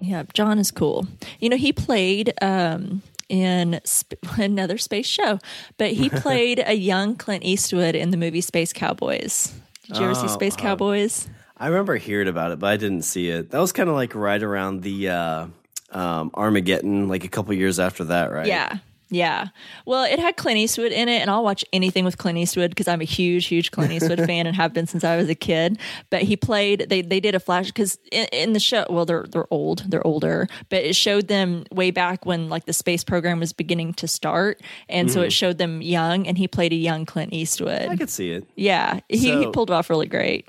Yeah, 0.00 0.22
John 0.32 0.58
is 0.58 0.70
cool. 0.70 1.06
You 1.40 1.48
know, 1.48 1.56
he 1.56 1.72
played 1.72 2.32
um, 2.40 3.02
in 3.28 3.80
sp- 3.82 4.14
another 4.38 4.78
space 4.78 5.06
show, 5.06 5.38
but 5.78 5.92
he 5.92 6.08
played 6.10 6.62
a 6.64 6.74
young 6.74 7.16
Clint 7.16 7.44
Eastwood 7.44 7.94
in 7.94 8.10
the 8.10 8.16
movie 8.16 8.40
Space 8.40 8.72
Cowboys. 8.72 9.52
Did 9.88 9.98
you 9.98 10.04
ever 10.04 10.14
see 10.14 10.24
Oh, 10.24 10.28
Space 10.28 10.54
uh, 10.54 10.58
Cowboys? 10.58 11.28
I 11.56 11.68
remember 11.68 11.96
hearing 11.96 12.28
about 12.28 12.50
it, 12.50 12.58
but 12.58 12.68
I 12.68 12.76
didn't 12.76 13.02
see 13.02 13.28
it. 13.28 13.50
That 13.50 13.60
was 13.60 13.72
kind 13.72 13.88
of 13.88 13.94
like 13.94 14.14
right 14.14 14.42
around 14.42 14.82
the 14.82 15.08
uh, 15.10 15.46
um, 15.90 16.30
Armageddon, 16.34 17.08
like 17.08 17.24
a 17.24 17.28
couple 17.28 17.54
years 17.54 17.78
after 17.78 18.04
that, 18.04 18.32
right? 18.32 18.46
Yeah. 18.46 18.78
Yeah. 19.10 19.48
Well, 19.84 20.04
it 20.04 20.18
had 20.18 20.38
Clint 20.38 20.56
Eastwood 20.56 20.90
in 20.90 21.06
it, 21.06 21.20
and 21.20 21.30
I'll 21.30 21.44
watch 21.44 21.66
anything 21.70 22.06
with 22.06 22.16
Clint 22.16 22.38
Eastwood 22.38 22.70
because 22.70 22.88
I'm 22.88 23.02
a 23.02 23.04
huge, 23.04 23.44
huge 23.46 23.70
Clint 23.70 23.92
Eastwood 23.92 24.18
fan 24.26 24.46
and 24.46 24.56
have 24.56 24.72
been 24.72 24.86
since 24.86 25.04
I 25.04 25.18
was 25.18 25.28
a 25.28 25.34
kid. 25.34 25.78
But 26.08 26.22
he 26.22 26.34
played. 26.34 26.86
They 26.88 27.02
they 27.02 27.20
did 27.20 27.34
a 27.34 27.40
flash 27.40 27.66
because 27.66 27.98
in, 28.10 28.26
in 28.32 28.52
the 28.54 28.58
show, 28.58 28.86
well, 28.88 29.04
they're 29.04 29.26
they're 29.30 29.52
old, 29.52 29.84
they're 29.90 30.06
older, 30.06 30.48
but 30.70 30.82
it 30.82 30.96
showed 30.96 31.28
them 31.28 31.64
way 31.70 31.90
back 31.90 32.24
when 32.24 32.48
like 32.48 32.64
the 32.64 32.72
space 32.72 33.04
program 33.04 33.38
was 33.38 33.52
beginning 33.52 33.92
to 33.94 34.08
start, 34.08 34.62
and 34.88 35.12
so 35.12 35.20
it 35.20 35.30
showed 35.30 35.58
them 35.58 35.82
young, 35.82 36.26
and 36.26 36.38
he 36.38 36.48
played 36.48 36.72
a 36.72 36.76
young 36.76 37.04
Clint 37.04 37.34
Eastwood. 37.34 37.88
I 37.90 37.96
could 37.98 38.08
see 38.08 38.30
it. 38.32 38.46
yeah, 38.56 39.00
he, 39.10 39.18
he 39.40 39.46
pulled 39.50 39.70
off 39.70 39.90
really 39.90 40.06
great. 40.06 40.48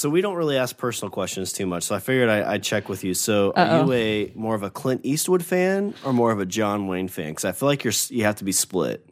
So 0.00 0.08
we 0.08 0.22
don't 0.22 0.34
really 0.34 0.56
ask 0.56 0.78
personal 0.78 1.10
questions 1.10 1.52
too 1.52 1.66
much. 1.66 1.82
So 1.82 1.94
I 1.94 1.98
figured 1.98 2.30
I, 2.30 2.52
I'd 2.54 2.62
check 2.62 2.88
with 2.88 3.04
you. 3.04 3.12
So 3.12 3.52
are 3.54 3.84
you 3.84 3.92
a 3.92 4.32
more 4.34 4.54
of 4.54 4.62
a 4.62 4.70
Clint 4.70 5.02
Eastwood 5.04 5.44
fan 5.44 5.92
or 6.06 6.14
more 6.14 6.32
of 6.32 6.40
a 6.40 6.46
John 6.46 6.86
Wayne 6.86 7.08
fan? 7.08 7.28
Because 7.32 7.44
I 7.44 7.52
feel 7.52 7.68
like 7.68 7.84
you're 7.84 7.92
you 8.08 8.24
have 8.24 8.36
to 8.36 8.44
be 8.44 8.52
split. 8.52 9.06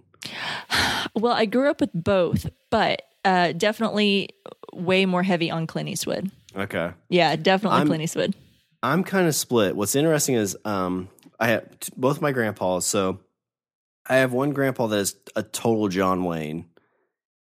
Well, 1.15 1.33
I 1.33 1.47
grew 1.47 1.69
up 1.71 1.81
with 1.81 1.91
both, 1.95 2.49
but 2.71 3.03
uh, 3.25 3.53
definitely 3.53 4.29
way 4.73 5.05
more 5.07 5.23
heavy 5.23 5.51
on 5.51 5.67
Clint 5.67 5.89
Eastwood. 5.89 6.31
Okay. 6.55 6.91
Yeah, 7.09 7.35
definitely 7.35 7.79
I'm- 7.79 7.87
Clint 7.89 8.03
Eastwood. 8.03 8.35
I'm 8.83 9.03
kind 9.03 9.27
of 9.27 9.35
split. 9.35 9.75
What's 9.75 9.97
interesting 9.97 10.37
is 10.37 10.57
um, 10.65 11.09
I 11.41 11.49
have 11.49 11.81
t- 11.81 11.93
both 11.97 12.21
my 12.21 12.31
grandpas. 12.31 12.87
So 12.87 13.19
I 14.07 14.17
have 14.17 14.33
one 14.33 14.53
grandpa 14.53 14.87
that 14.89 14.99
is 14.99 15.17
a 15.35 15.43
total 15.43 15.89
John 15.89 16.25
Wayne, 16.25 16.67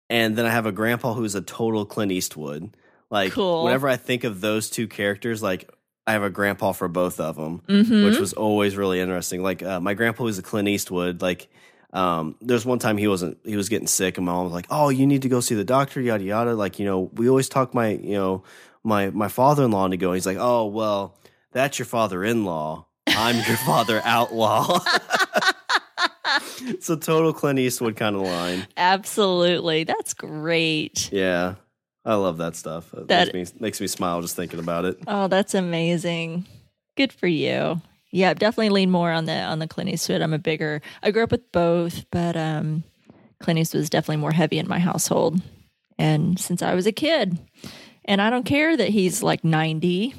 and 0.09 0.35
then 0.35 0.45
I 0.45 0.49
have 0.49 0.65
a 0.67 0.71
grandpa 0.71 1.13
who's 1.13 1.33
a 1.35 1.41
total 1.41 1.85
Clint 1.85 2.11
Eastwood. 2.11 2.75
Like 3.13 3.31
Cool. 3.33 3.63
whenever 3.65 3.87
I 3.87 3.95
think 3.95 4.23
of 4.23 4.41
those 4.41 4.69
two 4.69 4.87
characters, 4.87 5.41
like 5.43 5.69
I 6.07 6.13
have 6.13 6.23
a 6.23 6.29
grandpa 6.29 6.71
for 6.73 6.87
both 6.87 7.19
of 7.19 7.35
them, 7.35 7.61
Mm-hmm. 7.69 8.05
which 8.05 8.17
was 8.17 8.33
always 8.33 8.75
really 8.75 8.99
interesting. 8.99 9.43
Like 9.43 9.61
uh, 9.63 9.79
my 9.79 9.93
grandpa 9.93 10.23
was 10.23 10.39
a 10.39 10.41
Clint 10.41 10.67
Eastwood. 10.67 11.21
Like 11.21 11.47
um, 11.93 12.35
there's 12.41 12.65
one 12.65 12.79
time 12.79 12.97
he 12.97 13.07
wasn't 13.07 13.37
he 13.45 13.55
was 13.55 13.69
getting 13.69 13.87
sick, 13.87 14.17
and 14.17 14.25
my 14.25 14.31
mom 14.33 14.45
was 14.45 14.53
like, 14.53 14.65
"Oh, 14.71 14.89
you 14.89 15.05
need 15.05 15.21
to 15.21 15.29
go 15.29 15.39
see 15.41 15.53
the 15.55 15.63
doctor." 15.63 16.01
Yada 16.01 16.23
yada. 16.23 16.55
Like 16.55 16.79
you 16.79 16.85
know, 16.85 17.11
we 17.13 17.29
always 17.29 17.47
talk 17.49 17.73
my 17.75 17.89
you 17.89 18.15
know 18.15 18.43
my 18.83 19.11
my 19.11 19.27
father 19.27 19.63
in 19.63 19.69
law 19.71 19.85
into 19.85 19.97
going. 19.97 20.15
He's 20.15 20.25
like, 20.25 20.37
"Oh 20.39 20.65
well." 20.65 21.15
That's 21.51 21.77
your 21.77 21.85
father 21.85 22.23
in 22.23 22.45
law. 22.45 22.87
I'm 23.05 23.35
your 23.35 23.57
father 23.67 24.01
outlaw. 24.03 24.79
it's 26.61 26.89
a 26.89 26.97
total 26.97 27.31
Clint 27.33 27.59
Eastwood 27.59 27.95
kind 27.95 28.15
of 28.15 28.23
line. 28.23 28.65
Absolutely. 28.75 29.83
That's 29.83 30.15
great. 30.15 31.11
Yeah. 31.11 31.55
I 32.05 32.15
love 32.15 32.37
that 32.37 32.55
stuff. 32.55 32.93
It 32.93 33.07
That- 33.07 33.33
makes 33.33 33.53
me 33.53 33.59
makes 33.61 33.81
me 33.81 33.87
smile 33.87 34.21
just 34.21 34.35
thinking 34.35 34.59
about 34.59 34.85
it. 34.85 34.97
Oh, 35.07 35.27
that's 35.27 35.53
amazing. 35.53 36.45
Good 36.97 37.13
for 37.13 37.27
you. 37.27 37.81
Yeah, 38.11 38.33
definitely 38.33 38.69
lean 38.69 38.91
more 38.91 39.11
on 39.11 39.25
the 39.25 39.33
on 39.33 39.59
the 39.59 39.67
Clint 39.67 39.89
Eastwood. 39.89 40.21
I'm 40.21 40.33
a 40.33 40.37
bigger 40.39 40.81
I 41.01 41.11
grew 41.11 41.23
up 41.23 41.31
with 41.31 41.51
both, 41.51 42.05
but 42.11 42.35
um 42.35 42.83
Clint 43.39 43.59
Eastwood 43.59 43.79
was 43.81 43.89
definitely 43.89 44.17
more 44.17 44.31
heavy 44.31 44.57
in 44.59 44.67
my 44.67 44.79
household. 44.79 45.41
And 45.97 46.39
since 46.39 46.61
I 46.61 46.73
was 46.75 46.85
a 46.87 46.91
kid. 46.91 47.37
And 48.05 48.21
I 48.21 48.29
don't 48.29 48.43
care 48.45 48.75
that 48.75 48.89
he's 48.89 49.23
like 49.23 49.43
90. 49.45 50.13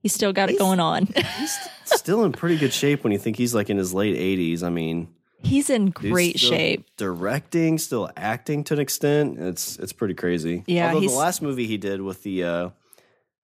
He's 0.00 0.12
still 0.12 0.32
got 0.34 0.50
it 0.50 0.58
going 0.58 0.80
on. 0.80 1.06
He's 1.06 1.58
still 1.86 2.24
in 2.24 2.32
pretty 2.32 2.58
good 2.58 2.72
shape 2.74 3.02
when 3.04 3.12
you 3.12 3.18
think 3.18 3.36
he's 3.36 3.54
like 3.54 3.70
in 3.70 3.76
his 3.78 3.94
late 3.94 4.16
80s. 4.16 4.62
I 4.62 4.68
mean, 4.68 5.08
he's 5.46 5.70
in 5.70 5.90
great 5.90 6.38
shape. 6.38 6.86
Directing, 6.96 7.78
still 7.78 8.10
acting 8.16 8.64
to 8.64 8.74
an 8.74 8.80
extent. 8.80 9.38
It's 9.38 9.76
it's 9.78 9.92
pretty 9.92 10.14
crazy. 10.14 10.64
Yeah, 10.66 10.88
Although 10.88 11.00
he's- 11.00 11.12
the 11.12 11.18
last 11.18 11.42
movie 11.42 11.66
he 11.66 11.76
did 11.78 12.00
with 12.02 12.22
the 12.22 12.44
uh 12.44 12.68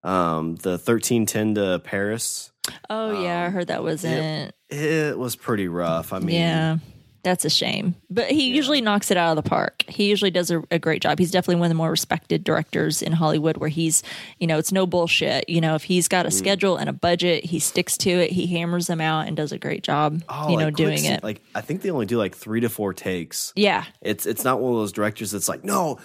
um 0.03 0.57
the 0.57 0.73
1310 0.79 1.55
to 1.57 1.79
Paris, 1.81 2.53
Oh 2.91 3.23
yeah, 3.23 3.43
I 3.43 3.47
um, 3.47 3.53
heard 3.53 3.67
that 3.69 3.83
wasn't 3.83 4.55
it 4.69 5.19
was 5.19 5.37
pretty 5.37 5.69
rough. 5.69 6.13
I 6.13 6.19
mean, 6.19 6.37
Yeah, 6.37 6.79
that's 7.27 7.45
a 7.45 7.51
shame. 7.51 7.95
But 8.09 8.31
he 8.31 8.55
usually 8.55 8.81
knocks 8.81 9.11
it 9.11 9.17
out 9.19 9.37
of 9.37 9.45
the 9.45 9.49
park. 9.49 9.85
He 9.89 10.09
usually 10.09 10.31
does 10.31 10.51
a, 10.51 10.63
a 10.71 10.79
great 10.79 11.03
job. 11.03 11.19
He's 11.19 11.31
definitely 11.31 11.57
one 11.57 11.67
of 11.67 11.71
the 11.71 11.75
more 11.75 11.91
respected 11.91 12.43
directors 12.45 13.03
in 13.03 13.13
Hollywood 13.13 13.59
where 13.59 13.69
he's, 13.69 14.03
you 14.39 14.47
know, 14.47 14.57
it's 14.59 14.73
no 14.73 14.87
bullshit. 14.87 15.49
You 15.49 15.61
know, 15.61 15.75
if 15.75 15.83
he's 15.85 16.09
got 16.09 16.25
a 16.25 16.31
Mm. 16.31 16.33
schedule 16.33 16.77
and 16.79 16.89
a 16.89 16.93
budget, 16.95 17.45
he 17.45 17.59
sticks 17.59 17.99
to 17.99 18.11
it. 18.11 18.31
He 18.31 18.47
hammers 18.47 18.87
them 18.87 19.01
out 19.03 19.27
and 19.29 19.37
does 19.37 19.53
a 19.53 19.59
great 19.59 19.83
job, 19.83 20.23
Oh, 20.29 20.49
you 20.49 20.57
know, 20.57 20.67
like 20.67 20.77
doing 20.77 20.99
scene- 20.99 21.13
it. 21.13 21.23
Like 21.25 21.43
I 21.55 21.61
think 21.61 21.83
they 21.83 21.91
only 21.91 22.07
do 22.07 22.17
like 22.17 22.35
three 22.35 22.61
to 22.61 22.69
four 22.69 22.95
takes. 22.95 23.53
yeah, 23.57 23.85
It's 24.01 24.25
it's 24.25 24.45
not 24.45 24.61
one 24.61 24.73
of 24.73 24.79
those 24.79 24.93
directors 24.93 25.33
that's 25.33 25.49
like, 25.49 25.65
no, 25.65 25.99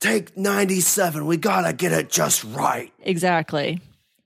take 0.00 0.36
ninety 0.36 0.80
seven. 0.80 1.26
We 1.26 1.36
gotta 1.36 1.72
get 1.72 1.92
it 1.92 2.10
just 2.10 2.44
right. 2.44 2.92
exactly. 3.00 3.80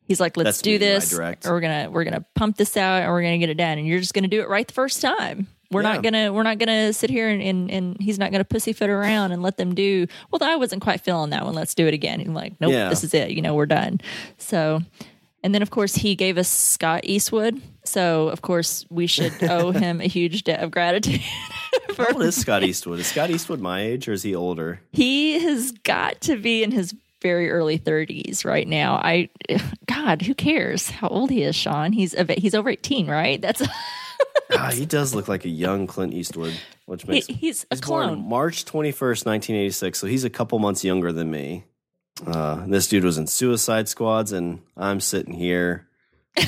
He's 0.09 0.18
like, 0.18 0.36
let's 0.36 0.47
That's 0.59 0.62
do 0.62 0.70
me 0.70 0.78
when 0.78 0.82
I 0.88 0.95
this. 0.97 1.47
Or 1.47 1.53
we're 1.53 1.61
gonna 1.61 1.88
we're 1.91 2.03
gonna 2.05 2.24
pump 2.34 2.57
this 2.57 2.76
out 2.76 3.03
and 3.03 3.12
we're 3.12 3.22
gonna 3.22 3.38
get 3.38 3.49
it 3.51 3.55
done. 3.55 3.78
And 3.78 3.86
you're 3.86 4.01
just 4.01 4.12
gonna 4.14 4.26
do 4.26 4.41
it 4.41 4.49
right 4.49 4.66
the 4.66 4.74
first 4.74 5.01
time. 5.01 5.47
We're 5.71 5.83
Yeah. 5.83 5.93
not 5.95 6.03
gonna 6.03 6.33
we're 6.33 6.43
not 6.43 6.59
gonna 6.59 6.93
sit 6.93 7.11
here 7.11 7.29
and, 7.29 7.41
and 7.43 7.71
and 7.71 7.97
he's 8.01 8.18
not 8.18 8.33
gonna 8.33 8.45
pussyfoot 8.45 8.91
around 8.91 9.33
and 9.33 9.43
let 9.43 9.57
them 9.57 9.75
do 9.75 10.07
well 10.31 10.43
I 10.43 10.57
wasn't 10.57 10.83
quite 10.83 11.01
feeling 11.01 11.31
that 11.31 11.45
one. 11.45 11.55
Let's 11.55 11.75
do 11.75 11.87
it 11.87 11.95
again. 11.95 12.21
And 12.21 12.35
like, 12.35 12.55
nope, 12.61 12.73
Yeah. 12.73 12.89
this 12.89 13.05
is 13.05 13.14
it. 13.14 13.31
You 13.31 13.43
know, 13.43 13.55
we're 13.55 13.66
done. 13.66 14.01
So 14.39 14.81
and 15.43 15.55
then 15.55 15.62
of 15.62 15.71
course 15.71 15.95
he 15.95 16.14
gave 16.16 16.37
us 16.39 16.49
Scott 16.49 17.03
Eastwood. 17.05 17.61
So 17.85 18.29
of 18.29 18.43
course 18.43 18.85
we 18.91 19.07
should 19.07 19.33
owe 19.45 19.71
him 19.71 20.01
a 20.01 20.07
huge 20.07 20.45
debt 20.45 20.61
of 20.62 20.71
gratitude. 20.71 21.21
How 21.97 22.07
old 22.14 22.23
is 22.23 22.35
Scott 22.37 22.62
Eastwood? 22.64 22.99
Is 22.99 23.07
Scott 23.07 23.31
Eastwood 23.31 23.61
my 23.61 23.81
age 23.83 24.09
or 24.09 24.12
is 24.12 24.23
he 24.23 24.35
older? 24.35 24.81
he 24.93 25.39
has 25.41 25.71
got 25.73 26.21
to 26.23 26.37
be 26.37 26.62
in 26.62 26.71
his 26.73 26.95
very 27.23 27.51
early 27.51 27.79
30s 27.79 28.45
right 28.47 28.66
now. 28.66 28.95
I 28.95 29.29
God, 29.87 30.23
who 30.23 30.35
cares 30.35 30.89
how 30.91 31.09
old 31.09 31.31
he 31.31 31.43
is, 31.43 31.55
Sean? 31.55 31.93
He's 31.93 32.14
a, 32.14 32.25
he's 32.39 32.55
over 32.55 32.71
18, 32.71 33.07
right? 33.07 33.41
That's 33.41 33.61
Ah, 34.53 34.73
he 34.73 34.85
does 34.85 35.14
look 35.14 35.29
like 35.29 35.45
a 35.45 35.49
young 35.49 35.87
Clint 35.87 36.12
Eastwood, 36.12 36.53
which 36.87 37.03
he, 37.03 37.09
makes 37.09 37.27
he's 37.29 37.66
a 37.71 37.77
He's 37.77 37.81
born. 37.81 38.29
March 38.29 38.64
21st, 38.64 39.25
1986, 39.25 39.99
so 39.99 40.07
he's 40.09 40.25
a 40.25 40.31
couple 40.31 40.59
months 40.59 40.85
younger 40.85 41.12
than 41.12 41.31
me. 41.31 41.64
Uh, 42.27 42.66
this 42.66 42.89
dude 42.89 43.05
was 43.05 43.16
in 43.16 43.29
Suicide 43.29 43.89
Squads, 43.89 44.33
and 44.33 44.61
I'm 44.77 45.01
sitting 45.01 45.35
here. 45.35 45.87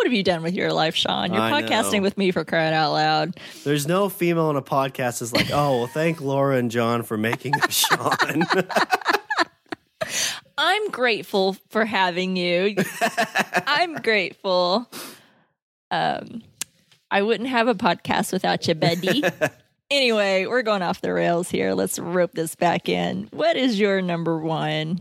What 0.00 0.06
have 0.06 0.14
you 0.14 0.22
done 0.22 0.42
with 0.42 0.54
your 0.54 0.72
life, 0.72 0.94
Sean? 0.94 1.30
You're 1.30 1.42
I 1.42 1.62
podcasting 1.62 1.96
know. 1.96 2.02
with 2.02 2.16
me 2.16 2.30
for 2.30 2.42
crying 2.42 2.72
out 2.72 2.92
loud. 2.92 3.38
There's 3.64 3.86
no 3.86 4.08
female 4.08 4.48
in 4.48 4.56
a 4.56 4.62
podcast 4.62 5.20
that's 5.20 5.34
like, 5.34 5.50
oh, 5.52 5.76
well, 5.78 5.86
thank 5.88 6.22
Laura 6.22 6.56
and 6.56 6.70
John 6.70 7.02
for 7.02 7.18
making 7.18 7.54
us 7.60 7.74
Sean. 7.74 8.44
I'm 10.56 10.90
grateful 10.90 11.54
for 11.68 11.84
having 11.84 12.36
you. 12.36 12.76
I'm 13.66 13.96
grateful. 13.96 14.90
Um, 15.90 16.42
I 17.10 17.22
wouldn't 17.22 17.48
have 17.48 17.68
a 17.68 17.74
podcast 17.74 18.32
without 18.32 18.66
you, 18.68 18.74
Betty. 18.74 19.22
anyway, 19.90 20.46
we're 20.46 20.62
going 20.62 20.82
off 20.82 21.00
the 21.00 21.12
rails 21.12 21.50
here. 21.50 21.74
Let's 21.74 21.98
rope 21.98 22.32
this 22.32 22.54
back 22.54 22.88
in. 22.88 23.28
What 23.32 23.56
is 23.56 23.80
your 23.80 24.00
number 24.00 24.38
one? 24.38 25.00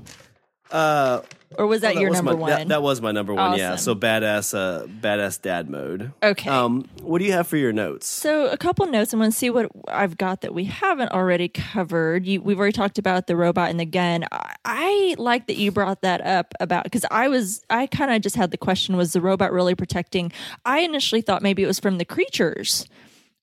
Uh, 0.71 1.21
or 1.57 1.65
was 1.65 1.81
that 1.81 1.97
Oh, 1.97 1.99
your 1.99 2.11
was 2.11 2.19
number 2.19 2.33
my, 2.33 2.39
one? 2.39 2.49
That, 2.51 2.67
that 2.67 2.81
was 2.83 3.01
my 3.01 3.11
number 3.11 3.33
one. 3.33 3.57
Yeah. 3.57 3.75
So 3.75 3.95
badass, 3.95 4.53
uh, 4.53 4.85
badass 4.85 5.41
dad 5.41 5.67
mode. 5.69 6.11
Okay. 6.21 6.49
Um, 6.49 6.87
what 7.01 7.17
do 7.19 7.25
you 7.25 7.31
have 7.31 7.47
for 7.47 7.57
your 7.57 7.73
notes? 7.73 8.05
So, 8.07 8.47
a 8.47 8.57
couple 8.57 8.85
notes. 8.85 9.13
I'm 9.13 9.19
going 9.19 9.31
to 9.31 9.35
see 9.35 9.49
what 9.49 9.71
I've 9.87 10.15
got 10.17 10.41
that 10.41 10.53
we 10.53 10.65
haven't 10.65 11.11
already 11.11 11.47
covered. 11.47 12.27
You, 12.27 12.41
we've 12.41 12.59
already 12.59 12.73
talked 12.73 12.99
about 12.99 13.25
the 13.25 13.35
robot 13.35 13.71
and 13.71 13.79
the 13.79 13.85
gun. 13.85 14.25
I, 14.31 14.55
I 14.63 15.15
like 15.17 15.47
that 15.47 15.57
you 15.57 15.71
brought 15.71 16.01
that 16.01 16.21
up 16.21 16.53
about 16.59 16.83
because 16.83 17.05
I 17.09 17.27
was, 17.27 17.63
I 17.69 17.87
kind 17.87 18.11
of 18.11 18.21
just 18.21 18.35
had 18.35 18.51
the 18.51 18.57
question: 18.57 18.95
Was 18.95 19.13
the 19.13 19.21
robot 19.21 19.51
really 19.51 19.73
protecting? 19.73 20.31
I 20.65 20.81
initially 20.81 21.21
thought 21.21 21.41
maybe 21.41 21.63
it 21.63 21.67
was 21.67 21.79
from 21.79 21.97
the 21.97 22.05
creatures 22.05 22.85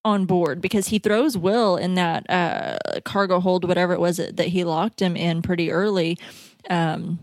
on 0.05 0.25
board 0.25 0.61
because 0.61 0.87
he 0.87 1.01
throws 1.01 1.37
Will 1.37 1.77
in 1.77 1.97
that 1.97 2.31
uh, 2.31 2.79
cargo 3.05 3.41
hold, 3.41 3.67
whatever 3.67 3.93
it 3.93 3.99
was 4.01 4.19
that 4.19 4.39
he 4.47 4.63
locked 4.63 5.03
him 5.03 5.17
in 5.17 5.43
pretty 5.43 5.73
early. 5.73 6.17
Um, 6.71 7.21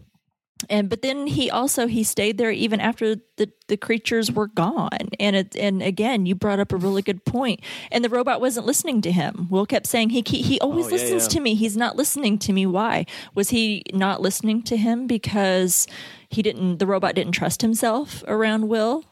and 0.70 0.90
but 0.90 1.02
then 1.02 1.28
he 1.28 1.50
also 1.50 1.88
he 1.88 2.04
stayed 2.04 2.38
there 2.38 2.52
even 2.52 2.80
after 2.80 3.16
the 3.38 3.52
the 3.68 3.78
creatures 3.78 4.32
were 4.32 4.48
gone. 4.48 5.10
And 5.20 5.36
it 5.36 5.56
and 5.56 5.82
again 5.82 6.26
you 6.26 6.36
brought 6.36 6.60
up 6.60 6.72
a 6.72 6.78
really 6.78 7.02
good 7.02 7.26
point. 7.26 7.60
And 7.92 8.04
the 8.04 8.10
robot 8.10 8.40
wasn't 8.42 8.66
listening 8.66 9.02
to 9.02 9.12
him. 9.12 9.48
Will 9.50 9.66
kept 9.66 9.88
saying 9.88 10.12
he 10.12 10.24
he, 10.26 10.42
he 10.42 10.60
always 10.60 10.86
Oh, 10.86 10.90
yeah, 10.90 10.96
listens 10.96 11.24
yeah. 11.24 11.30
to 11.30 11.40
me. 11.42 11.56
He's 11.56 11.78
not 11.78 11.96
listening 11.96 12.38
to 12.40 12.54
me. 12.54 12.66
Why? 12.66 13.06
Was 13.36 13.50
he 13.50 13.84
not 13.94 14.22
listening 14.22 14.64
to 14.64 14.78
him 14.78 15.08
because 15.08 15.88
he 16.30 16.42
didn't 16.42 16.78
the 16.78 16.88
robot 16.88 17.16
didn't 17.16 17.34
trust 17.34 17.62
himself 17.62 18.24
around 18.28 18.68
will 18.70 19.04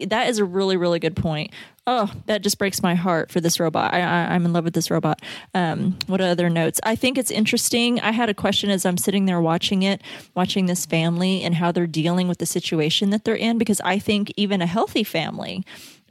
that 0.00 0.28
is 0.28 0.38
a 0.38 0.44
really 0.44 0.76
really 0.76 0.98
good 0.98 1.16
point. 1.16 1.52
Oh 1.86 2.12
that 2.26 2.42
just 2.42 2.58
breaks 2.58 2.82
my 2.82 2.94
heart 2.94 3.30
for 3.30 3.40
this 3.40 3.58
robot. 3.58 3.94
I, 3.94 4.00
I, 4.00 4.34
i'm 4.34 4.44
in 4.44 4.52
love 4.52 4.64
with 4.64 4.74
this 4.74 4.90
robot. 4.90 5.20
Um, 5.54 5.98
what 6.06 6.20
other 6.20 6.50
notes? 6.50 6.80
I 6.82 6.96
think 6.96 7.16
it's 7.18 7.30
interesting. 7.30 7.98
I 8.00 8.10
had 8.12 8.28
a 8.28 8.34
question 8.34 8.70
as 8.70 8.84
i'm 8.84 8.98
sitting 8.98 9.24
there 9.26 9.40
watching 9.40 9.82
it 9.82 10.02
watching 10.34 10.66
this 10.66 10.84
family 10.86 11.42
and 11.42 11.54
how 11.54 11.72
they're 11.72 11.86
dealing 11.86 12.28
with 12.28 12.38
the 12.38 12.46
situation 12.46 13.10
that 13.10 13.24
they're 13.24 13.34
in 13.34 13.58
because 13.58 13.80
i 13.84 13.98
think 13.98 14.32
even 14.36 14.60
a 14.62 14.66
healthy 14.66 15.04
family 15.04 15.64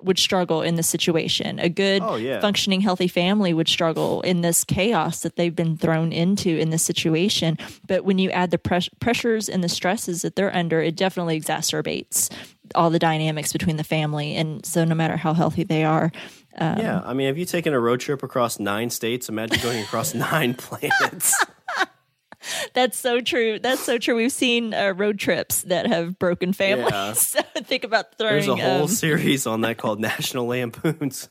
would 0.03 0.19
struggle 0.19 0.61
in 0.61 0.75
this 0.75 0.87
situation. 0.87 1.57
A 1.57 1.69
good 1.69 2.03
Oh, 2.03 2.17
yeah. 2.17 2.39
functioning 2.39 2.81
healthy 2.81 3.07
family 3.07 3.51
would 3.51 3.67
struggle 3.67 4.21
in 4.21 4.41
this 4.41 4.63
chaos 4.63 5.21
that 5.21 5.37
they've 5.37 5.55
been 5.55 5.75
thrown 5.75 6.11
into 6.11 6.49
in 6.55 6.69
this 6.69 6.83
situation. 6.83 7.57
But 7.87 8.05
when 8.05 8.19
you 8.19 8.29
add 8.29 8.51
the 8.51 8.59
pres- 8.59 8.89
pressures 8.99 9.49
and 9.49 9.63
the 9.63 9.69
stresses 9.69 10.21
that 10.21 10.35
they're 10.35 10.55
under 10.55 10.81
it 10.81 10.95
definitely 10.95 11.39
exacerbates 11.41 12.29
all 12.75 12.89
the 12.89 12.99
dynamics 12.99 13.53
between 13.53 13.77
the 13.77 13.83
family 13.83 14.35
and 14.35 14.65
so 14.65 14.83
no 14.83 14.95
matter 14.95 15.17
how 15.17 15.33
healthy 15.33 15.63
they 15.63 15.83
are 15.83 16.11
um, 16.57 16.79
yeah. 16.79 17.01
I 17.05 17.13
mean, 17.13 17.27
have 17.27 17.37
you 17.37 17.45
taken 17.45 17.73
a 17.73 17.79
road 17.79 17.99
trip 17.99 18.23
across 18.23 18.59
nine 18.59 18.89
states? 18.89 19.29
Imagine 19.29 19.61
going 19.61 19.81
across 19.81 20.13
nine 20.15 20.53
planets. 20.55 21.33
that's 22.73 22.97
so 22.97 23.19
true 23.19 23.59
that's 23.59 23.81
so 23.81 23.97
true 23.97 24.15
we've 24.15 24.31
seen 24.31 24.73
uh, 24.73 24.93
road 24.95 25.19
trips 25.19 25.63
that 25.63 25.85
have 25.85 26.17
broken 26.17 26.53
families 26.53 26.91
Yeah. 26.91 27.13
so 27.13 27.41
think 27.57 27.83
about 27.83 28.17
throwing 28.17 28.35
There's 28.35 28.47
a 28.47 28.55
whole 28.55 28.83
um, 28.83 28.87
series 28.87 29.45
on 29.45 29.61
that 29.61 29.77
called 29.77 29.99
National 29.99 30.45
Lampoons. 30.47 31.29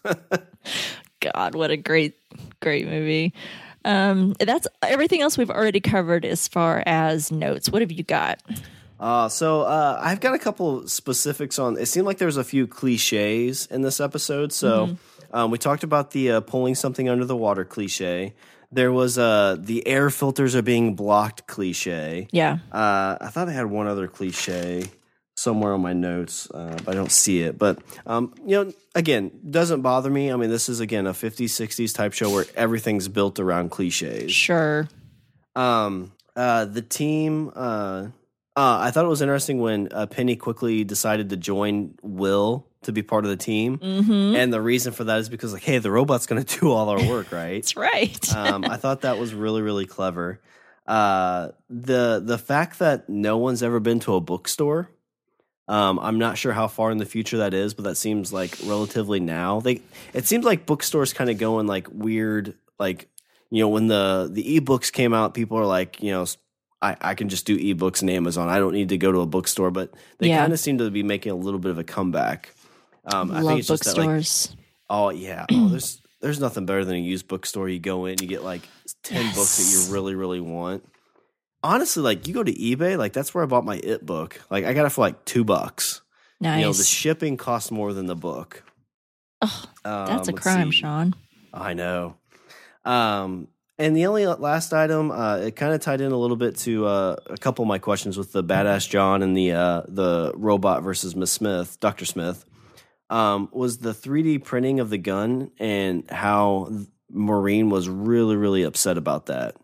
God, 1.21 1.55
what 1.55 1.71
a 1.71 1.77
great, 1.77 2.17
great 2.61 2.87
movie. 2.87 3.33
Um, 3.85 4.35
that's 4.39 4.67
everything 4.83 5.23
else 5.23 5.39
we've 5.39 5.51
already 5.51 5.81
covered 5.81 6.25
as 6.25 6.49
far 6.49 6.83
as 6.87 7.33
notes. 7.33 7.71
What 7.71 7.83
have 7.83 7.93
you 7.93 8.03
got? 8.03 8.43
Uh, 8.99 9.29
so 9.29 9.63
uh, 9.63 10.01
I've 10.03 10.21
got 10.21 10.35
a 10.35 10.39
couple 10.39 10.89
specifics 10.89 11.59
on. 11.59 11.77
It 11.79 11.87
seemed 11.87 12.07
like 12.07 12.19
there 12.19 12.27
was 12.27 12.37
a 12.39 12.45
few 12.45 12.67
cliches 12.67 13.67
in 13.67 13.83
this 13.83 14.01
episode. 14.01 14.53
So 14.53 14.87
Mm-hmm. 14.87 15.37
um, 15.37 15.51
we 15.51 15.59
talked 15.59 15.85
about 15.85 16.13
the 16.13 16.31
uh, 16.33 16.41
pulling 16.41 16.75
something 16.75 17.09
under 17.09 17.25
the 17.25 17.37
water 17.37 17.65
cliche. 17.65 18.35
There 18.73 18.91
was 18.93 19.17
uh, 19.19 19.57
the 19.59 19.87
air 19.87 20.11
filters 20.11 20.55
are 20.57 20.63
being 20.63 20.95
blocked 20.97 21.47
cliche. 21.47 22.29
Yeah. 22.33 22.59
Uh, 22.73 23.17
I 23.21 23.29
thought 23.31 23.49
I 23.49 23.53
had 23.53 23.67
one 23.67 23.87
other 23.87 24.09
cliche 24.09 24.85
somewhere 25.37 25.75
on 25.75 25.83
my 25.83 25.93
notes, 25.93 26.51
uh, 26.51 26.77
but 26.85 26.89
I 26.93 26.95
don't 26.95 27.13
see 27.13 27.43
it. 27.43 27.59
But 27.59 27.79
um, 28.07 28.35
you 28.45 28.65
know, 28.65 28.73
again, 28.95 29.31
doesn't 29.49 29.83
bother 29.83 30.11
me. 30.11 30.33
I 30.33 30.37
mean, 30.37 30.51
this 30.51 30.69
is 30.69 30.81
again 30.81 31.07
a 31.07 31.13
50s, 31.13 31.45
60s 31.51 31.95
type 31.95 32.13
show 32.15 32.31
where 32.33 32.47
everything's 32.57 33.09
built 33.09 33.39
around 33.39 33.71
cliches. 33.71 34.33
Sure. 34.33 34.89
Um, 35.55 36.13
uh, 36.35 36.65
the 36.65 36.83
team. 36.83 37.53
Uh, 37.55 38.09
uh, 38.57 38.79
I 38.81 38.91
thought 38.91 39.05
it 39.05 39.09
was 39.09 39.23
interesting 39.23 39.59
when 39.61 39.89
uh, 39.93 40.07
Penny 40.07 40.35
quickly 40.37 40.83
decided 40.85 41.29
to 41.31 41.37
join 41.37 41.95
Will 42.03 42.67
to 42.83 42.93
be 42.93 43.03
part 43.03 43.25
of 43.25 43.31
the 43.31 43.37
team, 43.37 43.79
Mm-hmm. 43.79 44.37
and 44.37 44.53
the 44.53 44.61
reason 44.61 44.93
for 44.93 45.05
that 45.05 45.19
is 45.19 45.29
because 45.29 45.53
like, 45.53 45.63
hey, 45.65 45.79
the 45.79 45.91
robot's 45.91 46.27
going 46.27 46.43
to 46.45 46.61
do 46.61 46.71
all 46.71 46.89
our 46.89 47.03
work, 47.09 47.33
right? 47.33 47.55
That's 47.63 47.77
right. 47.77 48.35
um, 48.37 48.65
I 48.65 48.77
thought 48.77 49.03
that 49.03 49.19
was 49.19 49.35
really 49.35 49.63
really 49.63 49.87
clever. 49.87 50.41
Uh, 50.87 51.49
the 51.69 52.23
the 52.25 52.39
fact 52.39 52.79
that 52.79 53.09
no 53.09 53.39
one's 53.39 53.63
ever 53.63 53.81
been 53.81 54.01
to 54.01 54.15
a 54.15 54.21
bookstore. 54.21 54.91
Um, 55.69 55.99
I'm 55.99 56.19
not 56.19 56.39
sure 56.39 56.53
how 56.53 56.69
far 56.69 56.93
in 56.93 56.99
the 56.99 57.05
future 57.05 57.39
that 57.39 57.53
is, 57.53 57.75
but 57.75 57.83
that 57.87 57.97
seems 57.97 58.33
like 58.33 58.57
relatively 58.65 59.19
now. 59.19 59.59
They 59.59 59.83
it 60.15 60.25
seems 60.27 60.45
like 60.45 60.65
bookstores 60.65 61.13
kind 61.13 61.29
of 61.29 61.39
going 61.39 61.67
like 61.67 61.89
weird, 61.91 62.55
like 62.79 63.09
you 63.51 63.63
know 63.65 63.69
when 63.69 63.89
the 63.89 64.29
the 64.33 64.61
ebooks 64.61 64.93
came 64.93 65.13
out, 65.13 65.35
people 65.35 65.59
are 65.59 65.67
like, 65.67 66.01
you 66.01 66.13
know, 66.13 66.25
I, 66.87 66.97
I 67.11 67.15
can 67.15 67.29
just 67.29 67.47
do 67.47 67.57
ebooks 67.59 68.01
and 68.01 68.11
Amazon. 68.11 68.49
I 68.49 68.59
don't 68.59 68.73
need 68.75 68.91
to 68.91 68.99
go 68.99 69.11
to 69.13 69.21
a 69.21 69.27
bookstore, 69.27 69.71
but 69.71 69.93
they 70.19 70.29
Yeah. 70.29 70.39
kind 70.41 70.53
of 70.53 70.59
seem 70.61 70.79
to 70.79 70.91
be 70.91 71.03
making 71.03 71.33
a 71.33 71.37
little 71.37 71.61
bit 71.61 71.71
of 71.71 71.79
a 71.79 71.85
comeback. 71.85 72.55
Um, 73.05 73.31
I 73.31 73.41
Love 73.41 73.47
think 73.49 73.59
it's 73.61 73.69
just 73.69 73.85
that, 73.85 73.97
like, 73.97 74.09
bookstores. 74.09 74.57
Oh 74.89 75.11
yeah. 75.11 75.47
Oh, 75.51 75.69
there's 75.71 76.01
there's 76.21 76.41
nothing 76.41 76.67
better 76.67 76.85
than 76.85 76.97
a 76.97 76.99
used 76.99 77.29
bookstore. 77.29 77.69
You 77.69 77.79
go 77.79 78.07
in, 78.07 78.17
you 78.21 78.27
get 78.29 78.43
like 78.43 78.63
ten 79.03 79.35
books 79.35 79.57
that 79.59 79.71
you 79.89 79.93
really 79.95 80.15
really 80.15 80.41
want. 80.41 80.89
Honestly, 81.63 82.03
like 82.03 82.29
you 82.29 82.35
go 82.35 82.43
to 82.45 82.53
eBay, 82.53 82.97
like 82.97 83.13
that's 83.13 83.35
where 83.35 83.43
I 83.43 83.47
bought 83.47 83.65
my 83.65 83.77
It 83.77 84.05
book. 84.07 84.41
Like 84.51 84.65
I 84.65 84.73
got 84.73 84.87
it 84.87 84.91
for 84.91 85.01
like 85.01 85.25
two 85.25 85.43
bucks. 85.45 86.03
nice. 86.41 86.61
You 86.61 86.67
know, 86.67 86.73
the 86.73 86.85
shipping 86.85 87.37
costs 87.37 87.71
more 87.71 87.93
than 87.93 88.07
the 88.07 88.15
book. 88.17 88.63
Um, 89.43 89.51
that's 89.85 90.29
a 90.29 90.33
crime, 90.33 90.71
see. 90.73 90.79
Sean. 90.79 91.15
I 91.53 91.75
know. 91.75 92.17
Um, 92.85 93.49
and 93.79 93.97
the 93.97 94.07
only 94.07 94.27
last 94.27 94.73
item, 94.73 95.11
uh, 95.11 95.37
it 95.39 95.57
kind 95.57 95.75
of 95.75 95.81
tied 95.81 96.01
in 96.01 96.13
a 96.13 96.17
little 96.17 96.37
bit 96.37 96.57
to 96.59 96.87
uh, 96.87 97.17
a 97.27 97.37
couple 97.37 97.63
of 97.63 97.69
my 97.69 97.79
questions 97.79 98.17
with 98.17 98.33
the 98.33 98.43
badass 98.43 98.89
John 98.89 99.23
and 99.23 99.37
the 99.37 99.53
uh, 99.53 99.83
the 99.89 100.33
robot 100.35 100.83
versus 100.83 101.15
Miss 101.15 101.31
Smith, 101.33 101.79
Doctor 101.81 102.05
Smith, 102.05 102.45
um, 103.11 103.49
was 103.53 103.79
the 103.79 103.93
3D 103.93 104.45
printing 104.45 104.81
of 104.81 104.91
the 104.91 104.99
gun 104.99 105.51
and 105.59 106.11
how 106.11 106.71
Maureen 107.11 107.71
was 107.71 107.89
really 107.89 108.37
really 108.37 108.63
upset 108.63 108.97
about 108.99 109.27
that. 109.27 109.57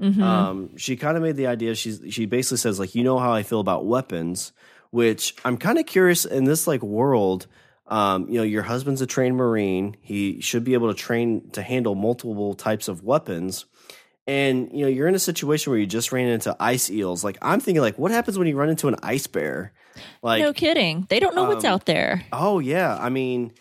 Mhm. 0.00 0.20
Um, 0.20 0.76
she 0.76 0.96
kind 0.96 1.16
of 1.16 1.22
made 1.22 1.36
the 1.36 1.46
idea. 1.46 1.74
She's 1.74 2.02
she 2.10 2.26
basically 2.26 2.58
says 2.58 2.78
like, 2.78 2.94
you 2.94 3.02
know 3.04 3.18
how 3.18 3.32
I 3.32 3.42
feel 3.42 3.60
about 3.60 3.86
weapons, 3.86 4.52
which 4.90 5.34
I'm 5.44 5.56
kind 5.56 5.78
of 5.78 5.86
curious 5.86 6.24
in 6.24 6.44
this 6.44 6.66
like 6.66 6.82
world. 6.82 7.46
Um, 7.88 8.28
you 8.28 8.34
know, 8.38 8.42
your 8.42 8.62
husband's 8.62 9.00
a 9.00 9.06
trained 9.06 9.36
marine. 9.36 9.96
He 10.00 10.40
should 10.40 10.64
be 10.64 10.74
able 10.74 10.88
to 10.88 10.94
train 10.94 11.50
to 11.50 11.62
handle 11.62 11.94
multiple 11.94 12.54
types 12.54 12.88
of 12.88 13.02
weapons. 13.02 13.64
And 14.26 14.70
you 14.72 14.80
know, 14.82 14.88
you're 14.88 15.06
in 15.06 15.14
a 15.14 15.20
situation 15.20 15.70
where 15.70 15.78
you 15.78 15.86
just 15.86 16.10
ran 16.10 16.28
into 16.28 16.56
ice 16.58 16.90
eels. 16.90 17.22
Like 17.22 17.38
I'm 17.40 17.60
thinking, 17.60 17.80
like, 17.80 17.98
what 17.98 18.10
happens 18.10 18.38
when 18.38 18.48
you 18.48 18.56
run 18.56 18.68
into 18.68 18.88
an 18.88 18.96
ice 19.02 19.28
bear? 19.28 19.72
Like, 20.22 20.42
no 20.42 20.52
kidding. 20.52 21.06
They 21.08 21.20
don't 21.20 21.36
know 21.36 21.44
what's 21.44 21.64
um, 21.64 21.74
out 21.74 21.86
there. 21.86 22.24
Oh 22.32 22.58
yeah, 22.58 22.96
I 23.00 23.08
mean, 23.08 23.52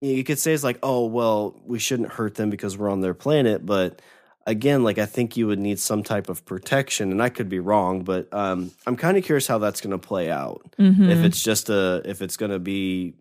you 0.00 0.22
could 0.22 0.38
say 0.38 0.52
it's 0.52 0.62
like, 0.62 0.78
oh 0.82 1.06
well, 1.06 1.60
we 1.64 1.80
shouldn't 1.80 2.12
hurt 2.12 2.36
them 2.36 2.50
because 2.50 2.78
we're 2.78 2.90
on 2.90 3.00
their 3.00 3.14
planet, 3.14 3.66
but 3.66 4.00
again, 4.46 4.84
like 4.84 4.98
I 4.98 5.06
think 5.06 5.36
you 5.36 5.48
would 5.48 5.58
need 5.58 5.80
some 5.80 6.04
type 6.04 6.28
of 6.28 6.44
protection, 6.44 7.10
and 7.10 7.20
I 7.20 7.28
could 7.28 7.48
be 7.48 7.58
wrong, 7.58 8.04
but 8.04 8.32
um, 8.32 8.70
I'm 8.86 8.96
kind 8.96 9.16
of 9.16 9.24
curious 9.24 9.48
how 9.48 9.58
that's 9.58 9.80
going 9.80 9.90
to 9.90 9.98
play 9.98 10.30
out. 10.30 10.64
Mhm. 10.78 11.10
If 11.10 11.24
it's 11.24 11.42
just 11.42 11.68
a, 11.68 12.02
if 12.04 12.22
it's 12.22 12.36
going 12.36 12.52
to 12.52 12.60
be, 12.60 13.14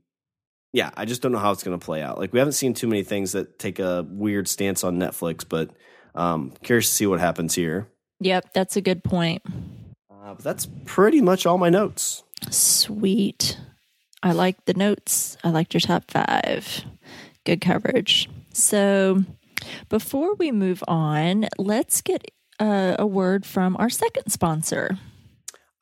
yeah, 0.75 0.91
I 0.97 1.05
just 1.05 1.21
don't 1.21 1.31
know 1.31 1.39
how 1.39 1.51
it's 1.51 1.63
going 1.63 1.79
to 1.79 1.83
play 1.83 2.01
out. 2.01 2.19
Like 2.19 2.33
we 2.33 2.39
haven't 2.39 2.51
seen 2.51 2.73
too 2.73 2.87
many 2.87 3.01
things 3.01 3.31
that 3.31 3.57
take 3.57 3.79
a 3.79 4.05
weird 4.09 4.49
stance 4.49 4.83
on 4.83 4.97
Netflix, 4.97 5.45
but 5.47 5.69
um, 6.15 6.51
curious 6.63 6.89
to 6.89 6.95
see 6.95 7.07
what 7.07 7.21
happens 7.21 7.55
here. 7.55 7.87
Yep, 8.19 8.53
that's 8.53 8.75
a 8.75 8.81
good 8.81 9.01
point. 9.01 9.41
Uh, 10.11 10.33
but 10.33 10.39
that's 10.39 10.67
pretty 10.83 11.21
much 11.21 11.45
all 11.45 11.57
my 11.57 11.69
notes. 11.69 12.23
Sweet. 12.49 13.57
I 14.21 14.33
like 14.33 14.65
the 14.65 14.73
notes. 14.73 15.37
I 15.45 15.49
liked 15.49 15.73
your 15.73 15.79
top 15.79 16.11
five. 16.11 16.83
Good 17.45 17.61
coverage. 17.61 18.29
So, 18.51 19.23
before 19.87 20.35
we 20.35 20.51
move 20.51 20.83
on, 20.89 21.47
let's 21.57 22.01
get 22.01 22.31
uh, 22.59 22.97
a 22.99 23.07
word 23.07 23.45
from 23.45 23.77
our 23.77 23.89
second 23.89 24.29
sponsor. 24.29 24.97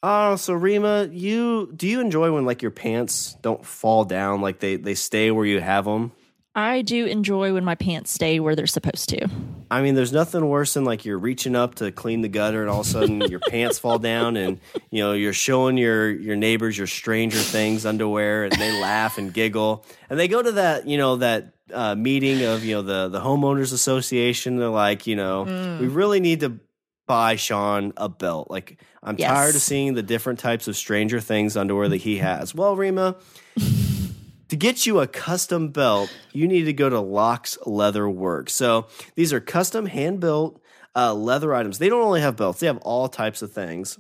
Oh, 0.06 0.36
so 0.36 0.54
Rima, 0.54 1.08
you 1.10 1.72
do 1.74 1.88
you 1.88 2.02
enjoy 2.02 2.34
when 2.34 2.46
like 2.46 2.62
your 2.62 2.72
pants 2.72 3.38
don't 3.42 3.66
fall 3.66 4.04
down, 4.04 4.42
like 4.42 4.60
they 4.60 4.76
they 4.76 4.96
stay 4.96 5.32
where 5.32 5.46
you 5.46 5.62
have 5.62 5.86
them? 5.86 6.12
I 6.56 6.82
do 6.82 7.06
enjoy 7.06 7.54
when 7.54 7.64
my 7.64 7.76
pants 7.76 8.12
stay 8.12 8.40
where 8.42 8.54
they're 8.56 8.68
supposed 8.68 9.10
to. 9.10 9.28
I 9.72 9.82
mean, 9.82 9.96
there's 9.96 10.12
nothing 10.12 10.48
worse 10.48 10.76
than 10.76 10.84
like 10.84 11.06
you're 11.06 11.18
reaching 11.18 11.56
up 11.56 11.76
to 11.76 11.90
clean 11.92 12.20
the 12.22 12.28
gutter, 12.28 12.62
and 12.62 12.70
all 12.70 12.82
of 12.82 12.86
a 12.86 12.90
sudden 12.90 13.22
your 13.22 13.40
pants 13.50 13.80
fall 13.80 13.98
down, 13.98 14.36
and 14.36 14.60
you 14.92 15.02
know 15.02 15.14
you're 15.14 15.32
showing 15.32 15.78
your 15.78 16.12
your 16.12 16.36
neighbors 16.36 16.78
your 16.78 16.86
Stranger 16.86 17.40
Things 17.40 17.86
underwear, 17.86 18.44
and 18.44 18.52
they 18.52 18.78
laugh 18.82 19.18
and 19.18 19.34
giggle, 19.34 19.86
and 20.10 20.20
they 20.20 20.28
go 20.28 20.44
to 20.44 20.52
that 20.52 20.86
you 20.86 20.98
know 20.98 21.16
that 21.16 21.54
uh, 21.74 21.96
meeting 21.96 22.44
of 22.44 22.66
you 22.66 22.76
know 22.76 22.82
the 22.82 23.08
the 23.08 23.22
homeowners 23.22 23.72
association. 23.72 24.58
They're 24.58 24.68
like, 24.68 25.08
you 25.08 25.16
know, 25.16 25.78
we 25.80 25.88
really 25.88 26.20
need 26.20 26.42
to 26.42 26.60
buy 27.08 27.36
Sean 27.38 27.94
a 27.98 28.10
belt. 28.10 28.52
Like 28.52 28.80
I'm 29.04 29.16
Yes. 29.18 29.30
tired 29.30 29.56
of 29.56 29.62
seeing 29.62 29.94
the 29.96 30.04
different 30.04 30.40
types 30.40 30.68
of 30.68 30.76
Stranger 30.78 31.20
Things 31.20 31.58
underwear 31.58 31.90
that 31.90 31.98
he 31.98 32.18
has. 32.20 32.56
Well, 32.56 32.76
Rima, 32.76 33.16
to 34.50 34.56
get 34.56 34.86
you 34.86 35.00
a 35.00 35.08
custom 35.08 35.70
belt, 35.70 36.10
you 36.32 36.48
need 36.48 36.64
to 36.66 36.74
go 36.74 36.90
to 36.90 37.00
Locks 37.00 37.58
Leather 37.66 38.10
Works. 38.10 38.54
So 38.56 38.88
these 39.16 39.34
are 39.34 39.40
custom 39.40 39.86
hand 39.88 40.20
built 40.20 40.62
uh, 40.96 41.14
leather 41.14 41.54
items. 41.54 41.80
They 41.80 41.90
don't 41.90 42.02
only 42.02 42.22
have 42.22 42.36
belts; 42.38 42.60
they 42.62 42.68
have 42.68 42.78
all 42.80 43.10
types 43.10 43.42
of 43.42 43.52
things. 43.52 44.00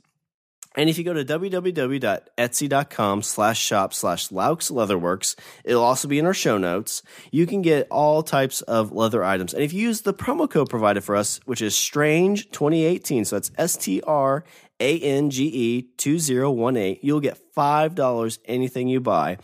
And 0.75 0.89
if 0.89 0.97
you 0.97 1.03
go 1.03 1.13
to 1.13 1.23
www.etsy.com 1.23 3.21
slash 3.21 3.61
shop 3.61 3.93
slash 3.93 4.29
Laux 4.29 4.71
Leatherworks, 4.71 5.35
it'll 5.63 5.83
also 5.83 6.07
be 6.07 6.17
in 6.17 6.25
our 6.25 6.33
show 6.33 6.57
notes. 6.57 7.03
You 7.31 7.45
can 7.45 7.61
get 7.61 7.87
all 7.91 8.23
types 8.23 8.61
of 8.61 8.91
leather 8.91 9.23
items. 9.23 9.53
And 9.53 9.61
if 9.63 9.71
you 9.71 9.83
use 9.83 10.01
the 10.01 10.15
promo 10.15 10.49
code 10.49 10.69
provided 10.71 11.03
for 11.03 11.15
us, 11.15 11.39
which 11.45 11.61
is 11.61 11.75
Strange 11.75 12.49
2018, 12.49 13.25
so 13.25 13.35
that's 13.35 13.51
S 13.55 13.77
T 13.77 14.01
R 14.01 14.43
A 14.83 14.99
N 14.99 15.29
G 15.29 15.45
E 15.45 15.81
2018, 15.97 16.99
you'll 17.01 17.21
get 17.21 17.39
$5 17.55 18.37
anything 18.45 18.89
you 18.89 18.99
buy. 18.99 19.37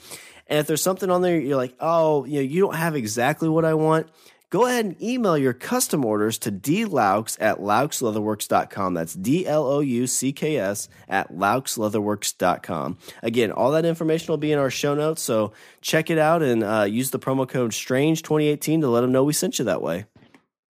And 0.47 0.59
if 0.59 0.67
there's 0.67 0.83
something 0.83 1.09
on 1.09 1.21
there 1.21 1.39
you're 1.39 1.55
like, 1.55 1.75
oh, 1.79 2.25
you 2.25 2.35
know, 2.35 2.41
you 2.41 2.59
don't 2.61 2.75
have 2.75 2.95
exactly 2.95 3.47
what 3.47 3.63
I 3.63 3.75
want, 3.75 4.07
go 4.49 4.65
ahead 4.65 4.83
and 4.83 5.01
email 5.01 5.37
your 5.37 5.53
custom 5.53 6.03
orders 6.03 6.37
to 6.39 6.51
dlaux 6.51 7.37
at 7.39 7.59
louxleatherworks.com. 7.59 8.93
That's 8.95 9.13
D 9.13 9.47
L 9.47 9.65
O 9.65 9.79
U 9.79 10.07
C 10.07 10.33
K 10.33 10.57
S 10.57 10.89
at 11.07 11.31
louxleatherworks.com. 11.31 12.97
Again, 13.23 13.51
all 13.51 13.71
that 13.71 13.85
information 13.85 14.31
will 14.33 14.37
be 14.37 14.51
in 14.51 14.59
our 14.59 14.71
show 14.71 14.93
notes, 14.93 15.21
so 15.21 15.53
check 15.79 16.09
it 16.09 16.17
out 16.17 16.41
and 16.41 16.63
uh, 16.63 16.83
use 16.89 17.11
the 17.11 17.19
promo 17.19 17.47
code 17.47 17.71
STRANGE2018 17.71 18.81
to 18.81 18.89
let 18.89 19.01
them 19.01 19.13
know 19.13 19.23
we 19.23 19.33
sent 19.33 19.59
you 19.59 19.65
that 19.65 19.81
way. 19.81 20.05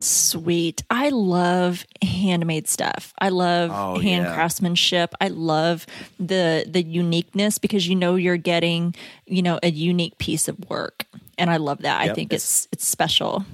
Sweet. 0.02 0.84
I 0.90 1.10
love 1.10 1.86
handmade 2.02 2.68
stuff. 2.70 3.14
I 3.20 3.30
love 3.30 3.70
Oh, 3.74 4.00
hand 4.00 4.26
yeah. 4.26 4.34
craftsmanship. 4.34 5.14
I 5.20 5.28
love 5.28 5.86
the 6.20 6.66
the 6.68 6.82
uniqueness 6.84 7.58
because 7.58 7.88
you 7.88 7.96
know 7.96 8.16
you're 8.16 8.38
getting, 8.38 8.96
you 9.26 9.42
know, 9.42 9.60
a 9.62 9.70
unique 9.72 10.18
piece 10.18 10.48
of 10.48 10.58
work. 10.70 11.06
And 11.38 11.50
I 11.50 11.58
love 11.58 11.80
that. 11.80 12.00
I 12.02 12.06
Yep. 12.06 12.16
think 12.16 12.34
it's 12.34 12.68
it's 12.72 12.88
special. 12.88 13.46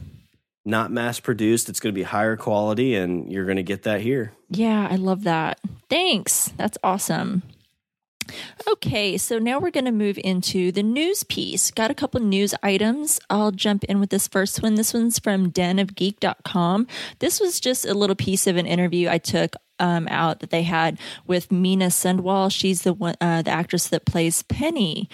Not 0.68 0.92
mass 0.92 1.20
produced, 1.20 1.70
it's 1.70 1.80
going 1.80 1.94
to 1.94 2.00
be 2.00 2.04
higher 2.04 2.36
quality, 2.36 2.96
and 2.96 3.32
you're 3.32 3.46
going 3.46 3.58
to 3.58 3.64
get 3.64 3.84
that 3.84 4.02
here. 4.02 4.32
Yeah, 4.50 4.88
I 4.90 4.96
love 4.96 5.24
that. 5.24 5.60
Thanks. 5.90 6.52
That's 6.58 6.78
awesome. 6.84 7.44
Okay, 8.68 9.18
so 9.18 9.40
now 9.40 9.60
we're 9.60 9.72
going 9.72 9.86
to 9.86 9.92
move 9.92 10.20
into 10.24 10.72
the 10.72 10.84
news 10.84 11.24
piece. 11.24 11.72
Got 11.72 11.92
a 11.92 11.96
couple 11.96 12.20
news 12.22 12.54
items. 12.64 13.20
I'll 13.30 13.52
jump 13.52 13.84
in 13.86 14.00
with 14.00 14.10
this 14.10 14.28
first 14.28 14.62
one. 14.62 14.76
This 14.76 14.94
one's 14.94 15.20
from 15.20 15.52
denofgeek.com. 15.52 16.88
This 17.20 17.40
was 17.40 17.60
just 17.60 17.86
a 17.86 17.94
little 17.94 18.16
piece 18.16 18.48
of 18.48 18.58
an 18.58 18.66
interview 18.66 19.10
I 19.10 19.18
took 19.18 19.56
um, 19.80 20.08
out 20.10 20.40
that 20.40 20.50
they 20.50 20.64
had 20.64 21.00
with 21.28 21.52
Mina 21.52 21.88
Sundwall. 21.88 22.52
She's 22.52 22.84
the 22.84 22.94
one, 22.94 23.16
uh, 23.22 23.42
the 23.42 23.52
actress 23.52 23.90
that 23.90 24.06
plays 24.06 24.44
Penny. 24.44 25.10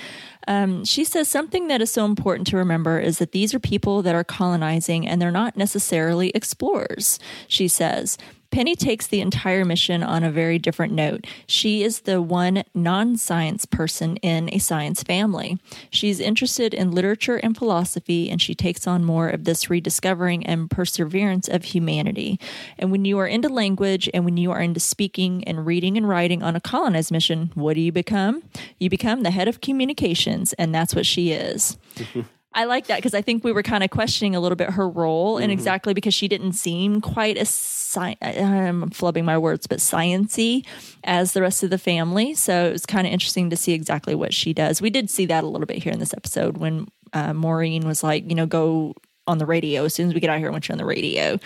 Um, 0.48 0.86
she 0.86 1.04
says 1.04 1.28
something 1.28 1.68
that 1.68 1.82
is 1.82 1.92
so 1.92 2.06
important 2.06 2.48
to 2.48 2.58
remember 2.58 3.00
is 3.00 3.18
that 3.20 3.32
these 3.32 3.54
are 3.54 3.60
people 3.60 4.02
that 4.04 4.16
are 4.16 4.24
colonizing 4.24 5.08
and 5.08 5.22
they're 5.22 5.32
not 5.32 5.58
necessarily 5.58 6.30
explorers. 6.30 7.20
She 7.48 7.68
says, 7.68 8.18
Penny 8.52 8.76
takes 8.76 9.08
the 9.08 9.22
entire 9.22 9.64
mission 9.64 10.04
on 10.04 10.24
a 10.24 10.32
very 10.32 10.60
different 10.60 10.92
note. 10.94 11.26
She 11.48 11.84
is 11.84 12.02
the 12.02 12.22
one 12.22 12.64
non 12.74 13.16
science 13.16 13.66
person 13.66 14.18
in 14.18 14.50
a 14.54 14.60
science 14.60 15.04
family. 15.04 15.58
She's 15.90 16.20
interested 16.20 16.74
in 16.74 16.92
literature 16.92 17.38
and 17.38 17.58
philosophy, 17.58 18.30
and 18.30 18.42
she 18.42 18.54
takes 18.54 18.86
on 18.86 19.06
more 19.06 19.30
of 19.30 19.46
this 19.46 19.70
rediscovering 19.70 20.46
and 20.46 20.70
perseverance 20.70 21.48
of 21.48 21.64
humanity. 21.64 22.40
And 22.78 22.92
when 22.92 23.06
you 23.06 23.18
are 23.20 23.28
into 23.28 23.48
language 23.48 24.10
and 24.14 24.26
when 24.26 24.36
you 24.36 24.52
are 24.52 24.62
into 24.62 24.82
speaking 24.82 25.46
and 25.46 25.66
reading 25.66 25.96
and 25.96 26.08
writing 26.08 26.44
on 26.44 26.56
a 26.56 26.62
colonized 26.62 27.12
mission, 27.12 27.52
what 27.56 27.76
do 27.76 27.82
you 27.82 27.94
become? 27.94 28.44
You 28.80 28.90
become 28.90 29.24
the 29.24 29.32
head 29.32 29.48
of 29.48 29.62
communications, 29.62 30.52
and 30.54 30.76
that's 30.76 30.94
what 30.94 31.06
she 31.06 31.32
is. 31.32 31.78
I 32.54 32.66
like 32.66 32.88
that 32.88 32.98
because 32.98 33.14
I 33.14 33.22
think 33.22 33.44
we 33.44 33.54
were 33.54 33.64
kind 33.64 33.84
of 33.84 33.90
questioning 33.90 34.36
a 34.36 34.40
little 34.42 34.58
bit 34.58 34.72
her 34.72 34.88
role, 34.88 35.38
and 35.38 35.52
exactly 35.52 35.94
because 35.94 36.14
she 36.14 36.28
didn't 36.28 36.54
seem 36.54 37.00
quite 37.00 37.38
as 37.38 37.48
sci- 37.50 38.18
I'm 38.22 38.90
flubbing 38.90 39.24
my 39.24 39.38
words, 39.38 39.68
but 39.68 39.80
sciency 39.80 40.66
as 41.04 41.32
the 41.32 41.42
rest 41.42 41.64
of 41.64 41.70
the 41.70 41.78
family. 41.78 42.34
So 42.34 42.68
it 42.68 42.72
was 42.74 42.86
kind 42.86 43.08
of 43.08 43.14
interesting 43.14 43.50
to 43.52 43.56
see 43.56 43.72
exactly 43.72 44.16
what 44.16 44.34
she 44.34 44.54
does. 44.54 44.82
We 44.82 44.90
did 44.90 45.10
see 45.10 45.26
that 45.28 45.44
a 45.44 45.48
little 45.48 45.66
bit 45.66 45.82
here 45.82 45.94
in 45.94 46.00
this 46.00 46.14
episode 46.14 46.58
when 46.58 46.90
uh, 47.14 47.34
Maureen 47.34 47.88
was 47.88 48.04
like, 48.04 48.28
you 48.28 48.36
know, 48.36 48.46
go 48.46 48.96
on 49.28 49.38
the 49.38 49.46
radio 49.46 49.86
as 49.86 49.94
soon 49.94 50.10
as 50.10 50.14
we 50.14 50.20
get 50.20 50.30
out 50.30 50.40
here. 50.40 50.48
I 50.48 50.52
want 50.52 50.68
you 50.68 50.74
on 50.74 50.78
the 50.78 50.86
radio. 50.86 51.40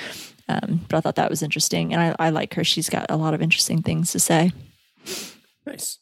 Um, 0.48 0.82
but 0.90 0.98
I 0.98 1.02
thought 1.02 1.16
that 1.16 1.30
was 1.30 1.42
interesting, 1.42 1.94
and 1.94 2.02
I, 2.02 2.28
I 2.28 2.30
like 2.30 2.54
her. 2.54 2.64
She's 2.64 2.90
got 2.90 3.08
a 3.10 3.16
lot 3.16 3.34
of 3.34 3.42
interesting 3.42 3.82
things 3.82 4.12
to 4.12 4.20
say. 4.20 4.52
Nice. 5.66 5.98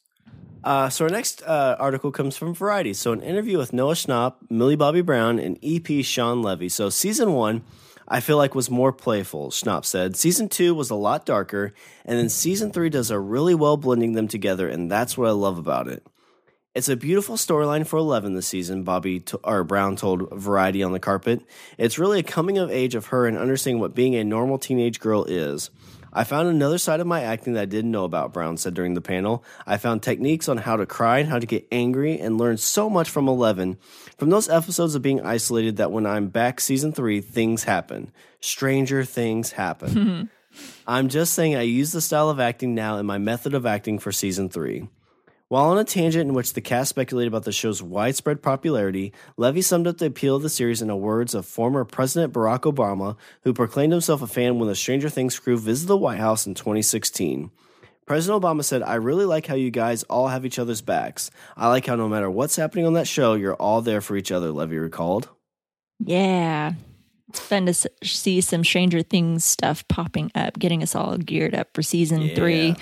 Uh, 0.64 0.89
so 0.89 1.05
our 1.05 1.11
next 1.11 1.43
uh, 1.43 1.76
article 1.80 2.11
comes 2.11 2.38
from 2.38 2.53
Variety. 2.53 2.93
So 2.93 3.11
an 3.11 3.22
interview 3.22 3.57
with 3.57 3.74
Noah 3.74 3.95
Schnapp, 3.95 4.36
Millie 4.49 4.76
Bobby 4.76 5.01
Brown, 5.01 5.39
and 5.39 5.59
EP 5.61 6.03
Shawn 6.05 6.41
Levy. 6.41 6.70
So 6.70 6.89
season 6.89 7.34
one, 7.34 7.64
I 8.07 8.20
feel 8.20 8.38
like 8.38 8.55
was 8.55 8.70
more 8.70 8.93
playful. 8.93 9.49
Schnapp 9.49 9.86
said 9.86 10.16
season 10.16 10.49
two 10.49 10.74
was 10.74 10.89
a 10.89 10.95
lot 10.95 11.26
darker, 11.26 11.74
and 12.05 12.18
then 12.18 12.30
season 12.30 12.72
three 12.72 12.89
does 12.89 13.11
a 13.11 13.20
really 13.20 13.55
well 13.55 13.78
blending 13.78 14.14
them 14.14 14.28
together, 14.28 14.70
and 14.70 14.89
that's 14.89 15.18
what 15.18 15.28
I 15.28 15.32
love 15.32 15.57
about 15.57 15.88
it. 15.88 16.05
It's 16.76 16.89
a 16.89 16.95
beautiful 16.95 17.36
storyline 17.36 17.86
for 17.86 17.97
Eleven 17.97 18.34
this 18.34 18.47
season. 18.47 18.84
Bobby 18.84 19.20
to, 19.20 19.39
or 19.43 19.64
Brown 19.64 19.95
told 19.95 20.32
Variety 20.32 20.82
on 20.82 20.91
the 20.91 20.99
carpet. 20.99 21.41
It's 21.78 21.99
really 21.99 22.20
a 22.20 22.24
coming 22.24 22.57
of 22.57 22.72
age 22.72 22.95
of 22.95 23.07
her 23.07 23.28
and 23.28 23.38
understanding 23.38 23.80
what 23.80 23.93
being 23.93 24.16
a 24.16 24.24
normal 24.24 24.57
teenage 24.57 24.99
girl 24.99 25.24
is. 25.26 25.70
I 26.14 26.24
found 26.24 26.47
another 26.47 26.78
side 26.78 26.99
of 26.99 27.07
my 27.07 27.22
acting 27.22 27.53
that 27.53 27.61
I 27.61 27.66
didn't 27.66 27.91
know 27.91 28.03
about, 28.03 28.34
Brown 28.34 28.57
said 28.57 28.76
during 28.76 28.93
the 28.93 29.01
panel. 29.01 29.43
I 29.66 29.78
found 29.78 30.03
techniques 30.03 30.47
on 30.47 30.57
how 30.57 30.76
to 30.76 30.86
cry 30.86 31.20
and 31.20 31.30
how 31.30 31.39
to 31.39 31.47
get 31.47 31.68
angry 31.72 32.20
and 32.20 32.38
learned 32.38 32.59
so 32.59 32.89
much 32.89 33.09
from 33.09 33.28
11. 33.28 33.78
From 34.18 34.30
those 34.30 34.47
episodes 34.47 34.93
of 34.93 35.01
being 35.01 35.22
isolated 35.22 35.78
that 35.78 35.91
when 35.91 36.05
I'm 36.05 36.28
back 36.28 36.59
season 36.59 36.91
three, 36.93 37.20
things 37.20 37.64
happen. 37.64 38.11
Stranger 38.39 39.03
things 39.03 39.53
happen. 39.53 40.30
I'm 40.88 41.09
just 41.09 41.34
saying 41.34 41.55
I 41.55 41.61
use 41.61 41.91
the 41.91 42.01
style 42.01 42.30
of 42.30 42.39
acting 42.39 42.76
now 42.76 42.97
in 42.97 43.05
my 43.05 43.18
method 43.18 43.55
of 43.55 43.66
acting 43.66 43.97
for 43.97 44.11
season 44.11 44.49
three. 44.49 44.88
While 45.54 45.70
on 45.70 45.78
a 45.78 45.84
tangent 45.84 46.28
in 46.28 46.34
which 46.34 46.54
the 46.54 46.62
cast 46.62 46.89
speculated 46.89 47.28
about 47.28 47.43
the 47.43 47.51
show's 47.51 47.84
widespread 47.84 48.41
popularity, 48.41 49.14
Levy 49.38 49.62
summed 49.62 49.86
up 49.86 49.99
the 49.99 50.08
appeal 50.08 50.36
of 50.36 50.41
the 50.41 50.49
series 50.49 50.82
in 50.82 50.88
the 50.88 50.95
words 50.95 51.36
of 51.36 51.45
former 51.45 51.86
President 51.86 52.34
Barack 52.34 52.62
Obama, 52.62 53.18
who 53.43 53.54
proclaimed 53.54 53.93
himself 53.93 54.24
a 54.24 54.26
fan 54.26 54.58
when 54.58 54.68
the 54.68 54.74
Stranger 54.74 55.10
Things 55.10 55.38
crew 55.38 55.60
visited 55.60 55.89
the 55.89 55.97
White 55.97 56.18
House 56.18 56.47
in 56.47 56.56
2016. 56.56 57.51
President 58.08 58.41
Obama 58.41 58.64
said, 58.64 58.82
I 58.82 58.95
really 58.95 59.26
like 59.26 59.45
how 59.45 59.54
you 59.54 59.70
guys 59.70 60.01
all 60.06 60.30
have 60.30 60.43
each 60.43 60.58
other's 60.58 60.82
backs. 60.82 61.30
I 61.56 61.68
like 61.68 61.86
how 61.86 61.97
no 61.97 62.10
matter 62.10 62.32
what's 62.32 62.56
happening 62.56 62.88
on 62.88 62.93
that 62.93 63.08
show, 63.08 63.36
you're 63.36 63.54
all 63.54 63.84
there 63.84 64.01
for 64.01 64.18
each 64.18 64.32
other, 64.32 64.49
Levy 64.51 64.80
recalled. 64.80 65.30
Yeah. 65.99 66.72
It's 67.30 67.39
fun 67.39 67.68
to 67.68 67.76
see 68.04 68.41
some 68.41 68.64
Stranger 68.64 69.04
Things 69.04 69.45
stuff 69.45 69.88
popping 69.88 70.32
up, 70.34 70.58
getting 70.58 70.82
us 70.82 70.95
all 70.95 71.16
geared 71.20 71.54
up 71.54 71.76
for 71.76 71.84
season 71.84 72.30
three. 72.30 72.76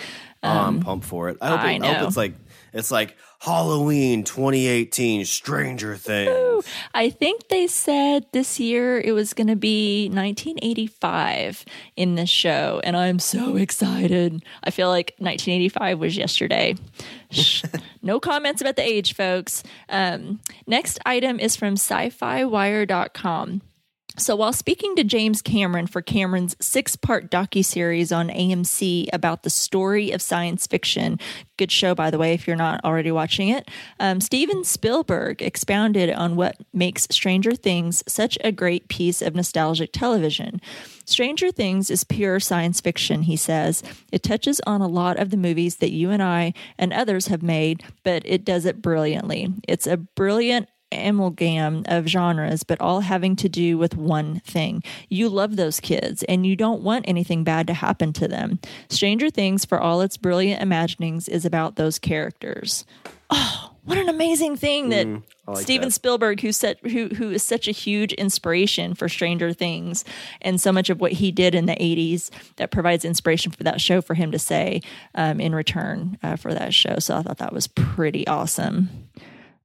Oh, 0.44 0.50
I'm 0.50 0.80
pumped 0.80 1.06
for 1.06 1.28
it. 1.28 1.38
I 1.42 1.50
hope, 1.50 1.60
Um, 1.60 1.66
I 1.66 1.72
it, 1.74 1.84
I 1.84 1.94
hope 1.94 2.08
it's 2.08 2.18
like 2.18 2.34
it's 2.74 2.92
like 2.92 3.18
Halloween 3.40 4.24
2018, 4.24 5.26
Stranger 5.26 5.96
Things. 5.96 6.66
I 6.94 7.10
think 7.10 7.48
they 7.48 7.68
said 7.68 8.26
this 8.34 8.60
year 8.60 9.00
it 9.00 9.14
was 9.14 9.34
going 9.34 9.48
to 9.48 9.56
be 9.56 10.10
1985 10.10 11.66
in 11.96 12.16
this 12.16 12.30
show, 12.30 12.82
and 12.84 12.96
I'm 12.96 13.20
so 13.20 13.56
excited. 13.56 14.44
I 14.64 14.72
feel 14.72 14.90
like 14.90 15.16
1985 15.18 16.00
was 16.00 16.18
yesterday. 16.18 16.76
No 18.04 18.20
comments 18.20 18.62
about 18.62 18.78
the 18.78 18.82
age, 18.82 19.14
folks. 19.14 19.64
Um, 19.88 20.40
next 20.66 21.00
item 21.06 21.40
is 21.40 21.56
from 21.56 21.74
sci 21.74 22.10
fi 22.10 22.44
wire.com. 22.46 23.62
So 24.18 24.36
while 24.36 24.52
speaking 24.52 24.96
to 24.98 25.06
James 25.06 25.42
Cameron 25.42 25.88
for 25.88 26.02
Cameron's 26.02 26.58
six-part 26.60 27.32
docu-series 27.32 28.12
on 28.12 28.28
AMC 28.28 29.08
about 29.14 29.44
the 29.44 29.50
story 29.50 30.12
of 30.12 30.22
science 30.22 30.68
fiction, 30.68 31.18
good 31.58 31.72
show 31.72 31.96
by 31.96 32.12
the 32.12 32.18
way 32.18 32.34
if 32.34 32.46
you're 32.46 32.58
not 32.58 32.84
already 32.84 33.12
watching 33.12 33.48
it, 33.48 33.70
um, 34.02 34.20
Steven 34.20 34.66
Spielberg 34.66 35.42
expounded 35.42 36.10
on 36.10 36.36
what 36.36 36.58
makes 36.74 37.08
Stranger 37.10 37.56
Things 37.56 38.04
such 38.06 38.38
a 38.44 38.52
great 38.52 38.90
piece 38.90 39.22
of 39.22 39.34
nostalgic 39.34 39.94
television. 39.94 40.60
Stranger 41.06 41.50
Things 41.50 41.90
is 41.90 42.04
pure 42.04 42.40
science 42.42 42.82
fiction, 42.82 43.24
he 43.24 43.38
says. 43.38 43.82
It 44.12 44.24
touches 44.24 44.60
on 44.68 44.82
a 44.82 44.88
lot 44.88 45.20
of 45.20 45.30
the 45.30 45.38
movies 45.38 45.78
that 45.78 45.92
you 45.92 46.10
and 46.10 46.22
I 46.22 46.54
and 46.78 46.92
others 46.92 47.28
have 47.28 47.42
made, 47.42 47.84
but 48.04 48.24
it 48.26 48.44
does 48.44 48.66
it 48.66 48.82
brilliantly. 48.82 49.54
It's 49.68 49.88
a 49.88 49.98
brilliant 49.98 50.68
amalgam 50.92 51.84
of 51.88 52.08
genres, 52.08 52.64
but 52.64 52.80
all 52.82 53.02
having 53.02 53.36
to 53.38 53.50
do 53.50 53.78
with 53.78 53.96
one 53.96 54.40
thing. 54.42 54.84
You 55.10 55.30
love 55.30 55.56
those 55.56 55.80
kids 55.80 56.24
and 56.24 56.46
you 56.46 56.56
don't 56.56 56.82
want 56.82 57.06
anything 57.08 57.44
bad 57.44 57.68
to 57.68 57.74
happen 57.74 58.14
to 58.14 58.28
them. 58.28 58.60
Stranger 58.90 59.30
Things, 59.30 59.66
for 59.66 59.80
all 59.80 60.02
its 60.02 60.18
brilliant 60.18 60.62
imaginings, 60.62 61.28
is 61.28 61.46
about 61.46 61.76
those 61.76 62.00
characters. 62.00 62.86
Oh, 63.30 63.72
what 63.84 63.98
an 63.98 64.10
amazing 64.10 64.58
thing 64.58 64.90
that 64.90 65.08
Mm, 65.08 65.24
like 65.48 65.64
Steven 65.64 65.88
that. 65.88 65.94
Spielberg, 65.94 66.42
who 66.42 66.52
set 66.52 66.86
who 66.86 67.08
who 67.08 67.32
is 67.32 67.44
such 67.44 67.68
a 67.68 67.72
huge 67.72 68.14
inspiration 68.14 68.94
for 68.94 69.10
Stranger 69.10 69.54
Things, 69.54 70.06
and 70.42 70.62
so 70.62 70.72
much 70.72 70.90
of 70.90 71.02
what 71.02 71.14
he 71.14 71.32
did 71.32 71.56
in 71.56 71.66
the 71.66 71.76
'80s 71.76 72.30
that 72.58 72.72
provides 72.72 73.06
inspiration 73.06 73.52
for 73.52 73.64
that 73.64 73.82
show 73.82 74.02
for 74.02 74.14
him 74.14 74.32
to 74.32 74.40
say 74.40 74.82
um, 75.16 75.40
in 75.40 75.56
return 75.56 76.18
uh, 76.22 76.36
for 76.36 76.54
that 76.54 76.74
show. 76.74 77.00
So 77.00 77.16
I 77.16 77.22
thought 77.24 77.40
that 77.40 77.54
was 77.54 77.68
pretty 77.68 78.28
awesome. 78.28 78.90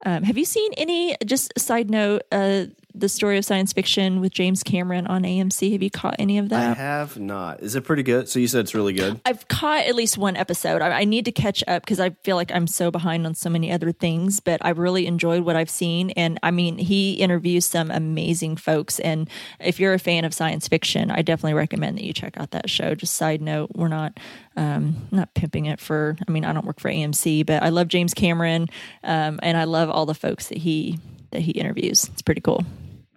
Um, 0.04 0.22
have 0.22 0.36
you 0.36 0.44
seen 0.44 0.72
any? 0.76 1.16
Just 1.24 1.58
side 1.58 1.90
note, 1.90 2.22
uh, 2.30 2.66
the 2.96 3.08
story 3.08 3.36
of 3.36 3.44
science 3.44 3.72
fiction 3.72 4.20
with 4.20 4.32
James 4.32 4.62
Cameron 4.62 5.06
on 5.06 5.22
AMC. 5.22 5.72
Have 5.72 5.82
you 5.82 5.90
caught 5.90 6.16
any 6.18 6.38
of 6.38 6.48
that? 6.48 6.78
I 6.78 6.80
have 6.80 7.18
not. 7.18 7.60
Is 7.60 7.74
it 7.74 7.84
pretty 7.84 8.02
good? 8.02 8.28
So 8.28 8.38
you 8.38 8.48
said 8.48 8.60
it's 8.60 8.74
really 8.74 8.94
good. 8.94 9.20
I've 9.26 9.46
caught 9.48 9.86
at 9.86 9.94
least 9.94 10.16
one 10.16 10.34
episode. 10.34 10.80
I, 10.80 11.00
I 11.00 11.04
need 11.04 11.26
to 11.26 11.32
catch 11.32 11.62
up 11.68 11.82
because 11.82 12.00
I 12.00 12.10
feel 12.24 12.36
like 12.36 12.50
I'm 12.50 12.66
so 12.66 12.90
behind 12.90 13.26
on 13.26 13.34
so 13.34 13.50
many 13.50 13.70
other 13.70 13.92
things, 13.92 14.40
but 14.40 14.64
I 14.64 14.70
really 14.70 15.06
enjoyed 15.06 15.44
what 15.44 15.56
I've 15.56 15.70
seen. 15.70 16.10
And 16.10 16.38
I 16.42 16.50
mean, 16.50 16.78
he 16.78 17.14
interviews 17.14 17.66
some 17.66 17.90
amazing 17.90 18.56
folks. 18.56 18.98
And 19.00 19.28
if 19.60 19.78
you're 19.78 19.94
a 19.94 19.98
fan 19.98 20.24
of 20.24 20.32
science 20.32 20.66
fiction, 20.66 21.10
I 21.10 21.20
definitely 21.20 21.54
recommend 21.54 21.98
that 21.98 22.04
you 22.04 22.14
check 22.14 22.38
out 22.38 22.52
that 22.52 22.70
show. 22.70 22.94
Just 22.94 23.14
side 23.14 23.42
note, 23.42 23.72
we're 23.74 23.88
not 23.88 24.18
um, 24.56 25.08
not 25.10 25.34
pimping 25.34 25.66
it 25.66 25.80
for. 25.80 26.16
I 26.26 26.30
mean, 26.30 26.44
I 26.44 26.52
don't 26.54 26.64
work 26.64 26.80
for 26.80 26.90
AMC, 26.90 27.44
but 27.44 27.62
I 27.62 27.68
love 27.68 27.88
James 27.88 28.14
Cameron, 28.14 28.68
um, 29.04 29.38
and 29.42 29.58
I 29.58 29.64
love 29.64 29.90
all 29.90 30.06
the 30.06 30.14
folks 30.14 30.48
that 30.48 30.58
he 30.58 30.98
that 31.32 31.42
he 31.42 31.52
interviews. 31.52 32.08
It's 32.12 32.22
pretty 32.22 32.40
cool. 32.40 32.64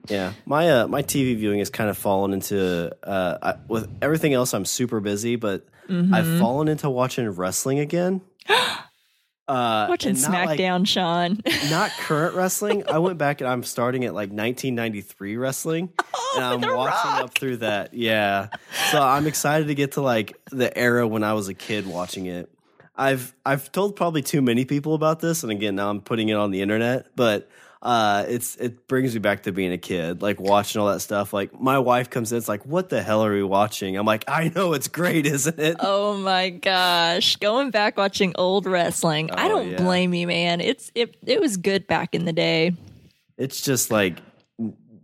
Yeah, 0.10 0.34
my 0.46 0.70
uh, 0.70 0.88
my 0.88 1.04
TV 1.04 1.36
viewing 1.38 1.60
has 1.60 1.70
kind 1.70 1.90
of 1.90 1.98
fallen 1.98 2.34
into 2.34 2.96
uh, 3.08 3.38
I, 3.42 3.56
with 3.68 3.88
everything 4.02 4.34
else. 4.34 4.54
I'm 4.54 4.66
super 4.66 5.00
busy, 5.00 5.36
but 5.36 5.66
Mm-hmm. 5.90 6.14
I've 6.14 6.38
fallen 6.40 6.68
into 6.68 6.88
watching 6.88 7.28
wrestling 7.30 7.80
again. 7.80 8.22
Uh, 9.48 9.88
Watching 9.90 10.12
and 10.12 10.22
not 10.22 10.46
like- 10.46 10.60
SmackDown, 10.60 10.88
Sean. 10.88 11.40
not 11.72 11.90
current 11.98 12.36
wrestling. 12.36 12.84
I 12.88 13.00
went 13.00 13.18
back 13.18 13.42
and 13.42 13.50
I'm 13.50 13.64
starting 13.64 14.06
at 14.06 14.14
like 14.14 14.30
1993 14.30 15.38
wrestling, 15.38 15.90
and 16.36 16.46
I'm 16.46 16.64
Oh, 16.64 16.76
watching 16.78 17.10
Rock. 17.12 17.24
up 17.24 17.36
through 17.36 17.58
that. 17.58 17.96
Yeah, 17.96 18.50
so 18.92 19.02
I'm 19.02 19.26
excited 19.26 19.70
to 19.70 19.74
get 19.74 19.94
to 19.94 20.02
like 20.02 20.38
the 20.52 20.76
era 20.78 21.08
when 21.08 21.24
I 21.24 21.34
was 21.34 21.48
a 21.48 21.56
kid 21.56 21.88
watching 21.88 22.28
it. 22.28 22.48
I've 22.96 23.34
I've 23.44 23.72
told 23.72 23.96
probably 23.96 24.22
too 24.22 24.44
many 24.44 24.66
people 24.66 24.94
about 24.94 25.20
this, 25.20 25.42
and 25.42 25.52
again 25.52 25.74
now 25.76 25.90
I'm 25.90 26.02
putting 26.02 26.30
it 26.30 26.36
on 26.36 26.52
the 26.52 26.62
internet, 26.62 27.08
but. 27.16 27.50
Uh, 27.82 28.26
it's 28.28 28.58
it 28.58 28.88
brings 28.90 29.14
me 29.14 29.20
back 29.20 29.44
to 29.44 29.54
being 29.54 29.72
a 29.72 29.78
kid, 29.78 30.22
like 30.22 30.38
watching 30.40 30.82
all 30.82 30.88
that 30.92 31.00
stuff. 31.00 31.32
Like 31.32 31.58
my 31.58 31.80
wife 31.80 32.10
comes 32.10 32.32
in, 32.34 32.38
it's 32.38 32.50
like, 32.50 32.66
"What 32.66 32.90
the 32.90 33.02
hell 33.02 33.24
are 33.24 33.32
we 33.32 33.42
watching?" 33.42 33.96
I'm 33.96 34.06
like, 34.06 34.26
"I 34.28 34.52
know 34.54 34.74
it's 34.74 34.90
great, 34.90 35.26
isn't 35.26 35.58
it?" 35.58 35.78
Oh 35.80 36.18
my 36.18 36.50
gosh. 36.50 37.38
Going 37.38 37.72
back 37.72 37.96
watching 37.98 38.34
old 38.36 38.66
wrestling. 38.66 39.32
I 39.32 39.46
Oh, 39.46 39.50
don't 39.50 39.70
yeah. 39.72 39.78
blame 39.78 40.14
you, 40.14 40.28
man. 40.28 40.60
It's 40.60 40.92
it 40.94 41.16
it 41.26 41.40
was 41.40 41.56
good 41.56 41.88
back 41.88 42.14
in 42.14 42.26
the 42.26 42.34
day. 42.34 42.74
It's 43.38 43.62
just 43.62 43.92
like 43.92 44.18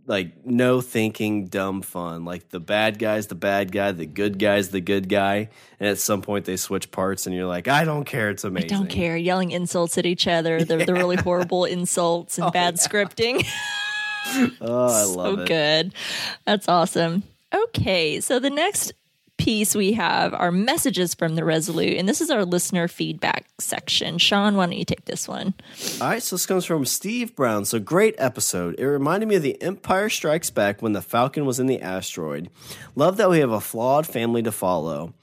like 0.06 0.46
no 0.46 0.80
thinking 0.80 1.46
dumb 1.46 1.82
fun. 1.82 2.24
Like 2.24 2.48
the 2.50 2.60
bad 2.60 2.98
guy's 2.98 3.26
the 3.26 3.34
bad 3.34 3.72
guy, 3.72 3.92
the 3.92 4.06
good 4.06 4.38
guy's 4.38 4.70
the 4.70 4.80
good 4.80 5.08
guy, 5.08 5.48
and 5.80 5.88
at 5.88 5.98
some 5.98 6.22
point 6.22 6.44
they 6.44 6.56
switch 6.56 6.90
parts 6.90 7.26
and 7.26 7.34
you're 7.34 7.46
like, 7.46 7.68
I 7.68 7.84
don't 7.84 8.04
care, 8.04 8.30
it's 8.30 8.44
amazing. 8.44 8.72
I 8.72 8.76
Don't 8.78 8.88
care. 8.88 9.16
Yelling 9.16 9.50
insults 9.50 9.98
at 9.98 10.06
each 10.06 10.26
other. 10.26 10.64
The, 10.64 10.78
the 10.78 10.94
really 10.94 11.16
horrible 11.26 11.64
insults 11.64 12.38
and 12.38 12.46
oh, 12.48 12.50
bad 12.50 12.76
scripting. 12.76 13.46
Oh, 14.60 14.86
I 14.86 15.02
so 15.04 15.12
love 15.12 15.38
it. 15.40 15.48
good. 15.48 15.94
That's 16.44 16.68
awesome. 16.68 17.22
Okay, 17.54 18.20
so 18.20 18.40
the 18.40 18.50
next 18.50 18.92
piece 19.36 19.74
we 19.74 19.92
have 19.92 20.34
are 20.34 20.50
messages 20.50 21.14
from 21.14 21.34
the 21.34 21.44
Resolute, 21.44 21.96
and 21.96 22.08
this 22.08 22.20
is 22.20 22.30
our 22.30 22.44
listener 22.44 22.88
feedback 22.88 23.46
section. 23.58 24.18
Sean, 24.18 24.56
why 24.56 24.66
don't 24.66 24.76
you 24.76 24.84
take 24.84 25.04
this 25.04 25.28
one? 25.28 25.54
All 26.00 26.08
right, 26.08 26.22
so 26.22 26.36
this 26.36 26.46
comes 26.46 26.64
from 26.64 26.84
Steve 26.84 27.36
Brown. 27.36 27.64
So 27.64 27.78
great 27.78 28.14
episode. 28.18 28.78
It 28.78 28.86
reminded 28.86 29.28
me 29.28 29.36
of 29.36 29.42
the 29.42 29.60
Empire 29.62 30.08
Strikes 30.08 30.50
Back 30.50 30.82
when 30.82 30.92
the 30.92 31.02
Falcon 31.02 31.46
was 31.46 31.60
in 31.60 31.66
the 31.66 31.80
asteroid. 31.80 32.50
Love 32.94 33.16
that 33.18 33.30
we 33.30 33.40
have 33.40 33.52
a 33.52 33.60
flawed 33.60 34.06
family 34.06 34.42
to 34.42 34.52
follow. 34.52 35.14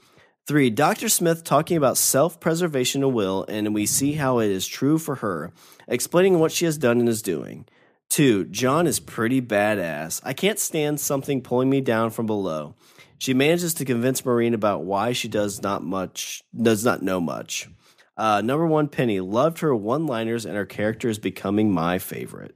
Three, 0.46 0.70
Dr. 0.70 1.08
Smith 1.08 1.44
talking 1.44 1.78
about 1.78 1.98
self 1.98 2.40
preservation 2.40 3.02
of 3.04 3.14
will, 3.14 3.46
and 3.48 3.74
we 3.74 3.86
see 3.86 4.14
how 4.14 4.40
it 4.40 4.52
is 4.52 4.68
true 4.68 4.98
for 4.98 5.16
her, 5.16 5.52
explaining 5.88 6.38
what 6.40 6.52
she 6.52 6.66
has 6.66 6.78
done 6.78 7.00
and 7.00 7.08
is 7.08 7.22
doing. 7.22 7.66
Two, 8.10 8.46
John 8.46 8.86
is 8.86 9.00
pretty 9.00 9.42
badass. 9.42 10.22
I 10.24 10.34
can't 10.34 10.60
stand 10.60 11.00
something 11.00 11.42
pulling 11.42 11.70
me 11.70 11.82
down 11.82 12.12
from 12.12 12.26
below. 12.26 12.76
She 13.24 13.34
manages 13.34 13.74
to 13.76 13.86
convince 13.86 14.26
Maureen 14.26 14.54
about 14.54 14.84
why 14.84 15.14
she 15.14 15.30
does 15.30 15.62
not 15.62 15.82
much 15.82 16.44
does 16.54 16.84
not 16.84 17.02
know 17.02 17.22
much. 17.22 17.70
Uh, 18.18 18.42
number 18.42 18.68
one, 18.68 18.90
Penny 18.90 19.22
loved 19.22 19.60
her 19.60 19.74
one-liners, 19.74 20.46
and 20.46 20.58
her 20.58 20.66
character 20.66 21.08
is 21.08 21.20
becoming 21.20 21.72
my 21.72 22.00
favorite. 22.00 22.54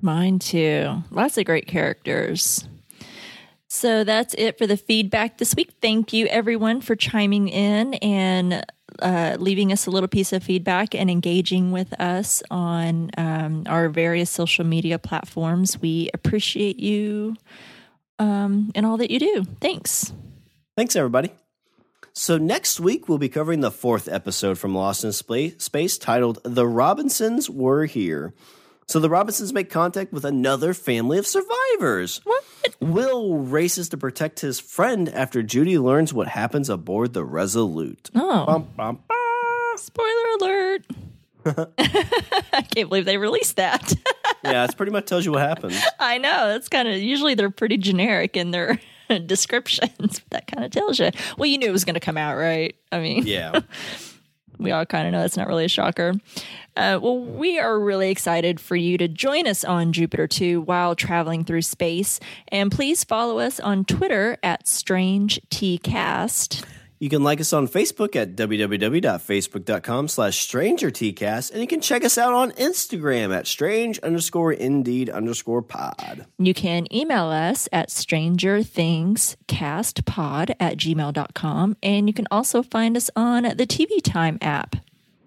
Mine 0.00 0.38
too. 0.38 1.02
Lots 1.10 1.36
of 1.36 1.44
great 1.44 1.66
characters. 1.66 2.66
So 3.68 4.04
that's 4.04 4.34
it 4.38 4.56
for 4.56 4.66
the 4.66 4.78
feedback 4.78 5.36
this 5.36 5.54
week. 5.54 5.74
Thank 5.82 6.14
you, 6.14 6.28
everyone, 6.28 6.80
for 6.80 6.96
chiming 6.96 7.48
in 7.48 7.92
and 7.92 8.64
uh, 9.00 9.36
leaving 9.38 9.70
us 9.70 9.86
a 9.86 9.90
little 9.90 10.08
piece 10.08 10.32
of 10.32 10.42
feedback 10.42 10.94
and 10.94 11.10
engaging 11.10 11.72
with 11.72 11.92
us 12.00 12.42
on 12.50 13.10
um, 13.18 13.64
our 13.66 13.90
various 13.90 14.30
social 14.30 14.64
media 14.64 14.98
platforms. 14.98 15.78
We 15.78 16.08
appreciate 16.14 16.78
you 16.78 17.36
um, 18.24 18.72
and 18.74 18.86
all 18.86 18.96
that 18.96 19.10
you 19.10 19.18
do. 19.18 19.44
Thanks. 19.60 20.12
Thanks, 20.76 20.96
everybody. 20.96 21.30
So 22.12 22.38
next 22.38 22.78
week 22.80 23.08
we'll 23.08 23.18
be 23.18 23.28
covering 23.28 23.60
the 23.60 23.70
fourth 23.70 24.08
episode 24.08 24.56
from 24.58 24.74
Lost 24.74 25.02
in 25.04 25.12
Spa- 25.12 25.50
Space, 25.58 25.98
titled 25.98 26.38
"The 26.44 26.66
Robinsons 26.66 27.50
Were 27.50 27.86
Here." 27.86 28.32
So 28.86 29.00
the 29.00 29.08
Robinsons 29.10 29.52
make 29.52 29.70
contact 29.70 30.12
with 30.12 30.24
another 30.24 30.74
family 30.74 31.18
of 31.18 31.26
survivors. 31.26 32.20
What? 32.24 32.44
Will 32.80 33.38
races 33.38 33.88
to 33.90 33.96
protect 33.96 34.40
his 34.40 34.60
friend 34.60 35.08
after 35.08 35.42
Judy 35.42 35.78
learns 35.78 36.12
what 36.12 36.28
happens 36.28 36.68
aboard 36.68 37.14
the 37.14 37.24
Resolute. 37.24 38.10
Oh, 38.14 38.44
Bum, 38.46 38.68
bum, 38.76 38.98
bum. 39.08 39.76
spoiler 39.76 40.08
alert. 40.40 40.82
I 41.78 42.62
can't 42.74 42.88
believe 42.88 43.04
they 43.04 43.16
released 43.18 43.56
that. 43.56 43.92
yeah, 44.44 44.64
it 44.64 44.76
pretty 44.76 44.92
much 44.92 45.06
tells 45.06 45.24
you 45.24 45.32
what 45.32 45.40
happens. 45.42 45.80
I 45.98 46.18
know. 46.18 46.48
That's 46.48 46.68
kind 46.68 46.88
of 46.88 46.96
usually 46.96 47.34
they're 47.34 47.50
pretty 47.50 47.76
generic 47.76 48.36
in 48.36 48.50
their 48.50 48.78
descriptions. 49.26 50.22
That 50.30 50.46
kind 50.46 50.64
of 50.64 50.70
tells 50.70 50.98
you. 50.98 51.10
Well, 51.36 51.46
you 51.46 51.58
knew 51.58 51.68
it 51.68 51.72
was 51.72 51.84
going 51.84 51.94
to 51.94 52.00
come 52.00 52.16
out, 52.16 52.36
right? 52.36 52.74
I 52.90 53.00
mean, 53.00 53.26
Yeah. 53.26 53.60
we 54.58 54.70
all 54.70 54.86
kind 54.86 55.06
of 55.06 55.12
know 55.12 55.20
that's 55.20 55.36
not 55.36 55.48
really 55.48 55.64
a 55.64 55.68
shocker. 55.68 56.14
Uh, 56.76 56.98
well, 57.02 57.18
we 57.20 57.58
are 57.58 57.78
really 57.78 58.10
excited 58.10 58.58
for 58.60 58.76
you 58.76 58.96
to 58.98 59.06
join 59.08 59.46
us 59.46 59.64
on 59.64 59.92
Jupiter 59.92 60.26
2 60.26 60.60
while 60.62 60.94
traveling 60.96 61.44
through 61.44 61.62
space. 61.62 62.18
And 62.48 62.70
please 62.72 63.04
follow 63.04 63.38
us 63.38 63.60
on 63.60 63.84
Twitter 63.84 64.38
at 64.42 64.66
Strange 64.66 65.40
TCast. 65.50 66.64
You 67.04 67.10
can 67.10 67.22
like 67.22 67.38
us 67.38 67.52
on 67.52 67.68
Facebook 67.68 68.16
at 68.16 68.34
www.facebook.com 68.34 70.08
slash 70.08 70.48
strangertcast, 70.48 71.50
and 71.50 71.60
you 71.60 71.66
can 71.66 71.82
check 71.82 72.02
us 72.02 72.16
out 72.16 72.32
on 72.32 72.52
Instagram 72.52 73.36
at 73.36 73.46
strange 73.46 73.98
underscore 73.98 74.54
indeed 74.54 75.10
underscore 75.10 75.60
pod. 75.60 76.24
You 76.38 76.54
can 76.54 76.90
email 76.90 77.26
us 77.26 77.68
at 77.72 77.90
strangerthingscastpod 77.90 80.54
at 80.58 80.78
gmail.com. 80.78 81.76
And 81.82 82.08
you 82.08 82.14
can 82.14 82.26
also 82.30 82.62
find 82.62 82.96
us 82.96 83.10
on 83.14 83.42
the 83.42 83.66
TV 83.66 84.00
Time 84.02 84.38
app. 84.40 84.76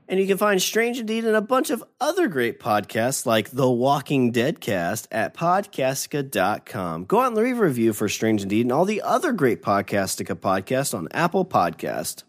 And 0.10 0.20
you 0.20 0.28
can 0.28 0.38
find 0.38 0.62
Strange 0.62 1.00
Indeed 1.00 1.26
and 1.26 1.36
a 1.36 1.42
bunch 1.42 1.70
of 1.70 1.84
other 2.00 2.28
great 2.30 2.60
podcasts 2.62 3.26
like 3.26 3.50
The 3.50 3.70
Walking 3.70 4.32
Dead 4.32 4.62
cast 4.62 5.08
at 5.12 5.34
podcastica.com. 5.34 7.06
Go 7.06 7.20
out 7.20 7.28
and 7.28 7.36
leave 7.36 7.60
a 7.60 7.64
review 7.64 7.92
for 7.92 8.08
Strange 8.08 8.42
Indeed 8.44 8.62
and 8.62 8.72
all 8.72 8.86
the 8.86 9.02
other 9.02 9.34
great 9.34 9.62
Podcastica 9.62 10.36
podcasts 10.36 10.94
on 10.98 11.10
Apple 11.12 11.44
Podcast. 11.46 12.24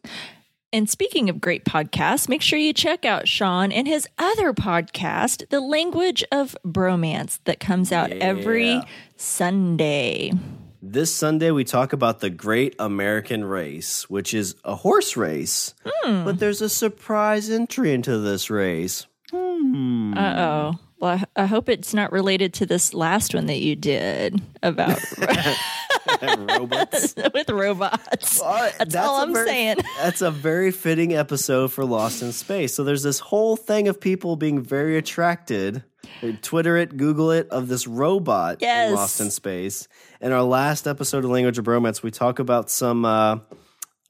And 0.72 0.90
speaking 0.90 1.30
of 1.30 1.40
great 1.40 1.64
podcasts, 1.64 2.28
make 2.28 2.42
sure 2.42 2.58
you 2.58 2.72
check 2.72 3.04
out 3.04 3.26
Sean 3.28 3.72
and 3.72 3.86
his 3.86 4.06
other 4.18 4.52
podcast, 4.52 5.48
The 5.48 5.60
Language 5.60 6.24
of 6.32 6.56
Bromance, 6.66 7.38
that 7.44 7.58
comes 7.60 7.90
out 7.92 8.10
every 8.10 8.72
Yeah. 8.72 8.84
Sunday. 9.16 10.32
This 10.90 11.14
Sunday, 11.14 11.50
we 11.50 11.64
talk 11.64 11.92
about 11.92 12.20
the 12.20 12.30
Great 12.30 12.74
American 12.78 13.44
Race, 13.44 14.08
which 14.08 14.32
is 14.32 14.54
a 14.64 14.74
horse 14.74 15.18
race, 15.18 15.74
but 16.02 16.38
there's 16.38 16.62
a 16.62 16.68
surprise 16.70 17.50
entry 17.50 17.92
into 17.92 18.16
this 18.16 18.48
race. 18.48 19.06
Hmm. 19.30 20.16
Uh 20.16 20.34
oh. 20.38 20.78
Well, 20.98 21.18
I 21.36 21.42
I 21.42 21.44
hope 21.44 21.68
it's 21.68 21.92
not 21.92 22.10
related 22.10 22.54
to 22.54 22.66
this 22.66 22.94
last 22.94 23.34
one 23.34 23.44
that 23.46 23.58
you 23.60 23.76
did 23.76 24.40
about 24.62 24.98
Robots. 26.48 27.14
with 27.34 27.50
robots. 27.50 28.40
Uh, 28.40 28.70
That's, 28.78 28.94
all 28.96 29.20
I'm 29.20 29.34
very- 29.34 29.46
saying. 29.46 29.76
That's 29.98 30.22
a 30.22 30.30
very 30.30 30.70
fitting 30.70 31.14
episode 31.14 31.70
for 31.70 31.84
Lost 31.84 32.22
in 32.22 32.32
Space. 32.32 32.72
So 32.74 32.82
there's 32.82 33.02
this 33.02 33.18
whole 33.18 33.56
thing 33.56 33.88
of 33.88 34.00
people 34.00 34.36
being 34.36 34.62
very 34.62 34.96
attracted. 34.96 35.84
Twitter 36.42 36.76
it, 36.76 36.96
Google 36.96 37.30
it, 37.30 37.48
of 37.50 37.68
this 37.68 37.86
robot 37.86 38.58
Yes. 38.60 38.94
Lost 38.94 39.20
in 39.20 39.30
Space. 39.30 39.88
In 40.20 40.32
our 40.32 40.42
last 40.42 40.86
episode 40.86 41.24
of 41.24 41.30
Language 41.30 41.58
of 41.58 41.64
Bromance, 41.64 42.02
we 42.02 42.10
talk 42.10 42.38
about 42.38 42.70
some 42.70 43.04
uh, 43.04 43.38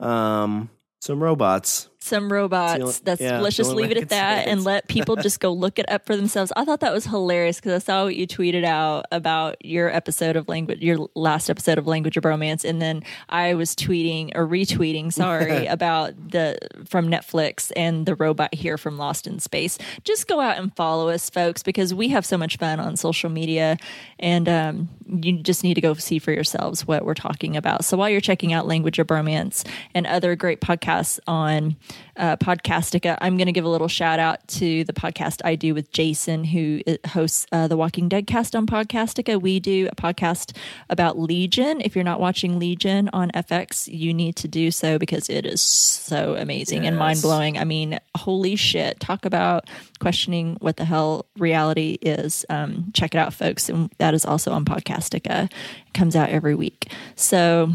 um, 0.01 0.71
some 1.01 1.23
robots. 1.23 1.89
Some 2.09 2.33
robots. 2.33 2.81
only- 2.81 2.95
That's 3.05 3.21
yeah, 3.21 3.41
let's 3.41 3.57
just 3.57 3.71
leave 3.73 3.91
it 3.91 3.97
at 3.99 4.09
that 4.11 4.47
and 4.49 4.65
let 4.65 4.89
people 4.89 5.17
just 5.17 5.41
go 5.41 5.53
look 5.53 5.79
it 5.79 5.91
up 5.91 6.05
for 6.07 6.17
themselves. 6.17 6.53
I 6.57 6.65
thought 6.65 6.81
that 6.81 6.93
was 6.93 7.05
hilarious 7.07 7.57
because 7.59 7.73
I 7.83 7.85
saw 7.85 8.05
what 8.05 8.17
you 8.17 8.27
tweeted 8.27 8.65
out 8.65 9.07
about 9.13 9.57
your 9.65 9.95
episode 9.95 10.37
of 10.37 10.49
language, 10.49 10.81
your 10.81 11.09
last 11.15 11.49
episode 11.51 11.79
of 11.79 11.87
Language 11.87 12.17
of 12.17 12.25
Bromance, 12.25 12.65
and 12.65 12.81
then 12.83 13.03
I 13.29 13.55
was 13.55 13.75
tweeting 13.75 14.33
or 14.35 14.47
retweeting, 14.47 15.13
sorry, 15.13 15.67
about 15.79 16.13
the 16.31 16.59
from 16.87 17.09
Netflix 17.09 17.71
and 17.77 18.07
the 18.07 18.15
robot 18.15 18.55
here 18.55 18.79
from 18.79 18.97
Lost 18.99 19.27
in 19.27 19.39
Space. 19.39 19.79
Just 20.05 20.27
go 20.29 20.41
out 20.41 20.59
and 20.59 20.75
follow 20.77 21.09
us, 21.09 21.31
folks, 21.31 21.63
because 21.63 21.93
we 21.95 22.09
have 22.09 22.25
so 22.27 22.37
much 22.39 22.57
fun 22.57 22.81
on 22.81 22.97
social 22.97 23.31
media, 23.31 23.77
and 24.19 24.49
um, 24.49 24.89
you 25.07 25.39
just 25.43 25.63
need 25.65 25.75
to 25.75 25.81
go 25.81 25.95
see 25.95 26.19
for 26.19 26.33
yourselves 26.33 26.87
what 26.87 27.05
we're 27.05 27.15
talking 27.15 27.57
about. 27.57 27.85
So 27.85 27.97
while 27.97 28.09
you're 28.09 28.21
checking 28.21 28.53
out 28.53 28.67
Language 28.67 28.99
of 28.99 29.07
Bromance 29.07 29.67
and 29.95 30.07
other 30.07 30.35
great 30.37 30.61
podcasts 30.61 31.19
on 31.27 31.77
uh, 32.17 32.37
Podcastica, 32.37 33.17
I'm 33.21 33.37
going 33.37 33.47
to 33.47 33.53
give 33.53 33.65
a 33.65 33.69
little 33.69 33.89
shout 33.89 34.19
out 34.19 34.47
to 34.49 34.85
the 34.85 34.93
podcast 34.93 35.41
I 35.45 35.55
do 35.55 35.75
with 35.75 35.91
Jason, 35.93 36.45
who 36.45 36.81
hosts 37.07 37.47
uh, 37.53 37.69
the 37.69 37.77
Walking 37.77 38.09
Dead 38.09 38.27
cast 38.27 38.57
on 38.57 38.67
Podcastica. 38.67 39.41
We 39.41 39.61
do 39.61 39.89
a 39.91 39.95
podcast 39.95 40.57
about 40.91 41.19
Legion. 41.19 41.81
If 41.81 41.95
you're 41.95 42.05
not 42.05 42.21
watching 42.21 42.59
Legion 42.59 43.09
on 43.13 43.31
FX, 43.33 43.89
you 43.93 44.13
need 44.13 44.37
to 44.37 44.49
do 44.49 44.71
so 44.71 44.99
because 44.99 45.29
it 45.29 45.47
is 45.47 45.61
so 45.61 46.35
amazing 46.35 46.87
and 46.87 46.97
mind 46.97 47.23
blowing. 47.23 47.59
I 47.59 47.65
mean, 47.65 47.99
holy 48.17 48.57
shit! 48.57 48.99
Talk 49.01 49.25
about 49.25 49.69
questioning 50.01 50.57
what 50.61 50.77
the 50.77 50.85
hell 50.85 51.27
reality 51.37 51.99
is. 52.03 52.45
Um, 52.49 52.91
check 52.95 53.15
it 53.15 53.19
out, 53.19 53.33
folks, 53.33 53.69
and 53.69 53.91
that 53.99 54.15
is 54.15 54.25
also 54.25 54.53
on 54.53 54.65
Podcastica. 54.65 55.45
It 55.45 55.95
comes 55.95 56.17
out 56.17 56.31
every 56.31 56.55
week. 56.55 56.91
So 57.15 57.73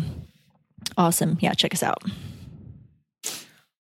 awesome! 0.97 1.37
Yeah, 1.39 1.53
check 1.53 1.73
us 1.73 1.83
out. 1.83 2.03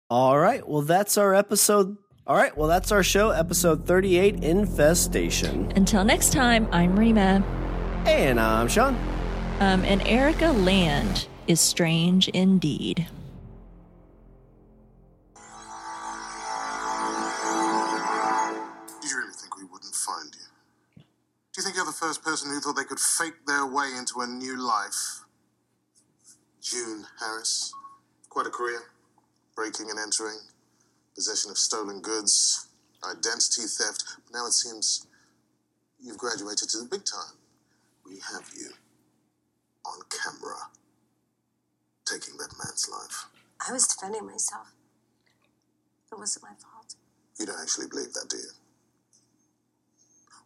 All 0.10 0.38
right. 0.38 0.68
Well, 0.68 0.84
that's 0.84 1.18
our 1.18 1.34
episode. 1.34 1.98
All 2.27 2.36
right. 2.36 2.56
Well, 2.56 2.68
that's 2.68 2.91
our 2.91 3.02
show, 3.02 3.32
episode 3.32 3.88
38, 3.88 4.44
Infestation. 4.44 5.72
Until 5.76 6.03
next 6.03 6.32
time, 6.32 6.68
I'm 6.72 6.98
Rima. 6.98 7.44
And 8.06 8.40
I'm 8.40 8.68
Sean. 8.68 8.95
Um, 9.60 9.84
and 9.84 10.07
Erica 10.07 10.52
Land 10.52 11.27
is 11.48 11.60
strange 11.60 12.27
indeed. 12.30 13.07
Do 19.02 19.07
you 19.07 19.18
really 19.18 19.34
think 19.34 19.57
we 19.57 19.64
wouldn't 19.64 19.95
find 19.95 20.30
you? 20.36 21.03
Do 21.53 21.57
you 21.57 21.64
think 21.64 21.76
you're 21.76 21.86
the 21.86 21.91
first 21.91 22.23
person 22.23 22.49
who 22.52 22.60
thought 22.60 22.76
they 22.76 22.84
could 22.84 22.99
fake 22.99 23.45
their 23.48 23.65
way 23.65 23.88
into 23.98 24.22
a 24.22 24.27
new 24.27 24.57
life? 24.61 25.22
June 26.61 27.06
Harris. 27.19 27.73
Quite 28.30 28.48
a 28.48 28.49
career. 28.49 28.82
Breaking 29.56 29.90
and 29.90 29.99
entering, 29.99 30.40
possession 31.15 31.49
of 31.49 31.57
stolen 31.57 32.02
goods, 32.02 32.68
identity 33.03 33.64
theft. 33.64 34.03
But 34.26 34.38
now 34.38 34.45
it 34.48 34.53
seems 34.53 35.07
you've 35.99 36.18
graduated 36.18 36.69
to 36.69 36.80
the 36.80 36.86
big 36.90 37.06
time. 37.06 37.38
We 38.06 38.19
have 38.34 38.49
you 38.56 38.72
on 39.86 39.99
camera 40.10 40.69
taking 42.06 42.38
that 42.38 42.53
man's 42.64 42.90
life. 42.91 43.26
I 43.68 43.72
was 43.72 43.88
defending 43.88 44.26
myself. 44.26 44.68
It 46.11 46.19
wasn't 46.19 46.44
my 46.44 46.49
fault. 46.49 46.95
You 47.40 47.45
don't 47.45 47.60
actually 47.61 47.88
believe 47.88 48.14
that, 48.14 48.27
do 48.30 48.38
you? 48.38 48.49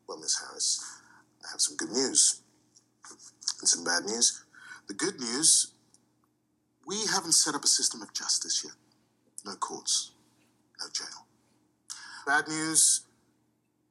Well, 0.08 0.20
Miss 0.20 0.40
Harris, 0.40 0.84
I 1.46 1.52
have 1.52 1.62
some 1.62 1.76
good 1.78 1.92
news 1.92 2.42
and 3.60 3.68
some 3.68 3.84
bad 3.84 4.06
news. 4.06 4.44
The 4.88 4.94
good 4.94 5.20
news 5.20 5.74
we 6.86 7.06
haven't 7.14 7.34
set 7.34 7.54
up 7.54 7.64
a 7.64 7.68
system 7.68 8.02
of 8.02 8.14
justice 8.14 8.64
yet. 8.64 8.74
No 9.46 9.56
courts, 9.56 10.12
no 10.80 10.88
jail. 10.94 11.26
Bad 12.26 12.48
news, 12.48 13.02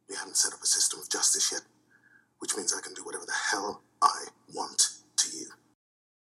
we 0.09 0.15
haven't 0.17 0.37
set 0.37 0.53
up 0.53 0.63
a 0.63 0.67
system 0.67 1.01
of 1.01 1.09
justice 1.09 1.51
yet, 1.53 1.63
which 2.39 2.57
means 2.57 2.75
I 2.77 2.81
can 2.81 2.95
do 2.95 3.05
whatever 3.05 3.25
the 3.27 3.33
hell 3.33 3.83
I 4.03 4.25
want 4.55 4.91
to 5.17 5.37
you. 5.37 5.47